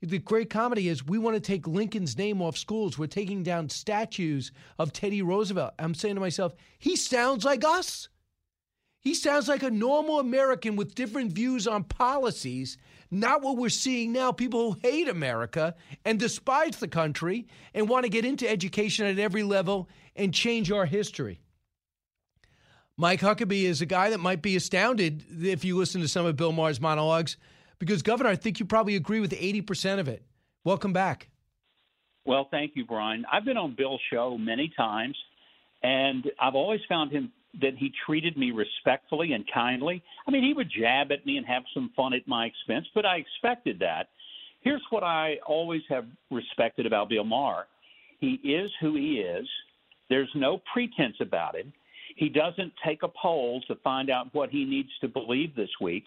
The 0.00 0.18
great 0.18 0.48
comedy 0.48 0.88
is 0.88 1.04
we 1.04 1.18
want 1.18 1.34
to 1.34 1.40
take 1.40 1.66
Lincoln's 1.66 2.16
name 2.16 2.40
off 2.40 2.56
schools. 2.56 2.98
We're 2.98 3.08
taking 3.08 3.42
down 3.42 3.68
statues 3.68 4.52
of 4.78 4.92
Teddy 4.92 5.22
Roosevelt. 5.22 5.74
I'm 5.78 5.94
saying 5.94 6.14
to 6.14 6.20
myself, 6.20 6.54
he 6.78 6.94
sounds 6.94 7.44
like 7.44 7.64
us. 7.64 8.08
He 9.00 9.14
sounds 9.14 9.48
like 9.48 9.62
a 9.62 9.70
normal 9.70 10.20
American 10.20 10.76
with 10.76 10.94
different 10.94 11.32
views 11.32 11.66
on 11.66 11.84
policies, 11.84 12.78
not 13.10 13.42
what 13.42 13.56
we're 13.56 13.70
seeing 13.70 14.12
now 14.12 14.30
people 14.30 14.72
who 14.72 14.80
hate 14.82 15.08
America 15.08 15.74
and 16.04 16.18
despise 16.18 16.76
the 16.76 16.88
country 16.88 17.48
and 17.74 17.88
want 17.88 18.04
to 18.04 18.10
get 18.10 18.24
into 18.24 18.48
education 18.48 19.06
at 19.06 19.18
every 19.18 19.42
level 19.42 19.88
and 20.14 20.34
change 20.34 20.70
our 20.70 20.86
history. 20.86 21.40
Mike 22.96 23.20
Huckabee 23.20 23.62
is 23.62 23.80
a 23.80 23.86
guy 23.86 24.10
that 24.10 24.18
might 24.18 24.42
be 24.42 24.56
astounded 24.56 25.24
if 25.42 25.64
you 25.64 25.76
listen 25.76 26.00
to 26.00 26.08
some 26.08 26.26
of 26.26 26.36
Bill 26.36 26.52
Maher's 26.52 26.80
monologues 26.80 27.36
because, 27.78 28.02
Governor, 28.02 28.30
I 28.30 28.36
think 28.36 28.60
you 28.60 28.66
probably 28.66 28.96
agree 28.96 29.20
with 29.20 29.32
80% 29.32 29.98
of 29.98 30.08
it. 30.08 30.22
Welcome 30.64 30.92
back. 30.92 31.28
Well, 32.24 32.48
thank 32.50 32.72
you, 32.74 32.84
Brian. 32.84 33.24
I've 33.32 33.44
been 33.44 33.56
on 33.56 33.74
Bill's 33.76 34.00
show 34.12 34.36
many 34.36 34.70
times, 34.76 35.16
and 35.82 36.24
I've 36.40 36.54
always 36.54 36.80
found 36.88 37.10
him 37.10 37.32
that 37.60 37.74
he 37.76 37.90
treated 38.04 38.36
me 38.36 38.50
respectfully 38.50 39.32
and 39.32 39.44
kindly. 39.52 40.02
I 40.26 40.30
mean, 40.30 40.44
he 40.44 40.52
would 40.52 40.70
jab 40.70 41.10
at 41.10 41.24
me 41.24 41.38
and 41.38 41.46
have 41.46 41.62
some 41.72 41.90
fun 41.96 42.12
at 42.12 42.28
my 42.28 42.44
expense, 42.44 42.86
but 42.94 43.06
I 43.06 43.16
expected 43.16 43.78
that. 43.80 44.08
Here's 44.60 44.82
what 44.90 45.02
I 45.02 45.36
always 45.46 45.82
have 45.88 46.04
respected 46.30 46.84
about 46.84 47.08
Bill 47.08 47.24
Maher 47.24 47.66
he 48.20 48.32
is 48.42 48.70
who 48.80 48.96
he 48.96 49.20
is, 49.20 49.46
there's 50.08 50.30
no 50.34 50.60
pretense 50.72 51.16
about 51.20 51.56
him. 51.56 51.72
He 52.16 52.28
doesn't 52.28 52.72
take 52.84 53.02
a 53.04 53.08
poll 53.08 53.62
to 53.68 53.76
find 53.76 54.10
out 54.10 54.34
what 54.34 54.50
he 54.50 54.64
needs 54.64 54.88
to 55.00 55.08
believe 55.08 55.54
this 55.54 55.70
week 55.80 56.04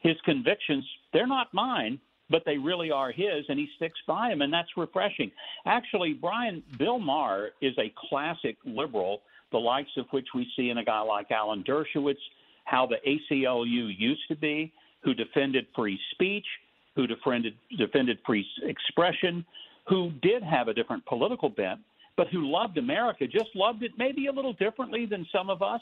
his 0.00 0.16
convictions, 0.24 0.84
they're 1.12 1.26
not 1.26 1.52
mine, 1.52 2.00
but 2.30 2.42
they 2.46 2.58
really 2.58 2.90
are 2.90 3.10
his, 3.10 3.44
and 3.48 3.58
he 3.58 3.68
sticks 3.76 3.98
by 4.06 4.30
them, 4.30 4.42
and 4.42 4.52
that's 4.52 4.68
refreshing. 4.76 5.30
Actually, 5.66 6.14
Brian, 6.14 6.62
Bill 6.78 6.98
Maher 6.98 7.50
is 7.60 7.74
a 7.78 7.92
classic 8.08 8.56
liberal, 8.64 9.22
the 9.52 9.58
likes 9.58 9.90
of 9.96 10.06
which 10.10 10.28
we 10.34 10.46
see 10.56 10.70
in 10.70 10.78
a 10.78 10.84
guy 10.84 11.00
like 11.00 11.30
Alan 11.30 11.64
Dershowitz, 11.64 12.20
how 12.64 12.86
the 12.86 12.96
ACLU 13.06 13.92
used 13.98 14.22
to 14.28 14.36
be, 14.36 14.72
who 15.02 15.12
defended 15.12 15.66
free 15.74 15.98
speech, 16.12 16.46
who 16.94 17.06
defended, 17.06 17.54
defended 17.76 18.18
free 18.24 18.46
expression, 18.62 19.44
who 19.88 20.12
did 20.22 20.42
have 20.42 20.68
a 20.68 20.74
different 20.74 21.04
political 21.06 21.48
bent, 21.48 21.80
but 22.16 22.28
who 22.28 22.48
loved 22.50 22.78
America, 22.78 23.26
just 23.26 23.48
loved 23.54 23.82
it 23.82 23.92
maybe 23.98 24.26
a 24.26 24.32
little 24.32 24.52
differently 24.52 25.06
than 25.06 25.26
some 25.32 25.50
of 25.50 25.62
us, 25.62 25.80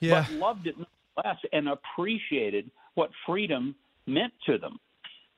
yeah. 0.00 0.24
but 0.28 0.38
loved 0.38 0.66
it 0.66 0.76
nonetheless 0.76 1.42
and 1.52 1.68
appreciated 1.68 2.70
what 2.98 3.10
freedom 3.24 3.76
meant 4.06 4.32
to 4.44 4.58
them. 4.58 4.78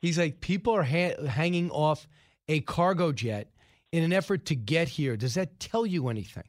He's 0.00 0.18
like, 0.18 0.40
people 0.40 0.74
are 0.74 0.82
ha- 0.82 1.22
hanging 1.26 1.70
off 1.70 2.08
a 2.48 2.60
cargo 2.60 3.12
jet 3.12 3.50
in 3.92 4.02
an 4.02 4.12
effort 4.12 4.46
to 4.46 4.54
get 4.54 4.88
here. 4.88 5.16
Does 5.16 5.34
that 5.34 5.60
tell 5.60 5.84
you 5.84 6.08
anything? 6.08 6.44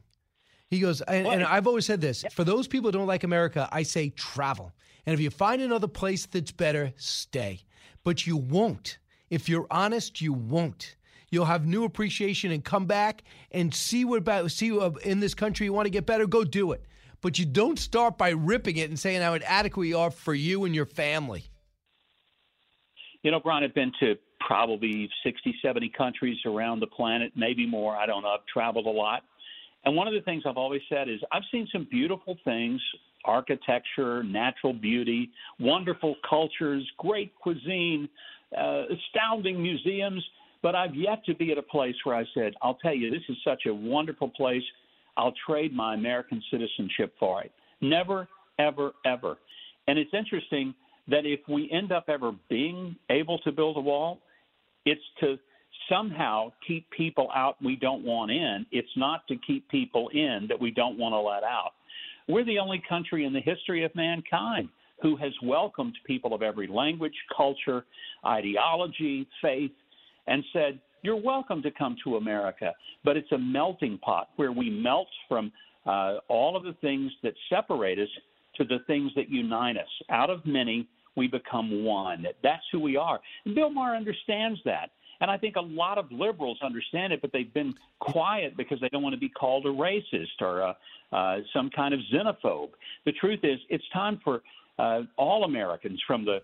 He 0.70 0.80
goes, 0.80 1.02
and, 1.02 1.26
and 1.26 1.44
I've 1.44 1.66
always 1.66 1.84
said 1.84 2.00
this 2.00 2.24
for 2.32 2.44
those 2.44 2.66
people 2.66 2.88
who 2.88 2.98
don't 2.98 3.06
like 3.06 3.24
America, 3.24 3.68
I 3.70 3.82
say 3.82 4.08
travel. 4.08 4.72
And 5.04 5.12
if 5.12 5.20
you 5.20 5.28
find 5.28 5.60
another 5.60 5.86
place 5.86 6.24
that's 6.24 6.50
better, 6.50 6.94
stay. 6.96 7.60
But 8.04 8.26
you 8.26 8.38
won't. 8.38 8.98
If 9.28 9.50
you're 9.50 9.66
honest, 9.70 10.22
you 10.22 10.32
won't. 10.32 10.96
You'll 11.30 11.44
have 11.44 11.66
new 11.66 11.84
appreciation 11.84 12.52
and 12.52 12.64
come 12.64 12.86
back 12.86 13.22
and 13.50 13.74
see 13.74 14.06
what 14.06 14.18
about 14.18 14.50
see 14.50 14.72
what 14.72 15.02
in 15.02 15.20
this 15.20 15.34
country 15.34 15.66
you 15.66 15.72
want 15.74 15.86
to 15.86 15.90
get 15.90 16.06
better. 16.06 16.26
Go 16.26 16.44
do 16.44 16.72
it. 16.72 16.84
But 17.22 17.38
you 17.38 17.46
don't 17.46 17.78
start 17.78 18.18
by 18.18 18.30
ripping 18.30 18.76
it 18.76 18.90
and 18.90 18.98
saying 18.98 19.22
how 19.22 19.34
inadequate 19.34 19.86
you 19.86 19.98
are 19.98 20.10
for 20.10 20.34
you 20.34 20.64
and 20.64 20.74
your 20.74 20.86
family. 20.86 21.44
You 23.22 23.30
know, 23.30 23.40
Brian, 23.40 23.62
I've 23.62 23.74
been 23.74 23.92
to 24.00 24.16
probably 24.46 25.08
60, 25.24 25.54
70 25.62 25.92
countries 25.96 26.36
around 26.44 26.80
the 26.80 26.88
planet, 26.88 27.32
maybe 27.36 27.64
more. 27.64 27.96
I 27.96 28.06
don't 28.06 28.22
know. 28.22 28.30
I've 28.30 28.46
traveled 28.52 28.86
a 28.86 28.90
lot. 28.90 29.22
And 29.84 29.96
one 29.96 30.08
of 30.08 30.14
the 30.14 30.20
things 30.20 30.42
I've 30.46 30.56
always 30.56 30.82
said 30.88 31.08
is 31.08 31.20
I've 31.30 31.42
seen 31.50 31.68
some 31.72 31.86
beautiful 31.90 32.36
things 32.44 32.80
architecture, 33.24 34.24
natural 34.24 34.72
beauty, 34.72 35.30
wonderful 35.60 36.16
cultures, 36.28 36.84
great 36.98 37.32
cuisine, 37.36 38.08
uh, 38.56 38.82
astounding 38.90 39.62
museums. 39.62 40.24
But 40.60 40.74
I've 40.74 40.94
yet 40.94 41.24
to 41.26 41.34
be 41.34 41.52
at 41.52 41.58
a 41.58 41.62
place 41.62 41.94
where 42.04 42.16
I 42.16 42.24
said, 42.34 42.54
I'll 42.62 42.74
tell 42.74 42.94
you, 42.94 43.10
this 43.10 43.22
is 43.28 43.36
such 43.44 43.66
a 43.66 43.74
wonderful 43.74 44.28
place. 44.28 44.62
I'll 45.16 45.34
trade 45.46 45.74
my 45.74 45.94
American 45.94 46.42
citizenship 46.50 47.14
for 47.18 47.42
it. 47.42 47.52
Never, 47.80 48.28
ever, 48.58 48.92
ever. 49.04 49.36
And 49.88 49.98
it's 49.98 50.12
interesting 50.14 50.74
that 51.08 51.26
if 51.26 51.40
we 51.48 51.70
end 51.70 51.92
up 51.92 52.04
ever 52.08 52.32
being 52.48 52.96
able 53.10 53.38
to 53.40 53.52
build 53.52 53.76
a 53.76 53.80
wall, 53.80 54.18
it's 54.84 55.02
to 55.20 55.38
somehow 55.88 56.52
keep 56.66 56.88
people 56.90 57.28
out 57.34 57.56
we 57.62 57.76
don't 57.76 58.04
want 58.04 58.30
in. 58.30 58.66
It's 58.70 58.88
not 58.96 59.26
to 59.28 59.36
keep 59.46 59.68
people 59.68 60.08
in 60.10 60.46
that 60.48 60.60
we 60.60 60.70
don't 60.70 60.98
want 60.98 61.12
to 61.12 61.18
let 61.18 61.42
out. 61.42 61.72
We're 62.28 62.44
the 62.44 62.58
only 62.58 62.82
country 62.88 63.24
in 63.24 63.32
the 63.32 63.40
history 63.40 63.84
of 63.84 63.94
mankind 63.94 64.68
who 65.00 65.16
has 65.16 65.32
welcomed 65.42 65.98
people 66.06 66.32
of 66.32 66.42
every 66.42 66.68
language, 66.68 67.14
culture, 67.36 67.84
ideology, 68.24 69.26
faith, 69.40 69.72
and 70.28 70.44
said, 70.52 70.78
You're 71.02 71.20
welcome 71.20 71.62
to 71.62 71.70
come 71.72 71.96
to 72.04 72.16
America. 72.16 72.72
But 73.04 73.16
it's 73.16 73.30
a 73.32 73.38
melting 73.38 73.98
pot 73.98 74.30
where 74.36 74.52
we 74.52 74.70
melt 74.70 75.08
from 75.28 75.52
uh, 75.84 76.18
all 76.28 76.56
of 76.56 76.62
the 76.62 76.74
things 76.80 77.10
that 77.24 77.34
separate 77.50 77.98
us 77.98 78.08
to 78.56 78.64
the 78.64 78.78
things 78.86 79.10
that 79.16 79.28
unite 79.28 79.76
us. 79.76 79.88
Out 80.10 80.30
of 80.30 80.46
many, 80.46 80.86
we 81.16 81.26
become 81.26 81.84
one. 81.84 82.24
That's 82.42 82.62
who 82.70 82.78
we 82.78 82.96
are. 82.96 83.20
And 83.44 83.54
Bill 83.54 83.70
Maher 83.70 83.96
understands 83.96 84.60
that. 84.64 84.90
And 85.20 85.30
I 85.30 85.38
think 85.38 85.56
a 85.56 85.60
lot 85.60 85.98
of 85.98 86.10
liberals 86.10 86.58
understand 86.62 87.12
it, 87.12 87.20
but 87.20 87.32
they've 87.32 87.52
been 87.52 87.74
quiet 88.00 88.56
because 88.56 88.80
they 88.80 88.88
don't 88.88 89.02
want 89.02 89.14
to 89.14 89.20
be 89.20 89.28
called 89.28 89.66
a 89.66 89.70
racist 89.70 90.40
or 90.40 90.60
a, 90.60 90.76
uh, 91.12 91.38
some 91.52 91.70
kind 91.70 91.94
of 91.94 92.00
xenophobe. 92.12 92.70
The 93.06 93.12
truth 93.12 93.40
is, 93.42 93.58
it's 93.70 93.84
time 93.92 94.20
for 94.24 94.42
uh, 94.78 95.02
all 95.16 95.44
Americans 95.44 96.00
from 96.06 96.24
the 96.24 96.38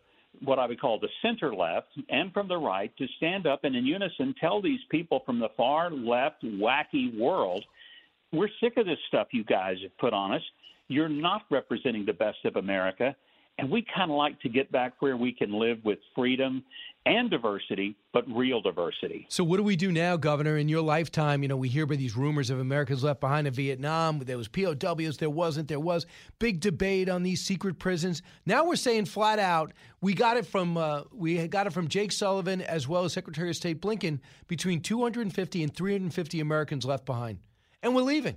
what 0.45 0.59
I 0.59 0.67
would 0.67 0.81
call 0.81 0.99
the 0.99 1.09
center 1.23 1.55
left 1.55 1.89
and 2.09 2.33
from 2.33 2.49
the 2.49 2.57
right 2.57 2.95
to 2.97 3.07
stand 3.17 3.47
up 3.47 3.65
and 3.65 3.75
in 3.75 3.85
unison 3.85 4.35
tell 4.41 4.61
these 4.63 4.81
people 4.91 5.23
from 5.27 5.39
the 5.39 5.49
far 5.57 5.91
left 5.91 6.43
wacky 6.45 7.17
world, 7.19 7.65
we're 8.33 8.49
sick 8.61 8.77
of 8.77 8.87
this 8.87 8.99
stuff 9.09 9.29
you 9.33 9.45
guys 9.45 9.77
have 9.83 9.97
put 9.99 10.13
on 10.13 10.33
us. 10.33 10.43
You're 10.89 11.09
not 11.09 11.43
representing 11.51 12.05
the 12.05 12.13
best 12.13 12.39
of 12.45 12.57
America. 12.57 13.15
And 13.59 13.71
we 13.71 13.85
kind 13.95 14.11
of 14.11 14.17
like 14.17 14.41
to 14.43 14.49
get 14.49 14.71
back 14.71 14.95
where 15.01 15.17
we 15.17 15.33
can 15.33 15.53
live 15.59 15.79
with 15.85 15.99
freedom 16.15 16.63
and 17.09 17.31
diversity, 17.31 17.97
but 18.13 18.25
real 18.31 18.61
diversity. 18.61 19.27
So, 19.29 19.43
what 19.43 19.57
do 19.57 19.63
we 19.63 19.77
do 19.77 19.91
now, 19.91 20.17
Governor? 20.17 20.59
In 20.59 20.69
your 20.69 20.83
lifetime, 20.83 21.43
you 21.43 21.49
know, 21.49 21.57
we 21.57 21.69
hear 21.69 21.85
about 21.85 21.99
these 21.99 22.17
rumors 22.17 22.51
of 22.51 22.61
Americans 22.61 23.03
left 23.03 23.21
behind 23.21 23.47
in 23.47 23.55
Vietnam. 23.55 24.19
There 24.19 24.37
was 24.37 24.49
POWs, 24.49 25.17
there 25.17 25.31
wasn't, 25.31 25.69
there 25.69 25.81
was. 25.81 26.07
Big 26.39 26.61
debate 26.61 27.09
on 27.09 27.23
these 27.23 27.43
secret 27.43 27.79
prisons. 27.79 28.23
Now 28.45 28.65
we're 28.65 28.77
saying 28.77 29.07
flat 29.07 29.39
out, 29.39 29.73
we 30.01 30.15
got 30.15 30.37
it 30.37 30.47
from 30.47 30.77
uh, 30.77 31.03
we 31.13 31.49
got 31.49 31.67
it 31.67 31.73
from 31.73 31.89
Jake 31.89 32.13
Sullivan 32.13 32.61
as 32.61 32.87
well 32.87 33.05
as 33.05 33.13
Secretary 33.13 33.49
of 33.49 33.57
State 33.57 33.81
Blinken. 33.81 34.21
Between 34.47 34.81
250 34.81 35.63
and 35.63 35.75
350 35.75 36.41
Americans 36.41 36.85
left 36.85 37.07
behind, 37.07 37.39
and 37.83 37.95
we're 37.95 38.03
leaving. 38.03 38.37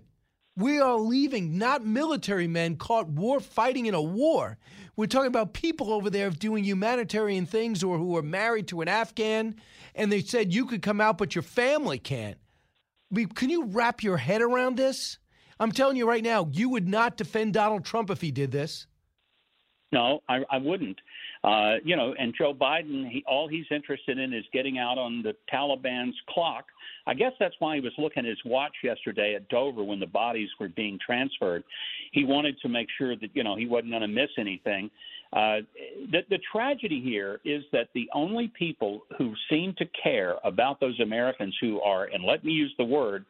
We 0.58 0.80
are 0.80 0.98
leaving, 0.98 1.58
not 1.58 1.86
military 1.86 2.48
men 2.48 2.76
caught 2.76 3.08
war 3.08 3.40
fighting 3.40 3.86
in 3.86 3.94
a 3.94 4.02
war. 4.02 4.58
We're 4.98 5.06
talking 5.08 5.28
about 5.28 5.54
people 5.54 5.94
over 5.94 6.10
there 6.10 6.30
doing 6.30 6.66
humanitarian 6.66 7.46
things 7.46 7.84
or 7.84 7.98
who 7.98 8.18
are 8.18 8.22
married 8.22 8.68
to 8.68 8.82
an 8.82 8.90
Afghan, 8.90 9.56
and 9.96 10.12
they 10.12 10.22
said 10.22 10.54
you 10.54 10.66
could 10.66 10.82
come 10.82 11.00
out, 11.00 11.18
but 11.18 11.36
your 11.36 11.42
family 11.42 12.00
can't. 12.00 12.38
I 13.12 13.16
mean, 13.16 13.28
can 13.28 13.50
you 13.50 13.66
wrap 13.66 14.04
your 14.04 14.18
head 14.18 14.42
around 14.42 14.76
this? 14.76 15.20
I'm 15.60 15.72
telling 15.72 15.96
you 15.96 16.08
right 16.08 16.24
now, 16.24 16.50
you 16.52 16.70
would 16.70 16.88
not 16.88 17.18
defend 17.18 17.54
Donald 17.54 17.86
Trump 17.86 18.10
if 18.10 18.20
he 18.20 18.32
did 18.32 18.52
this. 18.52 18.88
No, 19.92 20.22
I, 20.28 20.44
I 20.50 20.58
wouldn't. 20.58 21.00
Uh, 21.44 21.78
you 21.84 21.96
know, 21.96 22.14
and 22.20 22.36
Joe 22.38 22.54
Biden, 22.54 23.10
he, 23.10 23.24
all 23.28 23.48
he's 23.48 23.66
interested 23.72 24.20
in 24.20 24.32
is 24.32 24.46
getting 24.54 24.78
out 24.78 25.00
on 25.00 25.24
the 25.24 25.36
Taliban's 25.52 26.16
clock. 26.30 26.66
I 27.08 27.16
guess 27.16 27.32
that's 27.40 27.56
why 27.58 27.76
he 27.76 27.82
was 27.82 27.94
looking 27.98 28.26
at 28.26 28.30
his 28.30 28.38
watch 28.46 28.74
yesterday 28.84 29.34
at 29.34 29.50
Dover 29.50 29.84
when 29.84 30.00
the 30.00 30.06
bodies 30.06 30.50
were 30.60 30.70
being 30.70 31.00
transferred. 31.04 31.64
He 32.12 32.26
wanted 32.26 32.60
to 32.62 32.70
make 32.70 32.88
sure 32.96 33.16
that 33.16 33.30
you 33.34 33.44
know 33.44 33.56
he 33.56 33.66
wasn't 33.66 33.92
going 33.92 34.04
to 34.04 34.08
miss 34.08 34.30
anything. 34.38 34.92
Uh, 35.34 35.62
the, 36.12 36.20
the 36.30 36.40
tragedy 36.52 37.02
here 37.02 37.40
is 37.44 37.64
that 37.72 37.88
the 37.96 38.08
only 38.14 38.52
people 38.60 39.02
who 39.18 39.34
seem 39.50 39.74
to 39.78 39.86
care 40.04 40.36
about 40.44 40.80
those 40.80 41.00
Americans 41.00 41.56
who 41.60 41.82
are, 41.82 42.06
and 42.06 42.24
let 42.24 42.44
me 42.44 42.52
use 42.52 42.74
the 42.78 42.84
word 42.84 43.26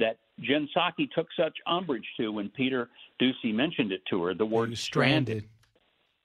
that 0.00 0.16
Jen 0.40 0.68
Psaki 0.74 1.08
took 1.14 1.28
such 1.38 1.56
umbrage 1.66 2.06
to 2.16 2.32
when 2.32 2.48
Peter 2.48 2.88
Doocy 3.20 3.54
mentioned 3.54 3.92
it 3.92 4.00
to 4.10 4.24
her, 4.24 4.34
the 4.34 4.46
word 4.46 4.76
stranded. 4.76 5.26
stranded 5.26 5.53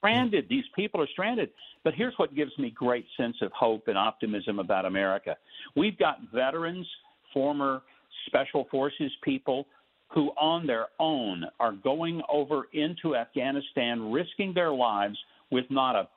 stranded. 0.00 0.46
These 0.48 0.64
people 0.74 1.00
are 1.00 1.06
stranded. 1.12 1.50
But 1.84 1.94
here's 1.94 2.14
what 2.16 2.34
gives 2.34 2.56
me 2.58 2.70
great 2.70 3.06
sense 3.16 3.36
of 3.42 3.52
hope 3.52 3.88
and 3.88 3.96
optimism 3.96 4.58
about 4.58 4.84
America. 4.84 5.36
We've 5.76 5.98
got 5.98 6.18
veterans, 6.34 6.86
former 7.32 7.82
special 8.26 8.66
forces 8.70 9.12
people 9.22 9.66
who 10.08 10.30
on 10.40 10.66
their 10.66 10.86
own 10.98 11.44
are 11.60 11.72
going 11.72 12.20
over 12.28 12.68
into 12.72 13.14
Afghanistan 13.14 14.10
risking 14.10 14.52
their 14.52 14.72
lives 14.72 15.16
with 15.50 15.64
not 15.70 15.94
a 15.94 16.08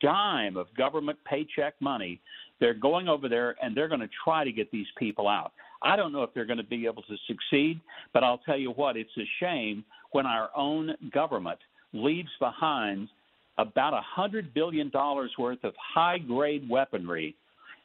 dime 0.00 0.56
of 0.56 0.66
government 0.76 1.18
paycheck 1.28 1.74
money. 1.80 2.20
They're 2.60 2.74
going 2.74 3.08
over 3.08 3.28
there 3.28 3.56
and 3.62 3.76
they're 3.76 3.88
going 3.88 4.00
to 4.00 4.10
try 4.22 4.44
to 4.44 4.52
get 4.52 4.70
these 4.70 4.86
people 4.96 5.28
out. 5.28 5.52
I 5.82 5.96
don't 5.96 6.12
know 6.12 6.22
if 6.22 6.32
they're 6.32 6.44
going 6.44 6.58
to 6.58 6.62
be 6.62 6.86
able 6.86 7.02
to 7.02 7.16
succeed, 7.26 7.80
but 8.12 8.22
I'll 8.22 8.38
tell 8.38 8.56
you 8.56 8.70
what, 8.70 8.96
it's 8.96 9.10
a 9.18 9.28
shame 9.40 9.84
when 10.12 10.26
our 10.26 10.50
own 10.56 10.94
government– 11.12 11.58
leaves 11.94 12.30
behind 12.38 13.08
about 13.56 13.94
a 13.94 14.02
hundred 14.02 14.52
billion 14.52 14.90
dollars 14.90 15.30
worth 15.38 15.64
of 15.64 15.72
high 15.94 16.18
grade 16.18 16.68
weaponry 16.68 17.34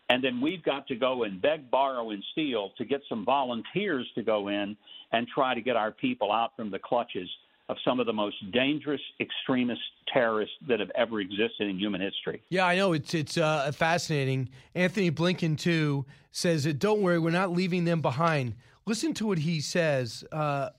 and 0.09 0.23
then 0.23 0.41
we've 0.41 0.63
got 0.63 0.87
to 0.87 0.95
go 0.95 1.23
and 1.23 1.41
beg, 1.41 1.69
borrow, 1.69 2.09
and 2.09 2.23
steal 2.31 2.71
to 2.77 2.85
get 2.85 3.01
some 3.07 3.23
volunteers 3.23 4.07
to 4.15 4.23
go 4.23 4.47
in 4.47 4.75
and 5.11 5.27
try 5.27 5.53
to 5.53 5.61
get 5.61 5.75
our 5.75 5.91
people 5.91 6.31
out 6.31 6.55
from 6.55 6.71
the 6.71 6.79
clutches 6.79 7.29
of 7.69 7.77
some 7.85 7.99
of 7.99 8.07
the 8.07 8.13
most 8.13 8.35
dangerous 8.51 9.01
extremist 9.19 9.81
terrorists 10.11 10.55
that 10.67 10.79
have 10.79 10.89
ever 10.95 11.19
existed 11.19 11.67
in 11.67 11.77
human 11.77 12.01
history. 12.01 12.41
Yeah, 12.49 12.65
I 12.65 12.75
know 12.75 12.93
it's 12.93 13.13
it's 13.13 13.37
uh, 13.37 13.71
fascinating. 13.71 14.49
Antony 14.73 15.11
Blinken 15.11 15.55
too 15.55 16.05
says 16.31 16.63
that 16.63 16.79
don't 16.79 17.01
worry, 17.01 17.19
we're 17.19 17.29
not 17.29 17.51
leaving 17.51 17.85
them 17.85 18.01
behind. 18.01 18.55
Listen 18.87 19.13
to 19.13 19.27
what 19.27 19.37
he 19.37 19.61
says. 19.61 20.23
Uh, 20.31 20.69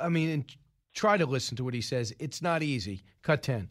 I 0.00 0.08
mean, 0.08 0.44
Try 1.00 1.16
to 1.16 1.24
listen 1.24 1.56
to 1.56 1.64
what 1.64 1.72
he 1.72 1.80
says. 1.80 2.12
It's 2.18 2.42
not 2.42 2.62
easy. 2.62 3.04
Cut 3.22 3.42
10. 3.42 3.70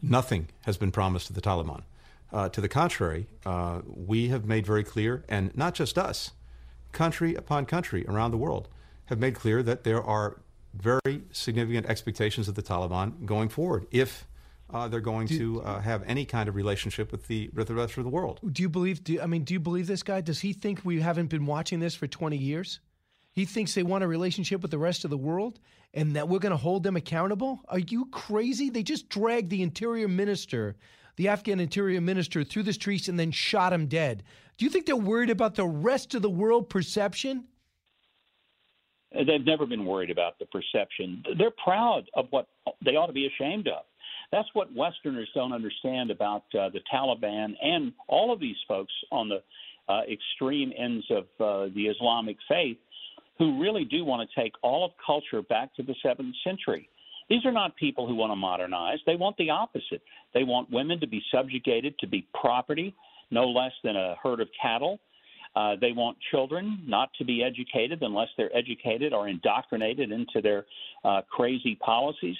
Nothing 0.00 0.48
has 0.62 0.78
been 0.78 0.90
promised 0.90 1.26
to 1.26 1.34
the 1.34 1.42
Taliban. 1.42 1.82
Uh, 2.32 2.48
to 2.48 2.62
the 2.62 2.70
contrary, 2.70 3.26
uh, 3.44 3.82
we 3.84 4.28
have 4.28 4.46
made 4.46 4.64
very 4.64 4.82
clear, 4.82 5.26
and 5.28 5.54
not 5.54 5.74
just 5.74 5.98
us, 5.98 6.30
country 6.92 7.34
upon 7.34 7.66
country 7.66 8.06
around 8.08 8.30
the 8.30 8.38
world 8.38 8.70
have 9.06 9.18
made 9.18 9.34
clear 9.34 9.62
that 9.62 9.84
there 9.84 10.02
are 10.02 10.40
very 10.72 11.20
significant 11.32 11.84
expectations 11.84 12.48
of 12.48 12.54
the 12.54 12.62
Taliban 12.62 13.26
going 13.26 13.50
forward 13.50 13.86
if 13.90 14.26
uh, 14.70 14.88
they're 14.88 15.00
going 15.00 15.26
do, 15.26 15.36
to 15.36 15.62
uh, 15.64 15.80
have 15.82 16.02
any 16.06 16.24
kind 16.24 16.48
of 16.48 16.54
relationship 16.54 17.12
with 17.12 17.26
the 17.26 17.50
with 17.52 17.68
the 17.68 17.74
rest 17.74 17.98
of 17.98 18.04
the 18.04 18.10
world. 18.10 18.40
Do 18.50 18.62
you 18.62 18.70
believe? 18.70 19.04
Do, 19.04 19.20
I 19.20 19.26
mean, 19.26 19.44
do 19.44 19.52
you 19.52 19.60
believe 19.60 19.86
this 19.86 20.02
guy? 20.02 20.22
Does 20.22 20.40
he 20.40 20.54
think 20.54 20.80
we 20.82 21.02
haven't 21.02 21.28
been 21.28 21.44
watching 21.44 21.78
this 21.78 21.94
for 21.94 22.06
twenty 22.06 22.38
years? 22.38 22.80
He 23.32 23.46
thinks 23.46 23.74
they 23.74 23.82
want 23.82 24.04
a 24.04 24.08
relationship 24.08 24.60
with 24.60 24.70
the 24.70 24.78
rest 24.78 25.04
of 25.04 25.10
the 25.10 25.16
world 25.16 25.58
and 25.94 26.14
that 26.16 26.28
we're 26.28 26.38
going 26.38 26.50
to 26.50 26.56
hold 26.56 26.82
them 26.82 26.96
accountable? 26.96 27.60
Are 27.68 27.78
you 27.78 28.06
crazy? 28.06 28.70
They 28.70 28.82
just 28.82 29.08
dragged 29.08 29.50
the 29.50 29.62
interior 29.62 30.08
minister, 30.08 30.76
the 31.16 31.28
Afghan 31.28 31.60
interior 31.60 32.00
minister, 32.00 32.44
through 32.44 32.64
the 32.64 32.72
streets 32.72 33.08
and 33.08 33.18
then 33.18 33.30
shot 33.30 33.72
him 33.72 33.86
dead. 33.86 34.22
Do 34.58 34.64
you 34.64 34.70
think 34.70 34.86
they're 34.86 34.96
worried 34.96 35.30
about 35.30 35.54
the 35.54 35.66
rest 35.66 36.14
of 36.14 36.22
the 36.22 36.30
world 36.30 36.68
perception? 36.68 37.44
They've 39.12 39.44
never 39.44 39.66
been 39.66 39.84
worried 39.84 40.10
about 40.10 40.38
the 40.38 40.46
perception. 40.46 41.22
They're 41.36 41.52
proud 41.62 42.04
of 42.14 42.26
what 42.30 42.48
they 42.84 42.96
ought 42.96 43.06
to 43.06 43.12
be 43.12 43.26
ashamed 43.26 43.68
of. 43.68 43.84
That's 44.30 44.48
what 44.54 44.74
Westerners 44.74 45.28
don't 45.34 45.52
understand 45.52 46.10
about 46.10 46.44
uh, 46.58 46.70
the 46.70 46.80
Taliban 46.92 47.54
and 47.62 47.92
all 48.08 48.32
of 48.32 48.40
these 48.40 48.56
folks 48.66 48.92
on 49.10 49.28
the 49.28 49.42
uh, 49.92 50.00
extreme 50.10 50.72
ends 50.78 51.04
of 51.10 51.24
uh, 51.38 51.72
the 51.74 51.88
Islamic 51.88 52.38
faith 52.48 52.78
who 53.38 53.60
really 53.60 53.84
do 53.84 54.04
want 54.04 54.28
to 54.28 54.40
take 54.40 54.52
all 54.62 54.84
of 54.84 54.92
culture 55.04 55.42
back 55.42 55.74
to 55.76 55.82
the 55.82 55.94
seventh 56.02 56.34
century. 56.44 56.88
These 57.28 57.44
are 57.44 57.52
not 57.52 57.76
people 57.76 58.06
who 58.06 58.14
want 58.14 58.30
to 58.30 58.36
modernize. 58.36 58.98
They 59.06 59.16
want 59.16 59.36
the 59.36 59.50
opposite. 59.50 60.02
They 60.34 60.44
want 60.44 60.70
women 60.70 61.00
to 61.00 61.06
be 61.06 61.22
subjugated 61.32 61.98
to 62.00 62.06
be 62.06 62.26
property, 62.38 62.94
no 63.30 63.48
less 63.48 63.72
than 63.82 63.96
a 63.96 64.16
herd 64.22 64.40
of 64.40 64.48
cattle. 64.60 64.98
Uh, 65.54 65.76
they 65.80 65.92
want 65.92 66.16
children 66.30 66.82
not 66.86 67.10
to 67.18 67.24
be 67.24 67.42
educated 67.42 68.02
unless 68.02 68.28
they're 68.36 68.54
educated 68.56 69.12
or 69.12 69.28
indoctrinated 69.28 70.10
into 70.10 70.40
their 70.42 70.64
uh, 71.04 71.20
crazy 71.30 71.74
policies. 71.76 72.36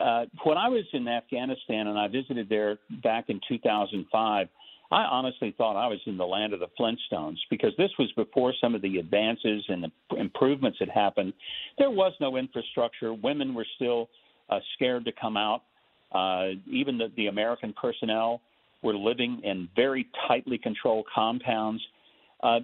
Uh, 0.00 0.24
when 0.44 0.58
I 0.58 0.68
was 0.68 0.84
in 0.92 1.06
Afghanistan 1.08 1.86
and 1.86 1.98
I 1.98 2.08
visited 2.08 2.48
there 2.48 2.78
back 3.02 3.26
in 3.28 3.40
2005, 3.48 4.48
I 4.90 5.02
honestly 5.02 5.54
thought 5.56 5.76
I 5.76 5.88
was 5.88 5.98
in 6.06 6.16
the 6.16 6.26
land 6.26 6.52
of 6.52 6.60
the 6.60 6.68
Flintstones 6.78 7.38
because 7.50 7.72
this 7.78 7.90
was 7.98 8.12
before 8.12 8.52
some 8.60 8.74
of 8.74 8.82
the 8.82 8.98
advances 8.98 9.64
and 9.68 9.84
the 9.84 10.16
improvements 10.16 10.78
had 10.78 10.88
happened. 10.88 11.32
There 11.78 11.90
was 11.90 12.12
no 12.20 12.36
infrastructure. 12.36 13.12
Women 13.14 13.54
were 13.54 13.66
still 13.76 14.08
uh, 14.50 14.60
scared 14.74 15.04
to 15.06 15.12
come 15.12 15.36
out. 15.36 15.62
Uh, 16.12 16.50
even 16.70 16.98
the, 16.98 17.10
the 17.16 17.26
American 17.26 17.74
personnel 17.80 18.40
were 18.82 18.94
living 18.94 19.40
in 19.42 19.68
very 19.74 20.06
tightly 20.28 20.58
controlled 20.58 21.06
compounds. 21.12 21.82
Uh, 22.42 22.60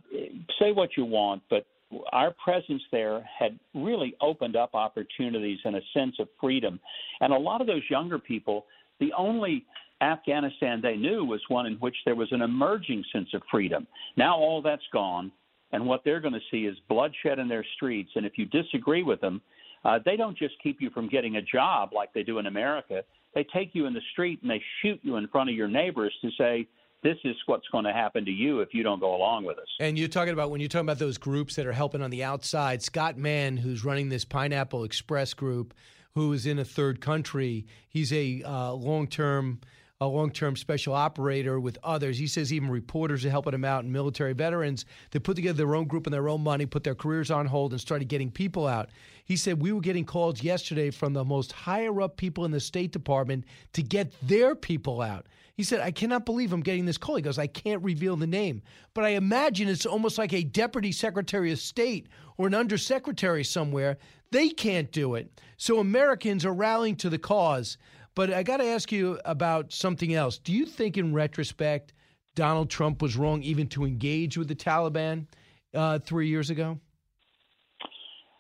say 0.61 0.73
what 0.73 0.91
you 0.97 1.05
want, 1.05 1.43
but 1.49 1.67
our 2.13 2.33
presence 2.45 2.83
there 2.93 3.27
had 3.39 3.59
really 3.75 4.15
opened 4.21 4.55
up 4.55 4.75
opportunities 4.75 5.59
and 5.65 5.77
a 5.77 5.81
sense 5.95 6.15
of 6.21 6.29
freedom. 6.41 6.79
And 7.21 7.33
a 7.33 7.39
lot 7.39 7.61
of 7.61 7.67
those 7.67 7.83
younger 7.89 8.19
people, 8.19 8.67
the 9.01 9.13
only 9.17 9.65
Afghanistan 10.01 10.81
they 10.83 10.97
knew 10.97 11.25
was 11.25 11.41
one 11.49 11.67
in 11.67 11.75
which 11.75 11.97
there 12.05 12.15
was 12.15 12.29
an 12.33 12.43
emerging 12.43 13.05
sense 13.13 13.29
of 13.35 13.43
freedom. 13.51 13.87
Now 14.17 14.37
all 14.37 14.63
that's 14.63 14.83
gone, 14.93 15.31
and 15.73 15.87
what 15.87 16.03
they're 16.05 16.21
going 16.21 16.35
to 16.35 16.41
see 16.51 16.67
is 16.67 16.77
bloodshed 16.89 17.39
in 17.39 17.49
their 17.49 17.65
streets. 17.77 18.11
And 18.17 18.27
if 18.27 18.33
you 18.37 18.47
disagree 18.47 19.03
with 19.03 19.21
them, 19.21 19.41
uh, 19.85 19.99
they 20.05 20.17
don't 20.17 20.37
just 20.37 20.55
keep 20.63 20.81
you 20.81 20.91
from 20.91 21.09
getting 21.09 21.37
a 21.37 21.43
job 21.43 21.91
like 21.95 22.13
they 22.13 22.23
do 22.23 22.39
in 22.39 22.47
America. 22.47 23.03
They 23.35 23.47
take 23.55 23.71
you 23.73 23.87
in 23.87 23.95
the 23.95 24.01
street 24.13 24.41
and 24.43 24.51
they 24.51 24.63
shoot 24.83 25.01
you 25.03 25.17
in 25.17 25.29
front 25.29 25.49
of 25.49 25.57
your 25.57 25.69
neighbors 25.69 26.13
to 26.23 26.31
say, 26.37 26.67
this 27.03 27.17
is 27.25 27.35
what's 27.47 27.67
going 27.69 27.85
to 27.85 27.93
happen 27.93 28.25
to 28.27 28.31
you 28.31 28.61
if 28.61 28.75
you 28.75 28.83
don't 28.83 29.01
go 29.01 29.15
along 29.15 29.45
with 29.45 29.59
us. 29.59 29.69
And 29.79 29.99
you're 29.99 30.09
talking 30.09 30.35
about 30.35 30.51
when 30.51 30.61
you're 30.61 30.69
talking 30.69 30.87
about 30.87 30.99
those 30.99 31.17
groups 31.17 31.57
that 31.57 31.67
are 31.67 31.73
helping 31.73 32.03
on 32.03 32.11
the 32.11 32.25
outside, 32.25 32.83
Scott 32.83 33.17
Mann, 33.17 33.57
who's 33.57 33.85
running 33.85 34.11
this 34.11 34.25
Pineapple 34.25 34.85
Express 34.85 35.33
group, 35.33 35.73
who 36.15 36.33
is 36.33 36.45
in 36.45 36.59
a 36.59 36.65
third 36.65 37.01
country, 37.01 37.67
he's 37.89 38.13
a 38.13 38.43
uh, 38.43 38.73
long 38.73 39.07
term 39.07 39.61
a 40.03 40.07
long 40.07 40.31
term 40.31 40.57
special 40.57 40.95
operator 40.95 41.61
with 41.61 41.77
others. 41.85 42.17
He 42.17 42.27
says 42.27 42.55
even 42.55 42.71
reporters 42.71 43.23
are 43.27 43.31
helping 43.31 43.53
him 43.53 43.67
out 43.67 43.85
and 43.85 43.93
military 43.93 44.33
veterans. 44.33 44.87
They 45.11 45.19
put 45.19 45.37
together 45.37 45.59
their 45.59 45.75
own 45.75 45.85
group 45.85 46.07
and 46.07 46.15
their 46.15 46.31
own 46.31 46.43
money, 46.43 46.65
put 46.65 46.85
their 46.85 46.95
careers 46.95 47.31
on 47.31 47.45
hold, 47.45 47.73
and 47.73 47.81
started 47.81 48.09
getting 48.09 48.31
people 48.31 48.67
out. 48.67 48.89
He 49.27 49.37
said, 49.37 49.61
We 49.61 49.73
were 49.73 49.81
getting 49.83 50.07
calls 50.07 50.43
yesterday 50.43 50.91
from 50.91 51.13
the 51.13 51.25
most 51.25 51.53
higher 51.53 52.01
up 52.01 52.17
people 52.17 52.47
in 52.47 52.51
the 52.51 52.61
State 52.61 52.93
Department 52.93 53.45
to 53.75 53.83
get 53.83 54.11
their 54.23 54.55
people 54.55 55.03
out. 55.03 55.27
He 55.55 55.65
said, 55.65 55.81
I 55.81 55.91
cannot 55.91 56.25
believe 56.25 56.55
I'm 56.55 56.63
getting 56.63 56.87
this 56.87 56.97
call. 56.97 57.17
He 57.17 57.23
goes, 57.23 57.39
I 57.39 57.47
can't 57.47 57.83
reveal 57.83 58.17
the 58.17 58.27
name. 58.27 58.63
But 58.95 59.05
I 59.05 59.11
imagine 59.11 59.69
it's 59.69 59.85
almost 59.85 60.17
like 60.17 60.33
a 60.33 60.43
deputy 60.43 60.93
secretary 60.93 61.53
of 61.53 61.59
state 61.59 62.09
or 62.39 62.47
an 62.47 62.55
undersecretary 62.55 63.45
somewhere. 63.45 63.99
They 64.31 64.49
can't 64.49 64.91
do 64.91 65.17
it. 65.17 65.43
So 65.59 65.79
Americans 65.79 66.47
are 66.47 66.55
rallying 66.55 66.97
to 66.97 67.11
the 67.11 67.19
cause. 67.19 67.77
But 68.15 68.33
I 68.33 68.43
got 68.43 68.59
to 68.59 68.67
ask 68.67 68.91
you 68.91 69.19
about 69.25 69.73
something 69.73 70.15
else. 70.15 70.39
Do 70.39 70.53
you 70.53 70.67
think, 70.67 70.97
in 70.97 71.15
retrospect, 71.15 71.93
Donald 72.35 72.71
Trump 72.71 73.03
was 73.03 73.17
wrong 73.17 73.43
even 73.43 73.67
to 73.69 73.85
engage 73.85 74.37
with 74.37 74.49
the 74.49 74.55
Taliban 74.55 75.27
uh, 75.75 75.99
three 76.01 76.29
years 76.29 76.51
ago? 76.51 76.79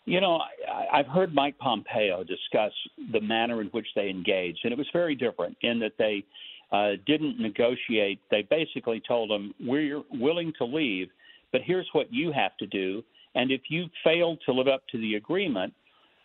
You 0.06 0.20
know, 0.20 0.40
I, 0.68 0.98
I've 0.98 1.06
heard 1.06 1.34
Mike 1.34 1.56
Pompeo 1.58 2.24
discuss 2.24 2.72
the 3.12 3.20
manner 3.20 3.60
in 3.60 3.68
which 3.68 3.86
they 3.94 4.08
engaged, 4.08 4.60
and 4.64 4.72
it 4.72 4.78
was 4.78 4.88
very 4.92 5.14
different 5.14 5.56
in 5.62 5.78
that 5.80 5.92
they 5.98 6.24
uh, 6.72 6.92
didn't 7.06 7.38
negotiate. 7.38 8.20
They 8.30 8.42
basically 8.42 9.02
told 9.06 9.30
him, 9.30 9.54
We're 9.60 10.02
willing 10.12 10.52
to 10.58 10.64
leave, 10.64 11.08
but 11.52 11.60
here's 11.64 11.88
what 11.92 12.12
you 12.12 12.32
have 12.32 12.56
to 12.58 12.66
do. 12.66 13.02
And 13.34 13.52
if 13.52 13.62
you 13.68 13.86
fail 14.02 14.36
to 14.46 14.52
live 14.52 14.66
up 14.66 14.82
to 14.88 14.98
the 14.98 15.14
agreement, 15.14 15.72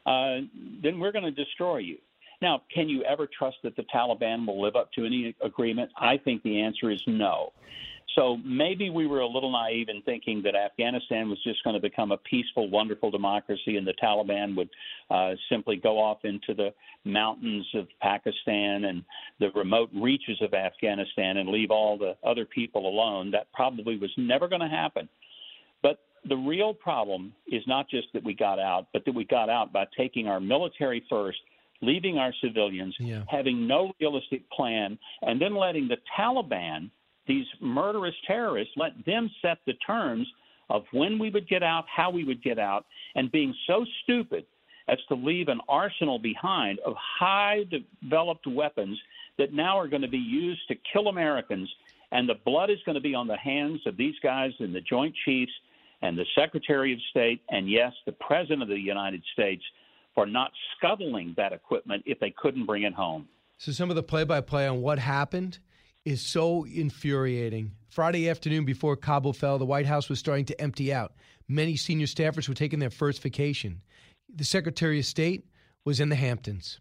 uh, 0.05 0.37
then 0.81 0.99
we're 0.99 1.11
going 1.11 1.25
to 1.25 1.31
destroy 1.31 1.77
you. 1.77 1.97
Now, 2.45 2.61
can 2.71 2.87
you 2.87 3.01
ever 3.05 3.27
trust 3.27 3.57
that 3.63 3.75
the 3.75 3.81
Taliban 3.91 4.45
will 4.45 4.61
live 4.61 4.75
up 4.75 4.91
to 4.93 5.03
any 5.03 5.35
agreement? 5.43 5.89
I 5.97 6.17
think 6.17 6.43
the 6.43 6.61
answer 6.61 6.91
is 6.91 7.01
no. 7.07 7.53
So 8.15 8.37
maybe 8.45 8.91
we 8.91 9.07
were 9.07 9.21
a 9.21 9.27
little 9.27 9.51
naive 9.51 9.89
in 9.89 10.03
thinking 10.03 10.43
that 10.43 10.53
Afghanistan 10.53 11.27
was 11.27 11.41
just 11.43 11.63
going 11.63 11.73
to 11.73 11.81
become 11.81 12.11
a 12.11 12.17
peaceful, 12.17 12.69
wonderful 12.69 13.09
democracy 13.09 13.77
and 13.77 13.87
the 13.87 13.95
Taliban 13.95 14.55
would 14.55 14.69
uh, 15.09 15.31
simply 15.49 15.75
go 15.75 15.97
off 15.97 16.19
into 16.23 16.53
the 16.53 16.71
mountains 17.03 17.65
of 17.73 17.87
Pakistan 17.99 18.85
and 18.85 19.03
the 19.39 19.49
remote 19.55 19.89
reaches 19.95 20.39
of 20.39 20.53
Afghanistan 20.53 21.37
and 21.37 21.49
leave 21.49 21.71
all 21.71 21.97
the 21.97 22.15
other 22.23 22.45
people 22.45 22.87
alone. 22.87 23.31
That 23.31 23.51
probably 23.53 23.97
was 23.97 24.11
never 24.17 24.47
going 24.47 24.61
to 24.61 24.67
happen. 24.67 25.09
But 25.81 25.97
the 26.29 26.37
real 26.37 26.75
problem 26.75 27.33
is 27.47 27.63
not 27.65 27.89
just 27.89 28.09
that 28.13 28.23
we 28.23 28.35
got 28.35 28.59
out, 28.59 28.85
but 28.93 29.03
that 29.05 29.15
we 29.15 29.25
got 29.25 29.49
out 29.49 29.73
by 29.73 29.87
taking 29.97 30.27
our 30.27 30.39
military 30.39 31.03
first 31.09 31.39
leaving 31.82 32.17
our 32.17 32.34
civilians, 32.41 32.95
yeah. 32.99 33.23
having 33.28 33.67
no 33.67 33.91
realistic 33.99 34.49
plan, 34.51 34.97
and 35.21 35.41
then 35.41 35.55
letting 35.55 35.88
the 35.88 35.97
Taliban 36.17 36.89
these 37.28 37.45
murderous 37.59 38.15
terrorists, 38.28 38.73
let 38.78 38.91
them 39.05 39.30
set 39.41 39.57
the 39.65 39.73
terms 39.86 40.28
of 40.69 40.84
when 40.91 41.19
we 41.19 41.30
would 41.30 41.47
get 41.47 41.63
out, 41.63 41.86
how 41.93 42.09
we 42.09 42.23
would 42.23 42.43
get 42.43 42.59
out, 42.59 42.86
and 43.15 43.32
being 43.32 43.53
so 43.67 43.86
stupid 44.03 44.45
as 44.88 44.97
to 45.07 45.15
leave 45.15 45.47
an 45.47 45.59
arsenal 45.67 46.19
behind 46.19 46.80
of 46.86 46.93
high 46.97 47.65
developed 48.03 48.45
weapons 48.47 48.99
that 49.38 49.53
now 49.53 49.78
are 49.78 49.88
going 49.88 50.01
to 50.01 50.07
be 50.07 50.17
used 50.17 50.61
to 50.67 50.76
kill 50.93 51.07
Americans. 51.07 51.69
And 52.11 52.30
the 52.30 52.36
blood 52.45 52.69
is 52.69 52.78
going 52.86 52.95
to 52.95 53.01
be 53.01 53.15
on 53.15 53.28
the 53.28 53.38
hands 53.38 53.82
of 53.86 53.97
these 53.97 54.15
guys 54.21 54.51
and 54.59 54.73
the 54.73 54.82
Joint 54.82 55.15
Chiefs 55.26 55.51
and 56.01 56.17
the 56.17 56.26
Secretary 56.38 56.93
of 56.93 56.99
State, 57.09 57.41
and 57.49 57.69
yes, 57.69 57.91
the 58.05 58.11
President 58.11 58.61
of 58.61 58.67
the 58.67 58.76
United 58.76 59.23
States 59.34 59.63
for 60.16 60.26
not 60.26 60.51
scuttling 60.76 61.34
that 61.38 61.53
equipment 61.53 62.01
if 62.05 62.20
they 62.20 62.34
couldn't 62.36 62.66
bring 62.66 62.84
it 62.84 62.93
home. 62.93 63.28
So, 63.57 63.72
some 63.72 63.89
of 63.89 63.95
the 63.95 64.03
play 64.03 64.24
by 64.24 64.41
play 64.41 64.68
on 64.68 64.82
what 64.82 64.97
happened 64.97 65.59
is 66.05 66.22
so 66.22 66.66
infuriating. 66.66 67.72
Friday 67.89 68.30
afternoon 68.30 68.66
before 68.66 68.95
Kabul 68.95 69.34
fell, 69.34 69.57
the 69.57 69.66
White 69.66 69.86
House 69.86 70.09
was 70.09 70.20
starting 70.20 70.45
to 70.45 70.61
empty 70.61 70.93
out. 70.93 71.13
Many 71.47 71.76
senior 71.76 72.07
staffers 72.07 72.49
were 72.49 72.55
taking 72.55 72.80
their 72.80 72.89
first 72.89 73.22
vacation. 73.22 73.82
The 74.34 74.43
Secretary 74.43 74.99
of 74.99 75.05
State 75.05 75.45
was 75.84 75.99
in 75.99 76.09
the 76.09 76.16
Hamptons. 76.16 76.80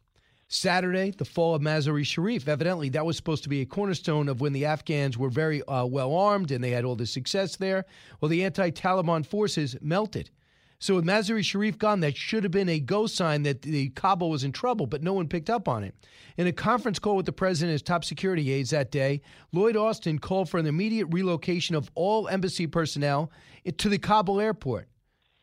Saturday, 0.48 1.10
the 1.10 1.24
fall 1.24 1.54
of 1.54 1.62
Mazar-e 1.62 2.04
Sharif. 2.04 2.48
Evidently, 2.48 2.88
that 2.90 3.06
was 3.06 3.16
supposed 3.16 3.42
to 3.44 3.48
be 3.48 3.60
a 3.60 3.66
cornerstone 3.66 4.28
of 4.28 4.40
when 4.40 4.52
the 4.52 4.66
Afghans 4.66 5.16
were 5.16 5.30
very 5.30 5.62
uh, 5.62 5.84
well 5.84 6.14
armed 6.14 6.50
and 6.50 6.62
they 6.62 6.70
had 6.70 6.84
all 6.84 6.96
the 6.96 7.06
success 7.06 7.56
there. 7.56 7.84
Well, 8.20 8.28
the 8.28 8.44
anti 8.44 8.70
Taliban 8.70 9.24
forces 9.24 9.76
melted. 9.80 10.30
So 10.78 10.96
with 10.96 11.04
Mazar-e 11.04 11.42
Sharif 11.42 11.78
gone, 11.78 12.00
that 12.00 12.16
should 12.16 12.42
have 12.42 12.52
been 12.52 12.68
a 12.68 12.80
go 12.80 13.06
sign 13.06 13.42
that 13.44 13.62
the 13.62 13.88
Kabul 13.90 14.30
was 14.30 14.44
in 14.44 14.52
trouble, 14.52 14.86
but 14.86 15.02
no 15.02 15.12
one 15.12 15.28
picked 15.28 15.48
up 15.48 15.68
on 15.68 15.84
it. 15.84 15.94
In 16.36 16.46
a 16.46 16.52
conference 16.52 16.98
call 16.98 17.16
with 17.16 17.26
the 17.26 17.32
president 17.32 17.70
and 17.70 17.74
his 17.74 17.82
top 17.82 18.04
security 18.04 18.52
aides 18.52 18.70
that 18.70 18.90
day, 18.90 19.22
Lloyd 19.52 19.76
Austin 19.76 20.18
called 20.18 20.50
for 20.50 20.58
an 20.58 20.66
immediate 20.66 21.06
relocation 21.06 21.74
of 21.74 21.90
all 21.94 22.28
embassy 22.28 22.66
personnel 22.66 23.30
to 23.78 23.88
the 23.88 23.98
Kabul 23.98 24.40
airport. 24.40 24.88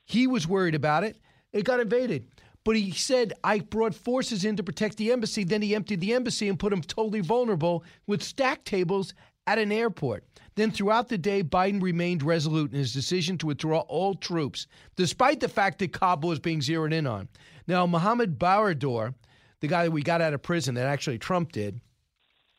He 0.05 0.27
was 0.27 0.47
worried 0.47 0.75
about 0.75 1.03
it. 1.03 1.17
It 1.53 1.63
got 1.63 1.79
invaded. 1.79 2.27
But 2.63 2.75
he 2.75 2.91
said, 2.91 3.33
I 3.43 3.59
brought 3.59 3.95
forces 3.95 4.45
in 4.45 4.55
to 4.57 4.63
protect 4.63 4.97
the 4.97 5.11
embassy. 5.11 5.43
Then 5.43 5.63
he 5.63 5.73
emptied 5.73 6.01
the 6.01 6.13
embassy 6.13 6.47
and 6.47 6.59
put 6.59 6.69
them 6.69 6.81
totally 6.81 7.21
vulnerable 7.21 7.83
with 8.05 8.21
stack 8.21 8.63
tables 8.63 9.15
at 9.47 9.59
an 9.59 9.72
airport. 9.72 10.23
Then, 10.55 10.72
throughout 10.72 11.07
the 11.07 11.18
day, 11.18 11.43
Biden 11.43 11.81
remained 11.81 12.23
resolute 12.23 12.72
in 12.72 12.77
his 12.77 12.93
decision 12.93 13.38
to 13.38 13.47
withdraw 13.47 13.80
all 13.81 14.15
troops, 14.15 14.68
despite 14.95 15.39
the 15.39 15.47
fact 15.47 15.80
that 15.80 15.93
Kabul 15.93 16.30
was 16.30 16.39
being 16.39 16.61
zeroed 16.61 16.93
in 16.93 17.07
on. 17.07 17.30
Now, 17.68 17.85
Mohammed 17.85 18.38
Baradar, 18.38 19.15
the 19.61 19.68
guy 19.68 19.85
that 19.85 19.91
we 19.91 20.03
got 20.03 20.22
out 20.22 20.34
of 20.34 20.41
prison 20.41 20.76
that 20.76 20.88
actually 20.88 21.19
Trump 21.19 21.51
did, 21.53 21.80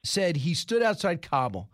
said 0.02 0.38
he 0.38 0.54
stood 0.54 0.82
outside 0.82 1.22
Kabul. 1.22 1.70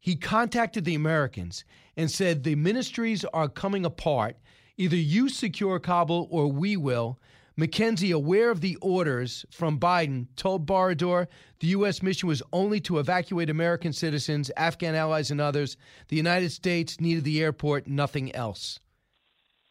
He 0.00 0.16
contacted 0.16 0.84
the 0.84 0.94
Americans 0.94 1.64
and 1.96 2.10
said, 2.10 2.42
The 2.42 2.56
ministries 2.56 3.24
are 3.26 3.48
coming 3.48 3.84
apart. 3.84 4.36
Either 4.76 4.96
you 4.96 5.28
secure 5.28 5.78
Kabul 5.78 6.26
or 6.30 6.50
we 6.50 6.76
will. 6.76 7.18
McKenzie, 7.60 8.14
aware 8.14 8.50
of 8.50 8.62
the 8.62 8.76
orders 8.76 9.44
from 9.50 9.78
Biden, 9.78 10.28
told 10.34 10.66
Baradar 10.66 11.26
the 11.58 11.66
U.S. 11.68 12.02
mission 12.02 12.26
was 12.26 12.42
only 12.54 12.80
to 12.80 12.98
evacuate 12.98 13.50
American 13.50 13.92
citizens, 13.92 14.50
Afghan 14.56 14.94
allies, 14.94 15.30
and 15.30 15.42
others. 15.42 15.76
The 16.08 16.16
United 16.16 16.52
States 16.52 17.02
needed 17.02 17.24
the 17.24 17.42
airport, 17.42 17.86
nothing 17.86 18.34
else. 18.34 18.80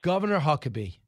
Governor 0.04 0.40
Huckabee, 0.40 1.00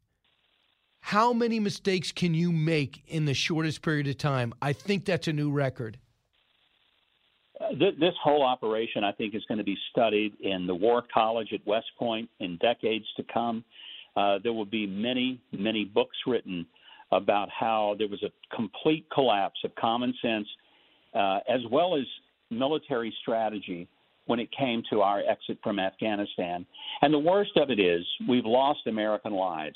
how 1.01 1.33
many 1.33 1.59
mistakes 1.59 2.11
can 2.11 2.33
you 2.33 2.51
make 2.51 3.03
in 3.07 3.25
the 3.25 3.35
shortest 3.35 3.83
period 3.83 4.07
of 4.07 4.17
time? 4.17 4.51
I 4.59 4.73
think 4.73 5.05
that's 5.05 5.27
a 5.27 5.33
new 5.33 5.51
record. 5.51 5.99
Uh, 7.59 7.75
this 7.77 8.15
whole 8.23 8.43
operation, 8.43 9.03
I 9.03 9.11
think, 9.11 9.35
is 9.35 9.45
going 9.47 9.59
to 9.59 9.63
be 9.63 9.77
studied 9.91 10.33
in 10.39 10.65
the 10.65 10.73
War 10.73 11.03
College 11.13 11.53
at 11.53 11.59
West 11.67 11.91
Point 11.99 12.27
in 12.39 12.57
decades 12.57 13.05
to 13.17 13.23
come. 13.31 13.63
Uh, 14.15 14.39
there 14.43 14.53
will 14.53 14.65
be 14.65 14.85
many, 14.85 15.39
many 15.51 15.85
books 15.85 16.17
written 16.27 16.65
about 17.11 17.49
how 17.49 17.95
there 17.97 18.07
was 18.07 18.23
a 18.23 18.55
complete 18.55 19.05
collapse 19.13 19.59
of 19.63 19.73
common 19.75 20.13
sense 20.21 20.47
uh, 21.13 21.39
as 21.47 21.61
well 21.69 21.95
as 21.95 22.03
military 22.49 23.13
strategy 23.21 23.87
when 24.25 24.39
it 24.39 24.49
came 24.57 24.83
to 24.89 25.01
our 25.01 25.19
exit 25.19 25.57
from 25.63 25.79
Afghanistan. 25.79 26.65
And 27.01 27.13
the 27.13 27.19
worst 27.19 27.51
of 27.57 27.69
it 27.69 27.79
is 27.79 28.05
we've 28.29 28.45
lost 28.45 28.79
American 28.87 29.33
lives. 29.33 29.75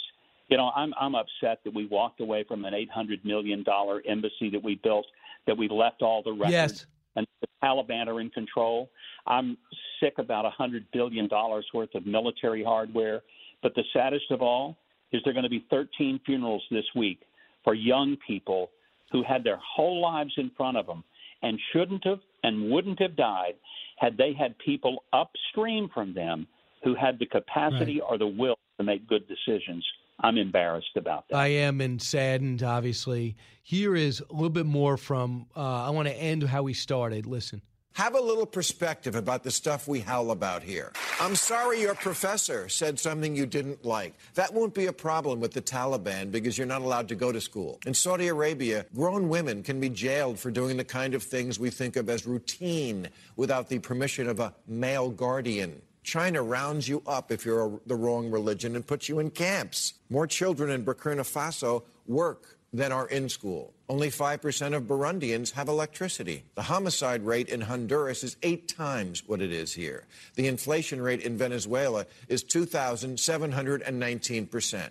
You 0.50 0.58
know, 0.58 0.72
I'm 0.76 0.94
I'm 1.00 1.16
upset 1.16 1.60
that 1.64 1.74
we 1.74 1.88
walked 1.88 2.22
away 2.22 2.44
from 2.48 2.66
an 2.66 2.74
800 2.74 3.26
million 3.26 3.64
dollar 3.64 4.04
embassy 4.08 4.50
that 4.52 4.64
we 4.64 4.76
built, 4.76 5.08
that 5.48 5.58
we 5.58 5.68
left 5.68 6.02
all 6.02 6.22
the 6.22 6.32
records. 6.32 6.52
Yes. 6.52 6.86
And 7.16 7.26
the 7.42 7.48
Taliban 7.64 8.08
are 8.08 8.22
in 8.22 8.30
control. 8.30 8.90
I'm 9.26 9.58
sick 10.00 10.16
about 10.20 10.46
a 10.46 10.50
hundred 10.52 10.86
billion 10.94 11.28
dollars 11.28 11.66
worth 11.74 11.96
of 11.96 12.06
military 12.06 12.64
hardware. 12.64 13.22
But 13.66 13.74
the 13.74 13.84
saddest 13.94 14.30
of 14.30 14.44
all 14.44 14.78
is 15.12 15.22
there 15.24 15.32
are 15.32 15.34
going 15.34 15.42
to 15.42 15.50
be 15.50 15.66
13 15.72 16.20
funerals 16.24 16.62
this 16.70 16.86
week 16.96 17.22
for 17.64 17.74
young 17.74 18.16
people 18.28 18.70
who 19.12 19.24
had 19.24 19.44
their 19.44 19.58
whole 19.58 20.00
lives 20.00 20.32
in 20.38 20.52
front 20.56 20.78
of 20.78 20.86
them 20.86 21.04
and 21.42 21.60
shouldn't 21.74 22.06
have 22.06 22.20
and 22.44 22.70
wouldn't 22.70 23.02
have 23.02 23.16
died 23.16 23.56
had 23.98 24.18
they 24.18 24.34
had 24.34 24.56
people 24.60 25.04
upstream 25.14 25.90
from 25.92 26.14
them 26.14 26.46
who 26.84 26.94
had 26.94 27.18
the 27.18 27.26
capacity 27.26 28.00
Right. 28.00 28.08
or 28.08 28.20
the 28.20 28.28
will 28.28 28.56
to 28.78 28.84
make 28.84 29.08
good 29.08 29.24
decisions. 29.28 29.84
I'm 30.20 30.38
embarrassed 30.38 30.96
about 30.96 31.28
that. 31.30 31.36
I 31.36 31.48
am 31.48 31.82
and 31.82 32.00
saddened, 32.00 32.62
obviously. 32.62 33.36
Here 33.64 33.96
is 33.96 34.22
a 34.30 34.32
little 34.32 34.52
bit 34.52 34.68
more 34.68 34.96
from, 34.96 35.48
uh, 35.58 35.88
I 35.88 35.90
want 35.90 36.08
to 36.08 36.14
end 36.14 36.44
how 36.44 36.62
we 36.62 36.76
started. 36.76 37.26
Listen. 37.26 37.64
Have 37.96 38.14
a 38.14 38.20
little 38.20 38.46
perspective 38.46 39.16
about 39.16 39.44
the 39.44 39.52
stuff 39.52 39.88
we 39.88 40.02
howl 40.02 40.32
about 40.32 40.64
here. 40.64 40.92
I'm 41.22 41.34
sorry 41.34 41.80
your 41.80 41.96
professor 41.96 42.68
said 42.68 43.00
something 43.00 43.38
you 43.38 43.46
didn't 43.46 43.86
like. 43.86 44.16
That 44.34 44.54
won't 44.54 44.74
be 44.74 44.88
a 44.88 44.92
problem 44.92 45.40
with 45.40 45.54
the 45.54 45.62
Taliban 45.62 46.30
because 46.30 46.58
you're 46.58 46.68
not 46.68 46.82
allowed 46.82 47.08
to 47.08 47.16
go 47.16 47.32
to 47.32 47.40
school. 47.40 47.80
In 47.86 47.94
Saudi 47.94 48.28
Arabia, 48.28 48.86
grown 48.94 49.30
women 49.30 49.64
can 49.64 49.80
be 49.80 49.88
jailed 49.88 50.38
for 50.38 50.52
doing 50.52 50.76
the 50.76 50.84
kind 50.84 51.14
of 51.14 51.24
things 51.24 51.58
we 51.58 51.70
think 51.70 51.96
of 51.96 52.10
as 52.10 52.28
routine 52.28 53.08
without 53.38 53.70
the 53.70 53.80
permission 53.80 54.28
of 54.28 54.42
a 54.42 54.54
male 54.68 55.10
guardian. 55.10 55.82
China 56.04 56.44
rounds 56.44 56.90
you 56.90 57.02
up 57.08 57.32
if 57.32 57.46
you're 57.46 57.66
a, 57.66 57.80
the 57.86 57.96
wrong 57.96 58.30
religion 58.30 58.76
and 58.76 58.86
puts 58.86 59.08
you 59.08 59.20
in 59.20 59.32
camps. 59.32 59.94
More 60.10 60.28
children 60.28 60.70
in 60.70 60.84
Burkina 60.84 61.22
Faso 61.22 61.84
work 62.08 62.58
than 62.74 62.92
are 62.92 63.08
in 63.08 63.30
school. 63.30 63.74
Only 63.88 64.10
5% 64.10 64.76
of 64.76 64.84
Burundians 64.84 65.52
have 65.52 65.68
electricity. 65.68 66.44
The 66.56 66.64
homicide 66.64 67.24
rate 67.24 67.50
in 67.50 67.62
Honduras 67.62 68.24
is 68.24 68.36
eight 68.42 68.68
times 68.68 69.22
what 69.28 69.44
it 69.44 69.52
is 69.52 69.74
here. 69.74 70.06
The 70.34 70.48
inflation 70.48 71.00
rate 71.00 71.22
in 71.22 71.38
Venezuela 71.38 72.08
is 72.28 72.44
2,719%. 72.44 74.90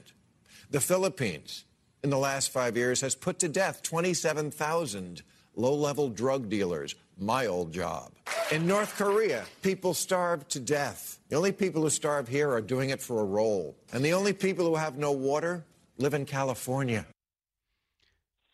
The 0.70 0.80
Philippines, 0.80 1.64
in 2.04 2.10
the 2.10 2.18
last 2.18 2.50
five 2.50 2.76
years, 2.76 3.00
has 3.00 3.16
put 3.16 3.40
to 3.40 3.48
death 3.48 3.82
27,000 3.82 5.22
low 5.56 5.74
level 5.74 6.08
drug 6.08 6.48
dealers. 6.48 6.94
My 7.18 7.46
old 7.46 7.72
job. 7.72 8.12
In 8.52 8.66
North 8.66 8.96
Korea, 8.96 9.44
people 9.62 9.94
starve 9.94 10.46
to 10.48 10.60
death. 10.60 11.18
The 11.28 11.36
only 11.36 11.52
people 11.52 11.82
who 11.82 11.90
starve 11.90 12.28
here 12.28 12.50
are 12.50 12.60
doing 12.60 12.90
it 12.90 13.00
for 13.00 13.20
a 13.20 13.24
role. 13.24 13.76
And 13.92 14.04
the 14.04 14.12
only 14.12 14.32
people 14.32 14.66
who 14.66 14.76
have 14.76 14.98
no 14.98 15.12
water 15.12 15.64
live 15.98 16.14
in 16.14 16.26
California. 16.26 17.06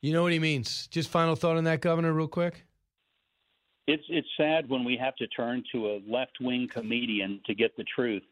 You 0.02 0.12
know 0.12 0.22
what 0.22 0.32
he 0.32 0.38
means. 0.38 0.86
Just 0.88 1.10
final 1.10 1.36
thought 1.36 1.56
on 1.56 1.64
that, 1.64 1.80
Governor, 1.80 2.12
real 2.12 2.28
quick. 2.28 2.64
It's 3.86 4.04
it's 4.08 4.28
sad 4.36 4.68
when 4.68 4.84
we 4.84 4.96
have 4.96 5.16
to 5.16 5.26
turn 5.28 5.64
to 5.72 5.88
a 5.88 6.00
left 6.08 6.38
wing 6.40 6.68
comedian 6.70 7.40
to 7.46 7.54
get 7.54 7.76
the 7.76 7.84
truth. 7.84 8.22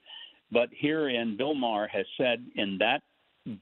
But 0.50 0.68
herein, 0.72 1.36
Bill 1.36 1.54
Maher 1.54 1.88
has 1.88 2.06
said 2.16 2.44
in 2.54 2.78
that 2.78 3.02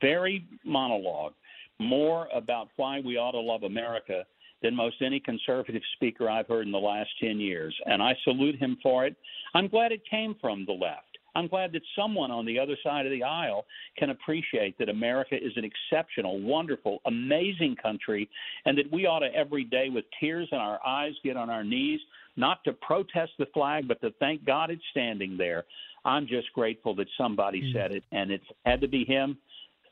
very 0.00 0.46
monologue 0.64 1.32
more 1.78 2.28
about 2.34 2.68
why 2.76 3.00
we 3.00 3.16
ought 3.16 3.32
to 3.32 3.40
love 3.40 3.62
America 3.64 4.24
than 4.62 4.74
most 4.74 4.96
any 5.02 5.20
conservative 5.20 5.82
speaker 5.94 6.30
I've 6.30 6.48
heard 6.48 6.66
in 6.66 6.72
the 6.72 6.78
last 6.78 7.10
10 7.20 7.38
years. 7.38 7.76
And 7.86 8.02
I 8.02 8.14
salute 8.24 8.56
him 8.56 8.78
for 8.82 9.04
it. 9.04 9.14
I'm 9.54 9.68
glad 9.68 9.92
it 9.92 10.02
came 10.08 10.34
from 10.40 10.64
the 10.64 10.72
left. 10.72 11.05
I'm 11.36 11.48
glad 11.48 11.72
that 11.72 11.82
someone 11.94 12.30
on 12.30 12.46
the 12.46 12.58
other 12.58 12.76
side 12.82 13.04
of 13.04 13.12
the 13.12 13.22
aisle 13.22 13.66
can 13.98 14.10
appreciate 14.10 14.78
that 14.78 14.88
America 14.88 15.36
is 15.36 15.52
an 15.56 15.64
exceptional, 15.64 16.40
wonderful, 16.40 17.00
amazing 17.04 17.76
country, 17.76 18.28
and 18.64 18.76
that 18.78 18.90
we 18.90 19.04
ought 19.04 19.20
to 19.20 19.34
every 19.34 19.64
day, 19.64 19.90
with 19.90 20.06
tears 20.18 20.48
in 20.50 20.58
our 20.58 20.80
eyes, 20.86 21.12
get 21.22 21.36
on 21.36 21.50
our 21.50 21.62
knees, 21.62 22.00
not 22.36 22.64
to 22.64 22.72
protest 22.72 23.32
the 23.38 23.46
flag, 23.52 23.86
but 23.86 24.00
to 24.00 24.10
thank 24.18 24.44
God 24.44 24.70
it's 24.70 24.82
standing 24.90 25.36
there. 25.36 25.64
I'm 26.06 26.26
just 26.26 26.52
grateful 26.54 26.94
that 26.94 27.08
somebody 27.18 27.60
Mm. 27.62 27.72
said 27.72 27.92
it, 27.92 28.04
and 28.12 28.30
it 28.30 28.42
had 28.64 28.80
to 28.80 28.88
be 28.88 29.04
him. 29.04 29.38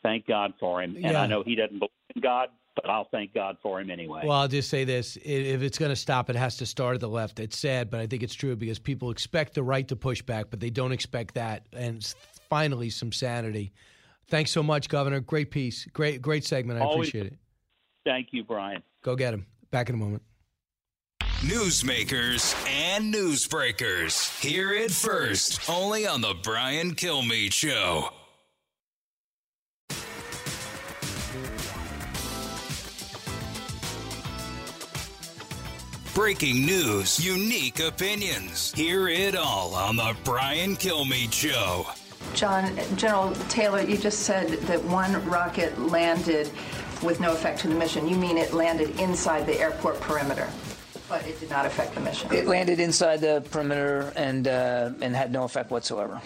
Thank 0.02 0.26
God 0.26 0.54
for 0.58 0.82
him. 0.82 0.96
And 0.96 1.12
Yeah. 1.12 1.22
I 1.22 1.26
know 1.26 1.42
he 1.42 1.54
doesn't 1.54 1.78
believe 1.78 1.90
in 2.14 2.22
God, 2.22 2.50
but 2.76 2.90
I'll 2.90 3.08
thank 3.10 3.32
God 3.34 3.56
for 3.62 3.80
him 3.80 3.90
anyway. 3.90 4.22
Well, 4.24 4.38
I'll 4.38 4.48
just 4.48 4.68
say 4.70 4.84
this: 4.84 5.16
if 5.24 5.62
it's 5.62 5.78
going 5.78 5.90
to 5.90 5.96
stop, 5.96 6.30
it 6.30 6.36
has 6.36 6.56
to 6.58 6.66
start 6.66 6.94
at 6.94 7.00
the 7.00 7.08
left. 7.08 7.40
It's 7.40 7.58
sad, 7.58 7.90
but 7.90 8.00
I 8.00 8.06
think 8.06 8.22
it's 8.22 8.34
true 8.34 8.56
because 8.56 8.78
people 8.78 9.10
expect 9.10 9.54
the 9.54 9.62
right 9.62 9.86
to 9.88 9.96
push 9.96 10.22
back, 10.22 10.46
but 10.50 10.60
they 10.60 10.70
don't 10.70 10.92
expect 10.92 11.34
that. 11.34 11.66
And 11.72 12.04
finally, 12.48 12.90
some 12.90 13.12
sanity. 13.12 13.72
Thanks 14.28 14.50
so 14.50 14.62
much, 14.62 14.88
Governor. 14.88 15.20
Great 15.20 15.50
piece. 15.50 15.84
Great, 15.86 16.22
great 16.22 16.44
segment. 16.44 16.80
I 16.80 16.84
Always- 16.84 17.08
appreciate 17.08 17.32
it. 17.32 17.38
Thank 18.04 18.28
you, 18.32 18.44
Brian. 18.44 18.82
Go 19.02 19.16
get 19.16 19.32
him. 19.34 19.46
Back 19.70 19.88
in 19.88 19.94
a 19.94 19.98
moment. 19.98 20.22
Newsmakers 21.40 22.54
and 22.66 23.12
newsbreakers. 23.12 24.40
Hear 24.40 24.72
it 24.72 24.90
first, 24.90 25.68
only 25.68 26.06
on 26.06 26.22
the 26.22 26.34
Brian 26.42 26.94
Kilmeade 26.94 27.52
Show. 27.52 28.10
Breaking 36.14 36.64
news, 36.64 37.18
unique 37.18 37.80
opinions. 37.80 38.70
Hear 38.72 39.08
it 39.08 39.34
all 39.34 39.74
on 39.74 39.96
the 39.96 40.14
Brian 40.22 40.76
Kilmeade 40.76 41.32
Show. 41.32 41.86
John, 42.34 42.78
General 42.94 43.32
Taylor, 43.48 43.80
you 43.80 43.96
just 43.96 44.20
said 44.20 44.48
that 44.68 44.82
one 44.84 45.24
rocket 45.28 45.76
landed 45.76 46.52
with 47.02 47.18
no 47.18 47.32
effect 47.32 47.58
to 47.62 47.68
the 47.68 47.74
mission. 47.74 48.08
You 48.08 48.14
mean 48.14 48.38
it 48.38 48.52
landed 48.52 49.00
inside 49.00 49.44
the 49.44 49.58
airport 49.58 50.00
perimeter, 50.00 50.48
but 51.08 51.26
it 51.26 51.40
did 51.40 51.50
not 51.50 51.66
affect 51.66 51.96
the 51.96 52.00
mission. 52.00 52.32
It 52.32 52.46
landed 52.46 52.78
inside 52.78 53.20
the 53.20 53.44
perimeter 53.50 54.12
and 54.14 54.46
uh, 54.46 54.92
and 55.00 55.16
had 55.16 55.32
no 55.32 55.42
effect 55.42 55.72
whatsoever. 55.72 56.20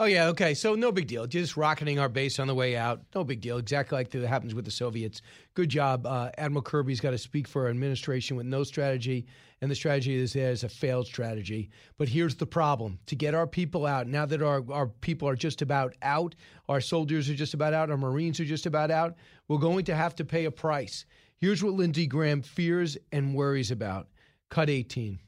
Oh 0.00 0.04
yeah, 0.04 0.28
okay. 0.28 0.54
So 0.54 0.76
no 0.76 0.92
big 0.92 1.08
deal. 1.08 1.26
Just 1.26 1.56
rocketing 1.56 1.98
our 1.98 2.08
base 2.08 2.38
on 2.38 2.46
the 2.46 2.54
way 2.54 2.76
out. 2.76 3.02
No 3.16 3.24
big 3.24 3.40
deal. 3.40 3.58
Exactly 3.58 3.96
like 3.96 4.10
that 4.10 4.24
happens 4.28 4.54
with 4.54 4.64
the 4.64 4.70
Soviets. 4.70 5.22
Good 5.54 5.70
job, 5.70 6.06
uh, 6.06 6.30
Admiral 6.38 6.62
Kirby's 6.62 7.00
got 7.00 7.10
to 7.10 7.18
speak 7.18 7.48
for 7.48 7.66
an 7.66 7.70
administration 7.70 8.36
with 8.36 8.46
no 8.46 8.62
strategy, 8.62 9.26
and 9.60 9.68
the 9.68 9.74
strategy 9.74 10.14
is 10.14 10.32
there 10.32 10.52
is 10.52 10.62
a 10.62 10.68
failed 10.68 11.06
strategy. 11.08 11.70
But 11.96 12.08
here's 12.08 12.36
the 12.36 12.46
problem: 12.46 13.00
to 13.06 13.16
get 13.16 13.34
our 13.34 13.46
people 13.48 13.86
out 13.86 14.06
now 14.06 14.24
that 14.24 14.40
our 14.40 14.62
our 14.70 14.86
people 14.86 15.28
are 15.28 15.34
just 15.34 15.62
about 15.62 15.96
out, 16.02 16.36
our 16.68 16.80
soldiers 16.80 17.28
are 17.28 17.34
just 17.34 17.54
about 17.54 17.74
out, 17.74 17.90
our 17.90 17.96
Marines 17.96 18.38
are 18.38 18.44
just 18.44 18.66
about 18.66 18.92
out. 18.92 19.16
We're 19.48 19.58
going 19.58 19.84
to 19.86 19.96
have 19.96 20.14
to 20.16 20.24
pay 20.24 20.44
a 20.44 20.50
price. 20.52 21.06
Here's 21.38 21.64
what 21.64 21.74
Lindsey 21.74 22.06
Graham 22.06 22.42
fears 22.42 22.96
and 23.10 23.34
worries 23.34 23.72
about. 23.72 24.06
Cut 24.48 24.70
18. 24.70 25.18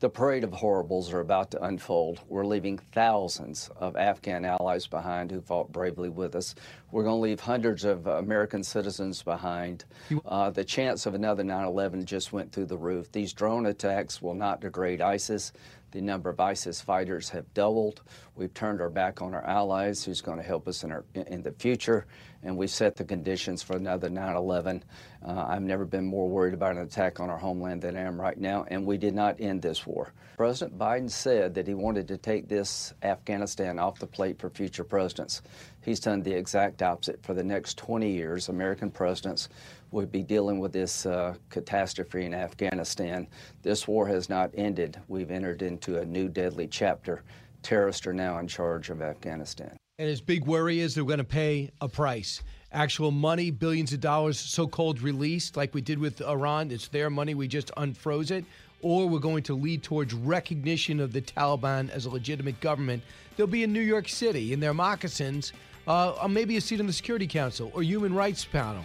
The 0.00 0.08
parade 0.08 0.44
of 0.44 0.52
horribles 0.52 1.12
are 1.12 1.18
about 1.18 1.50
to 1.50 1.64
unfold. 1.64 2.20
We're 2.28 2.46
leaving 2.46 2.78
thousands 2.78 3.68
of 3.74 3.96
Afghan 3.96 4.44
allies 4.44 4.86
behind 4.86 5.32
who 5.32 5.40
fought 5.40 5.72
bravely 5.72 6.08
with 6.08 6.36
us. 6.36 6.54
We're 6.92 7.02
going 7.02 7.16
to 7.16 7.20
leave 7.20 7.40
hundreds 7.40 7.84
of 7.84 8.06
American 8.06 8.62
citizens 8.62 9.24
behind. 9.24 9.86
Uh, 10.24 10.50
the 10.50 10.64
chance 10.64 11.04
of 11.06 11.14
another 11.14 11.42
9 11.42 11.64
11 11.64 12.04
just 12.04 12.32
went 12.32 12.52
through 12.52 12.66
the 12.66 12.78
roof. 12.78 13.10
These 13.10 13.32
drone 13.32 13.66
attacks 13.66 14.22
will 14.22 14.34
not 14.34 14.60
degrade 14.60 15.00
ISIS. 15.00 15.52
The 15.90 16.00
number 16.00 16.30
of 16.30 16.38
ISIS 16.38 16.80
fighters 16.80 17.30
have 17.30 17.52
doubled. 17.54 18.02
We've 18.36 18.54
turned 18.54 18.80
our 18.80 18.90
back 18.90 19.20
on 19.20 19.34
our 19.34 19.44
allies, 19.44 20.04
who's 20.04 20.20
going 20.20 20.36
to 20.36 20.44
help 20.44 20.68
us 20.68 20.84
in, 20.84 20.92
our, 20.92 21.04
in 21.14 21.42
the 21.42 21.52
future, 21.52 22.06
and 22.42 22.56
we've 22.56 22.70
set 22.70 22.96
the 22.96 23.04
conditions 23.04 23.62
for 23.62 23.76
another 23.76 24.08
9 24.08 24.36
11. 24.36 24.84
Uh, 25.24 25.44
I've 25.48 25.62
never 25.62 25.84
been 25.84 26.04
more 26.04 26.28
worried 26.28 26.54
about 26.54 26.76
an 26.76 26.82
attack 26.82 27.20
on 27.20 27.30
our 27.30 27.38
homeland 27.38 27.82
than 27.82 27.96
I 27.96 28.02
am 28.02 28.20
right 28.20 28.38
now, 28.38 28.64
and 28.68 28.86
we 28.86 28.96
did 28.96 29.14
not 29.14 29.40
end 29.40 29.62
this 29.62 29.86
war. 29.86 30.12
President 30.36 30.78
Biden 30.78 31.10
said 31.10 31.54
that 31.54 31.66
he 31.66 31.74
wanted 31.74 32.06
to 32.08 32.16
take 32.16 32.48
this 32.48 32.94
Afghanistan 33.02 33.78
off 33.78 33.98
the 33.98 34.06
plate 34.06 34.38
for 34.38 34.48
future 34.48 34.84
presidents. 34.84 35.42
He's 35.84 35.98
done 35.98 36.22
the 36.22 36.32
exact 36.32 36.82
opposite. 36.82 37.20
For 37.24 37.34
the 37.34 37.42
next 37.42 37.76
20 37.78 38.08
years, 38.10 38.48
American 38.48 38.90
presidents 38.90 39.48
would 39.90 40.12
be 40.12 40.22
dealing 40.22 40.60
with 40.60 40.72
this 40.72 41.06
uh, 41.06 41.34
catastrophe 41.50 42.24
in 42.24 42.34
Afghanistan. 42.34 43.26
This 43.62 43.88
war 43.88 44.06
has 44.06 44.28
not 44.28 44.50
ended. 44.54 45.00
We've 45.08 45.30
entered 45.30 45.62
into 45.62 45.98
a 45.98 46.04
new 46.04 46.28
deadly 46.28 46.68
chapter. 46.68 47.24
Terrorists 47.62 48.06
are 48.06 48.12
now 48.12 48.38
in 48.38 48.46
charge 48.46 48.90
of 48.90 49.02
Afghanistan. 49.02 49.76
And 50.00 50.08
his 50.08 50.20
big 50.20 50.46
worry 50.46 50.78
is 50.78 50.94
they're 50.94 51.02
going 51.02 51.18
to 51.18 51.24
pay 51.24 51.72
a 51.80 51.88
price. 51.88 52.40
Actual 52.72 53.10
money, 53.10 53.50
billions 53.50 53.92
of 53.92 54.00
dollars, 54.00 54.38
so 54.38 54.68
called 54.68 55.02
released, 55.02 55.56
like 55.56 55.74
we 55.74 55.80
did 55.80 55.98
with 55.98 56.22
Iran. 56.22 56.70
It's 56.70 56.86
their 56.86 57.10
money. 57.10 57.34
We 57.34 57.48
just 57.48 57.72
unfroze 57.76 58.30
it. 58.30 58.44
Or 58.80 59.08
we're 59.08 59.18
going 59.18 59.42
to 59.44 59.54
lead 59.54 59.82
towards 59.82 60.14
recognition 60.14 61.00
of 61.00 61.12
the 61.12 61.20
Taliban 61.20 61.90
as 61.90 62.06
a 62.06 62.10
legitimate 62.10 62.60
government. 62.60 63.02
They'll 63.36 63.48
be 63.48 63.64
in 63.64 63.72
New 63.72 63.80
York 63.80 64.08
City 64.08 64.52
in 64.52 64.60
their 64.60 64.72
moccasins 64.72 65.52
uh, 65.88 66.28
maybe 66.30 66.56
a 66.56 66.60
seat 66.60 66.78
on 66.78 66.86
the 66.86 66.92
Security 66.92 67.26
Council 67.26 67.72
or 67.74 67.82
Human 67.82 68.14
Rights 68.14 68.44
Panel. 68.44 68.84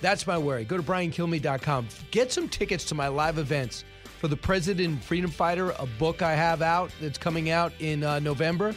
That's 0.00 0.26
my 0.26 0.38
worry. 0.38 0.64
Go 0.64 0.76
to 0.76 0.82
briankilmeade.com. 0.82 1.86
Get 2.10 2.32
some 2.32 2.48
tickets 2.48 2.84
to 2.86 2.96
my 2.96 3.06
live 3.06 3.38
events 3.38 3.84
for 4.18 4.26
the 4.26 4.36
President 4.36 5.04
Freedom 5.04 5.30
Fighter, 5.30 5.70
a 5.78 5.86
book 5.98 6.20
I 6.20 6.34
have 6.34 6.62
out 6.62 6.90
that's 7.00 7.18
coming 7.18 7.50
out 7.50 7.72
in 7.78 8.02
uh, 8.02 8.18
November. 8.18 8.74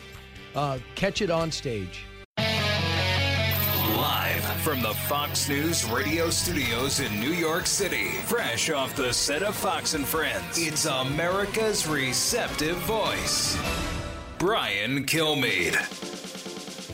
Uh, 0.55 0.79
catch 0.95 1.21
it 1.21 1.31
on 1.31 1.51
stage. 1.51 2.05
Live 2.37 4.43
from 4.61 4.81
the 4.81 4.93
Fox 5.07 5.49
News 5.49 5.89
radio 5.89 6.29
studios 6.29 6.99
in 6.99 7.19
New 7.19 7.31
York 7.31 7.65
City, 7.65 8.09
fresh 8.25 8.69
off 8.69 8.95
the 8.95 9.13
set 9.13 9.43
of 9.43 9.55
Fox 9.55 9.93
and 9.93 10.05
Friends, 10.05 10.57
it's 10.57 10.85
America's 10.85 11.87
receptive 11.87 12.77
voice, 12.77 13.57
Brian 14.37 15.05
Kilmeade. 15.05 16.13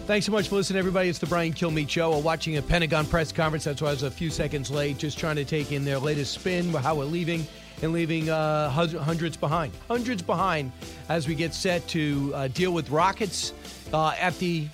Thanks 0.10 0.26
so 0.26 0.32
much 0.32 0.48
for 0.48 0.56
listening, 0.56 0.80
everybody. 0.80 1.08
It's 1.08 1.20
the 1.20 1.28
Brian 1.28 1.54
Kilmeade 1.54 1.88
Show. 1.88 2.10
We're 2.10 2.22
watching 2.22 2.58
a 2.58 2.64
Pentagon 2.64 3.06
press 3.06 3.32
conference. 3.32 3.66
That's 3.66 3.80
why 3.80 3.90
I 3.90 3.92
was 3.92 4.02
a 4.02 4.10
few 4.10 4.32
seconds 4.32 4.72
late, 4.72 4.98
just 4.98 5.20
trying 5.20 5.36
to 5.36 5.46
take 5.46 5.72
in 5.72 5.86
their 5.86 6.00
latest 6.00 6.34
spin, 6.34 6.74
how 6.74 6.96
we're 6.96 7.06
leaving, 7.06 7.46
and 7.82 7.94
leaving 7.94 8.30
uh, 8.30 8.70
hundreds 8.70 9.38
behind. 9.38 9.74
Hundreds 9.88 10.22
behind 10.22 10.72
as 11.08 11.28
we 11.28 11.36
get 11.36 11.54
set 11.54 11.88
to 11.90 12.32
uh, 12.36 12.48
deal 12.50 12.72
with 12.72 12.90
rockets 12.90 13.54
uh, 13.94 14.16
at 14.20 14.38
the 14.40 14.68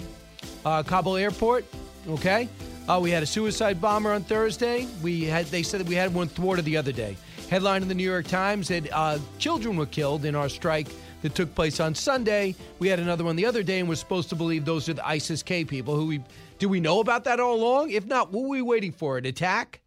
uh, 0.66 0.84
Kabul 0.84 1.18
airport. 1.18 1.66
Okay? 2.08 2.50
Uh, 2.88 3.00
we 3.02 3.10
had 3.10 3.24
a 3.24 3.26
suicide 3.26 3.82
bomber 3.82 4.12
on 4.12 4.24
Thursday. 4.24 4.88
We 5.02 5.24
had 5.24 5.48
they 5.48 5.64
said 5.64 5.80
that 5.80 5.88
we 5.88 5.96
had 5.96 6.14
one 6.14 6.28
thwarted 6.28 6.66
the 6.66 6.78
other 6.78 6.92
day. 6.92 7.18
Headline 7.50 7.82
in 7.82 7.88
the 7.88 7.96
New 7.96 8.04
York 8.04 8.28
Times 8.28 8.68
said 8.68 8.90
uh, 8.92 9.20
children 9.40 9.76
were 9.76 9.86
killed 9.86 10.26
in 10.26 10.36
our 10.36 10.50
strike 10.50 10.88
that 11.22 11.34
took 11.34 11.54
place 11.56 11.80
on 11.80 11.96
Sunday. 11.96 12.56
We 12.78 12.88
had 12.88 13.00
another 13.00 13.24
one 13.24 13.36
the 13.36 13.46
other 13.46 13.64
day, 13.64 13.80
and 13.80 13.90
we're 13.90 13.96
supposed 13.96 14.30
to 14.30 14.36
believe 14.36 14.66
those 14.66 14.88
are 14.90 14.94
the 14.94 15.08
ISIS 15.08 15.42
K 15.42 15.66
people. 15.66 15.96
Who 15.96 16.08
we 16.08 16.22
do 16.60 16.70
we 16.70 16.80
know 16.80 17.00
about 17.00 17.24
that 17.24 17.40
all 17.40 17.56
along? 17.56 17.92
If 17.92 18.06
not, 18.06 18.32
what 18.32 18.44
were 18.44 18.50
we 18.50 18.62
waiting 18.62 18.92
for? 18.92 19.18
An 19.18 19.26
attack? 19.26 19.82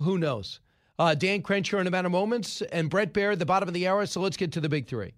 Who 0.00 0.18
knows? 0.18 0.60
Uh, 1.00 1.14
Dan 1.14 1.40
Crenshaw 1.40 1.78
in 1.78 1.86
about 1.86 2.04
a 2.04 2.10
moment, 2.10 2.60
and 2.72 2.90
Brett 2.90 3.14
Baier 3.14 3.32
at 3.32 3.38
the 3.38 3.46
bottom 3.46 3.66
of 3.66 3.72
the 3.72 3.88
hour. 3.88 4.04
So 4.04 4.20
let's 4.20 4.36
get 4.36 4.52
to 4.52 4.60
the 4.60 4.68
big 4.68 4.86
three. 4.86 5.14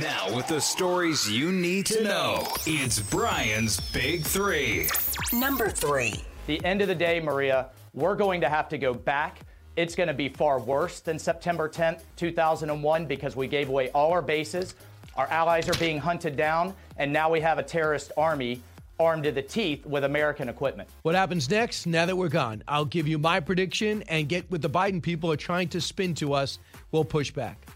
Now, 0.00 0.34
with 0.34 0.48
the 0.48 0.60
stories 0.60 1.30
you 1.30 1.52
need 1.52 1.86
to 1.86 2.02
know, 2.02 2.44
it's 2.66 2.98
Brian's 2.98 3.78
Big 3.92 4.24
Three. 4.24 4.88
Number 5.32 5.68
three. 5.68 6.24
The 6.48 6.62
end 6.64 6.82
of 6.82 6.88
the 6.88 6.94
day, 6.96 7.20
Maria, 7.20 7.68
we're 7.94 8.16
going 8.16 8.40
to 8.40 8.48
have 8.48 8.68
to 8.70 8.78
go 8.78 8.92
back. 8.92 9.38
It's 9.76 9.94
going 9.94 10.08
to 10.08 10.14
be 10.14 10.28
far 10.28 10.58
worse 10.58 10.98
than 10.98 11.20
September 11.20 11.68
10th, 11.68 12.00
2001, 12.16 13.06
because 13.06 13.36
we 13.36 13.46
gave 13.46 13.68
away 13.68 13.90
all 13.90 14.10
our 14.10 14.22
bases. 14.22 14.74
Our 15.14 15.28
allies 15.28 15.68
are 15.68 15.78
being 15.78 15.98
hunted 15.98 16.36
down, 16.36 16.74
and 16.96 17.12
now 17.12 17.30
we 17.30 17.40
have 17.42 17.58
a 17.60 17.62
terrorist 17.62 18.10
army 18.16 18.60
armed 18.98 19.24
to 19.24 19.32
the 19.32 19.42
teeth 19.42 19.84
with 19.86 20.04
American 20.04 20.48
equipment. 20.48 20.88
What 21.02 21.14
happens 21.14 21.50
next? 21.50 21.86
Now 21.86 22.06
that 22.06 22.16
we're 22.16 22.28
gone, 22.28 22.62
I'll 22.66 22.84
give 22.84 23.06
you 23.06 23.18
my 23.18 23.40
prediction 23.40 24.02
and 24.08 24.28
get 24.28 24.50
what 24.50 24.62
the 24.62 24.70
Biden 24.70 25.02
people 25.02 25.30
are 25.30 25.36
trying 25.36 25.68
to 25.70 25.80
spin 25.80 26.14
to 26.16 26.32
us. 26.32 26.58
We'll 26.92 27.04
push 27.04 27.30
back. 27.30 27.66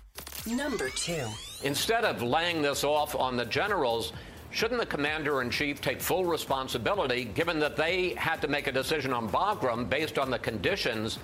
Number 0.46 0.88
two. 0.90 1.26
Instead 1.62 2.04
of 2.04 2.22
laying 2.22 2.62
this 2.62 2.84
off 2.84 3.14
on 3.14 3.36
the 3.36 3.44
generals, 3.44 4.12
shouldn't 4.50 4.80
the 4.80 4.86
commander 4.86 5.42
in 5.42 5.50
chief 5.50 5.80
take 5.80 6.00
full 6.00 6.24
responsibility 6.24 7.24
given 7.24 7.58
that 7.58 7.76
they 7.76 8.14
had 8.14 8.40
to 8.40 8.48
make 8.48 8.66
a 8.66 8.72
decision 8.72 9.12
on 9.12 9.28
Bagram 9.28 9.88
based 9.88 10.18
on 10.18 10.30
the 10.30 10.38
conditions 10.38 11.18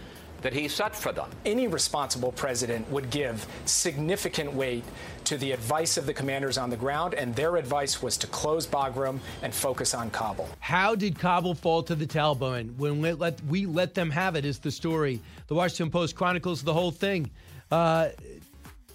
that 0.47 0.53
he 0.53 0.69
set 0.69 0.95
for 0.95 1.11
them? 1.11 1.29
Any 1.45 1.67
responsible 1.67 2.31
president 2.31 2.89
would 2.89 3.11
give 3.11 3.45
significant 3.65 4.53
weight 4.53 4.85
to 5.25 5.37
the 5.37 5.51
advice 5.51 5.97
of 5.97 6.07
the 6.07 6.15
commanders 6.15 6.57
on 6.57 6.71
the 6.71 6.77
ground, 6.77 7.15
and 7.15 7.35
their 7.35 7.57
advice 7.57 8.01
was 8.01 8.17
to 8.19 8.29
close 8.29 8.65
Bagram 8.65 9.19
and 9.43 9.53
focus 9.53 9.93
on 9.93 10.09
Kabul. 10.11 10.49
How 10.61 10.95
did 10.95 11.19
Kabul 11.19 11.57
fall 11.57 11.83
to 11.83 11.97
the 11.97 12.07
Taliban 12.07 12.77
when 12.77 13.03
we 13.03 13.13
let, 13.13 13.43
we 13.47 13.67
let 13.67 13.93
them 13.95 14.09
have 14.09 14.37
it? 14.37 14.45
Is 14.45 14.61
the 14.61 14.71
story. 14.71 15.21
The 15.49 15.57
Washington 15.57 15.91
Post 15.91 16.15
chronicles 16.15 16.63
the 16.63 16.73
whole 16.73 16.93
thing. 16.93 17.29
Uh, 17.73 18.11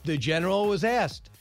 the 0.06 0.15
general 0.15 0.68
was 0.68 0.86
asked 0.86 1.32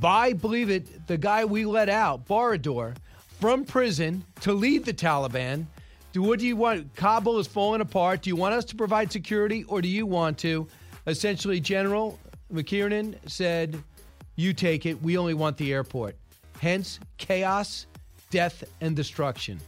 by, 0.00 0.32
believe 0.32 0.70
it, 0.70 1.06
the 1.06 1.16
guy 1.16 1.44
we 1.44 1.64
let 1.66 1.88
out, 1.88 2.26
Baradar, 2.26 2.96
from 3.38 3.64
prison 3.64 4.24
to 4.40 4.52
lead 4.52 4.84
the 4.84 4.92
Taliban. 4.92 5.66
Do 6.12 6.22
what 6.22 6.38
do 6.38 6.46
you 6.46 6.56
want? 6.56 6.94
Kabul 6.94 7.38
is 7.38 7.46
falling 7.46 7.80
apart. 7.80 8.22
Do 8.22 8.30
you 8.30 8.36
want 8.36 8.54
us 8.54 8.64
to 8.66 8.76
provide 8.76 9.10
security, 9.10 9.64
or 9.64 9.80
do 9.80 9.88
you 9.88 10.04
want 10.04 10.36
to? 10.38 10.68
Essentially, 11.06 11.58
General 11.58 12.18
McKiernan 12.52 13.14
said, 13.26 13.82
"You 14.36 14.52
take 14.52 14.84
it. 14.84 15.00
We 15.02 15.16
only 15.16 15.34
want 15.34 15.56
the 15.56 15.72
airport." 15.72 16.16
Hence, 16.60 17.00
chaos, 17.16 17.86
death, 18.30 18.62
and 18.82 18.94
destruction. 18.94 19.58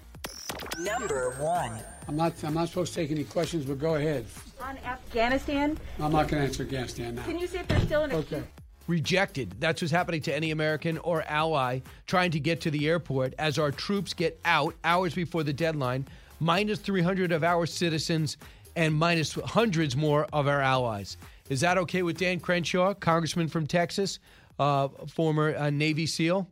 Number 0.79 1.31
one. 1.41 1.81
I'm 2.07 2.17
not. 2.17 2.35
I'm 2.45 2.53
not 2.53 2.69
supposed 2.69 2.93
to 2.93 3.01
take 3.01 3.11
any 3.11 3.25
questions, 3.25 3.65
but 3.65 3.79
go 3.79 3.95
ahead. 3.95 4.27
On 4.61 4.77
Afghanistan, 4.85 5.79
I'm 5.99 6.13
not 6.13 6.29
going 6.29 6.43
to 6.43 6.49
answer 6.49 6.63
Afghanistan 6.65 7.15
now. 7.15 7.25
can 7.25 7.39
you 7.39 7.47
see 7.47 7.59
if 7.59 7.67
they're 7.69 7.81
still 7.81 8.05
in 8.05 8.11
a 8.13 8.17
Okay. 8.17 8.43
rejected. 8.87 9.55
That's 9.61 9.81
what's 9.81 9.93
happening 9.93 10.21
to 10.23 10.35
any 10.35 10.51
American 10.51 10.99
or 10.99 11.23
ally 11.23 11.81
trying 12.07 12.31
to 12.33 12.41
get 12.41 12.61
to 12.63 12.71
the 12.71 12.87
airport 12.87 13.33
as 13.39 13.59
our 13.59 13.71
troops 13.71 14.13
get 14.13 14.39
out 14.45 14.75
hours 14.85 15.15
before 15.15 15.43
the 15.43 15.53
deadline, 15.55 16.07
minus 16.41 16.79
300 16.79 17.33
of 17.33 17.45
our 17.45 17.67
citizens 17.67 18.37
and 18.77 18.95
minus 18.95 19.35
hundreds 19.35 19.97
more 19.97 20.27
of 20.33 20.49
our 20.49 20.61
allies. 20.61 21.17
Is 21.49 21.61
that 21.61 21.79
okay 21.79 22.03
with 22.03 22.19
Dan 22.19 22.41
Crenshaw, 22.41 22.95
congressman 22.95 23.49
from 23.49 23.67
Texas, 23.67 24.19
uh, 24.59 24.89
former 25.09 25.55
uh, 25.57 25.71
Navy 25.71 26.07
SEAL? 26.07 26.49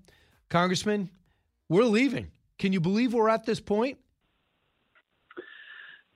Congressman, 0.48 1.09
we're 1.68 1.84
leaving. 1.84 2.30
Can 2.59 2.72
you 2.72 2.80
believe 2.80 3.14
we're 3.14 3.28
at 3.28 3.44
this 3.46 3.60
point? 3.60 3.98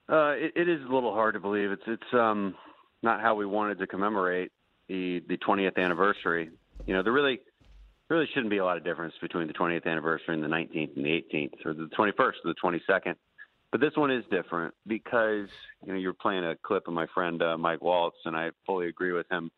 Uh, 0.09 0.35
it, 0.37 0.53
it 0.55 0.69
is 0.69 0.81
a 0.87 0.93
little 0.93 1.13
hard 1.13 1.33
to 1.33 1.39
believe. 1.39 1.71
It's 1.71 1.83
it's 1.85 2.13
um, 2.13 2.55
not 3.03 3.19
how 3.19 3.35
we 3.35 3.45
wanted 3.45 3.79
to 3.79 3.87
commemorate 3.87 4.51
the 4.87 5.21
the 5.27 5.37
20th 5.37 5.77
anniversary. 5.77 6.49
You 6.85 6.93
know, 6.93 7.03
there 7.03 7.11
really 7.11 7.41
really 8.09 8.27
shouldn't 8.33 8.49
be 8.49 8.59
a 8.59 8.63
lot 8.63 8.77
of 8.77 8.85
difference 8.85 9.15
between 9.19 9.47
the 9.47 9.53
20th 9.53 9.85
anniversary 9.85 10.35
and 10.35 10.43
the 10.43 10.47
19th 10.47 10.95
and 10.95 11.05
the 11.05 11.25
18th, 11.33 11.65
or 11.65 11.73
the 11.73 11.89
21st 11.97 12.19
or 12.19 12.33
the 12.45 12.55
22nd. 12.63 13.15
But 13.71 13.81
this 13.81 13.95
one 13.95 14.11
is 14.11 14.23
different 14.31 14.73
because 14.87 15.49
you 15.85 15.93
know 15.93 15.95
you're 15.95 16.13
playing 16.13 16.45
a 16.45 16.55
clip 16.55 16.87
of 16.87 16.93
my 16.93 17.07
friend 17.13 17.41
uh, 17.41 17.57
Mike 17.57 17.81
Waltz, 17.81 18.17
and 18.25 18.35
I 18.35 18.51
fully 18.65 18.87
agree 18.87 19.11
with 19.11 19.29
him. 19.29 19.51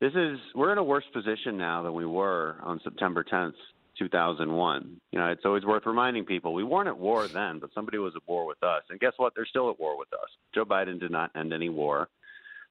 This 0.00 0.12
is 0.14 0.38
we're 0.54 0.72
in 0.72 0.78
a 0.78 0.84
worse 0.84 1.04
position 1.12 1.56
now 1.56 1.82
than 1.82 1.94
we 1.94 2.06
were 2.06 2.56
on 2.62 2.80
September 2.84 3.24
10th, 3.24 3.54
2001. 3.98 5.00
You 5.12 5.18
know, 5.18 5.26
it's 5.26 5.44
always 5.44 5.64
worth 5.64 5.84
reminding 5.86 6.24
people 6.24 6.52
we 6.52 6.64
weren't 6.64 6.88
at 6.88 6.98
war 6.98 7.28
then, 7.28 7.58
but 7.58 7.70
somebody 7.74 7.98
was 7.98 8.14
at 8.16 8.22
war 8.26 8.46
with 8.46 8.62
us, 8.62 8.82
and 8.90 9.00
guess 9.00 9.12
what? 9.16 9.34
They're 9.34 9.46
still 9.46 9.70
at 9.70 9.80
war 9.80 9.98
with 9.98 10.12
us. 10.12 10.28
Joe 10.54 10.64
Biden 10.64 11.00
did 11.00 11.10
not 11.10 11.30
end 11.34 11.52
any 11.52 11.68
war. 11.68 12.08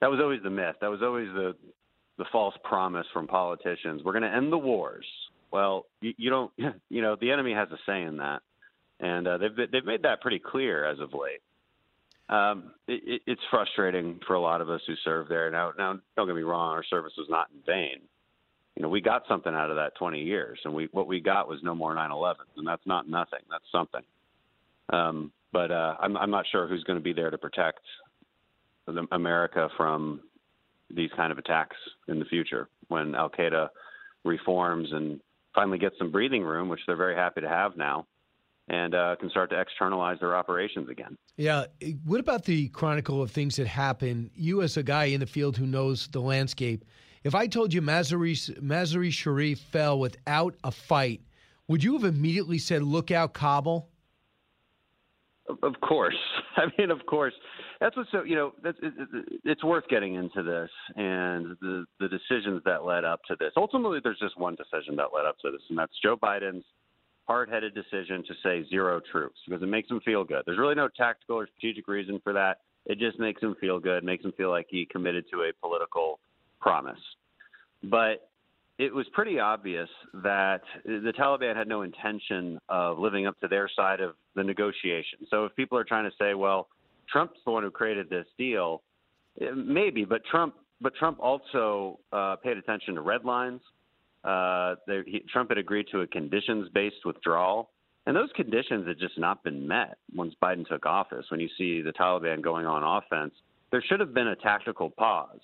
That 0.02 0.12
was 0.12 0.20
always 0.20 0.42
the 0.44 0.50
myth. 0.50 0.76
That 0.82 0.90
was 0.90 1.02
always 1.02 1.28
the 1.30 1.56
the 2.18 2.26
false 2.32 2.56
promise 2.64 3.08
from 3.14 3.28
politicians. 3.28 4.02
We're 4.04 4.12
going 4.12 4.24
to 4.24 4.36
end 4.36 4.52
the 4.52 4.58
wars. 4.58 5.06
Well, 5.52 5.86
you, 6.02 6.14
you 6.18 6.30
don't. 6.30 6.52
You 6.92 7.04
know, 7.04 7.16
the 7.16 7.32
enemy 7.32 7.54
has 7.54 7.70
a 7.72 7.78
say 7.86 8.02
in 8.02 8.18
that, 8.18 8.42
and 9.00 9.28
uh, 9.28 9.38
they've 9.38 9.72
they've 9.72 9.86
made 9.86 10.04
that 10.04 10.22
pretty 10.22 10.40
clear 10.40 10.86
as 10.86 11.00
of 11.00 11.14
late. 11.14 11.42
Um, 12.30 12.72
it, 12.88 13.02
it, 13.06 13.22
it's 13.26 13.42
frustrating 13.50 14.20
for 14.28 14.36
a 14.36 14.42
lot 14.42 14.62
of 14.62 14.70
us 14.70 14.82
who 14.86 14.94
serve 15.04 15.28
there. 15.30 15.50
Now, 15.50 15.72
now, 15.78 15.98
don't 16.16 16.28
get 16.28 16.36
me 16.36 16.44
wrong, 16.44 16.74
our 16.74 16.84
service 16.84 17.14
was 17.18 17.28
not 17.28 17.48
in 17.52 17.62
vain. 17.66 18.02
You 18.76 18.84
know, 18.84 18.90
we 18.90 19.02
got 19.02 19.24
something 19.28 19.54
out 19.54 19.72
of 19.72 19.78
that 19.78 19.96
20 19.98 20.22
years, 20.22 20.60
and 20.64 20.74
we 20.74 20.90
what 20.92 21.08
we 21.08 21.20
got 21.20 21.50
was 21.50 21.60
no 21.64 21.74
more 21.76 21.96
9/11s, 21.96 22.36
and 22.58 22.68
that's 22.68 22.86
not 22.86 23.10
nothing. 23.10 23.40
That's 23.50 23.64
something. 23.72 24.04
Um, 24.92 25.32
but 25.52 25.72
uh, 25.72 25.96
I'm 26.00 26.16
I'm 26.18 26.32
not 26.32 26.46
sure 26.52 26.68
who's 26.68 26.84
going 26.84 27.00
to 27.00 27.04
be 27.04 27.14
there 27.14 27.30
to 27.30 27.38
protect 27.38 27.82
America 29.12 29.70
from 29.78 30.22
these 30.90 31.10
kind 31.16 31.32
of 31.32 31.38
attacks 31.38 31.76
in 32.08 32.20
the 32.20 32.26
future 32.26 32.68
when 32.88 33.16
Al 33.16 33.30
Qaeda 33.30 33.70
reforms 34.26 34.90
and 34.92 35.20
finally 35.54 35.78
gets 35.78 35.98
some 35.98 36.12
breathing 36.12 36.44
room, 36.44 36.70
which 36.70 36.80
they're 36.88 36.96
very 36.96 37.16
happy 37.16 37.42
to 37.42 37.50
have 37.50 37.78
now, 37.78 38.06
and 38.70 38.94
uh, 38.96 39.16
can 39.20 39.30
start 39.30 39.50
to 39.50 39.60
externalize 39.60 40.20
their 40.20 40.36
operations 40.36 40.90
again. 40.90 41.18
Yeah. 41.38 41.66
What 42.06 42.20
about 42.20 42.46
the 42.46 42.70
chronicle 42.70 43.22
of 43.22 43.32
things 43.32 43.56
that 43.58 43.68
happen? 43.68 44.30
You, 44.36 44.62
as 44.62 44.78
a 44.78 44.84
guy 44.84 45.06
in 45.06 45.20
the 45.20 45.26
field 45.26 45.58
who 45.58 45.66
knows 45.66 46.08
the 46.08 46.22
landscape, 46.22 46.86
if 47.24 47.36
I 47.36 47.48
told 47.48 47.74
you 47.74 47.82
Mazari, 47.82 48.34
Mazar-e 48.62 49.12
Sharif 49.12 49.60
fell 49.60 50.00
without 50.00 50.56
a 50.64 50.72
fight, 50.72 51.22
would 51.68 51.84
you 51.84 51.94
have 51.94 52.04
immediately 52.04 52.58
said, 52.58 52.82
"Look 52.84 53.12
out, 53.12 53.34
Kabul"? 53.34 53.90
Of- 55.50 55.60
Of 55.64 55.82
course, 55.82 56.16
I 56.58 56.66
mean, 56.78 56.92
of 56.92 57.06
course. 57.06 57.34
That's 57.80 57.96
what's 57.96 58.12
so 58.12 58.24
you 58.24 58.36
know. 58.36 58.54
That's 58.64 58.78
it, 58.82 58.94
it- 58.98 59.42
it's 59.46 59.64
worth 59.64 59.88
getting 59.88 60.16
into 60.16 60.44
this 60.44 60.70
and 60.96 61.56
the 61.62 61.86
the 62.00 62.08
decisions 62.08 62.62
that 62.66 62.84
led 62.86 63.04
up 63.06 63.22
to 63.28 63.36
this. 63.40 63.52
Ultimately, 63.58 64.00
there's 64.04 64.20
just 64.20 64.38
one 64.38 64.56
decision 64.56 64.96
that 64.98 65.08
led 65.16 65.26
up 65.26 65.38
to 65.44 65.52
this, 65.52 65.62
and 65.70 65.78
that's 65.78 65.94
Joe 66.04 66.16
Biden's 66.18 66.66
hard-headed 67.30 67.76
decision 67.76 68.24
to 68.28 68.34
say 68.42 68.68
zero 68.72 69.00
troops 69.12 69.38
because 69.46 69.62
it 69.62 69.68
makes 69.68 69.88
him 69.88 70.00
feel 70.04 70.24
good. 70.24 70.42
There's 70.48 70.58
really 70.58 70.74
no 70.74 70.88
tactical 70.88 71.36
or 71.36 71.48
strategic 71.48 71.88
reason 71.88 72.20
for 72.24 72.34
that. 72.34 72.62
It 72.88 72.98
just 72.98 73.20
makes 73.20 73.40
him 73.40 73.56
feel 73.62 73.80
good, 73.80 74.04
makes 74.04 74.26
him 74.26 74.34
feel 74.36 74.50
like 74.50 74.66
he 74.68 74.88
committed 74.92 75.26
to 75.32 75.42
a 75.44 75.52
political 75.62 76.20
promise. 76.60 76.98
But 77.84 78.32
it 78.80 78.92
was 78.92 79.06
pretty 79.14 79.38
obvious 79.38 79.90
that 80.24 80.62
the 80.84 81.14
Taliban 81.20 81.56
had 81.56 81.68
no 81.68 81.84
intention 81.84 82.58
of 82.68 82.98
living 82.98 83.28
up 83.28 83.40
to 83.42 83.48
their 83.48 83.70
side 83.76 84.00
of 84.00 84.16
the 84.36 84.44
negotiation. 84.44 85.20
So 85.30 85.46
if 85.46 85.56
people 85.56 85.78
are 85.78 85.84
trying 85.84 86.10
to 86.10 86.16
say, 86.18 86.34
well, 86.34 86.68
Trump's 87.12 87.38
the 87.46 87.52
one 87.52 87.62
who 87.62 87.70
created 87.70 88.10
this 88.10 88.26
deal, 88.40 88.82
eh, 89.40 89.52
maybe, 89.56 90.04
but 90.04 90.26
Trump, 90.32 90.56
but 90.82 90.96
Trump 90.96 91.20
also 91.20 92.00
uh, 92.12 92.38
paid 92.38 92.58
attention 92.58 92.96
to 92.96 93.02
red 93.02 93.24
lines. 93.24 93.62
Uh, 94.24 94.76
he, 95.06 95.24
Trump 95.32 95.50
had 95.50 95.58
agreed 95.58 95.88
to 95.92 96.02
a 96.02 96.08
conditions-based 96.08 97.06
withdrawal, 97.06 97.70
and 98.06 98.16
those 98.16 98.30
conditions 98.36 98.88
had 98.88 99.00
just 99.00 99.18
not 99.18 99.44
been 99.44 99.68
met 99.68 99.98
once 100.14 100.34
Biden 100.42 100.68
took 100.68 100.86
office. 100.86 101.26
When 101.30 101.40
you 101.40 101.50
see 101.58 101.82
the 101.82 101.94
Taliban 101.94 102.42
going 102.42 102.66
on 102.66 102.84
offense, 102.84 103.34
there 103.72 103.84
should 103.88 104.00
have 104.00 104.14
been 104.14 104.28
a 104.28 104.36
tactical 104.36 104.90
pause, 104.90 105.40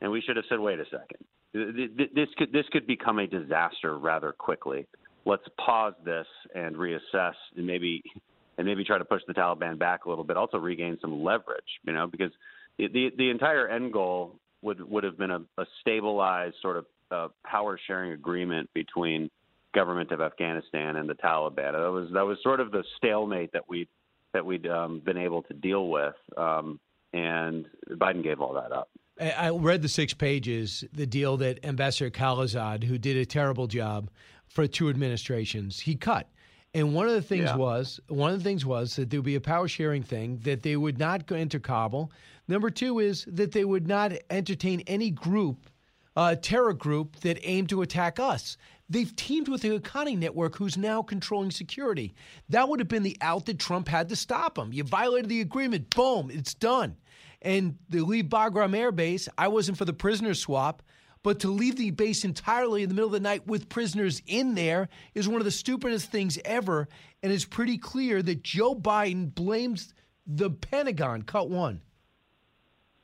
and 0.00 0.10
we 0.10 0.20
should 0.20 0.36
have 0.36 0.44
said, 0.48 0.60
"Wait 0.60 0.78
a 0.78 0.84
second, 0.84 1.24
this 1.54 2.28
could 2.36 2.52
this 2.52 2.66
could 2.72 2.86
become 2.86 3.18
a 3.18 3.26
disaster 3.26 3.98
rather 3.98 4.32
quickly. 4.32 4.86
Let's 5.24 5.44
pause 5.64 5.94
this 6.04 6.26
and 6.54 6.76
reassess, 6.76 7.34
and 7.56 7.66
maybe 7.66 8.02
and 8.58 8.66
maybe 8.66 8.84
try 8.84 8.98
to 8.98 9.04
push 9.04 9.22
the 9.26 9.34
Taliban 9.34 9.78
back 9.78 10.04
a 10.04 10.08
little 10.08 10.24
bit. 10.24 10.36
Also 10.36 10.58
regain 10.58 10.98
some 11.00 11.22
leverage, 11.22 11.80
you 11.84 11.92
know, 11.92 12.06
because 12.06 12.32
the 12.78 13.10
the 13.16 13.30
entire 13.30 13.68
end 13.68 13.92
goal 13.92 14.36
would 14.62 14.80
would 14.88 15.04
have 15.04 15.16
been 15.16 15.30
a, 15.30 15.40
a 15.58 15.64
stabilized 15.80 16.56
sort 16.60 16.76
of 16.76 16.86
uh, 17.14 17.28
power 17.46 17.78
sharing 17.86 18.12
agreement 18.12 18.68
between 18.74 19.30
government 19.74 20.10
of 20.12 20.20
Afghanistan 20.20 20.96
and 20.96 21.08
the 21.08 21.14
Taliban. 21.14 21.72
That 21.72 21.90
was 21.90 22.10
that 22.12 22.24
was 22.24 22.38
sort 22.42 22.60
of 22.60 22.70
the 22.70 22.84
stalemate 22.96 23.52
that 23.52 23.68
we 23.68 23.88
that 24.32 24.44
we'd 24.44 24.66
um, 24.66 25.00
been 25.04 25.18
able 25.18 25.42
to 25.42 25.54
deal 25.54 25.88
with, 25.88 26.14
um, 26.36 26.80
and 27.12 27.66
Biden 27.90 28.22
gave 28.22 28.40
all 28.40 28.54
that 28.54 28.72
up. 28.72 28.88
I 29.20 29.50
read 29.50 29.82
the 29.82 29.88
six 29.88 30.12
pages, 30.12 30.82
the 30.92 31.06
deal 31.06 31.36
that 31.36 31.64
Ambassador 31.64 32.10
Khalilzad, 32.10 32.82
who 32.82 32.98
did 32.98 33.16
a 33.16 33.24
terrible 33.24 33.68
job 33.68 34.10
for 34.48 34.66
two 34.66 34.88
administrations, 34.88 35.78
he 35.78 35.94
cut. 35.94 36.28
And 36.74 36.92
one 36.94 37.06
of 37.06 37.14
the 37.14 37.22
things 37.22 37.44
yeah. 37.44 37.56
was 37.56 38.00
one 38.08 38.32
of 38.32 38.38
the 38.38 38.44
things 38.44 38.66
was 38.66 38.96
that 38.96 39.10
there 39.10 39.20
would 39.20 39.24
be 39.24 39.36
a 39.36 39.40
power 39.40 39.68
sharing 39.68 40.02
thing 40.02 40.40
that 40.42 40.64
they 40.64 40.76
would 40.76 40.98
not 40.98 41.26
go 41.26 41.36
into 41.36 41.60
Kabul. 41.60 42.10
Number 42.48 42.70
two 42.70 42.98
is 42.98 43.24
that 43.28 43.52
they 43.52 43.64
would 43.64 43.86
not 43.86 44.12
entertain 44.28 44.80
any 44.88 45.10
group, 45.10 45.70
uh, 46.16 46.36
terror 46.36 46.72
group 46.72 47.16
that 47.20 47.38
aimed 47.42 47.68
to 47.70 47.82
attack 47.82 48.20
us. 48.20 48.56
They've 48.88 49.14
teamed 49.16 49.48
with 49.48 49.62
the 49.62 49.78
Haqqani 49.78 50.18
network, 50.18 50.56
who's 50.56 50.76
now 50.76 51.02
controlling 51.02 51.50
security. 51.50 52.14
That 52.50 52.68
would 52.68 52.80
have 52.80 52.88
been 52.88 53.02
the 53.02 53.16
out 53.20 53.46
that 53.46 53.58
Trump 53.58 53.88
had 53.88 54.08
to 54.10 54.16
stop 54.16 54.58
him. 54.58 54.72
You 54.72 54.84
violated 54.84 55.30
the 55.30 55.40
agreement. 55.40 55.94
Boom, 55.94 56.30
it's 56.30 56.54
done. 56.54 56.96
And 57.40 57.76
the 57.88 58.00
leave 58.00 58.26
Bagram 58.26 58.76
Air 58.76 58.92
Base, 58.92 59.28
I 59.36 59.48
wasn't 59.48 59.78
for 59.78 59.84
the 59.84 59.92
prisoner 59.92 60.34
swap, 60.34 60.82
but 61.22 61.40
to 61.40 61.48
leave 61.48 61.76
the 61.76 61.90
base 61.90 62.24
entirely 62.24 62.82
in 62.82 62.90
the 62.90 62.94
middle 62.94 63.08
of 63.08 63.12
the 63.12 63.20
night 63.20 63.46
with 63.46 63.70
prisoners 63.70 64.20
in 64.26 64.54
there 64.54 64.88
is 65.14 65.26
one 65.26 65.40
of 65.40 65.46
the 65.46 65.50
stupidest 65.50 66.10
things 66.10 66.38
ever. 66.44 66.86
And 67.22 67.32
it's 67.32 67.46
pretty 67.46 67.78
clear 67.78 68.22
that 68.22 68.42
Joe 68.42 68.74
Biden 68.74 69.34
blames 69.34 69.94
the 70.26 70.50
Pentagon. 70.50 71.22
Cut 71.22 71.48
one. 71.48 71.80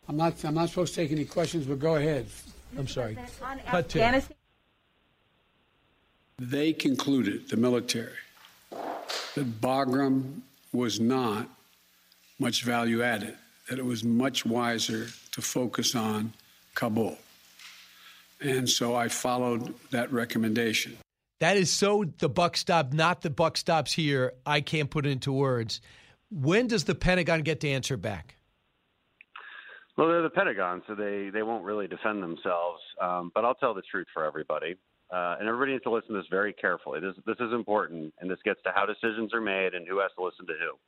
I'm 0.06 0.16
not. 0.16 0.44
I'm 0.44 0.54
not 0.54 0.68
supposed 0.68 0.94
to 0.94 1.00
take 1.00 1.12
any 1.12 1.24
questions, 1.24 1.66
but 1.66 1.78
go 1.78 1.96
ahead. 1.96 2.26
I'm 2.78 2.88
sorry. 2.88 3.16
Cut 3.66 3.88
two. 3.88 4.20
They 6.38 6.72
concluded, 6.72 7.48
the 7.50 7.56
military, 7.56 8.12
that 8.70 9.60
Bagram 9.60 10.40
was 10.72 10.98
not 10.98 11.48
much 12.38 12.64
value 12.64 13.02
added 13.02 13.36
that 13.70 13.78
it 13.78 13.84
was 13.84 14.02
much 14.02 14.44
wiser 14.44 15.06
to 15.30 15.40
focus 15.40 15.94
on 15.94 16.32
Kabul. 16.74 17.16
And 18.40 18.68
so 18.68 18.96
I 18.96 19.08
followed 19.08 19.74
that 19.92 20.12
recommendation. 20.12 20.96
That 21.38 21.56
is 21.56 21.70
so 21.70 22.04
the 22.18 22.28
buck 22.28 22.56
stop, 22.56 22.92
not 22.92 23.22
the 23.22 23.30
buck 23.30 23.56
stops 23.56 23.92
here. 23.92 24.32
I 24.44 24.60
can't 24.60 24.90
put 24.90 25.06
it 25.06 25.10
into 25.10 25.32
words. 25.32 25.80
When 26.30 26.66
does 26.66 26.84
the 26.84 26.94
Pentagon 26.94 27.42
get 27.42 27.60
to 27.60 27.68
answer 27.68 27.96
back? 27.96 28.34
Well, 29.96 30.08
they're 30.08 30.22
the 30.22 30.30
Pentagon, 30.30 30.82
so 30.86 30.94
they, 30.94 31.30
they 31.32 31.42
won't 31.42 31.64
really 31.64 31.86
defend 31.86 32.22
themselves. 32.22 32.80
Um, 33.00 33.32
but 33.34 33.44
I'll 33.44 33.54
tell 33.54 33.74
the 33.74 33.82
truth 33.90 34.06
for 34.14 34.24
everybody. 34.24 34.76
Uh, 35.10 35.36
and 35.40 35.48
everybody 35.48 35.72
needs 35.72 35.82
to 35.84 35.90
listen 35.90 36.14
to 36.14 36.18
this 36.18 36.26
very 36.30 36.52
carefully. 36.52 37.00
This, 37.00 37.14
this 37.26 37.36
is 37.40 37.52
important, 37.52 38.14
and 38.20 38.30
this 38.30 38.38
gets 38.44 38.62
to 38.62 38.70
how 38.74 38.86
decisions 38.86 39.34
are 39.34 39.40
made 39.40 39.74
and 39.74 39.86
who 39.86 39.98
has 39.98 40.10
to 40.16 40.24
listen 40.24 40.46
to 40.46 40.52
who. 40.52 40.78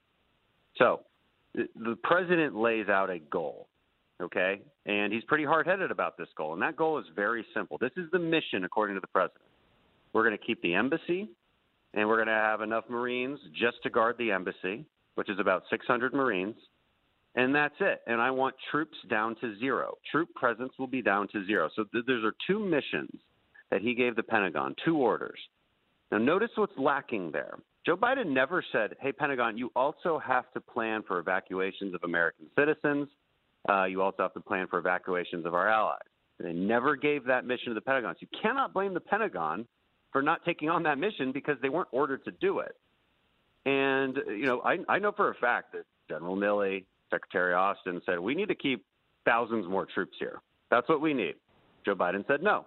So, 0.78 1.00
the 1.54 1.96
president 2.02 2.56
lays 2.56 2.88
out 2.88 3.10
a 3.10 3.18
goal, 3.18 3.68
okay? 4.22 4.62
And 4.86 5.12
he's 5.12 5.24
pretty 5.24 5.44
hard 5.44 5.66
headed 5.66 5.90
about 5.90 6.16
this 6.16 6.28
goal. 6.36 6.52
And 6.54 6.62
that 6.62 6.76
goal 6.76 6.98
is 6.98 7.04
very 7.14 7.44
simple. 7.52 7.78
This 7.78 7.90
is 7.96 8.10
the 8.12 8.18
mission, 8.18 8.64
according 8.64 8.94
to 8.96 9.00
the 9.00 9.08
president. 9.08 9.42
We're 10.12 10.24
going 10.24 10.38
to 10.38 10.44
keep 10.44 10.62
the 10.62 10.74
embassy, 10.74 11.28
and 11.94 12.08
we're 12.08 12.16
going 12.16 12.28
to 12.28 12.32
have 12.32 12.60
enough 12.60 12.84
Marines 12.88 13.38
just 13.52 13.82
to 13.82 13.90
guard 13.90 14.16
the 14.18 14.30
embassy, 14.30 14.86
which 15.16 15.28
is 15.28 15.38
about 15.38 15.64
600 15.68 16.14
Marines. 16.14 16.54
And 17.34 17.54
that's 17.54 17.74
it. 17.80 18.02
And 18.06 18.20
I 18.20 18.30
want 18.30 18.54
troops 18.70 18.96
down 19.08 19.36
to 19.40 19.58
zero. 19.58 19.96
Troop 20.10 20.28
presence 20.34 20.72
will 20.78 20.86
be 20.86 21.00
down 21.00 21.28
to 21.28 21.44
zero. 21.46 21.70
So 21.74 21.84
th- 21.84 22.04
there 22.06 22.24
are 22.26 22.34
two 22.46 22.58
missions 22.58 23.12
that 23.70 23.80
he 23.80 23.94
gave 23.94 24.16
the 24.16 24.22
Pentagon, 24.22 24.74
two 24.84 24.98
orders. 24.98 25.38
Now, 26.10 26.18
notice 26.18 26.50
what's 26.56 26.76
lacking 26.76 27.32
there. 27.32 27.58
Joe 27.86 27.96
Biden 27.96 28.26
never 28.26 28.62
said, 28.70 28.96
hey, 29.00 29.12
Pentagon, 29.12 29.56
you 29.56 29.72
also 29.74 30.18
have 30.18 30.52
to 30.52 30.60
plan 30.60 31.02
for 31.08 31.18
evacuations 31.18 31.94
of 31.94 32.04
American 32.04 32.46
citizens. 32.56 33.08
Uh, 33.68 33.84
you 33.84 34.02
also 34.02 34.22
have 34.22 34.34
to 34.34 34.40
plan 34.40 34.66
for 34.68 34.78
evacuations 34.78 35.46
of 35.46 35.54
our 35.54 35.68
allies. 35.68 36.00
They 36.38 36.52
never 36.52 36.96
gave 36.96 37.24
that 37.24 37.46
mission 37.46 37.68
to 37.68 37.74
the 37.74 37.80
Pentagon. 37.80 38.14
So 38.14 38.26
you 38.30 38.38
cannot 38.42 38.74
blame 38.74 38.94
the 38.94 39.00
Pentagon 39.00 39.66
for 40.12 40.20
not 40.20 40.44
taking 40.44 40.68
on 40.68 40.82
that 40.82 40.98
mission 40.98 41.32
because 41.32 41.56
they 41.62 41.70
weren't 41.70 41.88
ordered 41.92 42.24
to 42.24 42.30
do 42.30 42.58
it. 42.58 42.76
And, 43.64 44.18
you 44.26 44.44
know, 44.44 44.60
I, 44.60 44.78
I 44.88 44.98
know 44.98 45.12
for 45.12 45.30
a 45.30 45.34
fact 45.36 45.72
that 45.72 45.84
General 46.08 46.36
Milley, 46.36 46.84
Secretary 47.12 47.54
Austin 47.54 48.00
said, 48.06 48.18
we 48.18 48.34
need 48.34 48.48
to 48.48 48.54
keep 48.54 48.84
thousands 49.24 49.68
more 49.68 49.86
troops 49.86 50.16
here. 50.18 50.40
That's 50.70 50.88
what 50.88 51.00
we 51.00 51.12
need. 51.12 51.34
Joe 51.84 51.94
Biden 51.94 52.26
said 52.26 52.42
no. 52.42 52.66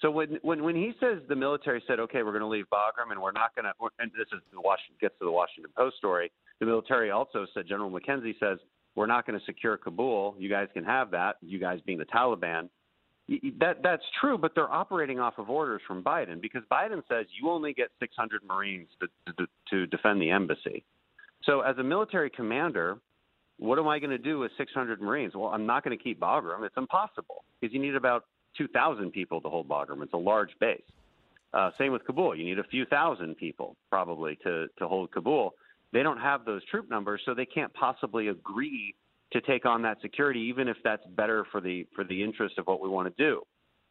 So 0.00 0.10
when 0.10 0.38
when 0.42 0.62
when 0.62 0.76
he 0.76 0.92
says 1.00 1.18
the 1.28 1.36
military 1.36 1.82
said, 1.86 1.98
okay, 2.00 2.22
we're 2.22 2.32
going 2.32 2.42
to 2.42 2.48
leave 2.48 2.66
Bagram 2.72 3.10
and 3.10 3.20
we're 3.20 3.32
not 3.32 3.54
going 3.54 3.64
to, 3.64 3.72
and 3.98 4.10
this 4.12 4.28
is 4.32 4.40
the 4.52 4.60
Washington 4.60 4.96
gets 5.00 5.18
to 5.18 5.24
the 5.24 5.30
Washington 5.30 5.72
Post 5.76 5.96
story. 5.96 6.30
The 6.60 6.66
military 6.66 7.10
also 7.10 7.46
said, 7.54 7.66
General 7.68 7.90
McKenzie 7.90 8.38
says, 8.38 8.58
we're 8.94 9.06
not 9.06 9.26
going 9.26 9.38
to 9.38 9.44
secure 9.44 9.76
Kabul. 9.76 10.34
You 10.38 10.48
guys 10.48 10.68
can 10.72 10.84
have 10.84 11.10
that. 11.12 11.36
You 11.40 11.58
guys 11.58 11.80
being 11.84 11.98
the 11.98 12.04
Taliban. 12.06 12.68
That 13.60 13.82
that's 13.82 14.02
true, 14.20 14.38
but 14.38 14.52
they're 14.54 14.72
operating 14.72 15.20
off 15.20 15.34
of 15.38 15.50
orders 15.50 15.82
from 15.86 16.02
Biden 16.02 16.40
because 16.40 16.62
Biden 16.72 17.02
says 17.08 17.26
you 17.38 17.50
only 17.50 17.74
get 17.74 17.90
600 18.00 18.42
Marines 18.42 18.88
to, 19.00 19.32
to, 19.34 19.46
to 19.70 19.86
defend 19.86 20.22
the 20.22 20.30
embassy. 20.30 20.84
So 21.44 21.60
as 21.60 21.76
a 21.78 21.82
military 21.82 22.30
commander, 22.30 22.98
what 23.58 23.78
am 23.78 23.88
I 23.88 23.98
going 23.98 24.10
to 24.10 24.18
do 24.18 24.38
with 24.38 24.52
600 24.56 25.02
Marines? 25.02 25.34
Well, 25.34 25.48
I'm 25.48 25.66
not 25.66 25.84
going 25.84 25.96
to 25.96 26.02
keep 26.02 26.20
Bagram. 26.20 26.64
It's 26.64 26.76
impossible 26.76 27.44
because 27.60 27.74
you 27.74 27.80
need 27.80 27.94
about 27.94 28.24
2,000 28.56 29.10
people 29.12 29.40
to 29.40 29.48
hold 29.48 29.68
Bagram. 29.68 30.02
It's 30.02 30.12
a 30.12 30.18
large 30.18 30.50
base. 30.60 30.82
Uh, 31.52 31.70
same 31.78 31.92
with 31.92 32.04
Kabul. 32.04 32.36
You 32.36 32.44
need 32.44 32.58
a 32.58 32.64
few 32.64 32.84
thousand 32.86 33.36
people 33.36 33.76
probably 33.90 34.36
to, 34.44 34.66
to 34.78 34.88
hold 34.88 35.10
Kabul. 35.10 35.54
They 35.92 36.02
don't 36.02 36.18
have 36.18 36.44
those 36.44 36.62
troop 36.66 36.90
numbers, 36.90 37.22
so 37.24 37.34
they 37.34 37.46
can't 37.46 37.72
possibly 37.72 38.28
agree 38.28 38.94
to 39.32 39.40
take 39.40 39.66
on 39.66 39.82
that 39.82 40.00
security, 40.02 40.40
even 40.40 40.68
if 40.68 40.76
that's 40.84 41.04
better 41.16 41.46
for 41.50 41.60
the 41.60 41.86
for 41.94 42.04
the 42.04 42.22
interest 42.22 42.58
of 42.58 42.66
what 42.66 42.80
we 42.80 42.88
want 42.88 43.14
to 43.14 43.22
do. 43.22 43.42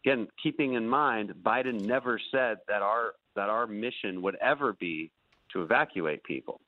Again, 0.05 0.27
keeping 0.41 0.73
in 0.73 0.87
mind, 0.87 1.33
Biden 1.43 1.81
never 1.81 2.19
said 2.31 2.57
that 2.67 2.81
our 2.81 3.13
that 3.35 3.49
our 3.49 3.65
mission 3.65 4.21
would 4.21 4.35
ever 4.35 4.73
be 4.73 5.11
to 5.53 5.63
evacuate 5.63 6.23
people, 6.23 6.61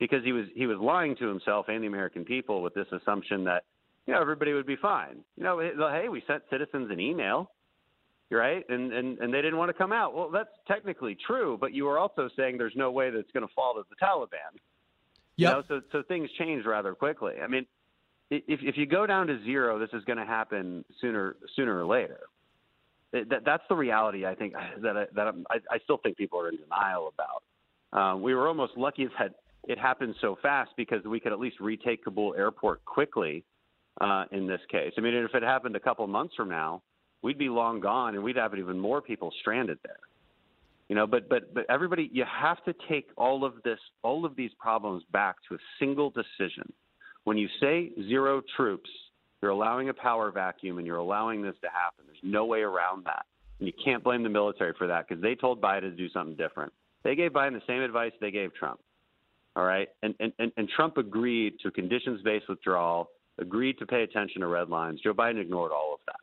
because 0.00 0.24
he 0.24 0.32
was 0.32 0.46
he 0.56 0.66
was 0.66 0.78
lying 0.78 1.14
to 1.16 1.28
himself 1.28 1.66
and 1.68 1.84
the 1.84 1.86
American 1.86 2.24
people 2.24 2.62
with 2.62 2.74
this 2.74 2.86
assumption 2.90 3.44
that 3.44 3.62
you 4.06 4.14
know, 4.14 4.20
everybody 4.20 4.52
would 4.52 4.66
be 4.66 4.76
fine. 4.76 5.18
You 5.36 5.44
know, 5.44 5.60
hey, 5.60 6.08
we 6.08 6.22
sent 6.26 6.42
citizens 6.50 6.90
an 6.90 6.98
email, 6.98 7.50
right? 8.30 8.64
And, 8.68 8.92
and, 8.92 9.18
and 9.18 9.32
they 9.32 9.40
didn't 9.42 9.58
want 9.58 9.68
to 9.68 9.74
come 9.74 9.92
out. 9.92 10.14
Well, 10.14 10.30
that's 10.30 10.50
technically 10.66 11.16
true, 11.26 11.56
but 11.60 11.72
you 11.72 11.84
were 11.84 11.98
also 11.98 12.28
saying 12.36 12.58
there's 12.58 12.74
no 12.74 12.90
way 12.90 13.10
that's 13.10 13.30
going 13.32 13.46
to 13.46 13.54
fall 13.54 13.74
to 13.74 13.82
the 13.88 13.96
Taliban. 14.04 14.58
Yeah. 15.36 15.50
You 15.50 15.54
know, 15.54 15.62
so, 15.68 15.80
so 15.92 16.02
things 16.02 16.28
change 16.38 16.64
rather 16.64 16.94
quickly. 16.94 17.34
I 17.42 17.46
mean, 17.46 17.66
if, 18.30 18.60
if 18.62 18.76
you 18.76 18.86
go 18.86 19.06
down 19.06 19.26
to 19.28 19.42
zero, 19.44 19.78
this 19.78 19.90
is 19.92 20.04
going 20.04 20.18
to 20.18 20.26
happen 20.26 20.84
sooner, 21.00 21.36
sooner 21.54 21.78
or 21.78 21.86
later. 21.86 22.20
That, 23.12 23.44
that's 23.44 23.64
the 23.68 23.74
reality. 23.74 24.24
I 24.24 24.34
think 24.34 24.54
that 24.82 24.96
I, 24.96 25.04
that 25.14 25.26
I'm, 25.26 25.44
I, 25.50 25.56
I 25.70 25.78
still 25.84 25.98
think 25.98 26.16
people 26.16 26.40
are 26.40 26.48
in 26.48 26.56
denial 26.56 27.12
about. 27.12 27.42
Um, 27.92 28.22
we 28.22 28.34
were 28.34 28.46
almost 28.46 28.76
lucky 28.76 29.08
that 29.18 29.34
it 29.68 29.78
happened 29.78 30.14
so 30.20 30.36
fast 30.42 30.70
because 30.76 31.04
we 31.04 31.20
could 31.20 31.32
at 31.32 31.40
least 31.40 31.60
retake 31.60 32.04
Kabul 32.04 32.34
airport 32.36 32.84
quickly 32.84 33.44
uh, 34.00 34.24
in 34.32 34.46
this 34.46 34.60
case. 34.70 34.92
I 34.96 35.00
mean, 35.00 35.14
if 35.14 35.34
it 35.34 35.42
happened 35.42 35.76
a 35.76 35.80
couple 35.80 36.06
months 36.06 36.34
from 36.34 36.48
now, 36.48 36.82
we'd 37.22 37.38
be 37.38 37.48
long 37.48 37.80
gone, 37.80 38.14
and 38.14 38.24
we'd 38.24 38.36
have 38.36 38.54
even 38.56 38.78
more 38.78 39.02
people 39.02 39.32
stranded 39.40 39.78
there. 39.84 39.98
You 40.88 40.96
know, 40.96 41.06
but 41.06 41.28
but 41.28 41.54
but 41.54 41.66
everybody, 41.68 42.10
you 42.12 42.24
have 42.24 42.64
to 42.64 42.74
take 42.88 43.08
all 43.16 43.44
of 43.44 43.54
this, 43.64 43.78
all 44.02 44.24
of 44.24 44.34
these 44.34 44.50
problems 44.58 45.04
back 45.12 45.36
to 45.48 45.54
a 45.54 45.58
single 45.78 46.10
decision. 46.10 46.72
When 47.24 47.36
you 47.36 47.48
say 47.60 47.90
zero 48.08 48.42
troops, 48.56 48.90
you're 49.40 49.52
allowing 49.52 49.88
a 49.88 49.94
power 49.94 50.32
vacuum, 50.32 50.78
and 50.78 50.86
you're 50.86 50.96
allowing 50.96 51.42
this 51.42 51.54
to 51.62 51.68
happen. 51.68 52.06
There's 52.06 52.18
no 52.22 52.44
way 52.44 52.62
around 52.62 53.04
that. 53.04 53.26
And 53.60 53.68
you 53.68 53.74
can't 53.84 54.02
blame 54.02 54.22
the 54.22 54.30
military 54.30 54.72
for 54.76 54.86
that 54.86 55.06
because 55.06 55.22
they 55.22 55.34
told 55.34 55.60
Biden 55.60 55.82
to 55.82 55.90
do 55.90 56.08
something 56.08 56.34
different. 56.34 56.72
They 57.04 57.14
gave 57.14 57.32
Biden 57.32 57.52
the 57.52 57.62
same 57.66 57.82
advice 57.82 58.12
they 58.20 58.30
gave 58.30 58.54
Trump. 58.54 58.80
All 59.60 59.66
right. 59.66 59.88
And, 60.02 60.14
and, 60.20 60.32
and, 60.56 60.68
Trump 60.74 60.96
agreed 60.96 61.52
to 61.62 61.70
conditions 61.70 62.22
based 62.22 62.48
withdrawal, 62.48 63.10
agreed 63.38 63.76
to 63.78 63.84
pay 63.84 64.04
attention 64.04 64.40
to 64.40 64.46
red 64.46 64.70
lines. 64.70 65.02
Joe 65.04 65.12
Biden 65.12 65.38
ignored 65.38 65.70
all 65.70 65.92
of 65.92 66.00
that. 66.06 66.16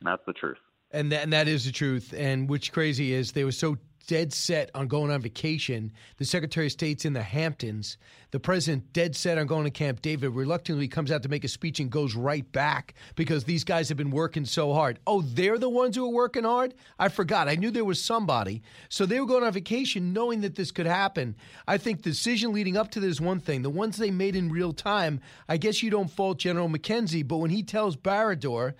And 0.00 0.08
that's 0.08 0.22
the 0.26 0.32
truth. 0.32 0.58
And 0.90 1.12
that, 1.12 1.22
and 1.22 1.32
that 1.32 1.46
is 1.46 1.64
the 1.64 1.70
truth. 1.70 2.12
And 2.12 2.48
what's 2.48 2.68
crazy 2.68 3.12
is 3.12 3.30
they 3.30 3.44
were 3.44 3.52
so 3.52 3.78
dead 4.06 4.32
set 4.32 4.70
on 4.74 4.88
going 4.88 5.10
on 5.10 5.20
vacation. 5.20 5.92
The 6.16 6.24
Secretary 6.24 6.66
of 6.66 6.72
State's 6.72 7.04
in 7.04 7.12
the 7.12 7.22
Hamptons. 7.22 7.98
The 8.30 8.40
president 8.40 8.92
dead 8.92 9.14
set 9.16 9.38
on 9.38 9.46
going 9.46 9.64
to 9.64 9.70
Camp 9.70 10.02
David. 10.02 10.30
Reluctantly 10.30 10.88
comes 10.88 11.10
out 11.10 11.22
to 11.22 11.28
make 11.28 11.44
a 11.44 11.48
speech 11.48 11.80
and 11.80 11.90
goes 11.90 12.14
right 12.14 12.50
back 12.52 12.94
because 13.14 13.44
these 13.44 13.64
guys 13.64 13.88
have 13.88 13.98
been 13.98 14.10
working 14.10 14.44
so 14.44 14.72
hard. 14.72 14.98
Oh, 15.06 15.22
they're 15.22 15.58
the 15.58 15.68
ones 15.68 15.96
who 15.96 16.06
are 16.06 16.14
working 16.14 16.44
hard? 16.44 16.74
I 16.98 17.08
forgot. 17.08 17.48
I 17.48 17.56
knew 17.56 17.70
there 17.70 17.84
was 17.84 18.02
somebody. 18.02 18.62
So 18.88 19.06
they 19.06 19.20
were 19.20 19.26
going 19.26 19.44
on 19.44 19.52
vacation 19.52 20.12
knowing 20.12 20.40
that 20.42 20.54
this 20.54 20.70
could 20.70 20.86
happen. 20.86 21.36
I 21.66 21.78
think 21.78 22.02
the 22.02 22.10
decision 22.10 22.52
leading 22.52 22.76
up 22.76 22.90
to 22.92 23.00
this 23.00 23.20
one 23.20 23.40
thing. 23.40 23.62
The 23.62 23.70
ones 23.70 23.96
they 23.96 24.10
made 24.10 24.36
in 24.36 24.50
real 24.50 24.72
time, 24.72 25.20
I 25.48 25.56
guess 25.56 25.82
you 25.82 25.90
don't 25.90 26.10
fault 26.10 26.38
General 26.38 26.68
McKenzie, 26.68 27.26
but 27.26 27.38
when 27.38 27.50
he 27.50 27.62
tells 27.62 27.96
Baradar, 27.96 28.74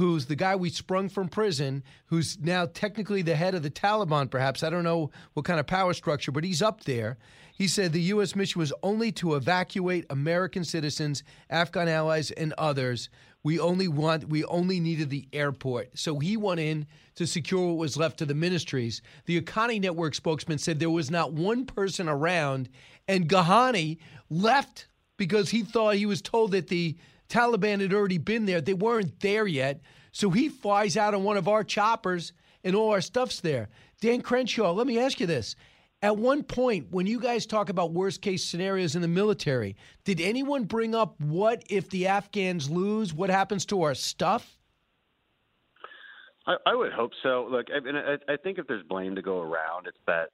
who's 0.00 0.24
the 0.24 0.34
guy 0.34 0.56
we 0.56 0.70
sprung 0.70 1.10
from 1.10 1.28
prison, 1.28 1.84
who's 2.06 2.38
now 2.40 2.64
technically 2.64 3.20
the 3.20 3.36
head 3.36 3.54
of 3.54 3.62
the 3.62 3.70
Taliban, 3.70 4.30
perhaps. 4.30 4.62
I 4.62 4.70
don't 4.70 4.82
know 4.82 5.10
what 5.34 5.44
kind 5.44 5.60
of 5.60 5.66
power 5.66 5.92
structure, 5.92 6.32
but 6.32 6.42
he's 6.42 6.62
up 6.62 6.84
there. 6.84 7.18
He 7.52 7.68
said 7.68 7.92
the 7.92 8.00
U.S. 8.14 8.34
mission 8.34 8.58
was 8.58 8.72
only 8.82 9.12
to 9.12 9.34
evacuate 9.34 10.06
American 10.08 10.64
citizens, 10.64 11.22
Afghan 11.50 11.86
allies, 11.86 12.30
and 12.30 12.54
others. 12.56 13.10
We 13.42 13.58
only 13.58 13.88
want, 13.88 14.30
we 14.30 14.42
only 14.44 14.80
needed 14.80 15.10
the 15.10 15.28
airport. 15.34 15.98
So 15.98 16.18
he 16.18 16.38
went 16.38 16.60
in 16.60 16.86
to 17.16 17.26
secure 17.26 17.66
what 17.68 17.76
was 17.76 17.98
left 17.98 18.22
of 18.22 18.28
the 18.28 18.34
ministries. 18.34 19.02
The 19.26 19.38
Haqqani 19.38 19.82
Network 19.82 20.14
spokesman 20.14 20.56
said 20.56 20.80
there 20.80 20.88
was 20.88 21.10
not 21.10 21.34
one 21.34 21.66
person 21.66 22.08
around, 22.08 22.70
and 23.06 23.28
Ghani 23.28 23.98
left 24.30 24.86
because 25.18 25.50
he 25.50 25.62
thought 25.62 25.96
he 25.96 26.06
was 26.06 26.22
told 26.22 26.52
that 26.52 26.68
the 26.68 26.96
Taliban 27.30 27.80
had 27.80 27.94
already 27.94 28.18
been 28.18 28.44
there. 28.44 28.60
They 28.60 28.74
weren't 28.74 29.20
there 29.20 29.46
yet. 29.46 29.80
So 30.12 30.30
he 30.30 30.48
flies 30.48 30.96
out 30.96 31.14
on 31.14 31.24
one 31.24 31.36
of 31.36 31.48
our 31.48 31.64
choppers 31.64 32.32
and 32.62 32.76
all 32.76 32.90
our 32.90 33.00
stuff's 33.00 33.40
there. 33.40 33.68
Dan 34.00 34.20
Crenshaw, 34.20 34.72
let 34.72 34.86
me 34.86 34.98
ask 34.98 35.20
you 35.20 35.26
this. 35.26 35.56
At 36.02 36.16
one 36.16 36.42
point, 36.42 36.88
when 36.90 37.06
you 37.06 37.20
guys 37.20 37.46
talk 37.46 37.68
about 37.68 37.92
worst 37.92 38.22
case 38.22 38.42
scenarios 38.42 38.96
in 38.96 39.02
the 39.02 39.08
military, 39.08 39.76
did 40.04 40.20
anyone 40.20 40.64
bring 40.64 40.94
up 40.94 41.20
what 41.20 41.62
if 41.68 41.90
the 41.90 42.06
Afghans 42.06 42.70
lose? 42.70 43.12
What 43.12 43.30
happens 43.30 43.66
to 43.66 43.82
our 43.82 43.94
stuff? 43.94 44.58
I, 46.46 46.56
I 46.66 46.74
would 46.74 46.92
hope 46.92 47.12
so. 47.22 47.46
Look, 47.50 47.66
I, 47.74 47.80
mean, 47.80 47.96
I, 47.96 48.16
I 48.32 48.36
think 48.38 48.58
if 48.58 48.66
there's 48.66 48.82
blame 48.82 49.14
to 49.14 49.22
go 49.22 49.40
around, 49.40 49.86
it's 49.86 49.98
that 50.06 50.30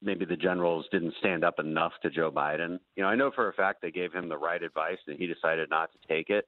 maybe 0.00 0.24
the 0.24 0.36
generals 0.36 0.86
didn't 0.90 1.14
stand 1.18 1.44
up 1.44 1.58
enough 1.58 1.92
to 2.02 2.10
Joe 2.10 2.30
Biden. 2.30 2.78
You 2.96 3.02
know, 3.02 3.08
I 3.08 3.16
know 3.16 3.30
for 3.34 3.48
a 3.48 3.52
fact 3.52 3.82
they 3.82 3.90
gave 3.90 4.12
him 4.12 4.28
the 4.28 4.38
right 4.38 4.62
advice 4.62 4.98
and 5.06 5.18
he 5.18 5.26
decided 5.26 5.70
not 5.70 5.90
to 5.92 5.98
take 6.08 6.30
it. 6.30 6.46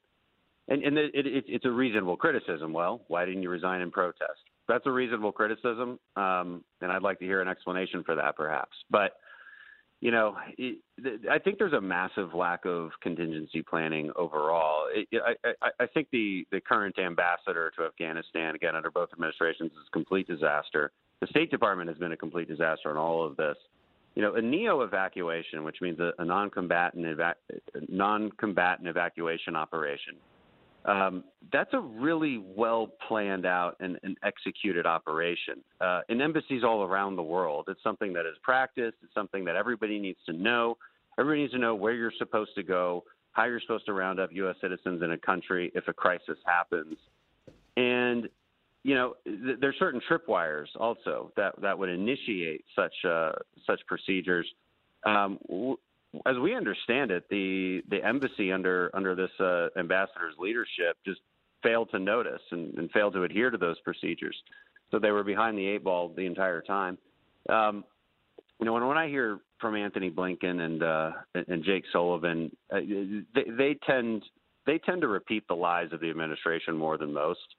And, 0.68 0.82
and 0.82 0.98
it, 0.98 1.14
it, 1.14 1.44
it's 1.46 1.64
a 1.64 1.70
reasonable 1.70 2.16
criticism. 2.16 2.72
Well, 2.72 3.02
why 3.08 3.24
didn't 3.24 3.42
you 3.42 3.50
resign 3.50 3.80
in 3.82 3.90
protest? 3.90 4.40
That's 4.68 4.86
a 4.86 4.90
reasonable 4.90 5.30
criticism, 5.30 6.00
um, 6.16 6.64
and 6.80 6.90
I'd 6.90 7.02
like 7.02 7.20
to 7.20 7.24
hear 7.24 7.40
an 7.40 7.46
explanation 7.46 8.02
for 8.02 8.16
that, 8.16 8.36
perhaps. 8.36 8.76
But 8.90 9.12
you 10.00 10.10
know, 10.10 10.36
it, 10.58 10.78
I 11.30 11.38
think 11.38 11.58
there's 11.58 11.72
a 11.72 11.80
massive 11.80 12.34
lack 12.34 12.66
of 12.66 12.90
contingency 13.00 13.62
planning 13.62 14.10
overall. 14.16 14.88
I, 15.14 15.34
I, 15.62 15.70
I 15.80 15.86
think 15.86 16.08
the 16.10 16.46
the 16.50 16.60
current 16.60 16.98
ambassador 16.98 17.72
to 17.78 17.84
Afghanistan, 17.84 18.54
again 18.54 18.76
under 18.76 18.90
both 18.90 19.08
administrations, 19.12 19.70
is 19.72 19.86
a 19.86 19.90
complete 19.92 20.26
disaster. 20.26 20.90
The 21.20 21.26
State 21.28 21.50
Department 21.50 21.88
has 21.88 21.98
been 21.98 22.12
a 22.12 22.16
complete 22.16 22.48
disaster 22.48 22.90
on 22.90 22.96
all 22.96 23.24
of 23.24 23.36
this. 23.36 23.56
You 24.14 24.22
know, 24.22 24.34
a 24.34 24.40
NEO 24.40 24.80
evacuation, 24.80 25.64
which 25.64 25.76
means 25.80 26.00
a, 26.00 26.12
a 26.18 26.24
non-combatant 26.24 27.06
eva- 27.06 27.34
non-combatant 27.88 28.88
evacuation 28.88 29.56
operation. 29.56 30.14
Um, 30.86 31.24
that's 31.52 31.74
a 31.74 31.80
really 31.80 32.38
well 32.38 32.92
planned 33.08 33.44
out 33.44 33.76
and, 33.80 33.98
and 34.04 34.16
executed 34.22 34.86
operation. 34.86 35.56
Uh, 35.80 36.02
in 36.08 36.20
embassies 36.20 36.62
all 36.62 36.84
around 36.84 37.16
the 37.16 37.22
world, 37.22 37.66
it's 37.68 37.82
something 37.82 38.12
that 38.12 38.24
is 38.24 38.36
practiced. 38.42 38.96
It's 39.02 39.12
something 39.12 39.44
that 39.46 39.56
everybody 39.56 39.98
needs 39.98 40.18
to 40.26 40.32
know. 40.32 40.78
Everybody 41.18 41.42
needs 41.42 41.52
to 41.54 41.58
know 41.58 41.74
where 41.74 41.92
you're 41.92 42.12
supposed 42.18 42.54
to 42.54 42.62
go, 42.62 43.04
how 43.32 43.44
you're 43.44 43.60
supposed 43.60 43.86
to 43.86 43.94
round 43.94 44.20
up 44.20 44.30
U.S. 44.32 44.56
citizens 44.60 45.02
in 45.02 45.10
a 45.10 45.18
country 45.18 45.72
if 45.74 45.88
a 45.88 45.92
crisis 45.92 46.38
happens. 46.46 46.96
And 47.76 48.28
you 48.86 48.94
know, 48.94 49.14
th- 49.24 49.58
there's 49.60 49.74
certain 49.80 50.00
tripwires 50.08 50.68
also 50.78 51.32
that 51.36 51.60
that 51.60 51.76
would 51.76 51.88
initiate 51.88 52.64
such 52.76 52.94
uh, 53.04 53.32
such 53.66 53.80
procedures. 53.88 54.46
Um, 55.04 55.40
w- 55.48 55.76
as 56.24 56.36
we 56.40 56.54
understand 56.54 57.10
it, 57.10 57.24
the 57.28 57.82
the 57.90 58.04
embassy 58.04 58.52
under 58.52 58.92
under 58.94 59.16
this 59.16 59.30
uh, 59.40 59.68
ambassador's 59.76 60.34
leadership 60.38 60.96
just 61.04 61.20
failed 61.64 61.90
to 61.90 61.98
notice 61.98 62.40
and, 62.52 62.74
and, 62.78 62.88
failed 62.92 63.14
to 63.14 63.24
adhere 63.24 63.50
to 63.50 63.58
those 63.58 63.80
procedures. 63.80 64.36
So 64.92 65.00
they 65.00 65.10
were 65.10 65.24
behind 65.24 65.58
the 65.58 65.66
eight 65.66 65.82
ball 65.82 66.12
the 66.14 66.26
entire 66.26 66.60
time. 66.60 66.96
Um, 67.48 67.82
you 68.60 68.66
know, 68.66 68.72
when, 68.72 68.86
when 68.86 68.98
I 68.98 69.08
hear 69.08 69.40
from 69.60 69.74
Antony 69.74 70.12
Blinken 70.12 70.60
and 70.60 70.82
uh, 70.84 71.10
and 71.48 71.64
Jake 71.64 71.82
Sullivan, 71.92 72.54
uh, 72.72 72.78
they, 73.34 73.50
they 73.50 73.78
tend 73.84 74.22
they 74.64 74.78
tend 74.78 75.00
to 75.00 75.08
repeat 75.08 75.48
the 75.48 75.56
lies 75.56 75.88
of 75.90 75.98
the 75.98 76.08
administration 76.08 76.76
more 76.76 76.96
than 76.96 77.12
most. 77.12 77.56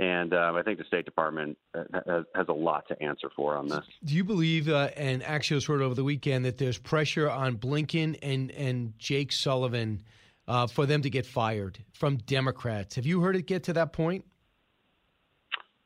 And 0.00 0.32
um, 0.32 0.56
I 0.56 0.62
think 0.62 0.78
the 0.78 0.84
State 0.84 1.04
Department 1.04 1.58
uh, 1.74 1.84
has, 2.06 2.24
has, 2.34 2.46
a 2.48 2.54
lot 2.54 2.88
to 2.88 3.02
answer 3.02 3.28
for 3.36 3.54
on 3.54 3.68
this. 3.68 3.84
Do 4.02 4.14
you 4.14 4.24
believe, 4.24 4.66
uh, 4.66 4.88
and 4.96 5.20
Axios 5.22 5.68
wrote 5.68 5.82
over 5.82 5.94
the 5.94 6.02
weekend, 6.02 6.46
that 6.46 6.56
there's 6.56 6.78
pressure 6.78 7.28
on 7.28 7.58
Blinken 7.58 8.18
and, 8.22 8.50
and 8.52 8.98
Jake 8.98 9.30
Sullivan 9.30 10.02
uh, 10.48 10.66
for 10.68 10.86
them 10.86 11.02
to 11.02 11.10
get 11.10 11.26
fired 11.26 11.84
from 11.92 12.16
Democrats? 12.16 12.94
Have 12.94 13.04
you 13.04 13.20
heard 13.20 13.36
it 13.36 13.42
get 13.42 13.64
to 13.64 13.74
that 13.74 13.92
point? 13.92 14.24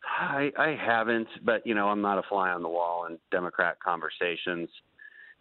I, 0.04 0.52
I 0.56 0.78
haven't, 0.80 1.26
but 1.42 1.66
you 1.66 1.74
know, 1.74 1.88
I'm 1.88 2.00
not 2.00 2.18
a 2.18 2.22
fly 2.22 2.50
on 2.50 2.62
the 2.62 2.68
wall 2.68 3.06
in 3.06 3.18
Democrat 3.32 3.78
conversations. 3.84 4.68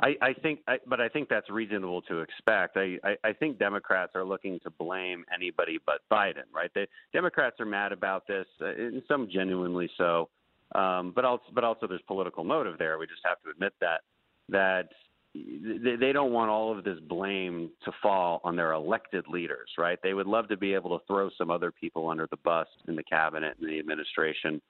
I, 0.04 0.16
I 0.22 0.34
think, 0.34 0.60
I, 0.68 0.80
but 0.86 1.00
I 1.00 1.08
think 1.08 1.30
that's 1.30 1.50
reasonable 1.50 2.02
to 2.04 2.20
expect. 2.20 2.76
I, 2.76 2.98
I, 3.06 3.16
I 3.24 3.34
think 3.34 3.58
Democrats 3.58 4.12
are 4.16 4.26
looking 4.26 4.60
to 4.64 4.70
blame 4.70 5.24
anybody 5.34 5.80
but 5.86 6.02
Biden, 6.12 6.44
right? 6.54 6.70
The 6.76 6.88
Democrats 7.14 7.58
are 7.62 7.66
mad 7.66 7.94
about 7.94 8.28
this, 8.28 8.46
uh, 8.62 8.66
and 8.66 9.02
some 9.08 9.30
genuinely 9.32 9.90
so. 9.98 10.28
Um, 10.76 11.14
but 11.16 11.24
also, 11.24 11.46
but 11.54 11.64
also, 11.64 11.88
there's 11.88 12.02
political 12.06 12.44
motive 12.44 12.78
there. 12.78 12.98
We 12.98 13.08
just 13.08 13.22
have 13.24 13.42
to 13.44 13.52
admit 13.52 13.74
that 13.80 14.02
that 14.50 14.90
they, 15.34 15.96
they 15.96 16.12
don't 16.12 16.34
want 16.34 16.50
all 16.50 16.78
of 16.78 16.84
this 16.84 17.00
blame 17.08 17.70
to 17.86 17.92
fall 18.02 18.42
on 18.44 18.56
their 18.56 18.74
elected 18.74 19.26
leaders, 19.30 19.70
right? 19.78 20.00
They 20.04 20.14
would 20.14 20.28
love 20.28 20.50
to 20.50 20.58
be 20.58 20.74
able 20.74 20.98
to 20.98 21.06
throw 21.06 21.30
some 21.38 21.50
other 21.50 21.72
people 21.72 22.10
under 22.10 22.28
the 22.30 22.38
bus 22.38 22.68
in 22.88 22.96
the 22.96 23.04
cabinet 23.04 23.56
and 23.62 23.70
the 23.70 23.80
administration. 23.80 24.62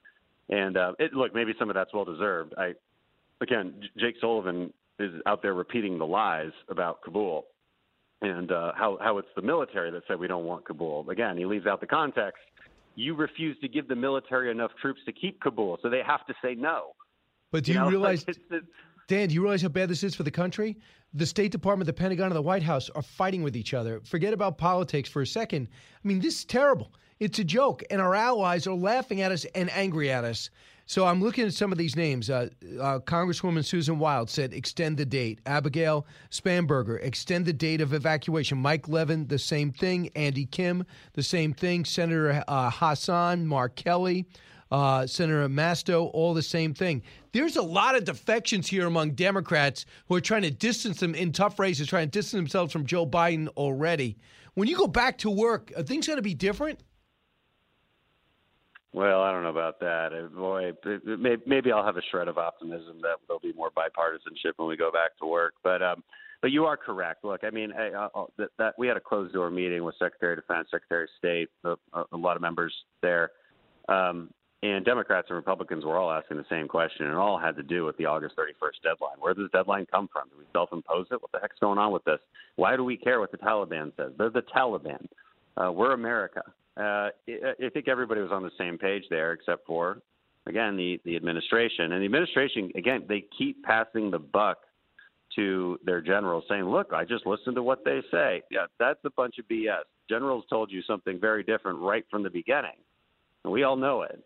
And 0.50 0.78
uh, 0.78 0.94
it, 1.00 1.14
look, 1.14 1.34
maybe 1.34 1.54
some 1.58 1.70
of 1.70 1.74
that's 1.74 1.94
well 1.94 2.06
deserved. 2.06 2.54
I 2.58 2.74
again, 3.42 3.74
Jake 3.98 4.16
Sullivan 4.20 4.72
is 5.00 5.12
out 5.26 5.42
there 5.42 5.54
repeating 5.54 5.98
the 5.98 6.06
lies 6.06 6.52
about 6.70 7.02
Kabul 7.04 7.46
and 8.22 8.52
uh, 8.52 8.72
how 8.76 8.98
how 9.02 9.18
it's 9.18 9.28
the 9.36 9.42
military 9.42 9.92
that 9.92 10.04
said 10.08 10.20
we 10.20 10.28
don't 10.28 10.46
want 10.46 10.66
Kabul. 10.66 11.10
Again, 11.10 11.38
he 11.38 11.46
leaves 11.46 11.68
out 11.68 11.82
the 11.82 11.88
context. 11.88 12.42
You 12.96 13.16
refuse 13.16 13.58
to 13.62 13.68
give 13.68 13.88
the 13.88 13.96
military 13.96 14.52
enough 14.52 14.72
troops 14.82 15.02
to 15.06 15.12
keep 15.12 15.40
Kabul, 15.42 15.78
so 15.82 15.90
they 15.90 16.02
have 16.06 16.26
to 16.28 16.34
say 16.44 16.56
no. 16.56 16.92
But 17.52 17.66
do 17.66 17.74
you, 17.74 17.80
you 17.80 17.84
know, 17.84 17.90
realize, 17.92 18.26
like 18.28 18.38
it's, 18.52 18.66
Dan? 19.08 19.28
Do 19.28 19.36
you 19.36 19.42
realize 19.42 19.62
how 19.62 19.70
bad 19.70 19.90
this 19.90 20.04
is 20.04 20.16
for 20.16 20.24
the 20.24 20.32
country? 20.32 20.78
The 21.14 21.26
State 21.26 21.52
Department, 21.52 21.88
the 21.88 21.94
Pentagon, 21.94 22.28
and 22.28 22.36
the 22.36 22.42
White 22.42 22.64
House 22.64 22.90
are 22.92 23.02
fighting 23.02 23.44
with 23.44 23.56
each 23.56 23.74
other. 23.74 24.00
Forget 24.06 24.34
about 24.34 24.58
politics 24.58 25.10
for 25.10 25.22
a 25.22 25.28
second. 25.28 25.68
I 25.72 26.08
mean, 26.08 26.20
this 26.20 26.40
is 26.40 26.46
terrible. 26.46 26.94
It's 27.20 27.40
a 27.40 27.44
joke, 27.44 27.84
and 27.90 28.02
our 28.02 28.16
allies 28.16 28.68
are 28.68 28.74
laughing 28.74 29.22
at 29.22 29.32
us 29.32 29.46
and 29.56 29.70
angry 29.72 30.12
at 30.12 30.24
us. 30.24 30.50
So 30.86 31.06
I'm 31.06 31.22
looking 31.22 31.46
at 31.46 31.54
some 31.54 31.72
of 31.72 31.78
these 31.78 31.96
names. 31.96 32.30
Uh, 32.30 32.50
uh, 32.80 33.00
Congresswoman 33.00 33.64
Susan 33.64 34.00
Wild 34.00 34.30
said 34.30 34.54
extend 34.54 34.98
the 34.98 35.06
date. 35.06 35.40
Abigail 35.46 36.06
Spanberger, 36.30 37.02
extend 37.02 37.46
the 37.46 37.54
date 37.54 37.80
of 37.82 37.94
evacuation. 37.94 38.58
Mike 38.58 38.88
Levin, 38.90 39.28
the 39.28 39.40
same 39.40 39.72
thing. 39.72 40.10
Andy 40.16 40.46
Kim, 40.46 40.86
the 41.14 41.24
same 41.24 41.54
thing. 41.54 41.86
Senator 41.86 42.44
uh, 42.48 42.70
Hassan, 42.70 43.48
Mark 43.48 43.76
Kelly, 43.76 44.26
uh, 44.72 45.08
Senator 45.08 45.48
Masto, 45.48 46.10
all 46.14 46.34
the 46.34 46.42
same 46.42 46.74
thing. 46.74 47.02
There's 47.32 47.56
a 47.56 47.62
lot 47.62 47.96
of 47.96 48.04
defections 48.04 48.68
here 48.68 48.86
among 48.86 49.12
Democrats 49.12 49.86
who 50.08 50.16
are 50.16 50.22
trying 50.22 50.42
to 50.42 50.52
distance 50.52 51.00
them 51.00 51.16
in 51.16 51.32
tough 51.32 51.60
races, 51.60 51.88
trying 51.88 52.08
to 52.08 52.20
distance 52.20 52.40
themselves 52.40 52.74
from 52.74 52.86
Joe 52.86 53.06
Biden 53.06 53.48
already. 53.56 54.18
When 54.56 54.68
you 54.68 54.76
go 54.78 54.88
back 54.88 55.18
to 55.20 55.30
work, 55.30 55.72
are 55.78 55.84
things 55.84 56.08
going 56.08 56.18
to 56.18 56.24
be 56.24 56.36
different? 56.36 56.80
Well, 58.94 59.24
I 59.24 59.32
don't 59.32 59.42
know 59.42 59.50
about 59.50 59.80
that. 59.80 60.14
Uh, 60.14 60.28
boy, 60.28 60.72
maybe 61.48 61.72
I'll 61.72 61.86
have 61.86 61.98
a 61.98 62.02
shred 62.12 62.28
of 62.28 62.38
optimism 62.38 63.02
that 63.02 63.16
there'll 63.28 63.40
be 63.40 63.54
more 63.54 63.72
bipartisanship 63.72 64.54
when 64.58 64.68
we 64.68 64.78
go 64.78 64.92
back 64.92 65.18
to 65.20 65.26
work. 65.26 65.56
But 65.64 65.82
um, 65.82 66.04
but 66.44 66.52
you 66.52 66.66
are 66.66 66.78
correct. 66.78 67.24
Look, 67.24 67.44
I 67.44 67.50
mean, 67.50 67.72
I, 67.72 67.90
I, 67.96 68.26
that, 68.38 68.50
that 68.60 68.74
we 68.78 68.88
had 68.88 68.98
a 68.98 69.00
closed 69.00 69.34
door 69.34 69.50
meeting 69.50 69.84
with 69.84 69.96
Secretary 69.98 70.34
of 70.34 70.40
Defense, 70.40 70.68
Secretary 70.70 71.06
of 71.06 71.10
State, 71.18 71.50
a, 71.64 71.76
a 72.12 72.18
lot 72.18 72.36
of 72.36 72.42
members 72.42 72.74
there, 73.02 73.32
um, 73.88 74.30
And 74.62 74.86
Democrats 74.86 75.28
and 75.30 75.38
Republicans 75.38 75.86
were 75.86 75.98
all 75.98 76.12
asking 76.12 76.38
the 76.38 76.46
same 76.50 76.68
question, 76.68 77.08
and 77.08 77.16
all 77.16 77.40
had 77.40 77.56
to 77.56 77.64
do 77.64 77.86
with 77.86 77.98
the 77.98 78.06
August 78.06 78.36
31st 78.36 78.84
deadline. 78.84 79.16
Where 79.20 79.34
does 79.34 79.46
this 79.46 79.52
deadline 79.54 79.88
come 79.90 80.10
from? 80.12 80.28
Do 80.30 80.36
we 80.38 80.46
self 80.52 80.70
impose 80.72 81.08
it? 81.12 81.22
What 81.22 81.32
the 81.32 81.40
heck's 81.42 81.58
going 81.60 81.80
on 81.80 81.92
with 81.92 82.04
this? 82.04 82.20
Why 82.58 82.76
do 82.76 82.84
we 82.84 82.98
care 82.98 83.20
what 83.22 83.32
the 83.32 83.38
Taliban 83.38 83.96
says? 83.98 84.12
They're 84.18 84.30
the 84.30 84.44
Taliban. 84.56 85.08
Uh, 85.58 85.72
we're 85.72 85.94
America. 85.94 86.44
Uh, 86.76 87.10
I 87.28 87.70
think 87.74 87.88
everybody 87.88 88.22
was 88.22 88.32
on 88.32 88.44
the 88.44 88.52
same 88.58 88.78
page 88.78 89.04
there, 89.10 89.34
except 89.34 89.66
for, 89.68 90.00
again, 90.48 90.76
the, 90.76 91.00
the 91.06 91.16
administration. 91.16 91.92
And 91.92 92.02
the 92.02 92.06
administration, 92.06 92.72
again, 92.76 93.06
they 93.08 93.26
keep 93.38 93.64
passing 93.64 94.10
the 94.10 94.20
buck 94.20 94.60
to 95.36 95.80
their 95.86 96.02
generals, 96.02 96.44
saying, 96.50 96.66
look, 96.66 96.94
I 96.94 97.06
just 97.06 97.26
listened 97.26 97.56
to 97.56 97.64
what 97.64 97.84
they 97.86 98.02
say. 98.12 98.44
Yeah, 98.52 98.66
that's 98.80 99.00
a 99.06 99.10
bunch 99.12 99.40
of 99.40 99.48
BS. 99.48 99.84
Generals 100.10 100.46
told 100.50 100.72
you 100.72 100.82
something 100.84 101.20
very 101.20 101.44
different 101.44 101.80
right 101.80 102.06
from 102.10 102.24
the 102.24 102.30
beginning. 102.30 102.78
And 103.44 103.52
we 103.52 103.64
all 103.64 103.76
know 103.76 104.04
it 104.04 104.24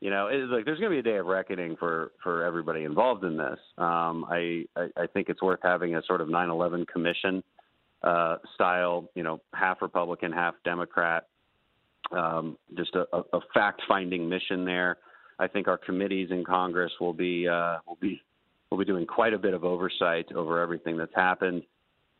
you 0.00 0.08
know, 0.08 0.28
it's 0.28 0.50
like 0.50 0.64
there's 0.64 0.78
going 0.78 0.90
to 0.90 1.02
be 1.02 1.08
a 1.08 1.12
day 1.12 1.18
of 1.18 1.26
reckoning 1.26 1.76
for 1.76 2.12
for 2.22 2.42
everybody 2.44 2.84
involved 2.84 3.22
in 3.22 3.36
this. 3.36 3.58
Um, 3.76 4.24
I, 4.30 4.64
I 4.74 4.88
I 4.96 5.06
think 5.12 5.28
it's 5.28 5.42
worth 5.42 5.60
having 5.62 5.94
a 5.94 6.02
sort 6.06 6.22
of 6.22 6.28
9/11 6.28 6.88
commission 6.88 7.42
uh, 8.02 8.36
style, 8.54 9.10
you 9.14 9.22
know, 9.22 9.40
half 9.52 9.82
Republican, 9.82 10.32
half 10.32 10.54
Democrat, 10.64 11.26
um, 12.12 12.56
just 12.76 12.94
a, 12.94 13.04
a 13.32 13.40
fact-finding 13.54 14.28
mission 14.28 14.64
there. 14.64 14.98
I 15.38 15.46
think 15.46 15.68
our 15.68 15.78
committees 15.78 16.28
in 16.30 16.44
Congress 16.44 16.92
will 17.00 17.12
be 17.12 17.48
uh, 17.48 17.78
will 17.86 17.98
be 18.00 18.20
will 18.70 18.78
be 18.78 18.84
doing 18.84 19.06
quite 19.06 19.32
a 19.32 19.38
bit 19.38 19.54
of 19.54 19.64
oversight 19.64 20.30
over 20.34 20.60
everything 20.60 20.96
that's 20.96 21.14
happened, 21.14 21.62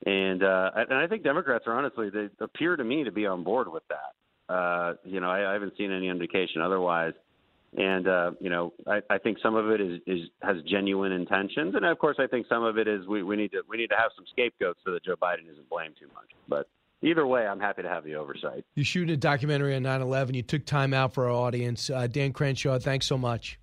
and 0.06 0.42
uh, 0.42 0.70
and 0.74 0.94
I 0.94 1.06
think 1.06 1.22
Democrats 1.22 1.64
are 1.66 1.74
honestly 1.74 2.10
they 2.10 2.28
appear 2.40 2.76
to 2.76 2.84
me 2.84 3.04
to 3.04 3.12
be 3.12 3.26
on 3.26 3.44
board 3.44 3.70
with 3.70 3.82
that. 3.88 4.52
Uh, 4.52 4.94
you 5.04 5.20
know, 5.20 5.30
I, 5.30 5.50
I 5.50 5.52
haven't 5.52 5.74
seen 5.76 5.92
any 5.92 6.08
indication 6.08 6.60
otherwise 6.60 7.12
and 7.76 8.08
uh, 8.08 8.32
you 8.40 8.50
know, 8.50 8.72
I, 8.86 9.00
I 9.10 9.18
think 9.18 9.38
some 9.40 9.54
of 9.54 9.70
it 9.70 9.80
is, 9.80 10.00
is 10.06 10.28
has 10.42 10.56
genuine 10.68 11.12
intentions, 11.12 11.74
and 11.76 11.84
of 11.84 11.98
course, 11.98 12.16
I 12.18 12.26
think 12.26 12.46
some 12.48 12.64
of 12.64 12.78
it 12.78 12.88
is 12.88 13.06
we, 13.06 13.22
we 13.22 13.36
need 13.36 13.52
to 13.52 13.62
we 13.68 13.76
need 13.76 13.90
to 13.90 13.96
have 13.96 14.10
some 14.16 14.24
scapegoats 14.32 14.80
so 14.84 14.92
that 14.92 15.04
Joe 15.04 15.14
Biden 15.14 15.48
isn't 15.50 15.68
blamed 15.70 15.94
too 15.98 16.08
much. 16.08 16.30
But 16.48 16.68
either 17.02 17.26
way, 17.26 17.46
I'm 17.46 17.60
happy 17.60 17.82
to 17.82 17.88
have 17.88 18.04
the 18.04 18.14
oversight. 18.14 18.64
You're 18.74 18.84
shooting 18.84 19.12
a 19.12 19.16
documentary 19.16 19.74
on 19.74 19.82
9/11. 19.82 20.34
You 20.34 20.42
took 20.42 20.64
time 20.66 20.94
out 20.94 21.12
for 21.12 21.26
our 21.26 21.32
audience. 21.32 21.90
Uh, 21.90 22.06
Dan 22.06 22.32
Crenshaw, 22.32 22.78
thanks 22.78 23.06
so 23.06 23.18
much. 23.18 23.58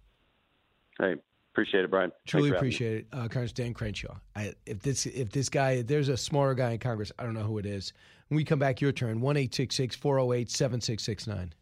Hey, 0.99 1.15
appreciate 1.53 1.84
it, 1.84 1.89
Brian. 1.89 2.11
Truly 2.26 2.49
appreciate 2.49 2.97
it, 2.97 3.07
uh, 3.11 3.27
Congress 3.27 3.51
Dan 3.51 3.73
Crenshaw. 3.73 4.15
I, 4.35 4.53
if 4.65 4.80
this 4.80 5.05
if 5.05 5.31
this 5.31 5.49
guy, 5.49 5.81
there's 5.81 6.09
a 6.09 6.18
smarter 6.18 6.55
guy 6.55 6.72
in 6.72 6.80
Congress. 6.80 7.11
I 7.18 7.23
don't 7.23 7.34
know 7.34 7.43
who 7.43 7.57
it 7.57 7.65
is. 7.65 7.93
When 8.27 8.35
we 8.35 8.43
come 8.43 8.59
back, 8.59 8.81
your 8.81 8.91
turn. 8.91 9.22
One 9.22 9.38
eight 9.38 9.53
six 9.53 9.76
six 9.76 9.95
four 9.95 10.15
zero 10.15 10.34
eight 10.34 10.51
seven 10.51 10.81
six 10.81 11.03
six 11.03 11.27
nine. 11.27 11.53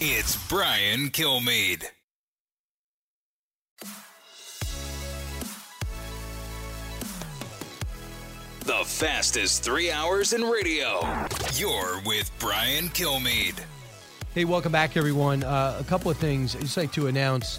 It's 0.00 0.36
Brian 0.48 1.10
Kilmeade. 1.10 1.84
Fastest 8.86 9.64
three 9.64 9.90
hours 9.90 10.32
in 10.32 10.42
radio. 10.42 11.00
You're 11.54 12.00
with 12.06 12.30
Brian 12.38 12.88
Kilmeade. 12.90 13.58
Hey, 14.32 14.44
welcome 14.44 14.70
back, 14.70 14.96
everyone. 14.96 15.42
Uh, 15.42 15.76
a 15.78 15.84
couple 15.84 16.10
of 16.10 16.16
things. 16.18 16.54
I'd 16.54 16.62
just 16.62 16.76
like 16.76 16.92
to 16.92 17.08
announce 17.08 17.58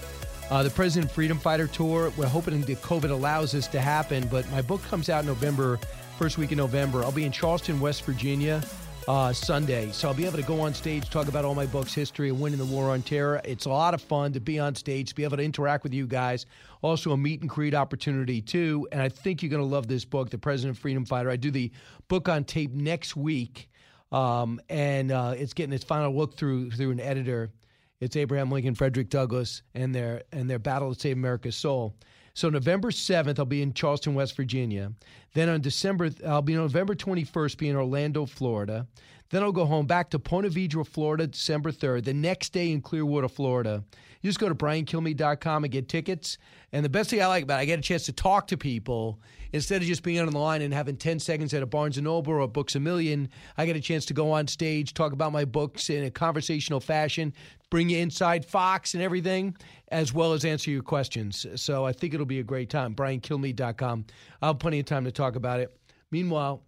uh, 0.49 0.63
the 0.63 0.69
President 0.69 1.11
Freedom 1.11 1.37
Fighter 1.37 1.67
Tour. 1.67 2.13
We're 2.15 2.27
hoping 2.27 2.61
that 2.61 2.81
COVID 2.81 3.11
allows 3.11 3.51
this 3.51 3.67
to 3.67 3.81
happen, 3.81 4.27
but 4.29 4.49
my 4.51 4.61
book 4.61 4.81
comes 4.83 5.09
out 5.09 5.25
November, 5.25 5.79
first 6.17 6.37
week 6.37 6.53
in 6.53 6.57
November. 6.57 7.03
I'll 7.03 7.11
be 7.11 7.25
in 7.25 7.31
Charleston, 7.31 7.79
West 7.79 8.05
Virginia 8.05 8.63
uh, 9.07 9.31
Sunday. 9.31 9.91
So 9.91 10.07
I'll 10.07 10.13
be 10.13 10.25
able 10.25 10.38
to 10.38 10.43
go 10.43 10.59
on 10.61 10.73
stage, 10.73 11.09
talk 11.09 11.27
about 11.27 11.45
all 11.45 11.55
my 11.55 11.65
books, 11.65 11.93
history 11.93 12.29
of 12.29 12.39
winning 12.39 12.59
the 12.59 12.65
war 12.65 12.89
on 12.89 13.01
terror. 13.01 13.41
It's 13.45 13.65
a 13.65 13.69
lot 13.69 13.93
of 13.93 14.01
fun 14.01 14.34
to 14.34 14.39
be 14.39 14.59
on 14.59 14.75
stage, 14.75 15.09
to 15.09 15.15
be 15.15 15.23
able 15.23 15.38
to 15.38 15.43
interact 15.43 15.84
with 15.84 15.93
you 15.93 16.07
guys. 16.07 16.45
Also, 16.81 17.11
a 17.11 17.17
meet 17.17 17.41
and 17.41 17.49
greet 17.49 17.73
opportunity, 17.73 18.41
too. 18.41 18.88
And 18.91 19.01
I 19.01 19.09
think 19.09 19.41
you're 19.41 19.49
going 19.49 19.63
to 19.63 19.67
love 19.67 19.88
this 19.88 20.05
book, 20.05 20.29
The 20.29 20.38
President 20.38 20.77
Freedom 20.77 21.05
Fighter. 21.05 21.29
I 21.29 21.38
do 21.38 21.51
the 21.51 21.71
book 22.07 22.29
on 22.29 22.43
tape 22.43 22.73
next 22.73 23.15
week, 23.15 23.69
um, 24.11 24.59
and 24.69 25.11
uh, 25.11 25.34
it's 25.38 25.53
getting 25.53 25.73
its 25.73 25.84
final 25.84 26.15
look 26.15 26.35
through 26.38 26.71
through 26.71 26.91
an 26.91 26.99
editor. 26.99 27.51
It's 27.99 28.15
Abraham 28.15 28.51
Lincoln, 28.51 28.75
Frederick 28.75 29.09
Douglass, 29.09 29.63
and 29.73 29.95
their 29.95 30.23
and 30.31 30.49
their 30.49 30.59
battle 30.59 30.93
to 30.93 30.99
save 30.99 31.17
America's 31.17 31.55
soul. 31.55 31.95
So 32.38 32.49
November 32.49 32.91
7th, 32.91 33.39
I'll 33.39 33.45
be 33.45 33.64
in 33.64 33.73
Charleston, 33.73 34.14
West 34.14 34.35
Virginia. 34.35 34.93
Then 35.34 35.49
on 35.49 35.59
December, 35.59 36.11
I'll 36.23 36.43
be 36.43 36.53
November 36.53 36.93
21st, 36.93 37.57
be 37.57 37.68
in 37.68 37.76
Orlando, 37.76 38.27
Florida. 38.27 38.85
Then 39.31 39.41
I'll 39.41 39.51
go 39.51 39.65
home 39.65 39.88
back 39.88 40.11
to 40.11 40.19
Ponte 40.19 40.45
Vedra, 40.45 40.85
Florida, 40.85 41.26
December 41.26 41.72
3rd. 41.72 42.05
The 42.05 42.14
next 42.14 42.53
day 42.53 42.72
in 42.72 42.81
Clearwater, 42.81 43.27
Florida. 43.27 43.84
You 44.22 44.30
just 44.30 44.39
go 44.39 44.49
to 44.49 44.55
briankilmeade.com 44.55 45.64
and 45.64 45.73
get 45.73 45.89
tickets. 45.89 46.38
And 46.72 46.85
the 46.85 46.89
best 46.89 47.09
thing 47.09 47.23
I 47.23 47.26
like 47.26 47.43
about 47.43 47.57
it, 47.57 47.64
I 47.64 47.65
get 47.65 47.80
a 47.80 47.81
chance 47.81 48.05
to 48.05 48.14
talk 48.14 48.45
to 48.47 48.57
people 48.57 49.19
instead 49.51 49.81
of 49.81 49.88
just 49.88 50.03
being 50.03 50.19
on 50.19 50.30
the 50.30 50.38
line 50.38 50.61
and 50.61 50.73
having 50.73 50.97
10 50.97 51.19
seconds 51.19 51.53
at 51.53 51.64
a 51.64 51.65
Barnes 51.65 51.97
& 51.97 52.01
Noble 52.01 52.34
or 52.34 52.47
Books 52.47 52.76
A 52.76 52.80
Million. 52.80 53.30
I 53.57 53.65
get 53.65 53.76
a 53.76 53.81
chance 53.81 54.05
to 54.05 54.14
go 54.14 54.31
on 54.31 54.47
stage, 54.47 54.93
talk 54.93 55.11
about 55.11 55.31
my 55.31 55.45
books 55.45 55.89
in 55.89 56.03
a 56.03 56.11
conversational 56.11 56.81
fashion, 56.81 57.34
bring 57.69 57.89
you 57.89 57.98
inside 57.98 58.45
Fox 58.45 58.94
and 58.94 59.03
everything, 59.03 59.56
as 59.89 60.14
well 60.14 60.34
as 60.34 60.45
answer 60.45 60.72
your 60.72 60.84
questions. 60.84 61.45
So 61.56 61.85
I 61.85 61.91
think 61.91 62.14
it'll 62.14 62.26
be 62.26 62.39
a 62.39 62.44
great 62.44 62.69
time. 62.69 62.95
BrianKilmeade.com. 62.95 64.06
I'll 64.41 64.53
have 64.53 64.60
plenty 64.60 64.80
of 64.80 64.85
time 64.85 65.06
to 65.06 65.11
talk 65.11 65.35
about 65.35 65.60
it. 65.60 65.77
Meanwhile, 66.11 66.64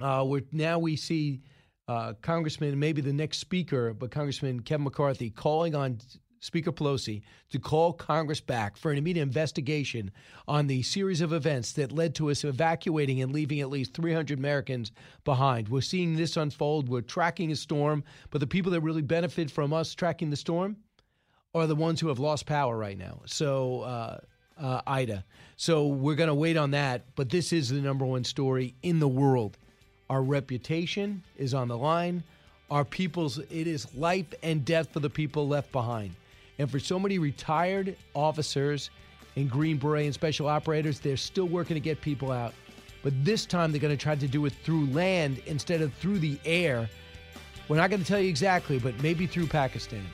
uh, 0.00 0.24
we're, 0.26 0.42
now 0.52 0.78
we 0.78 0.96
see 0.96 1.42
uh, 1.88 2.14
Congressman, 2.20 2.78
maybe 2.78 3.00
the 3.00 3.12
next 3.12 3.38
speaker, 3.38 3.94
but 3.94 4.10
Congressman 4.10 4.60
Kevin 4.60 4.84
McCarthy 4.84 5.30
calling 5.30 5.74
on 5.74 5.98
Speaker 6.40 6.72
Pelosi 6.72 7.22
to 7.50 7.58
call 7.58 7.92
Congress 7.92 8.40
back 8.40 8.76
for 8.76 8.90
an 8.92 8.98
immediate 8.98 9.22
investigation 9.22 10.10
on 10.46 10.66
the 10.66 10.82
series 10.82 11.20
of 11.20 11.32
events 11.32 11.72
that 11.72 11.92
led 11.92 12.14
to 12.14 12.30
us 12.30 12.44
evacuating 12.44 13.22
and 13.22 13.32
leaving 13.32 13.60
at 13.60 13.70
least 13.70 13.94
300 13.94 14.38
Americans 14.38 14.92
behind. 15.24 15.68
We're 15.68 15.80
seeing 15.80 16.16
this 16.16 16.36
unfold. 16.36 16.88
We're 16.88 17.00
tracking 17.00 17.50
a 17.52 17.56
storm, 17.56 18.04
but 18.30 18.40
the 18.40 18.46
people 18.46 18.72
that 18.72 18.80
really 18.80 19.02
benefit 19.02 19.50
from 19.50 19.72
us 19.72 19.94
tracking 19.94 20.30
the 20.30 20.36
storm 20.36 20.76
are 21.54 21.66
the 21.66 21.74
ones 21.74 22.00
who 22.00 22.08
have 22.08 22.18
lost 22.18 22.46
power 22.46 22.76
right 22.76 22.98
now. 22.98 23.20
So, 23.24 23.80
uh, 23.82 24.18
uh, 24.58 24.80
Ida. 24.86 25.24
So 25.56 25.86
we're 25.86 26.14
going 26.14 26.28
to 26.28 26.34
wait 26.34 26.56
on 26.56 26.70
that, 26.72 27.04
but 27.14 27.28
this 27.30 27.52
is 27.52 27.68
the 27.68 27.80
number 27.80 28.04
one 28.04 28.24
story 28.24 28.74
in 28.82 29.00
the 29.00 29.08
world. 29.08 29.58
Our 30.08 30.22
reputation 30.22 31.22
is 31.36 31.54
on 31.54 31.68
the 31.68 31.76
line. 31.76 32.22
Our 32.70 32.84
people's, 32.84 33.38
it 33.38 33.66
is 33.66 33.94
life 33.94 34.32
and 34.42 34.64
death 34.64 34.92
for 34.92 35.00
the 35.00 35.10
people 35.10 35.46
left 35.46 35.72
behind. 35.72 36.14
And 36.58 36.70
for 36.70 36.78
so 36.78 36.98
many 36.98 37.18
retired 37.18 37.96
officers 38.14 38.90
and 39.36 39.50
Green 39.50 39.76
Beret 39.76 40.06
and 40.06 40.14
special 40.14 40.48
operators, 40.48 41.00
they're 41.00 41.16
still 41.16 41.46
working 41.46 41.74
to 41.74 41.80
get 41.80 42.00
people 42.00 42.32
out. 42.32 42.54
But 43.02 43.12
this 43.24 43.46
time 43.46 43.70
they're 43.72 43.80
going 43.80 43.96
to 43.96 44.02
try 44.02 44.16
to 44.16 44.28
do 44.28 44.46
it 44.46 44.52
through 44.64 44.86
land 44.86 45.40
instead 45.46 45.82
of 45.82 45.92
through 45.94 46.18
the 46.18 46.38
air. 46.44 46.88
We're 47.68 47.76
not 47.76 47.90
going 47.90 48.00
to 48.00 48.06
tell 48.06 48.20
you 48.20 48.28
exactly, 48.28 48.78
but 48.78 49.00
maybe 49.02 49.26
through 49.26 49.48
Pakistan. 49.48 50.04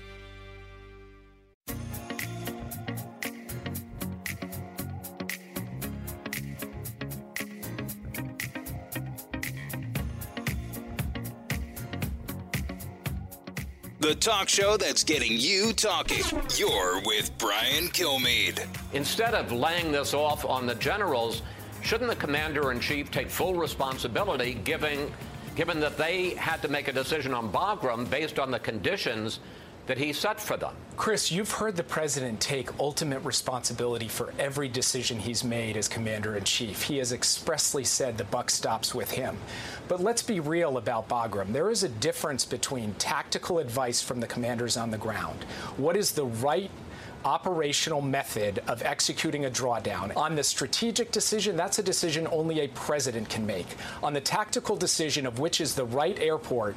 The 14.12 14.18
talk 14.18 14.47
show 14.47 14.76
that's 14.76 15.05
getting 15.05 15.32
you 15.39 15.72
talking. 15.72 16.22
You're 16.59 17.01
with 17.06 17.30
Brian 17.39 17.84
Kilmeade. 17.84 18.62
Instead 18.93 19.32
of 19.32 19.52
laying 19.52 19.90
this 19.90 20.12
off 20.12 20.44
on 20.44 20.66
the 20.66 20.74
generals, 20.74 21.40
shouldn't 21.80 22.10
the 22.10 22.16
commander 22.16 22.72
in 22.72 22.78
chief 22.78 23.10
take 23.10 23.30
full 23.30 23.55
responsibility, 23.55 24.52
given, 24.52 25.10
given 25.56 25.80
that 25.80 25.97
they 25.97 26.34
had 26.34 26.60
to 26.60 26.68
make 26.68 26.89
a 26.89 26.93
decision 26.93 27.32
on 27.32 27.51
Bagram 27.51 28.09
based 28.10 28.39
on 28.39 28.51
the 28.51 28.59
conditions 28.59 29.40
that 29.86 29.98
he 29.98 30.12
set 30.12 30.40
for 30.40 30.56
them. 30.56 30.74
Chris, 30.96 31.32
you've 31.32 31.50
heard 31.50 31.76
the 31.76 31.82
president 31.82 32.40
take 32.40 32.78
ultimate 32.78 33.20
responsibility 33.24 34.09
for 34.09 34.32
every 34.38 34.68
decision 34.68 35.18
he's 35.18 35.42
made 35.42 35.76
as 35.76 35.88
commander 35.88 36.36
in 36.36 36.44
chief. 36.44 36.82
He 36.82 36.98
has 36.98 37.12
expressly 37.12 37.82
said 37.82 38.16
the 38.16 38.24
buck 38.24 38.50
stops 38.50 38.94
with 38.94 39.10
him. 39.10 39.36
But 39.88 40.00
let's 40.00 40.22
be 40.22 40.40
real 40.40 40.78
about 40.78 41.09
Bagram. 41.09 41.52
There 41.52 41.70
is 41.70 41.82
a 41.82 41.88
difference 41.88 42.44
between 42.44 42.94
tactical 42.94 43.59
advice 43.59 44.00
from 44.00 44.20
the 44.20 44.26
commanders 44.26 44.76
on 44.76 44.90
the 44.90 44.98
ground. 44.98 45.44
What 45.76 45.96
is 45.96 46.12
the 46.12 46.26
right 46.26 46.70
operational 47.24 48.00
method 48.00 48.62
of 48.66 48.82
executing 48.82 49.44
a 49.44 49.50
drawdown. 49.50 50.16
On 50.16 50.34
the 50.34 50.42
strategic 50.42 51.12
decision, 51.12 51.56
that's 51.56 51.78
a 51.78 51.82
decision 51.82 52.26
only 52.30 52.60
a 52.60 52.68
president 52.68 53.28
can 53.28 53.46
make. 53.46 53.66
On 54.02 54.12
the 54.12 54.20
tactical 54.20 54.76
decision 54.76 55.26
of 55.26 55.38
which 55.38 55.60
is 55.60 55.74
the 55.74 55.84
right 55.84 56.18
airport 56.18 56.74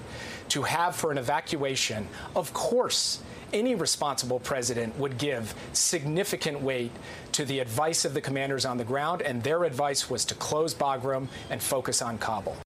to 0.49 0.63
have 0.63 0.95
for 0.95 1.11
an 1.11 1.17
evacuation, 1.17 2.07
of 2.35 2.53
course, 2.53 3.21
any 3.53 3.75
responsible 3.75 4.39
president 4.39 4.97
would 4.97 5.17
give 5.17 5.53
significant 5.73 6.61
weight 6.61 6.91
to 7.31 7.45
the 7.45 7.59
advice 7.59 8.05
of 8.05 8.13
the 8.13 8.21
commanders 8.21 8.65
on 8.65 8.77
the 8.77 8.83
ground, 8.83 9.21
and 9.21 9.41
their 9.43 9.63
advice 9.63 10.09
was 10.09 10.25
to 10.25 10.35
close 10.35 10.73
Bagram 10.73 11.27
and 11.49 11.61
focus 11.61 12.01
on 12.01 12.17
Kabul. 12.17 12.57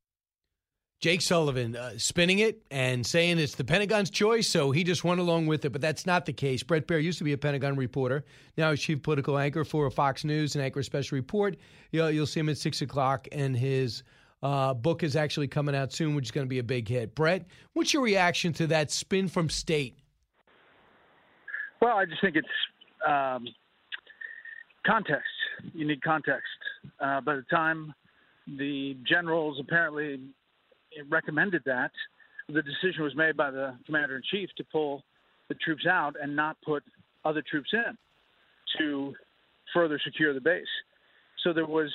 Jake 0.99 1.21
Sullivan 1.21 1.77
uh, 1.77 1.91
spinning 1.97 2.39
it 2.39 2.61
and 2.71 3.07
saying 3.07 3.39
it's 3.39 3.55
the 3.55 3.63
Pentagon's 3.63 4.09
choice, 4.09 4.49
so 4.49 4.71
he 4.71 4.83
just 4.83 5.05
went 5.05 5.21
along 5.21 5.47
with 5.47 5.63
it. 5.63 5.69
But 5.69 5.79
that's 5.79 6.05
not 6.05 6.25
the 6.25 6.33
case. 6.33 6.61
Bret 6.61 6.87
Baier 6.87 7.01
used 7.01 7.19
to 7.19 7.23
be 7.23 7.31
a 7.31 7.37
Pentagon 7.37 7.77
reporter. 7.77 8.25
Now 8.57 8.71
he's 8.71 8.81
chief 8.81 9.01
political 9.01 9.37
anchor 9.37 9.63
for 9.63 9.89
Fox 9.89 10.25
News 10.25 10.55
and 10.55 10.63
anchor 10.63 10.83
special 10.83 11.15
report. 11.15 11.55
You'll, 11.91 12.11
you'll 12.11 12.25
see 12.25 12.41
him 12.41 12.49
at 12.49 12.57
6 12.57 12.81
o'clock, 12.81 13.29
and 13.31 13.55
his 13.55 14.03
uh, 14.41 14.73
book 14.73 15.03
is 15.03 15.15
actually 15.15 15.47
coming 15.47 15.75
out 15.75 15.91
soon, 15.91 16.15
which 16.15 16.25
is 16.25 16.31
going 16.31 16.45
to 16.45 16.49
be 16.49 16.59
a 16.59 16.63
big 16.63 16.87
hit. 16.87 17.15
Bret, 17.15 17.45
what's 17.73 17.93
your 17.93 18.03
reaction 18.03 18.53
to 18.53 18.67
that 18.67 18.91
spin 18.91 19.27
from 19.27 19.49
state? 19.49 19.97
Well, 21.81 21.97
I 21.97 22.05
just 22.05 22.21
think 22.21 22.35
it's 22.35 22.47
um, 23.07 23.47
context. 24.85 25.29
You 25.73 25.87
need 25.87 26.01
context. 26.01 26.47
Uh, 26.99 27.21
by 27.21 27.35
the 27.35 27.45
time 27.49 27.93
the 28.47 28.97
generals 29.07 29.57
apparently 29.59 30.19
recommended 31.09 31.61
that, 31.65 31.91
the 32.47 32.61
decision 32.61 33.03
was 33.03 33.15
made 33.15 33.37
by 33.37 33.51
the 33.51 33.75
commander 33.85 34.15
in 34.15 34.21
chief 34.29 34.49
to 34.57 34.63
pull 34.71 35.03
the 35.49 35.55
troops 35.55 35.85
out 35.85 36.15
and 36.21 36.35
not 36.35 36.57
put 36.65 36.83
other 37.25 37.43
troops 37.49 37.69
in 37.73 37.97
to 38.77 39.13
further 39.73 39.99
secure 40.03 40.33
the 40.33 40.41
base. 40.41 40.65
So 41.43 41.53
there 41.53 41.65
was 41.65 41.91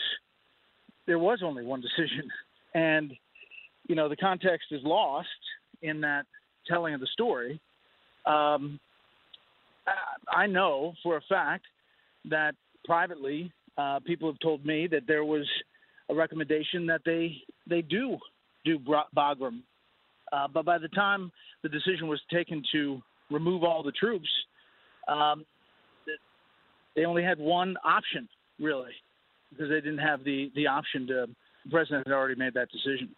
there 1.06 1.18
was 1.18 1.40
only 1.44 1.64
one 1.64 1.80
decision, 1.80 2.30
and 2.74 3.12
you 3.88 3.94
know 3.94 4.08
the 4.08 4.16
context 4.16 4.68
is 4.70 4.80
lost 4.84 5.28
in 5.82 6.00
that 6.00 6.26
telling 6.66 6.94
of 6.94 7.00
the 7.00 7.08
story. 7.12 7.60
Um, 8.26 8.80
I 10.34 10.46
know 10.46 10.94
for 11.02 11.18
a 11.18 11.20
fact 11.28 11.64
that 12.30 12.54
privately, 12.84 13.52
uh, 13.76 14.00
people 14.06 14.30
have 14.30 14.38
told 14.40 14.64
me 14.64 14.86
that 14.86 15.02
there 15.06 15.24
was 15.24 15.46
a 16.08 16.14
recommendation 16.14 16.86
that 16.86 17.02
they 17.04 17.36
they 17.68 17.82
do 17.82 18.16
do 18.64 18.78
Bagram, 18.78 19.60
uh, 20.32 20.48
but 20.52 20.64
by 20.64 20.78
the 20.78 20.88
time 20.88 21.30
the 21.62 21.68
decision 21.68 22.08
was 22.08 22.20
taken 22.32 22.62
to 22.72 23.02
remove 23.30 23.62
all 23.62 23.82
the 23.82 23.92
troops, 23.92 24.28
um, 25.08 25.44
they 26.96 27.04
only 27.04 27.22
had 27.22 27.38
one 27.38 27.76
option 27.84 28.28
really, 28.58 28.92
because 29.56 29.70
they 29.70 29.80
didn't 29.80 29.98
have 29.98 30.24
the 30.24 30.50
the 30.54 30.66
option 30.66 31.06
to. 31.08 31.26
The 31.64 31.70
president 31.70 32.06
had 32.06 32.12
already 32.12 32.34
made 32.34 32.52
that 32.54 32.68
decision. 32.70 33.14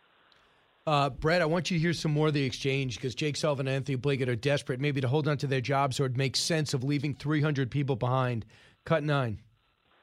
Uh, 0.86 1.10
Bret, 1.10 1.42
I 1.42 1.46
want 1.46 1.68
you 1.68 1.78
to 1.78 1.80
hear 1.80 1.92
some 1.92 2.12
more 2.12 2.28
of 2.28 2.34
the 2.34 2.44
exchange 2.44 2.94
because 2.94 3.16
Jake 3.16 3.36
Sullivan 3.36 3.66
and 3.66 3.74
Antony 3.74 3.98
Blinken 3.98 4.28
are 4.28 4.36
desperate, 4.36 4.78
maybe 4.78 5.00
to 5.00 5.08
hold 5.08 5.26
on 5.26 5.36
to 5.38 5.48
their 5.48 5.60
jobs 5.60 5.98
or 5.98 6.06
it 6.06 6.16
makes 6.16 6.38
sense 6.38 6.74
of 6.74 6.84
leaving 6.84 7.12
300 7.12 7.72
people 7.72 7.96
behind. 7.96 8.46
Cut 8.84 9.02
nine. 9.02 9.40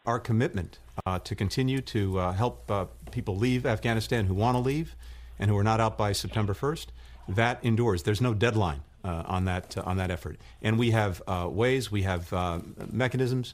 Our 0.06 0.20
commitment 0.20 0.80
uh, 1.06 1.20
to 1.20 1.36
continue 1.36 1.80
to 1.80 2.20
uh, 2.20 2.32
help 2.34 2.70
uh, 2.70 2.86
people 3.12 3.38
leave 3.38 3.66
Afghanistan 3.66 4.26
who 4.26 4.34
want 4.34 4.56
to 4.56 4.60
leave 4.60 4.98
and 5.40 5.50
who 5.50 5.58
are 5.58 5.64
not 5.64 5.80
out 5.80 5.98
by 5.98 6.12
September 6.12 6.54
1st, 6.54 6.88
that 7.30 7.64
endures. 7.64 8.04
There's 8.04 8.20
no 8.20 8.34
deadline 8.34 8.82
uh, 9.06 9.24
on 9.26 9.46
that 9.46 9.78
uh, 9.78 9.84
on 9.86 9.96
that 9.98 10.12
effort, 10.12 10.38
and 10.62 10.78
we 10.78 10.92
have 10.92 11.22
ways, 11.28 11.90
we 11.90 12.02
have 12.02 12.32
mechanisms 12.92 13.54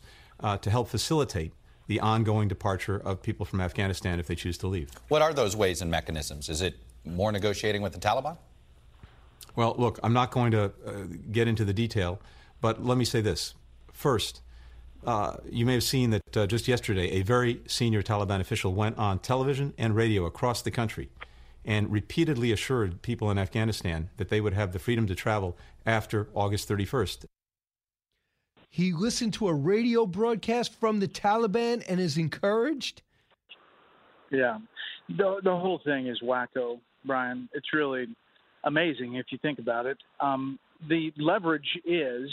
to 0.62 0.70
help 0.70 0.90
facilitate 0.90 1.54
the 1.90 2.00
ongoing 2.02 2.48
departure 2.48 3.02
of 3.04 3.20
people 3.22 3.48
from 3.48 3.60
Afghanistan 3.60 4.20
if 4.20 4.28
they 4.28 4.36
choose 4.36 4.60
to 4.60 4.68
leave. 4.68 4.92
What 5.08 5.24
are 5.24 5.34
those 5.34 5.56
ways 5.56 5.82
and 5.82 5.90
mechanisms? 5.90 6.48
Is 6.48 6.62
it 6.62 6.76
more 7.04 7.32
negotiating 7.32 7.82
with 7.82 7.94
the 7.94 8.00
Taliban? 8.00 8.38
Well, 9.56 9.74
look, 9.76 10.00
I'm 10.04 10.14
not 10.14 10.30
going 10.30 10.52
to 10.52 10.66
uh, 10.66 10.72
get 11.32 11.48
into 11.48 11.66
the 11.66 11.74
detail, 11.74 12.22
but 12.62 12.86
let 12.86 12.96
me 12.96 13.06
say 13.06 13.22
this. 13.22 13.56
First, 13.92 14.42
uh, 15.04 15.38
you 15.50 15.66
may 15.66 15.74
have 15.74 15.84
seen 15.84 16.12
that 16.12 16.38
uh, 16.38 16.46
just 16.46 16.68
yesterday, 16.68 17.10
a 17.10 17.24
very 17.24 17.62
senior 17.66 18.04
Taliban 18.04 18.40
official 18.40 18.72
went 18.76 19.00
on 19.00 19.18
television 19.18 19.74
and 19.80 19.96
radio 19.96 20.26
across 20.26 20.62
the 20.62 20.72
country 20.72 21.10
and 21.66 21.92
repeatedly 21.92 22.52
assured 22.52 23.02
people 23.02 23.32
in 23.32 23.40
Afghanistan 23.40 24.12
that 24.18 24.30
they 24.30 24.40
would 24.40 24.54
have 24.54 24.74
the 24.74 24.80
freedom 24.80 25.08
to 25.08 25.16
travel 25.16 25.58
after 25.88 26.30
August 26.36 26.70
31st. 26.70 27.26
He 28.70 28.94
listened 28.94 29.34
to 29.36 29.48
a 29.48 29.54
radio 29.54 30.06
broadcast 30.06 30.74
from 30.74 31.00
the 31.00 31.08
Taliban 31.08 31.84
and 31.88 32.00
is 32.00 32.18
encouraged? 32.18 33.02
Yeah. 34.32 34.60
The, 35.10 35.38
the 35.44 35.56
whole 35.56 35.82
thing 35.84 36.08
is 36.08 36.22
wacko. 36.24 36.80
Brian. 37.06 37.50
It's 37.54 37.74
really 37.74 38.08
amazing 38.64 39.16
if 39.16 39.28
you 39.32 39.38
think 39.42 39.60
about 39.60 39.86
it. 39.86 39.98
Um, 40.20 40.60
the 40.88 41.12
leverage 41.18 41.80
is 41.86 42.30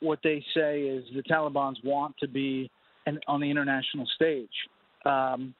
what 0.00 0.18
they 0.22 0.44
say 0.54 0.82
is 0.82 1.04
the 1.14 1.22
Taliban's 1.22 1.78
want 1.82 2.14
to 2.20 2.28
be 2.28 2.70
an, 3.06 3.18
on 3.26 3.40
the 3.40 3.50
international 3.50 4.06
stage. 4.14 4.50
Um, 5.04 5.54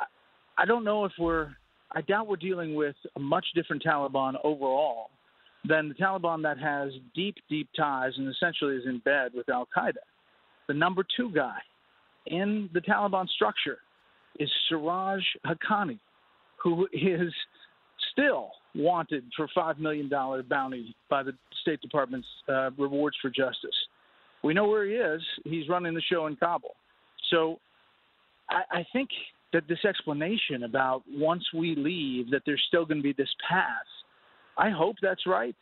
I, 0.00 0.62
I 0.62 0.64
don't 0.64 0.84
know 0.84 1.04
if 1.04 1.12
we're. 1.18 1.50
I 1.92 2.00
doubt 2.00 2.26
we're 2.26 2.36
dealing 2.36 2.74
with 2.74 2.96
a 3.14 3.20
much 3.20 3.46
different 3.54 3.84
Taliban 3.84 4.34
overall 4.42 5.10
than 5.66 5.88
the 5.88 5.94
Taliban 5.94 6.42
that 6.42 6.58
has 6.58 6.92
deep, 7.14 7.36
deep 7.48 7.68
ties 7.76 8.12
and 8.16 8.28
essentially 8.28 8.76
is 8.76 8.84
in 8.86 8.98
bed 8.98 9.32
with 9.34 9.48
Al 9.48 9.68
Qaeda. 9.76 10.02
The 10.68 10.74
number 10.74 11.04
two 11.16 11.30
guy 11.30 11.58
in 12.26 12.68
the 12.72 12.80
Taliban 12.80 13.28
structure 13.28 13.78
is 14.38 14.50
Siraj 14.68 15.20
Haqqani, 15.46 15.98
who 16.62 16.86
is 16.92 17.32
still 18.12 18.50
wanted 18.74 19.24
for 19.36 19.48
$5 19.56 19.78
million 19.78 20.10
bounty 20.48 20.94
by 21.08 21.22
the 21.22 21.32
State 21.62 21.80
Department's 21.80 22.26
uh, 22.48 22.70
Rewards 22.76 23.16
for 23.22 23.30
Justice. 23.30 23.76
We 24.42 24.52
know 24.52 24.66
where 24.66 24.84
he 24.84 24.94
is. 24.94 25.22
He's 25.44 25.68
running 25.68 25.94
the 25.94 26.02
show 26.02 26.26
in 26.26 26.36
Kabul. 26.36 26.74
So 27.30 27.58
I, 28.50 28.78
I 28.78 28.86
think 28.92 29.08
that 29.52 29.68
this 29.68 29.84
explanation 29.88 30.64
about 30.64 31.02
once 31.10 31.44
we 31.54 31.74
leave, 31.76 32.30
that 32.30 32.42
there's 32.44 32.62
still 32.68 32.84
going 32.84 32.98
to 32.98 33.02
be 33.02 33.14
this 33.16 33.32
path, 33.48 33.66
I 34.56 34.70
hope 34.70 34.96
that's 35.02 35.26
right. 35.26 35.56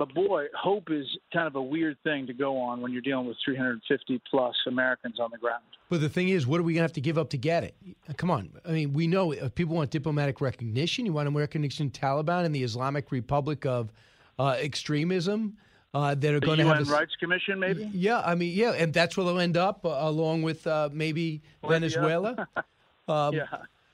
But 0.00 0.14
boy, 0.14 0.46
hope 0.58 0.90
is 0.90 1.06
kind 1.30 1.46
of 1.46 1.56
a 1.56 1.62
weird 1.62 1.98
thing 2.04 2.26
to 2.26 2.32
go 2.32 2.58
on 2.58 2.80
when 2.80 2.90
you're 2.90 3.02
dealing 3.02 3.26
with 3.26 3.36
350 3.44 4.22
plus 4.30 4.54
Americans 4.66 5.20
on 5.20 5.28
the 5.30 5.36
ground. 5.36 5.62
But 5.90 6.00
the 6.00 6.08
thing 6.08 6.30
is, 6.30 6.46
what 6.46 6.58
are 6.58 6.62
we 6.62 6.72
going 6.72 6.80
to 6.80 6.84
have 6.84 6.94
to 6.94 7.02
give 7.02 7.18
up 7.18 7.28
to 7.30 7.36
get 7.36 7.64
it? 7.64 7.76
Come 8.16 8.30
on. 8.30 8.48
I 8.64 8.72
mean, 8.72 8.94
we 8.94 9.06
know 9.06 9.32
if 9.32 9.54
people 9.54 9.76
want 9.76 9.90
diplomatic 9.90 10.40
recognition, 10.40 11.04
you 11.04 11.12
want 11.12 11.28
American 11.28 11.60
recognition 11.60 11.90
Taliban 11.90 12.46
and 12.46 12.54
the 12.54 12.62
Islamic 12.62 13.12
Republic 13.12 13.66
of 13.66 13.92
uh, 14.38 14.56
extremism. 14.58 15.58
Uh, 15.92 16.14
that 16.14 16.32
are 16.32 16.38
going 16.38 16.56
to 16.56 16.64
have 16.64 16.88
a 16.88 16.92
Rights 16.92 17.16
Commission, 17.18 17.58
maybe. 17.58 17.90
Yeah, 17.92 18.22
I 18.24 18.36
mean, 18.36 18.56
yeah, 18.56 18.70
and 18.70 18.94
that's 18.94 19.16
where 19.16 19.26
they'll 19.26 19.40
end 19.40 19.56
up, 19.56 19.84
uh, 19.84 19.88
along 19.88 20.42
with 20.42 20.64
uh, 20.64 20.88
maybe 20.92 21.42
Venezuela. 21.68 22.46
um, 23.08 23.34
yeah. 23.34 23.46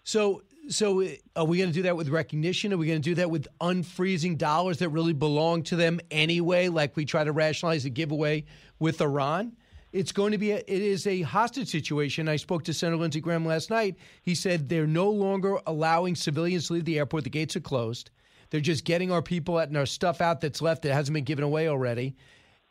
So 0.04 0.42
so 0.68 1.02
uh, 1.02 1.08
are 1.36 1.44
we 1.44 1.58
going 1.58 1.70
to 1.70 1.74
do 1.74 1.82
that 1.82 1.96
with 1.96 2.08
recognition? 2.08 2.72
Are 2.72 2.76
we 2.76 2.86
going 2.86 3.00
to 3.00 3.08
do 3.08 3.14
that 3.16 3.30
with 3.30 3.46
unfreezing 3.60 4.38
dollars 4.38 4.78
that 4.78 4.88
really 4.90 5.12
belong 5.12 5.62
to 5.64 5.76
them 5.76 6.00
anyway, 6.10 6.68
like 6.68 6.96
we 6.96 7.04
try 7.04 7.24
to 7.24 7.32
rationalize 7.32 7.84
a 7.84 7.90
giveaway 7.90 8.44
with 8.78 9.00
Iran? 9.00 9.56
It's 9.92 10.12
going 10.12 10.32
to 10.32 10.38
be 10.38 10.50
a, 10.50 10.56
it 10.56 10.68
is 10.68 11.06
a 11.06 11.22
hostage 11.22 11.68
situation. 11.68 12.28
I 12.28 12.36
spoke 12.36 12.64
to 12.64 12.74
Senator 12.74 12.98
Lindsey 12.98 13.20
Graham 13.20 13.46
last 13.46 13.70
night. 13.70 13.96
He 14.22 14.34
said 14.34 14.68
they're 14.68 14.86
no 14.86 15.10
longer 15.10 15.58
allowing 15.66 16.14
civilians 16.14 16.66
to 16.66 16.74
leave 16.74 16.84
the 16.84 16.98
airport. 16.98 17.24
The 17.24 17.30
gates 17.30 17.56
are 17.56 17.60
closed. 17.60 18.10
They're 18.50 18.60
just 18.60 18.84
getting 18.84 19.10
our 19.10 19.22
people 19.22 19.58
and 19.58 19.76
our 19.76 19.86
stuff 19.86 20.20
out 20.20 20.40
that's 20.40 20.62
left 20.62 20.82
that 20.82 20.92
hasn't 20.92 21.14
been 21.14 21.24
given 21.24 21.44
away 21.44 21.68
already. 21.68 22.16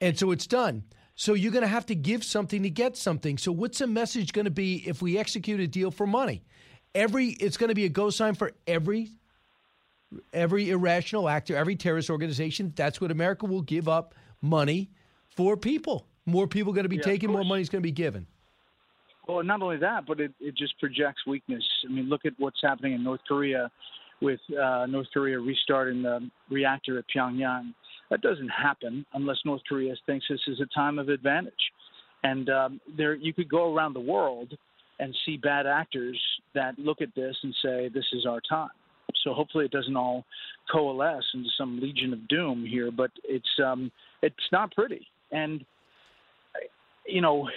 And 0.02 0.18
so 0.18 0.32
it's 0.32 0.48
done. 0.48 0.84
So 1.16 1.34
you're 1.34 1.52
going 1.52 1.64
to 1.64 1.68
have 1.68 1.86
to 1.88 1.96
give 1.96 2.24
something 2.24 2.64
to 2.64 2.70
get 2.70 2.98
something. 2.98 3.38
So 3.38 3.52
what's 3.52 3.80
the 3.80 3.88
message 3.88 4.34
going 4.34 4.46
to 4.46 4.52
be 4.52 4.84
if 4.88 5.02
we 5.02 5.18
execute 5.18 5.60
a 5.62 5.68
deal 5.68 5.92
for 5.92 6.06
money? 6.06 6.44
Every 6.96 7.28
it's 7.28 7.58
going 7.58 7.68
to 7.68 7.76
be 7.76 7.86
a 7.86 7.90
go 7.90 8.10
sign 8.10 8.34
for 8.34 8.52
every 8.66 9.12
every 10.34 10.72
irrational 10.72 11.28
actor, 11.30 11.56
every 11.56 11.76
terrorist 11.76 12.10
organization. 12.10 12.74
That's 12.76 13.00
what 13.02 13.12
America 13.12 13.46
will 13.46 13.62
give 13.62 13.88
up 13.88 14.16
money 14.42 14.90
for 15.30 15.58
people. 15.58 16.08
More 16.26 16.48
people 16.48 16.72
are 16.72 16.76
going 16.76 16.84
to 16.84 16.90
be 16.90 16.96
yeah, 16.96 17.04
taken, 17.04 17.32
more 17.32 17.44
money 17.44 17.62
is 17.62 17.70
going 17.70 17.82
to 17.82 17.88
be 17.88 17.92
given. 17.92 18.26
Well, 19.28 19.44
not 19.44 19.62
only 19.62 19.78
that, 19.78 20.06
but 20.08 20.20
it, 20.20 20.32
it 20.40 20.56
just 20.56 20.80
projects 20.80 21.26
weakness. 21.28 21.64
I 21.88 21.92
mean, 21.92 22.10
look 22.10 22.26
at 22.26 22.34
what's 22.38 22.60
happening 22.64 22.94
in 22.94 23.04
North 23.04 23.22
Korea 23.28 23.70
with 24.22 24.40
uh, 24.52 24.86
North 24.86 25.08
Korea 25.14 25.40
restarting 25.40 26.04
the 26.04 26.30
reactor 26.50 26.98
at 27.00 27.06
Pyongyang. 27.16 27.74
That 28.10 28.22
doesn't 28.22 28.50
happen 28.50 29.06
unless 29.14 29.38
North 29.46 29.62
Korea 29.68 29.96
thinks 30.06 30.26
this 30.30 30.40
is 30.48 30.60
a 30.62 30.68
time 30.76 31.00
of 31.00 31.10
advantage. 31.10 31.54
And 32.24 32.50
um, 32.50 32.82
there, 32.98 33.16
you 33.16 33.34
could 33.34 33.50
go 33.50 33.74
around 33.74 33.94
the 33.94 34.00
world 34.00 34.54
and 35.00 35.16
see 35.26 35.38
bad 35.38 35.66
actors 35.68 36.20
that 36.54 36.78
look 36.80 37.02
at 37.02 37.14
this 37.16 37.36
and 37.44 37.56
say, 37.64 37.90
this 37.94 38.06
is 38.14 38.26
our 38.26 38.42
time. 38.48 38.70
So 39.24 39.34
hopefully 39.34 39.66
it 39.66 39.72
doesn't 39.72 39.96
all 39.96 40.24
coalesce 40.72 41.26
into 41.34 41.50
some 41.58 41.80
legion 41.80 42.14
of 42.14 42.28
doom 42.28 42.66
here, 42.66 42.92
but 42.92 43.12
it's 43.24 43.50
um, 43.64 43.92
it's 44.22 44.36
not 44.52 44.74
pretty. 44.74 45.08
And 45.32 45.66
you 47.08 47.22
know, 47.22 47.50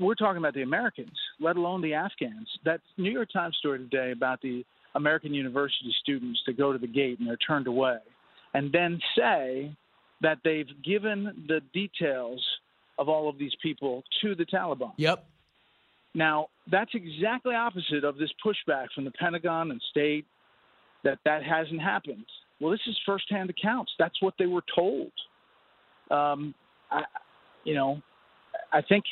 we're 0.00 0.14
talking 0.14 0.38
about 0.38 0.54
the 0.54 0.62
Americans, 0.62 1.16
let 1.40 1.56
alone 1.56 1.82
the 1.82 1.94
Afghans. 1.94 2.48
That 2.64 2.80
New 2.96 3.10
York 3.10 3.28
Times 3.32 3.56
story 3.58 3.78
today 3.78 4.12
about 4.12 4.40
the 4.42 4.64
American 4.94 5.34
university 5.34 5.94
students 6.02 6.40
that 6.46 6.56
go 6.56 6.72
to 6.72 6.78
the 6.78 6.86
gate 6.86 7.18
and 7.18 7.28
they're 7.28 7.36
turned 7.36 7.66
away, 7.66 7.98
and 8.54 8.72
then 8.72 9.00
say 9.16 9.74
that 10.20 10.38
they've 10.44 10.70
given 10.84 11.44
the 11.48 11.60
details 11.72 12.44
of 12.98 13.08
all 13.08 13.28
of 13.28 13.38
these 13.38 13.52
people 13.62 14.02
to 14.22 14.34
the 14.34 14.44
Taliban. 14.44 14.92
Yep. 14.96 15.26
Now, 16.14 16.48
that's 16.70 16.92
exactly 16.94 17.54
opposite 17.54 18.04
of 18.04 18.16
this 18.16 18.30
pushback 18.44 18.86
from 18.94 19.04
the 19.04 19.10
Pentagon 19.12 19.70
and 19.70 19.80
state 19.90 20.24
that 21.02 21.18
that 21.24 21.42
hasn't 21.42 21.82
happened. 21.82 22.24
Well, 22.60 22.70
this 22.70 22.80
is 22.86 22.96
firsthand 23.04 23.50
accounts. 23.50 23.92
That's 23.98 24.20
what 24.22 24.34
they 24.38 24.46
were 24.46 24.62
told. 24.74 25.10
Um, 26.10 26.54
I, 26.90 27.02
you 27.64 27.74
know, 27.74 28.00
I 28.72 28.80
think 28.82 29.04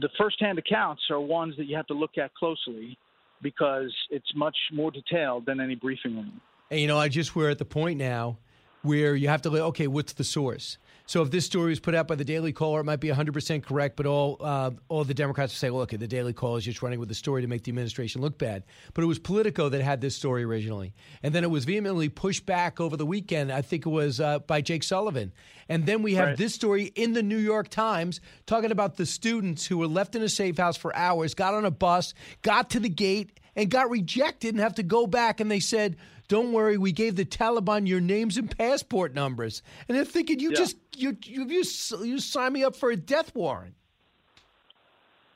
the 0.00 0.08
firsthand 0.16 0.58
accounts 0.58 1.02
are 1.10 1.20
ones 1.20 1.54
that 1.58 1.64
you 1.64 1.76
have 1.76 1.86
to 1.88 1.94
look 1.94 2.16
at 2.16 2.34
closely 2.34 2.96
because 3.42 3.92
it's 4.10 4.32
much 4.34 4.56
more 4.72 4.90
detailed 4.90 5.46
than 5.46 5.60
any 5.60 5.74
briefing 5.74 6.16
room. 6.16 6.40
And 6.70 6.80
you 6.80 6.86
know, 6.86 6.98
I 6.98 7.08
just 7.08 7.34
we're 7.34 7.50
at 7.50 7.58
the 7.58 7.64
point 7.64 7.98
now 7.98 8.38
where 8.82 9.14
you 9.14 9.28
have 9.28 9.42
to 9.42 9.50
look. 9.50 9.62
Okay, 9.62 9.86
what's 9.86 10.12
the 10.12 10.24
source? 10.24 10.78
So 11.10 11.22
if 11.22 11.32
this 11.32 11.44
story 11.44 11.70
was 11.70 11.80
put 11.80 11.96
out 11.96 12.06
by 12.06 12.14
the 12.14 12.24
Daily 12.24 12.52
Caller, 12.52 12.82
it 12.82 12.84
might 12.84 13.00
be 13.00 13.08
100% 13.08 13.64
correct, 13.64 13.96
but 13.96 14.06
all 14.06 14.36
uh, 14.38 14.70
all 14.88 15.02
the 15.02 15.12
Democrats 15.12 15.52
would 15.52 15.58
say, 15.58 15.68
well, 15.68 15.82
okay, 15.82 15.96
the 15.96 16.06
Daily 16.06 16.32
Caller 16.32 16.58
is 16.58 16.64
just 16.64 16.82
running 16.82 17.00
with 17.00 17.08
the 17.08 17.16
story 17.16 17.42
to 17.42 17.48
make 17.48 17.64
the 17.64 17.72
administration 17.72 18.20
look 18.20 18.38
bad. 18.38 18.62
But 18.94 19.02
it 19.02 19.08
was 19.08 19.18
Politico 19.18 19.70
that 19.70 19.82
had 19.82 20.00
this 20.00 20.14
story 20.14 20.44
originally. 20.44 20.94
And 21.24 21.34
then 21.34 21.42
it 21.42 21.50
was 21.50 21.64
vehemently 21.64 22.10
pushed 22.10 22.46
back 22.46 22.80
over 22.80 22.96
the 22.96 23.04
weekend, 23.04 23.50
I 23.50 23.60
think 23.60 23.86
it 23.86 23.88
was 23.88 24.20
uh, 24.20 24.38
by 24.38 24.60
Jake 24.60 24.84
Sullivan. 24.84 25.32
And 25.68 25.84
then 25.84 26.04
we 26.04 26.14
have 26.14 26.28
Right. 26.28 26.36
this 26.36 26.54
story 26.54 26.92
in 26.94 27.12
the 27.12 27.24
New 27.24 27.38
York 27.38 27.70
Times 27.70 28.20
talking 28.46 28.70
about 28.70 28.96
the 28.96 29.04
students 29.04 29.66
who 29.66 29.78
were 29.78 29.88
left 29.88 30.14
in 30.14 30.22
a 30.22 30.28
safe 30.28 30.58
house 30.58 30.76
for 30.76 30.94
hours, 30.94 31.34
got 31.34 31.54
on 31.54 31.64
a 31.64 31.72
bus, 31.72 32.14
got 32.42 32.70
to 32.70 32.78
the 32.78 32.88
gate, 32.88 33.40
and 33.56 33.68
got 33.68 33.90
rejected 33.90 34.54
and 34.54 34.60
have 34.60 34.76
to 34.76 34.84
go 34.84 35.08
back. 35.08 35.40
And 35.40 35.50
they 35.50 35.58
said, 35.58 35.96
don't 36.30 36.52
worry, 36.52 36.78
we 36.78 36.92
gave 36.92 37.16
the 37.16 37.24
Taliban 37.24 37.88
your 37.88 38.00
names 38.00 38.36
and 38.36 38.56
passport 38.56 39.12
numbers. 39.14 39.62
And 39.88 39.98
they're 39.98 40.04
thinking, 40.04 40.38
you 40.38 40.50
Yeah. 40.50 40.58
just 40.58 40.76
you 40.96 41.16
you 41.24 41.44
you 41.44 41.64
you 42.04 42.18
sign 42.20 42.52
me 42.52 42.62
up 42.62 42.76
for 42.76 42.92
a 42.92 42.96
death 42.96 43.34
warrant. 43.34 43.74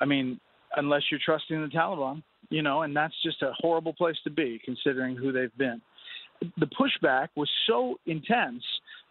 I 0.00 0.04
mean, 0.04 0.38
unless 0.76 1.02
you're 1.10 1.20
trusting 1.24 1.60
the 1.60 1.66
Taliban, 1.68 2.22
you 2.48 2.62
know, 2.62 2.82
and 2.82 2.94
that's 2.96 3.14
just 3.24 3.42
a 3.42 3.52
horrible 3.58 3.92
place 3.92 4.16
to 4.22 4.30
be 4.30 4.60
considering 4.64 5.16
who 5.16 5.32
they've 5.32 5.56
been. 5.58 5.82
The 6.58 6.66
pushback 6.66 7.28
was 7.34 7.50
so 7.66 7.98
intense 8.06 8.62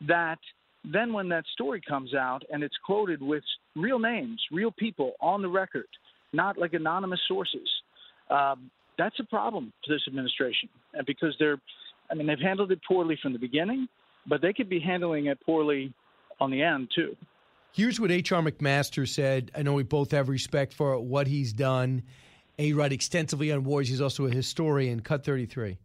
that 0.08 0.40
then 0.86 1.12
when 1.12 1.28
that 1.30 1.44
story 1.52 1.82
comes 1.86 2.14
out 2.14 2.44
and 2.50 2.64
it's 2.64 2.78
quoted 2.86 3.22
with 3.22 3.44
real 3.76 4.00
names, 4.00 4.42
real 4.52 4.72
people 4.72 5.14
on 5.20 5.42
the 5.42 5.50
record, 5.50 5.88
not 6.32 6.58
like 6.58 6.74
anonymous 6.74 7.22
sources, 7.28 7.70
um, 8.30 8.72
that's 8.98 9.20
a 9.20 9.24
problem 9.26 9.72
for 9.86 9.94
this 9.94 10.02
administration. 10.08 10.70
And 10.94 11.06
because 11.06 11.36
they're, 11.40 11.58
I 12.12 12.16
mean, 12.16 12.28
they've 12.28 12.40
handled 12.40 12.72
it 12.72 12.80
poorly 12.88 13.18
from 13.22 13.34
the 13.34 13.40
beginning, 13.40 13.88
but 14.28 14.42
they 14.42 14.54
could 14.54 14.70
be 14.70 14.80
handling 14.80 15.28
it 15.28 15.40
poorly 15.46 15.94
on 16.40 16.52
the 16.52 16.62
end 16.62 16.90
too. 16.96 17.16
Here's 17.72 18.00
what 18.00 18.12
H.R. 18.12 18.42
McMaster 18.42 19.08
said. 19.08 19.52
I 19.56 19.64
know 19.64 19.74
we 19.74 19.84
both 19.84 20.12
have 20.12 20.30
respect 20.30 20.74
for 20.74 21.00
what 21.00 21.28
he's 21.28 21.54
done. 21.54 22.04
And 22.60 22.68
he 22.68 22.74
wrote 22.74 22.92
extensively 22.92 23.52
on 23.52 23.64
wars. 23.64 23.90
He's 23.90 24.02
also 24.02 24.26
a 24.26 24.30
historian. 24.30 25.00
Cut 25.00 25.26
33. 25.26 25.78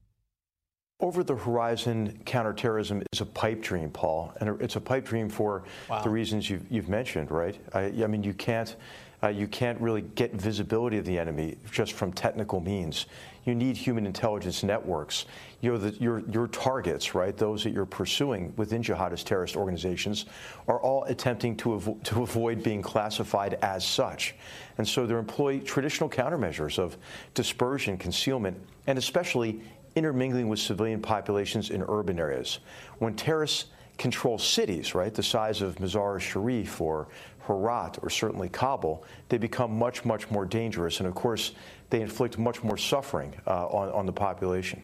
Over 1.00 1.22
the 1.22 1.36
horizon 1.36 2.20
counterterrorism 2.26 3.02
is 3.12 3.20
a 3.20 3.24
pipe 3.26 3.62
dream, 3.62 3.88
Paul, 3.88 4.34
and 4.40 4.60
it's 4.60 4.74
a 4.76 4.80
pipe 4.80 5.06
dream 5.06 5.28
for 5.28 5.62
Wow. 5.88 6.02
the 6.02 6.10
reasons 6.10 6.50
you've, 6.50 6.70
you've 6.70 6.88
mentioned, 6.88 7.30
right? 7.30 7.56
I, 7.72 7.84
I 8.02 8.06
mean, 8.08 8.24
you 8.24 8.34
can't 8.34 8.74
uh, 9.22 9.28
you 9.28 9.48
can't 9.48 9.80
really 9.80 10.02
get 10.02 10.32
visibility 10.32 10.98
of 10.98 11.04
the 11.04 11.18
enemy 11.18 11.56
just 11.72 11.92
from 11.92 12.12
technical 12.12 12.60
means. 12.60 13.06
You 13.44 13.54
need 13.54 13.76
human 13.76 14.06
intelligence 14.06 14.62
networks. 14.62 15.24
You 15.60 15.72
know, 15.72 15.78
the, 15.78 15.90
your 16.00 16.20
your 16.30 16.46
targets, 16.48 17.14
right? 17.14 17.36
Those 17.36 17.64
that 17.64 17.70
you're 17.70 17.86
pursuing 17.86 18.52
within 18.56 18.82
jihadist 18.82 19.24
terrorist 19.24 19.56
organizations 19.56 20.26
are 20.68 20.78
all 20.80 21.04
attempting 21.04 21.56
to 21.56 21.70
avo- 21.70 22.02
to 22.04 22.22
avoid 22.22 22.62
being 22.62 22.82
classified 22.82 23.54
as 23.62 23.84
such, 23.84 24.34
and 24.76 24.86
so 24.86 25.06
they 25.06 25.14
employ 25.14 25.58
traditional 25.60 26.08
countermeasures 26.08 26.78
of 26.78 26.96
dispersion, 27.34 27.96
concealment, 27.96 28.56
and 28.86 28.98
especially 28.98 29.60
intermingling 29.96 30.48
with 30.48 30.60
civilian 30.60 31.00
populations 31.00 31.70
in 31.70 31.82
urban 31.88 32.20
areas. 32.20 32.60
When 32.98 33.16
terrorists 33.16 33.66
control 33.96 34.38
cities, 34.38 34.94
right, 34.94 35.12
the 35.12 35.22
size 35.22 35.60
of 35.60 35.76
Mazar-e-Sharif 35.76 36.80
or 36.80 37.08
Herat 37.48 37.98
or 38.02 38.10
certainly 38.10 38.48
Kabul, 38.48 39.04
they 39.28 39.38
become 39.38 39.76
much, 39.76 40.04
much 40.04 40.30
more 40.30 40.44
dangerous. 40.44 41.00
And 41.00 41.08
of 41.08 41.14
course, 41.14 41.52
they 41.90 42.00
inflict 42.00 42.38
much 42.38 42.62
more 42.62 42.76
suffering 42.76 43.34
uh, 43.46 43.66
on, 43.66 43.90
on 43.90 44.06
the 44.06 44.12
population. 44.12 44.82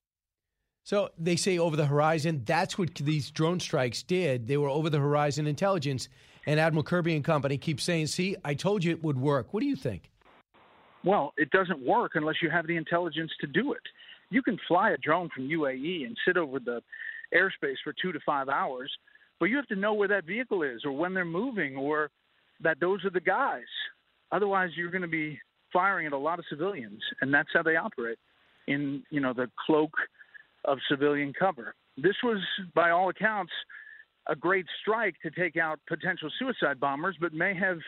So 0.82 1.10
they 1.18 1.36
say 1.36 1.58
over 1.58 1.76
the 1.76 1.86
horizon. 1.86 2.42
That's 2.44 2.76
what 2.76 2.94
these 2.96 3.30
drone 3.30 3.60
strikes 3.60 4.02
did. 4.02 4.48
They 4.48 4.56
were 4.56 4.68
over 4.68 4.90
the 4.90 4.98
horizon 4.98 5.46
intelligence. 5.46 6.08
And 6.46 6.60
Admiral 6.60 6.82
Kirby 6.82 7.14
and 7.14 7.24
company 7.24 7.56
keep 7.56 7.80
saying, 7.80 8.08
see, 8.08 8.36
I 8.44 8.54
told 8.54 8.84
you 8.84 8.90
it 8.90 9.02
would 9.02 9.18
work. 9.18 9.54
What 9.54 9.60
do 9.60 9.66
you 9.66 9.76
think? 9.76 10.10
Well, 11.04 11.32
it 11.36 11.50
doesn't 11.50 11.84
work 11.86 12.12
unless 12.14 12.36
you 12.42 12.50
have 12.50 12.66
the 12.66 12.76
intelligence 12.76 13.30
to 13.40 13.46
do 13.46 13.72
it. 13.72 13.82
You 14.30 14.42
can 14.42 14.58
fly 14.66 14.90
a 14.90 14.96
drone 14.98 15.28
from 15.34 15.48
UAE 15.48 16.06
and 16.06 16.16
sit 16.26 16.36
over 16.36 16.58
the 16.58 16.82
airspace 17.34 17.76
for 17.82 17.94
two 18.00 18.12
to 18.12 18.20
five 18.24 18.48
hours, 18.48 18.90
but 19.38 19.46
you 19.46 19.56
have 19.56 19.66
to 19.66 19.76
know 19.76 19.94
where 19.94 20.08
that 20.08 20.24
vehicle 20.24 20.62
is 20.62 20.84
or 20.84 20.92
when 20.92 21.14
they're 21.14 21.24
moving 21.24 21.76
or 21.76 22.10
that 22.60 22.80
those 22.80 23.04
are 23.04 23.10
the 23.10 23.20
guys. 23.20 23.62
Otherwise, 24.32 24.70
you're 24.76 24.90
going 24.90 25.02
to 25.02 25.08
be 25.08 25.38
firing 25.72 26.06
at 26.06 26.12
a 26.12 26.18
lot 26.18 26.38
of 26.38 26.44
civilians, 26.48 27.00
and 27.20 27.32
that's 27.32 27.48
how 27.52 27.62
they 27.62 27.76
operate 27.76 28.18
in 28.66 29.02
you 29.10 29.20
know 29.20 29.32
the 29.32 29.50
cloak 29.66 29.92
of 30.64 30.78
civilian 30.88 31.32
cover. 31.38 31.74
This 31.96 32.16
was, 32.22 32.38
by 32.74 32.90
all 32.90 33.10
accounts, 33.10 33.52
a 34.26 34.34
great 34.34 34.66
strike 34.80 35.14
to 35.22 35.30
take 35.30 35.56
out 35.56 35.78
potential 35.86 36.30
suicide 36.38 36.80
bombers, 36.80 37.16
but 37.20 37.32
may 37.32 37.54
have 37.54 37.78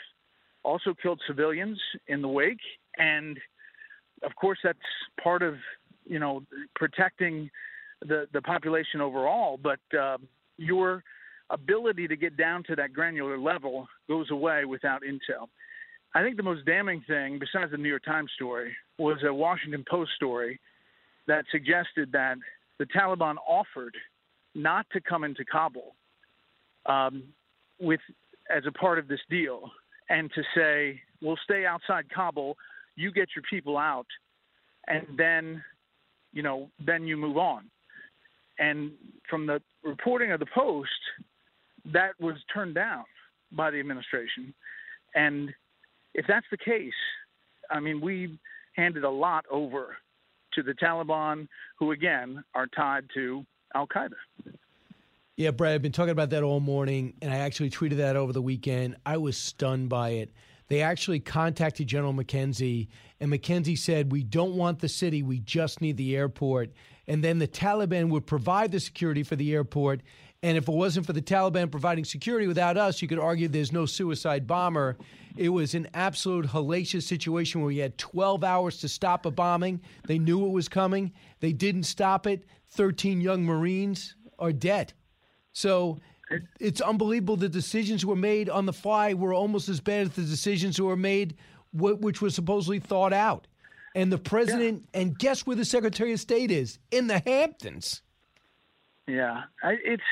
also 0.62 0.94
killed 1.00 1.20
civilians 1.26 1.80
in 2.08 2.20
the 2.20 2.28
wake. 2.28 2.60
And 2.98 3.38
of 4.22 4.34
course, 4.36 4.58
that's 4.62 4.78
part 5.22 5.42
of 5.42 5.54
you 6.04 6.18
know 6.18 6.42
protecting 6.74 7.50
the 8.02 8.26
the 8.32 8.42
population 8.42 9.00
overall. 9.00 9.58
But 9.62 9.80
uh, 9.98 10.18
your 10.58 11.02
ability 11.50 12.08
to 12.08 12.16
get 12.16 12.36
down 12.36 12.62
to 12.64 12.76
that 12.76 12.92
granular 12.92 13.38
level 13.38 13.86
goes 14.08 14.30
away 14.30 14.64
without 14.64 15.02
intel. 15.02 15.48
I 16.14 16.22
think 16.22 16.36
the 16.36 16.42
most 16.42 16.64
damning 16.64 17.02
thing, 17.06 17.38
besides 17.38 17.70
the 17.70 17.76
New 17.76 17.88
York 17.88 18.04
Times 18.04 18.30
story, 18.34 18.74
was 18.98 19.18
a 19.26 19.32
Washington 19.32 19.84
Post 19.88 20.12
story 20.16 20.58
that 21.26 21.44
suggested 21.50 22.10
that 22.12 22.36
the 22.78 22.86
Taliban 22.86 23.36
offered 23.46 23.94
not 24.54 24.86
to 24.92 25.00
come 25.00 25.24
into 25.24 25.44
Kabul 25.44 25.94
um, 26.86 27.24
with 27.80 28.00
as 28.54 28.62
a 28.66 28.72
part 28.72 28.98
of 28.98 29.08
this 29.08 29.20
deal, 29.28 29.70
and 30.08 30.30
to 30.34 30.42
say 30.54 31.00
we'll 31.20 31.38
stay 31.44 31.66
outside 31.66 32.06
Kabul, 32.14 32.56
you 32.94 33.12
get 33.12 33.28
your 33.34 33.42
people 33.50 33.76
out, 33.76 34.06
and 34.86 35.04
then, 35.18 35.62
you 36.32 36.42
know, 36.42 36.70
then 36.84 37.06
you 37.06 37.16
move 37.16 37.36
on. 37.36 37.64
And 38.58 38.92
from 39.28 39.46
the 39.46 39.60
reporting 39.82 40.32
of 40.32 40.40
the 40.40 40.46
Post, 40.54 40.90
that 41.92 42.12
was 42.20 42.36
turned 42.52 42.74
down 42.74 43.04
by 43.52 43.70
the 43.70 43.78
administration. 43.78 44.54
And 45.14 45.52
if 46.14 46.26
that's 46.28 46.46
the 46.50 46.58
case, 46.58 46.92
I 47.70 47.80
mean, 47.80 48.00
we 48.00 48.38
handed 48.76 49.04
a 49.04 49.10
lot 49.10 49.44
over 49.50 49.96
to 50.54 50.62
the 50.62 50.72
Taliban, 50.72 51.48
who 51.78 51.92
again 51.92 52.42
are 52.54 52.66
tied 52.66 53.04
to 53.14 53.44
Al 53.74 53.86
Qaeda. 53.86 54.14
Yeah, 55.36 55.50
Brad, 55.50 55.74
I've 55.74 55.82
been 55.82 55.92
talking 55.92 56.12
about 56.12 56.30
that 56.30 56.42
all 56.42 56.60
morning, 56.60 57.12
and 57.20 57.30
I 57.30 57.38
actually 57.38 57.68
tweeted 57.68 57.98
that 57.98 58.16
over 58.16 58.32
the 58.32 58.40
weekend. 58.40 58.96
I 59.04 59.18
was 59.18 59.36
stunned 59.36 59.90
by 59.90 60.10
it. 60.10 60.30
They 60.68 60.80
actually 60.80 61.20
contacted 61.20 61.86
General 61.86 62.14
McKenzie, 62.14 62.88
and 63.20 63.30
McKenzie 63.30 63.78
said, 63.78 64.10
We 64.10 64.22
don't 64.22 64.54
want 64.54 64.80
the 64.80 64.88
city, 64.88 65.22
we 65.22 65.40
just 65.40 65.80
need 65.80 65.98
the 65.98 66.16
airport. 66.16 66.70
And 67.08 67.22
then 67.22 67.38
the 67.38 67.48
Taliban 67.48 68.08
would 68.10 68.26
provide 68.26 68.72
the 68.72 68.80
security 68.80 69.22
for 69.22 69.36
the 69.36 69.54
airport. 69.54 70.00
And 70.42 70.56
if 70.56 70.68
it 70.68 70.74
wasn't 70.74 71.06
for 71.06 71.12
the 71.12 71.22
Taliban 71.22 71.70
providing 71.70 72.04
security 72.04 72.46
without 72.46 72.76
us, 72.76 73.00
you 73.00 73.08
could 73.08 73.18
argue 73.18 73.48
there's 73.48 73.72
no 73.72 73.86
suicide 73.86 74.46
bomber. 74.46 74.96
It 75.36 75.48
was 75.48 75.74
an 75.74 75.88
absolute 75.94 76.46
hellacious 76.46 77.02
situation 77.02 77.60
where 77.60 77.68
we 77.68 77.78
had 77.78 77.98
12 77.98 78.42
hours 78.42 78.78
to 78.78 78.88
stop 78.88 79.26
a 79.26 79.30
bombing. 79.30 79.80
They 80.06 80.18
knew 80.18 80.46
it 80.46 80.52
was 80.52 80.68
coming, 80.68 81.12
they 81.40 81.52
didn't 81.52 81.84
stop 81.84 82.26
it. 82.26 82.44
13 82.70 83.20
young 83.20 83.44
Marines 83.44 84.16
are 84.38 84.52
dead. 84.52 84.92
So 85.52 85.98
it's 86.58 86.80
unbelievable. 86.80 87.36
The 87.36 87.48
decisions 87.48 88.04
were 88.04 88.16
made 88.16 88.50
on 88.50 88.66
the 88.66 88.72
fly 88.72 89.14
were 89.14 89.32
almost 89.32 89.68
as 89.68 89.80
bad 89.80 90.08
as 90.08 90.12
the 90.12 90.22
decisions 90.22 90.80
were 90.80 90.96
made, 90.96 91.36
which 91.72 92.20
were 92.20 92.30
supposedly 92.30 92.80
thought 92.80 93.12
out. 93.12 93.46
And 93.96 94.12
the 94.12 94.18
president, 94.18 94.86
and 94.92 95.18
guess 95.18 95.46
where 95.46 95.56
the 95.56 95.64
Secretary 95.64 96.12
of 96.12 96.20
State 96.20 96.50
is? 96.50 96.78
In 96.90 97.06
the 97.06 97.22
Hamptons. 97.24 98.02
Yeah, 99.08 99.44
I, 99.62 99.76
it's 99.82 100.02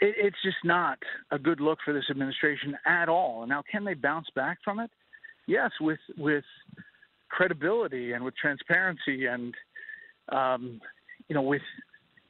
it, 0.00 0.14
it's 0.16 0.36
just 0.44 0.58
not 0.62 0.98
a 1.32 1.38
good 1.38 1.60
look 1.60 1.80
for 1.84 1.92
this 1.92 2.04
administration 2.08 2.78
at 2.86 3.08
all. 3.08 3.48
Now, 3.48 3.64
can 3.68 3.84
they 3.84 3.94
bounce 3.94 4.28
back 4.36 4.58
from 4.62 4.78
it? 4.78 4.92
Yes, 5.48 5.72
with 5.80 5.98
with 6.16 6.44
credibility 7.30 8.12
and 8.12 8.24
with 8.24 8.36
transparency 8.36 9.26
and 9.26 9.54
um, 10.28 10.80
you 11.26 11.34
know 11.34 11.42
with 11.42 11.62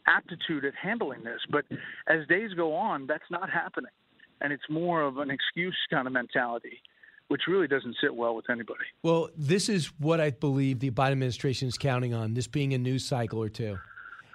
aptitude 0.06 0.64
at 0.64 0.72
handling 0.82 1.24
this. 1.24 1.40
But 1.50 1.66
as 2.08 2.26
days 2.26 2.54
go 2.54 2.74
on, 2.74 3.06
that's 3.06 3.30
not 3.30 3.50
happening, 3.50 3.92
and 4.40 4.50
it's 4.50 4.70
more 4.70 5.02
of 5.02 5.18
an 5.18 5.30
excuse 5.30 5.76
kind 5.90 6.06
of 6.06 6.14
mentality, 6.14 6.80
which 7.28 7.42
really 7.48 7.66
doesn't 7.66 7.96
sit 8.00 8.14
well 8.14 8.34
with 8.34 8.48
anybody. 8.50 8.84
Well, 9.02 9.30
this 9.36 9.68
is 9.68 9.86
what 9.98 10.20
I 10.20 10.30
believe 10.30 10.80
the 10.80 10.90
Biden 10.90 11.12
administration 11.12 11.68
is 11.68 11.78
counting 11.78 12.14
on 12.14 12.34
this 12.34 12.46
being 12.46 12.74
a 12.74 12.78
news 12.78 13.04
cycle 13.04 13.42
or 13.42 13.48
two. 13.48 13.78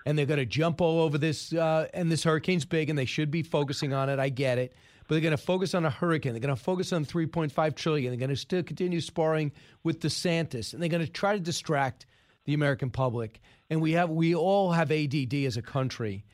and 0.05 0.17
they're 0.17 0.25
going 0.25 0.39
to 0.39 0.45
jump 0.45 0.81
all 0.81 1.01
over 1.01 1.17
this. 1.17 1.53
Uh, 1.53 1.87
and 1.93 2.11
this 2.11 2.23
hurricane's 2.23 2.65
big, 2.65 2.89
and 2.89 2.97
they 2.97 3.05
should 3.05 3.29
be 3.31 3.43
focusing 3.43 3.93
on 3.93 4.09
it. 4.09 4.17
I 4.19 4.29
get 4.29 4.57
it, 4.57 4.73
but 5.07 5.15
they're 5.15 5.21
going 5.21 5.31
to 5.31 5.37
focus 5.37 5.75
on 5.75 5.85
a 5.85 5.89
hurricane. 5.89 6.33
They're 6.33 6.39
going 6.39 6.55
to 6.55 6.61
focus 6.61 6.93
on 6.93 7.05
3.5 7.05 7.75
trillion. 7.75 8.11
They're 8.11 8.19
going 8.19 8.29
to 8.29 8.35
still 8.35 8.63
continue 8.63 9.01
sparring 9.01 9.51
with 9.83 9.99
DeSantis, 9.99 10.73
and 10.73 10.81
they're 10.81 10.89
going 10.89 11.05
to 11.05 11.11
try 11.11 11.33
to 11.33 11.39
distract 11.39 12.05
the 12.45 12.53
American 12.53 12.89
public. 12.89 13.39
And 13.69 13.81
we 13.81 13.91
have 13.91 14.09
we 14.09 14.33
all 14.33 14.71
have 14.71 14.91
ADD 14.91 15.33
as 15.45 15.57
a 15.57 15.61
country. 15.61 16.25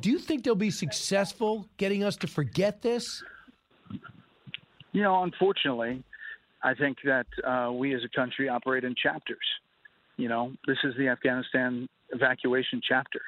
Do 0.00 0.10
you 0.10 0.18
think 0.18 0.44
they'll 0.44 0.54
be 0.54 0.70
successful 0.70 1.68
getting 1.76 2.04
us 2.04 2.16
to 2.18 2.26
forget 2.26 2.82
this? 2.82 3.22
You 4.92 5.02
know, 5.02 5.22
unfortunately, 5.22 6.02
I 6.62 6.74
think 6.74 6.98
that 7.04 7.26
uh, 7.46 7.72
we 7.72 7.94
as 7.94 8.02
a 8.04 8.16
country 8.16 8.48
operate 8.48 8.84
in 8.84 8.94
chapters. 9.00 9.38
You 10.16 10.28
know, 10.28 10.52
this 10.66 10.76
is 10.84 10.94
the 10.96 11.08
Afghanistan 11.08 11.88
evacuation 12.10 12.80
chapter. 12.86 13.20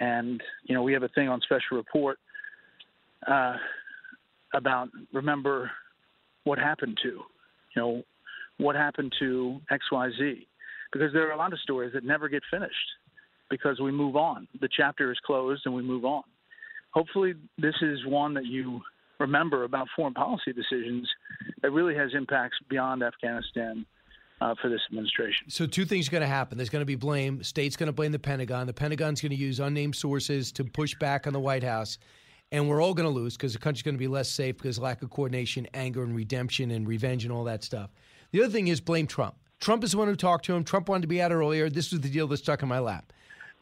And, 0.00 0.40
you 0.64 0.74
know, 0.74 0.82
we 0.82 0.92
have 0.92 1.02
a 1.02 1.08
thing 1.08 1.28
on 1.28 1.40
special 1.40 1.76
report 1.76 2.18
uh, 3.26 3.56
about 4.54 4.88
remember 5.12 5.70
what 6.44 6.58
happened 6.58 6.98
to, 7.02 7.08
you 7.08 7.76
know, 7.76 8.02
what 8.58 8.76
happened 8.76 9.12
to 9.18 9.60
XYZ. 9.70 10.46
Because 10.92 11.12
there 11.12 11.28
are 11.28 11.32
a 11.32 11.36
lot 11.36 11.52
of 11.52 11.58
stories 11.60 11.92
that 11.94 12.04
never 12.04 12.28
get 12.28 12.42
finished 12.50 12.74
because 13.50 13.80
we 13.80 13.90
move 13.90 14.16
on. 14.16 14.46
The 14.60 14.68
chapter 14.74 15.10
is 15.10 15.18
closed 15.26 15.62
and 15.64 15.74
we 15.74 15.82
move 15.82 16.04
on. 16.04 16.22
Hopefully, 16.90 17.34
this 17.58 17.74
is 17.80 17.98
one 18.06 18.34
that 18.34 18.46
you 18.46 18.80
remember 19.22 19.64
about 19.64 19.88
foreign 19.96 20.14
policy 20.14 20.52
decisions 20.52 21.08
that 21.62 21.70
really 21.70 21.94
has 21.94 22.10
impacts 22.14 22.58
beyond 22.68 23.02
Afghanistan 23.02 23.86
uh, 24.40 24.54
for 24.60 24.68
this 24.68 24.80
administration. 24.90 25.48
So, 25.48 25.66
two 25.66 25.84
things 25.84 26.08
are 26.08 26.10
going 26.10 26.22
to 26.22 26.26
happen. 26.26 26.58
There's 26.58 26.68
going 26.68 26.82
to 26.82 26.86
be 26.86 26.96
blame. 26.96 27.42
State's 27.42 27.76
going 27.76 27.86
to 27.86 27.92
blame 27.92 28.12
the 28.12 28.18
Pentagon. 28.18 28.66
The 28.66 28.72
Pentagon's 28.72 29.20
going 29.20 29.30
to 29.30 29.36
use 29.36 29.60
unnamed 29.60 29.96
sources 29.96 30.52
to 30.52 30.64
push 30.64 30.94
back 30.96 31.26
on 31.26 31.32
the 31.32 31.40
White 31.40 31.62
House. 31.62 31.98
And 32.50 32.68
we're 32.68 32.82
all 32.82 32.92
going 32.92 33.08
to 33.08 33.14
lose 33.14 33.34
because 33.34 33.54
the 33.54 33.58
country's 33.58 33.82
going 33.82 33.94
to 33.94 33.98
be 33.98 34.08
less 34.08 34.28
safe 34.28 34.58
because 34.58 34.78
lack 34.78 35.00
of 35.00 35.08
coordination, 35.08 35.66
anger, 35.72 36.02
and 36.02 36.14
redemption 36.14 36.70
and 36.70 36.86
revenge 36.86 37.24
and 37.24 37.32
all 37.32 37.44
that 37.44 37.64
stuff. 37.64 37.90
The 38.32 38.42
other 38.42 38.52
thing 38.52 38.68
is 38.68 38.80
blame 38.80 39.06
Trump. 39.06 39.36
Trump 39.60 39.84
is 39.84 39.92
the 39.92 39.98
one 39.98 40.08
who 40.08 40.16
talked 40.16 40.44
to 40.46 40.54
him. 40.54 40.64
Trump 40.64 40.88
wanted 40.88 41.02
to 41.02 41.08
be 41.08 41.22
out 41.22 41.32
earlier. 41.32 41.70
This 41.70 41.92
was 41.92 42.00
the 42.00 42.10
deal 42.10 42.26
that 42.26 42.38
stuck 42.38 42.62
in 42.62 42.68
my 42.68 42.80
lap. 42.80 43.12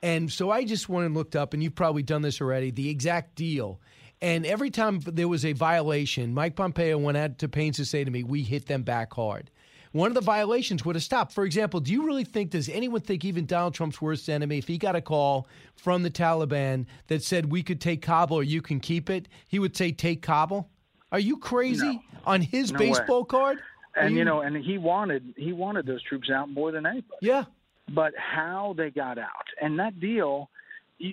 And 0.02 0.32
so 0.32 0.50
I 0.50 0.64
just 0.64 0.88
went 0.88 1.06
and 1.06 1.14
looked 1.14 1.36
up, 1.36 1.52
and 1.52 1.62
you've 1.62 1.74
probably 1.74 2.02
done 2.02 2.22
this 2.22 2.40
already, 2.40 2.70
the 2.70 2.88
exact 2.88 3.34
deal. 3.34 3.78
And 4.22 4.44
every 4.44 4.70
time 4.70 5.00
there 5.00 5.28
was 5.28 5.44
a 5.44 5.52
violation, 5.52 6.34
Mike 6.34 6.56
Pompeo 6.56 6.98
went 6.98 7.16
out 7.16 7.38
to 7.38 7.48
pains 7.48 7.76
to 7.76 7.84
say 7.84 8.04
to 8.04 8.10
me, 8.10 8.22
we 8.22 8.42
hit 8.42 8.66
them 8.66 8.82
back 8.82 9.14
hard 9.14 9.50
one 9.92 10.08
of 10.08 10.14
the 10.14 10.20
violations 10.20 10.84
would 10.84 10.94
have 10.94 11.02
stopped. 11.02 11.32
For 11.32 11.44
example, 11.44 11.80
do 11.80 11.92
you 11.92 12.06
really 12.06 12.24
think, 12.24 12.50
does 12.50 12.68
anyone 12.68 13.00
think 13.00 13.24
even 13.24 13.46
Donald 13.46 13.74
Trump's 13.74 14.00
worst 14.00 14.28
enemy, 14.28 14.58
if 14.58 14.68
he 14.68 14.78
got 14.78 14.94
a 14.94 15.00
call 15.00 15.48
from 15.74 16.02
the 16.02 16.10
Taliban 16.10 16.86
that 17.08 17.22
said 17.22 17.50
we 17.50 17.62
could 17.62 17.80
take 17.80 18.02
Kabul 18.02 18.36
or 18.36 18.42
you 18.42 18.62
can 18.62 18.78
keep 18.80 19.10
it, 19.10 19.28
he 19.48 19.58
would 19.58 19.76
say 19.76 19.90
take 19.90 20.22
Kabul? 20.22 20.68
Are 21.12 21.18
you 21.18 21.38
crazy 21.38 21.94
no. 21.94 22.00
on 22.24 22.40
his 22.40 22.70
no 22.72 22.78
baseball 22.78 23.22
way. 23.22 23.28
card? 23.28 23.58
and 23.96 24.12
you... 24.12 24.18
you 24.18 24.24
know, 24.24 24.40
and 24.42 24.56
he 24.56 24.78
wanted 24.78 25.34
he 25.36 25.52
wanted 25.52 25.86
those 25.86 26.02
troops 26.04 26.30
out 26.30 26.48
more 26.48 26.70
than 26.70 26.86
anybody. 26.86 27.16
Yeah. 27.20 27.44
But 27.92 28.12
how 28.16 28.74
they 28.76 28.90
got 28.90 29.18
out, 29.18 29.46
and 29.60 29.80
that 29.80 29.98
deal, 29.98 30.48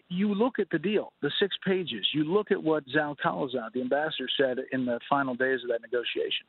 you, 0.10 0.34
look 0.34 0.60
at 0.60 0.68
the 0.70 0.80
deal, 0.80 1.14
the 1.22 1.32
six 1.40 1.56
pages. 1.66 2.06
You 2.14 2.24
look 2.26 2.52
at 2.52 2.62
what 2.62 2.84
Zal 2.94 3.16
Khalilzad, 3.24 3.74
the 3.74 3.82
ambassador, 3.82 4.28
said 4.40 4.58
in 4.72 4.86
the 4.86 5.00
final 5.10 5.34
days 5.34 5.62
of 5.64 5.70
that 5.70 5.82
negotiation 5.82 6.46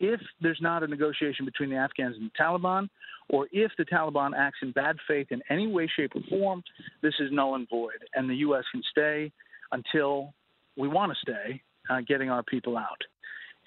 if 0.00 0.20
there's 0.40 0.58
not 0.60 0.82
a 0.82 0.86
negotiation 0.86 1.44
between 1.44 1.70
the 1.70 1.76
Afghans 1.76 2.16
and 2.16 2.30
the 2.30 2.42
Taliban, 2.42 2.88
or 3.28 3.46
if 3.52 3.70
the 3.78 3.84
Taliban 3.84 4.32
acts 4.36 4.58
in 4.62 4.72
bad 4.72 4.96
faith 5.06 5.28
in 5.30 5.40
any 5.50 5.66
way, 5.66 5.88
shape, 5.94 6.12
or 6.14 6.22
form, 6.28 6.62
this 7.02 7.14
is 7.20 7.30
null 7.30 7.54
and 7.54 7.68
void, 7.68 8.04
and 8.14 8.28
the 8.28 8.36
U.S. 8.36 8.64
can 8.72 8.82
stay 8.90 9.30
until 9.72 10.32
we 10.76 10.88
want 10.88 11.12
to 11.12 11.18
stay, 11.20 11.62
uh, 11.90 12.00
getting 12.08 12.30
our 12.30 12.42
people 12.42 12.76
out. 12.76 13.00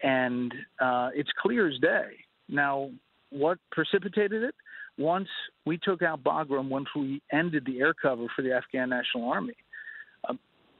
And 0.01 0.53
uh, 0.81 1.09
it's 1.13 1.29
clear 1.41 1.69
as 1.69 1.79
day. 1.79 2.11
Now, 2.49 2.89
what 3.29 3.57
precipitated 3.71 4.43
it? 4.43 4.55
Once 4.97 5.29
we 5.65 5.77
took 5.77 6.01
out 6.01 6.23
Bagram, 6.23 6.69
once 6.69 6.87
we 6.95 7.21
ended 7.31 7.65
the 7.65 7.79
air 7.79 7.93
cover 7.93 8.27
for 8.35 8.41
the 8.41 8.53
Afghan 8.53 8.89
National 8.89 9.29
Army, 9.29 9.55
uh, 10.27 10.33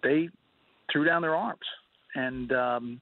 they 0.03 0.29
threw 0.91 1.05
down 1.05 1.21
their 1.21 1.35
arms. 1.35 1.65
And 2.15 2.51
um, 2.51 3.01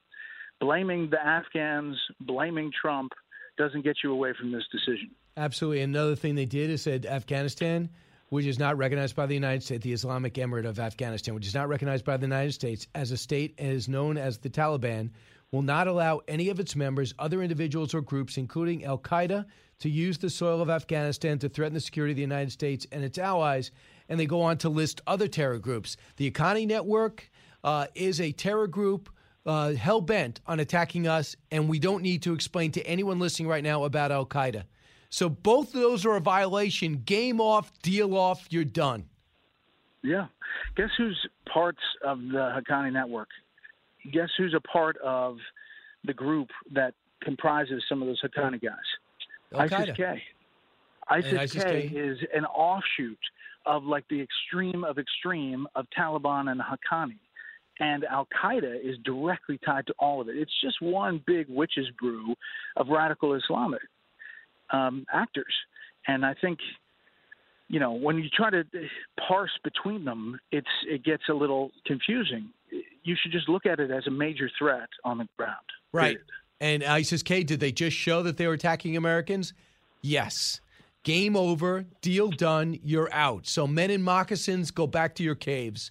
blaming 0.59 1.09
the 1.09 1.19
Afghans, 1.19 1.97
blaming 2.21 2.71
Trump 2.79 3.11
doesn't 3.57 3.83
get 3.83 3.97
you 4.03 4.13
away 4.13 4.33
from 4.39 4.51
this 4.51 4.63
decision. 4.71 5.11
Absolutely. 5.35 5.81
Another 5.81 6.15
thing 6.15 6.35
they 6.35 6.45
did 6.45 6.69
is 6.69 6.81
said 6.81 7.05
Afghanistan, 7.05 7.89
which 8.29 8.45
is 8.45 8.59
not 8.59 8.77
recognized 8.77 9.15
by 9.15 9.25
the 9.25 9.33
United 9.33 9.63
States, 9.63 9.83
the 9.83 9.91
Islamic 9.91 10.35
Emirate 10.35 10.65
of 10.65 10.79
Afghanistan, 10.79 11.35
which 11.35 11.45
is 11.45 11.53
not 11.53 11.67
recognized 11.67 12.05
by 12.05 12.15
the 12.15 12.25
United 12.25 12.53
States 12.53 12.87
as 12.95 13.11
a 13.11 13.17
state 13.17 13.55
is 13.57 13.89
known 13.89 14.17
as 14.17 14.37
the 14.37 14.49
Taliban, 14.49 15.09
will 15.51 15.61
not 15.61 15.87
allow 15.87 16.21
any 16.27 16.47
of 16.47 16.59
its 16.61 16.75
members, 16.75 17.13
other 17.19 17.41
individuals 17.41 17.93
or 17.93 17.99
groups, 17.99 18.37
including 18.37 18.85
Al 18.85 18.97
Qaeda, 18.97 19.45
to 19.81 19.89
use 19.89 20.17
the 20.17 20.29
soil 20.29 20.61
of 20.61 20.69
Afghanistan 20.69 21.37
to 21.39 21.49
threaten 21.49 21.73
the 21.73 21.79
security 21.79 22.13
of 22.13 22.15
the 22.15 22.21
United 22.21 22.51
States 22.51 22.87
and 22.91 23.03
its 23.03 23.17
allies. 23.17 23.71
And 24.09 24.19
they 24.19 24.25
go 24.25 24.41
on 24.41 24.57
to 24.57 24.69
list 24.69 25.01
other 25.05 25.27
terror 25.27 25.59
groups. 25.59 25.97
The 26.17 26.31
Haqqani 26.31 26.67
Network 26.67 27.29
uh, 27.63 27.87
is 27.95 28.19
a 28.19 28.31
terror 28.31 28.67
group 28.67 29.09
uh, 29.45 29.73
hell 29.73 30.01
bent 30.01 30.39
on 30.45 30.59
attacking 30.59 31.07
us, 31.07 31.35
and 31.49 31.67
we 31.67 31.79
don't 31.79 32.03
need 32.03 32.21
to 32.23 32.33
explain 32.33 32.71
to 32.71 32.81
anyone 32.85 33.19
listening 33.19 33.47
right 33.47 33.63
now 33.63 33.83
about 33.83 34.11
Al 34.11 34.25
Qaeda. 34.25 34.63
So 35.09 35.29
both 35.29 35.73
of 35.73 35.81
those 35.81 36.05
are 36.05 36.15
a 36.15 36.21
violation. 36.21 37.01
Game 37.05 37.41
off, 37.41 37.71
deal 37.81 38.15
off, 38.15 38.47
you're 38.49 38.63
done. 38.63 39.05
Yeah. 40.03 40.27
Guess 40.75 40.89
who's 40.97 41.17
parts 41.51 41.81
of 42.03 42.19
the 42.19 42.61
Haqqani 42.61 42.93
network? 42.93 43.29
Guess 44.11 44.29
who's 44.37 44.53
a 44.53 44.61
part 44.61 44.97
of 44.97 45.37
the 46.05 46.13
group 46.13 46.49
that 46.73 46.93
comprises 47.21 47.83
some 47.89 48.01
of 48.01 48.07
those 48.07 48.21
Haqqani 48.21 48.61
guys? 48.61 48.77
ISIS-K. 49.53 50.23
ISIS-K 51.09 51.91
is 51.93 52.17
an 52.33 52.45
offshoot 52.45 53.19
of 53.65 53.83
like 53.83 54.07
the 54.09 54.21
extreme 54.21 54.83
of 54.83 54.97
extreme 54.97 55.67
of 55.75 55.85
Taliban 55.97 56.51
and 56.51 56.61
Haqqani 56.61 57.19
and 57.81 58.05
Al 58.05 58.27
Qaeda 58.41 58.79
is 58.83 58.97
directly 59.03 59.59
tied 59.65 59.87
to 59.87 59.93
all 59.99 60.21
of 60.21 60.29
it. 60.29 60.37
It's 60.37 60.51
just 60.63 60.81
one 60.81 61.21
big 61.25 61.47
witch's 61.49 61.89
brew 61.99 62.35
of 62.77 62.87
radical 62.89 63.33
Islamic 63.33 63.81
um, 64.69 65.05
actors, 65.11 65.53
and 66.07 66.25
I 66.25 66.35
think 66.39 66.59
you 67.67 67.79
know 67.79 67.93
when 67.93 68.17
you 68.17 68.29
try 68.29 68.51
to 68.51 68.63
parse 69.27 69.51
between 69.63 70.05
them, 70.05 70.39
it's 70.51 70.67
it 70.87 71.03
gets 71.03 71.23
a 71.29 71.33
little 71.33 71.71
confusing. 71.85 72.49
You 73.03 73.15
should 73.21 73.31
just 73.31 73.49
look 73.49 73.65
at 73.65 73.79
it 73.79 73.89
as 73.89 74.05
a 74.07 74.11
major 74.11 74.49
threat 74.57 74.89
on 75.03 75.17
the 75.17 75.27
ground. 75.37 75.55
Right. 75.91 76.17
Period. 76.17 76.27
And 76.61 76.83
ISIS 76.83 77.23
K, 77.23 77.43
did 77.43 77.59
they 77.59 77.71
just 77.71 77.97
show 77.97 78.21
that 78.21 78.37
they 78.37 78.45
were 78.45 78.53
attacking 78.53 78.95
Americans? 78.95 79.53
Yes. 80.01 80.61
Game 81.03 81.35
over, 81.35 81.85
deal 82.01 82.29
done, 82.29 82.79
you're 82.83 83.11
out. 83.11 83.47
So 83.47 83.65
men 83.65 83.89
in 83.89 84.03
moccasins, 84.03 84.69
go 84.69 84.85
back 84.85 85.15
to 85.15 85.23
your 85.23 85.33
caves. 85.33 85.89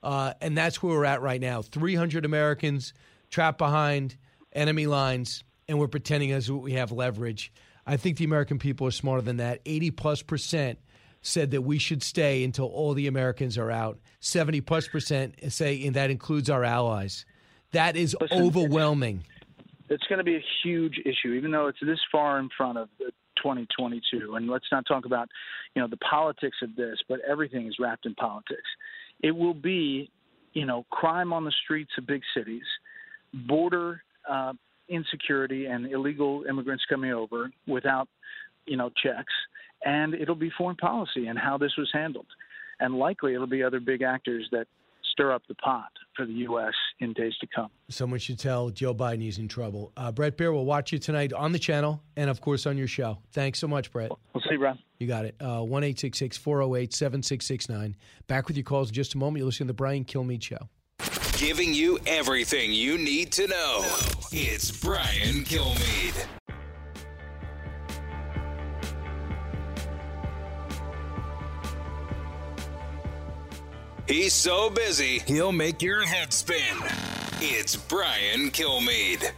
Uh, 0.00 0.34
and 0.40 0.56
that's 0.56 0.80
where 0.80 0.96
we're 0.96 1.04
at 1.04 1.22
right 1.22 1.40
now 1.40 1.60
300 1.60 2.24
Americans 2.24 2.94
trapped 3.30 3.58
behind 3.58 4.16
enemy 4.52 4.86
lines, 4.86 5.42
and 5.68 5.78
we're 5.78 5.88
pretending 5.88 6.30
as 6.30 6.50
we 6.50 6.74
have 6.74 6.92
leverage. 6.92 7.52
I 7.84 7.96
think 7.96 8.16
the 8.16 8.24
American 8.24 8.60
people 8.60 8.86
are 8.86 8.92
smarter 8.92 9.22
than 9.22 9.38
that. 9.38 9.60
80 9.66 9.90
plus 9.90 10.22
percent 10.22 10.78
said 11.22 11.50
that 11.50 11.62
we 11.62 11.78
should 11.78 12.02
stay 12.02 12.44
until 12.44 12.66
all 12.66 12.94
the 12.94 13.08
Americans 13.08 13.58
are 13.58 13.70
out. 13.72 13.98
70 14.20 14.60
plus 14.60 14.86
percent 14.86 15.34
say, 15.48 15.84
and 15.84 15.96
that 15.96 16.10
includes 16.10 16.48
our 16.48 16.62
allies. 16.62 17.24
That 17.72 17.96
is 17.96 18.16
Listen, 18.20 18.42
overwhelming. 18.42 19.24
It's 19.88 20.04
going 20.04 20.18
to 20.18 20.24
be 20.24 20.36
a 20.36 20.44
huge 20.62 21.00
issue, 21.04 21.32
even 21.32 21.50
though 21.50 21.66
it's 21.66 21.78
this 21.82 22.00
far 22.10 22.38
in 22.38 22.48
front 22.56 22.78
of 22.78 22.88
2022. 22.98 24.34
And 24.34 24.48
let's 24.48 24.64
not 24.70 24.86
talk 24.86 25.04
about, 25.04 25.28
you 25.74 25.82
know, 25.82 25.88
the 25.88 25.96
politics 25.98 26.56
of 26.62 26.74
this, 26.76 26.98
but 27.08 27.20
everything 27.28 27.66
is 27.66 27.76
wrapped 27.78 28.06
in 28.06 28.14
politics. 28.14 28.68
It 29.22 29.32
will 29.32 29.54
be, 29.54 30.10
you 30.52 30.66
know, 30.66 30.84
crime 30.90 31.32
on 31.32 31.44
the 31.44 31.52
streets 31.64 31.90
of 31.98 32.06
big 32.06 32.22
cities, 32.36 32.64
border 33.46 34.02
uh, 34.30 34.52
insecurity, 34.88 35.66
and 35.66 35.90
illegal 35.90 36.44
immigrants 36.48 36.84
coming 36.88 37.12
over 37.12 37.50
without, 37.66 38.08
you 38.66 38.76
know, 38.76 38.90
checks, 39.02 39.32
and 39.84 40.14
it'll 40.14 40.34
be 40.34 40.50
foreign 40.56 40.76
policy 40.76 41.26
and 41.26 41.38
how 41.38 41.58
this 41.58 41.72
was 41.76 41.88
handled, 41.92 42.26
and 42.80 42.94
likely 42.94 43.34
it'll 43.34 43.46
be 43.46 43.62
other 43.62 43.80
big 43.80 44.02
actors 44.02 44.46
that 44.52 44.66
stir 45.12 45.32
up 45.32 45.42
the 45.46 45.54
pot 45.54 45.92
for 46.16 46.26
the 46.26 46.32
U.S. 46.32 46.74
in 46.98 47.12
days 47.12 47.34
to 47.40 47.46
come. 47.46 47.68
Someone 47.88 48.18
should 48.18 48.38
tell 48.38 48.70
Joe 48.70 48.94
Biden 48.94 49.20
he's 49.20 49.38
in 49.38 49.48
trouble. 49.48 49.92
Uh, 49.96 50.10
Bret 50.10 50.36
Baier 50.36 50.52
will 50.52 50.64
watch 50.64 50.92
you 50.92 50.98
tonight 50.98 51.32
on 51.32 51.52
the 51.52 51.58
channel 51.58 52.02
and, 52.16 52.28
of 52.28 52.40
course, 52.40 52.66
on 52.66 52.76
your 52.76 52.88
show. 52.88 53.18
Thanks 53.32 53.58
so 53.58 53.68
much, 53.68 53.92
Bret. 53.92 54.10
We'll 54.34 54.42
see 54.42 54.54
you, 54.54 54.58
Ron. 54.58 54.78
You 54.98 55.06
got 55.06 55.24
it. 55.24 55.36
Uh, 55.40 55.60
1 55.60 55.82
408 55.82 56.92
7669. 56.92 57.96
Back 58.26 58.48
with 58.48 58.56
your 58.56 58.64
calls 58.64 58.88
in 58.88 58.94
just 58.94 59.14
a 59.14 59.18
moment. 59.18 59.38
You're 59.38 59.46
listening 59.46 59.68
to 59.68 59.72
the 59.72 59.76
Brian 59.76 60.04
Kilmeade 60.04 60.42
Show. 60.42 60.68
Giving 61.38 61.74
you 61.74 61.98
everything 62.06 62.72
you 62.72 62.98
need 62.98 63.32
to 63.32 63.48
know. 63.48 63.84
It's 64.30 64.70
Brian 64.70 65.44
Kilmeade. 65.44 66.41
He's 74.12 74.34
so 74.34 74.68
busy, 74.68 75.20
he'll 75.20 75.52
make 75.52 75.80
your 75.80 76.04
head 76.04 76.34
spin. 76.34 76.76
It's 77.40 77.76
Brian 77.76 78.50
Kilmeade. 78.50 79.30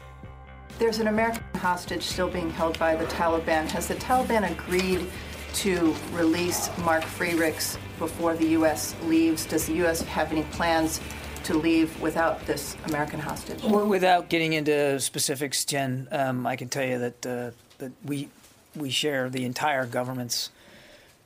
There's 0.80 0.98
an 0.98 1.06
American 1.06 1.44
hostage 1.60 2.02
still 2.02 2.26
being 2.28 2.50
held 2.50 2.76
by 2.80 2.96
the 2.96 3.04
Taliban. 3.04 3.70
Has 3.70 3.86
the 3.86 3.94
Taliban 3.94 4.50
agreed 4.50 5.06
to 5.52 5.94
release 6.12 6.76
Mark 6.78 7.04
Frerichs 7.04 7.78
before 8.00 8.34
the 8.34 8.46
U.S. 8.46 8.96
leaves? 9.04 9.46
Does 9.46 9.66
the 9.66 9.74
U.S. 9.74 10.00
have 10.00 10.32
any 10.32 10.42
plans 10.42 11.00
to 11.44 11.54
leave 11.56 12.00
without 12.00 12.44
this 12.44 12.76
American 12.86 13.20
hostage? 13.20 13.62
W- 13.62 13.86
Without 13.86 14.28
getting 14.28 14.54
into 14.54 14.98
specifics, 14.98 15.64
Jen, 15.64 16.08
um, 16.10 16.48
I 16.48 16.56
can 16.56 16.68
tell 16.68 16.84
you 16.84 16.98
that 16.98 17.24
uh, 17.26 17.50
that 17.78 17.92
we 18.04 18.28
we 18.74 18.90
share 18.90 19.30
the 19.30 19.44
entire 19.44 19.86
government's 19.86 20.50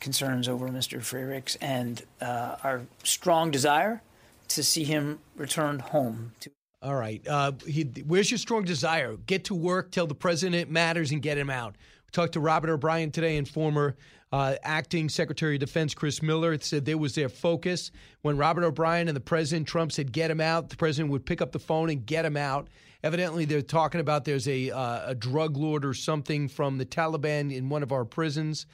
concerns 0.00 0.48
over 0.48 0.68
Mr. 0.68 0.98
Frerichs 0.98 1.56
and 1.60 2.02
uh, 2.20 2.56
our 2.62 2.82
strong 3.04 3.50
desire 3.50 4.02
to 4.48 4.62
see 4.62 4.84
him 4.84 5.18
returned 5.36 5.82
home. 5.82 6.32
To- 6.40 6.50
All 6.82 6.94
right. 6.94 7.26
Uh, 7.26 7.52
he, 7.66 7.82
where's 8.06 8.30
your 8.30 8.38
strong 8.38 8.64
desire? 8.64 9.16
Get 9.26 9.44
to 9.44 9.54
work, 9.54 9.90
tell 9.90 10.06
the 10.06 10.14
president 10.14 10.70
matters, 10.70 11.10
and 11.12 11.20
get 11.22 11.36
him 11.36 11.50
out. 11.50 11.76
We 12.06 12.10
talked 12.12 12.32
to 12.34 12.40
Robert 12.40 12.70
O'Brien 12.70 13.10
today 13.10 13.36
and 13.36 13.46
former 13.48 13.96
uh, 14.32 14.56
acting 14.62 15.08
Secretary 15.08 15.56
of 15.56 15.60
Defense 15.60 15.94
Chris 15.94 16.22
Miller 16.22 16.58
said 16.58 16.84
there 16.84 16.98
was 16.98 17.14
their 17.14 17.28
focus. 17.28 17.90
When 18.22 18.36
Robert 18.36 18.64
O'Brien 18.64 19.08
and 19.08 19.16
the 19.16 19.20
President 19.20 19.66
Trump 19.66 19.92
said 19.92 20.12
get 20.12 20.30
him 20.30 20.40
out, 20.40 20.68
the 20.68 20.76
president 20.76 21.10
would 21.12 21.24
pick 21.24 21.40
up 21.40 21.52
the 21.52 21.58
phone 21.58 21.90
and 21.90 22.04
get 22.04 22.24
him 22.24 22.36
out. 22.36 22.68
Evidently, 23.04 23.44
they're 23.44 23.62
talking 23.62 24.00
about 24.00 24.24
there's 24.24 24.48
a, 24.48 24.70
uh, 24.70 25.10
a 25.10 25.14
drug 25.14 25.56
lord 25.56 25.84
or 25.84 25.94
something 25.94 26.48
from 26.48 26.78
the 26.78 26.84
Taliban 26.84 27.54
in 27.54 27.68
one 27.68 27.82
of 27.82 27.92
our 27.92 28.04
prisons. 28.04 28.66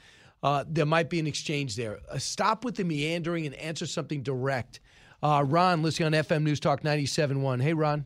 Uh, 0.45 0.63
there 0.67 0.85
might 0.85 1.09
be 1.09 1.19
an 1.19 1.25
exchange 1.25 1.75
there. 1.75 1.97
Uh, 2.07 2.19
stop 2.19 2.63
with 2.63 2.75
the 2.75 2.83
meandering 2.83 3.47
and 3.47 3.55
answer 3.55 3.87
something 3.87 4.21
direct. 4.21 4.79
Uh, 5.23 5.43
Ron, 5.43 5.81
listening 5.81 6.05
on 6.05 6.11
FM 6.11 6.43
News 6.43 6.59
Talk 6.59 6.83
97.1. 6.83 7.63
Hey, 7.63 7.73
Ron. 7.73 8.05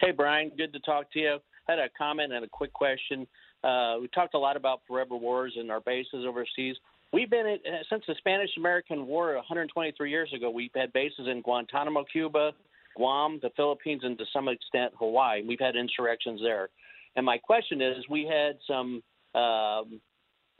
Hey, 0.00 0.12
Brian. 0.12 0.52
Good 0.56 0.72
to 0.72 0.78
talk 0.78 1.12
to 1.14 1.18
you. 1.18 1.38
I 1.68 1.72
had 1.72 1.80
a 1.80 1.88
comment 1.98 2.32
and 2.32 2.44
a 2.44 2.48
quick 2.48 2.72
question. 2.72 3.26
Uh, 3.64 3.96
we 4.00 4.06
talked 4.14 4.34
a 4.34 4.38
lot 4.38 4.56
about 4.56 4.82
forever 4.86 5.16
wars 5.16 5.52
and 5.58 5.68
our 5.68 5.80
bases 5.80 6.24
overseas. 6.24 6.76
We've 7.12 7.28
been 7.28 7.58
uh, 7.66 7.78
since 7.90 8.04
the 8.06 8.14
Spanish 8.18 8.50
American 8.56 9.08
War 9.08 9.34
123 9.34 10.10
years 10.10 10.32
ago. 10.32 10.48
We've 10.48 10.70
had 10.76 10.92
bases 10.92 11.26
in 11.28 11.42
Guantanamo, 11.42 12.04
Cuba, 12.04 12.52
Guam, 12.96 13.40
the 13.42 13.50
Philippines, 13.56 14.02
and 14.04 14.16
to 14.16 14.24
some 14.32 14.46
extent 14.46 14.92
Hawaii. 14.96 15.42
We've 15.44 15.58
had 15.58 15.74
insurrections 15.74 16.40
there. 16.40 16.68
And 17.16 17.26
my 17.26 17.38
question 17.38 17.82
is, 17.82 17.96
we 18.08 18.30
had 18.30 18.58
some 18.68 19.02
um, 19.34 20.00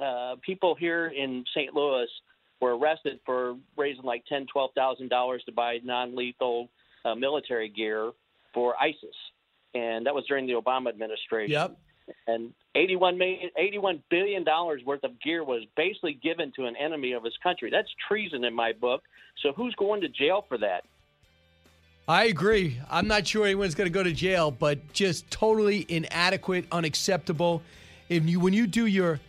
uh, 0.02 0.36
people 0.42 0.74
here 0.74 1.06
in 1.06 1.44
St. 1.54 1.74
Louis 1.74 2.08
were 2.60 2.76
arrested 2.76 3.20
for 3.24 3.56
raising 3.76 4.04
like 4.04 4.24
ten, 4.26 4.46
twelve 4.52 4.70
thousand 4.74 5.08
dollars 5.08 5.42
to 5.46 5.52
buy 5.52 5.78
non-lethal 5.82 6.68
uh, 7.04 7.14
military 7.14 7.68
gear 7.68 8.12
for 8.54 8.74
ISIS, 8.80 9.16
and 9.74 10.06
that 10.06 10.14
was 10.14 10.24
during 10.26 10.46
the 10.46 10.54
Obama 10.54 10.88
administration. 10.88 11.52
Yep. 11.52 11.78
And 12.26 12.52
81 12.74 13.16
million, 13.16 13.50
81 13.56 14.02
billion 14.10 14.42
dollars 14.42 14.82
worth 14.84 15.04
of 15.04 15.20
gear 15.20 15.44
was 15.44 15.62
basically 15.76 16.18
given 16.20 16.52
to 16.56 16.66
an 16.66 16.74
enemy 16.76 17.12
of 17.12 17.22
his 17.22 17.34
country. 17.42 17.70
That's 17.70 17.88
treason 18.08 18.44
in 18.44 18.52
my 18.52 18.72
book. 18.72 19.02
So 19.42 19.52
who's 19.52 19.74
going 19.76 20.00
to 20.00 20.08
jail 20.08 20.44
for 20.48 20.58
that? 20.58 20.82
I 22.08 22.24
agree. 22.24 22.80
I'm 22.90 23.06
not 23.06 23.26
sure 23.26 23.44
anyone's 23.44 23.76
going 23.76 23.86
to 23.86 23.94
go 23.94 24.02
to 24.02 24.12
jail, 24.12 24.50
but 24.50 24.92
just 24.92 25.30
totally 25.30 25.86
inadequate, 25.88 26.66
unacceptable. 26.72 27.62
If 28.08 28.28
you 28.28 28.40
when 28.40 28.52
you 28.52 28.66
do 28.66 28.86
your 28.86 29.20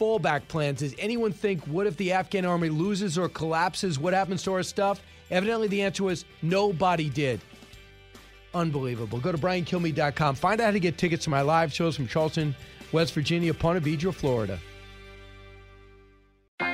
fallback 0.00 0.48
plans, 0.48 0.80
does 0.80 0.94
anyone 0.98 1.32
think 1.32 1.64
what 1.66 1.86
if 1.86 1.96
the 1.96 2.12
Afghan 2.12 2.44
army 2.44 2.70
loses 2.70 3.18
or 3.18 3.28
collapses? 3.28 3.98
What 3.98 4.14
happens 4.14 4.42
to 4.44 4.52
our 4.54 4.62
stuff? 4.62 5.02
Evidently, 5.30 5.68
the 5.68 5.82
answer 5.82 6.04
was 6.04 6.24
nobody 6.42 7.10
did. 7.10 7.40
Unbelievable. 8.54 9.20
Go 9.20 9.30
to 9.30 9.38
briankilme.com. 9.38 10.34
Find 10.34 10.60
out 10.60 10.64
how 10.64 10.70
to 10.70 10.80
get 10.80 10.98
tickets 10.98 11.24
to 11.24 11.30
my 11.30 11.42
live 11.42 11.72
shows 11.72 11.94
from 11.94 12.08
Charleston, 12.08 12.54
West 12.92 13.12
Virginia, 13.12 13.54
Ponte 13.54 13.82
Vedra, 13.82 14.12
Florida. 14.12 14.58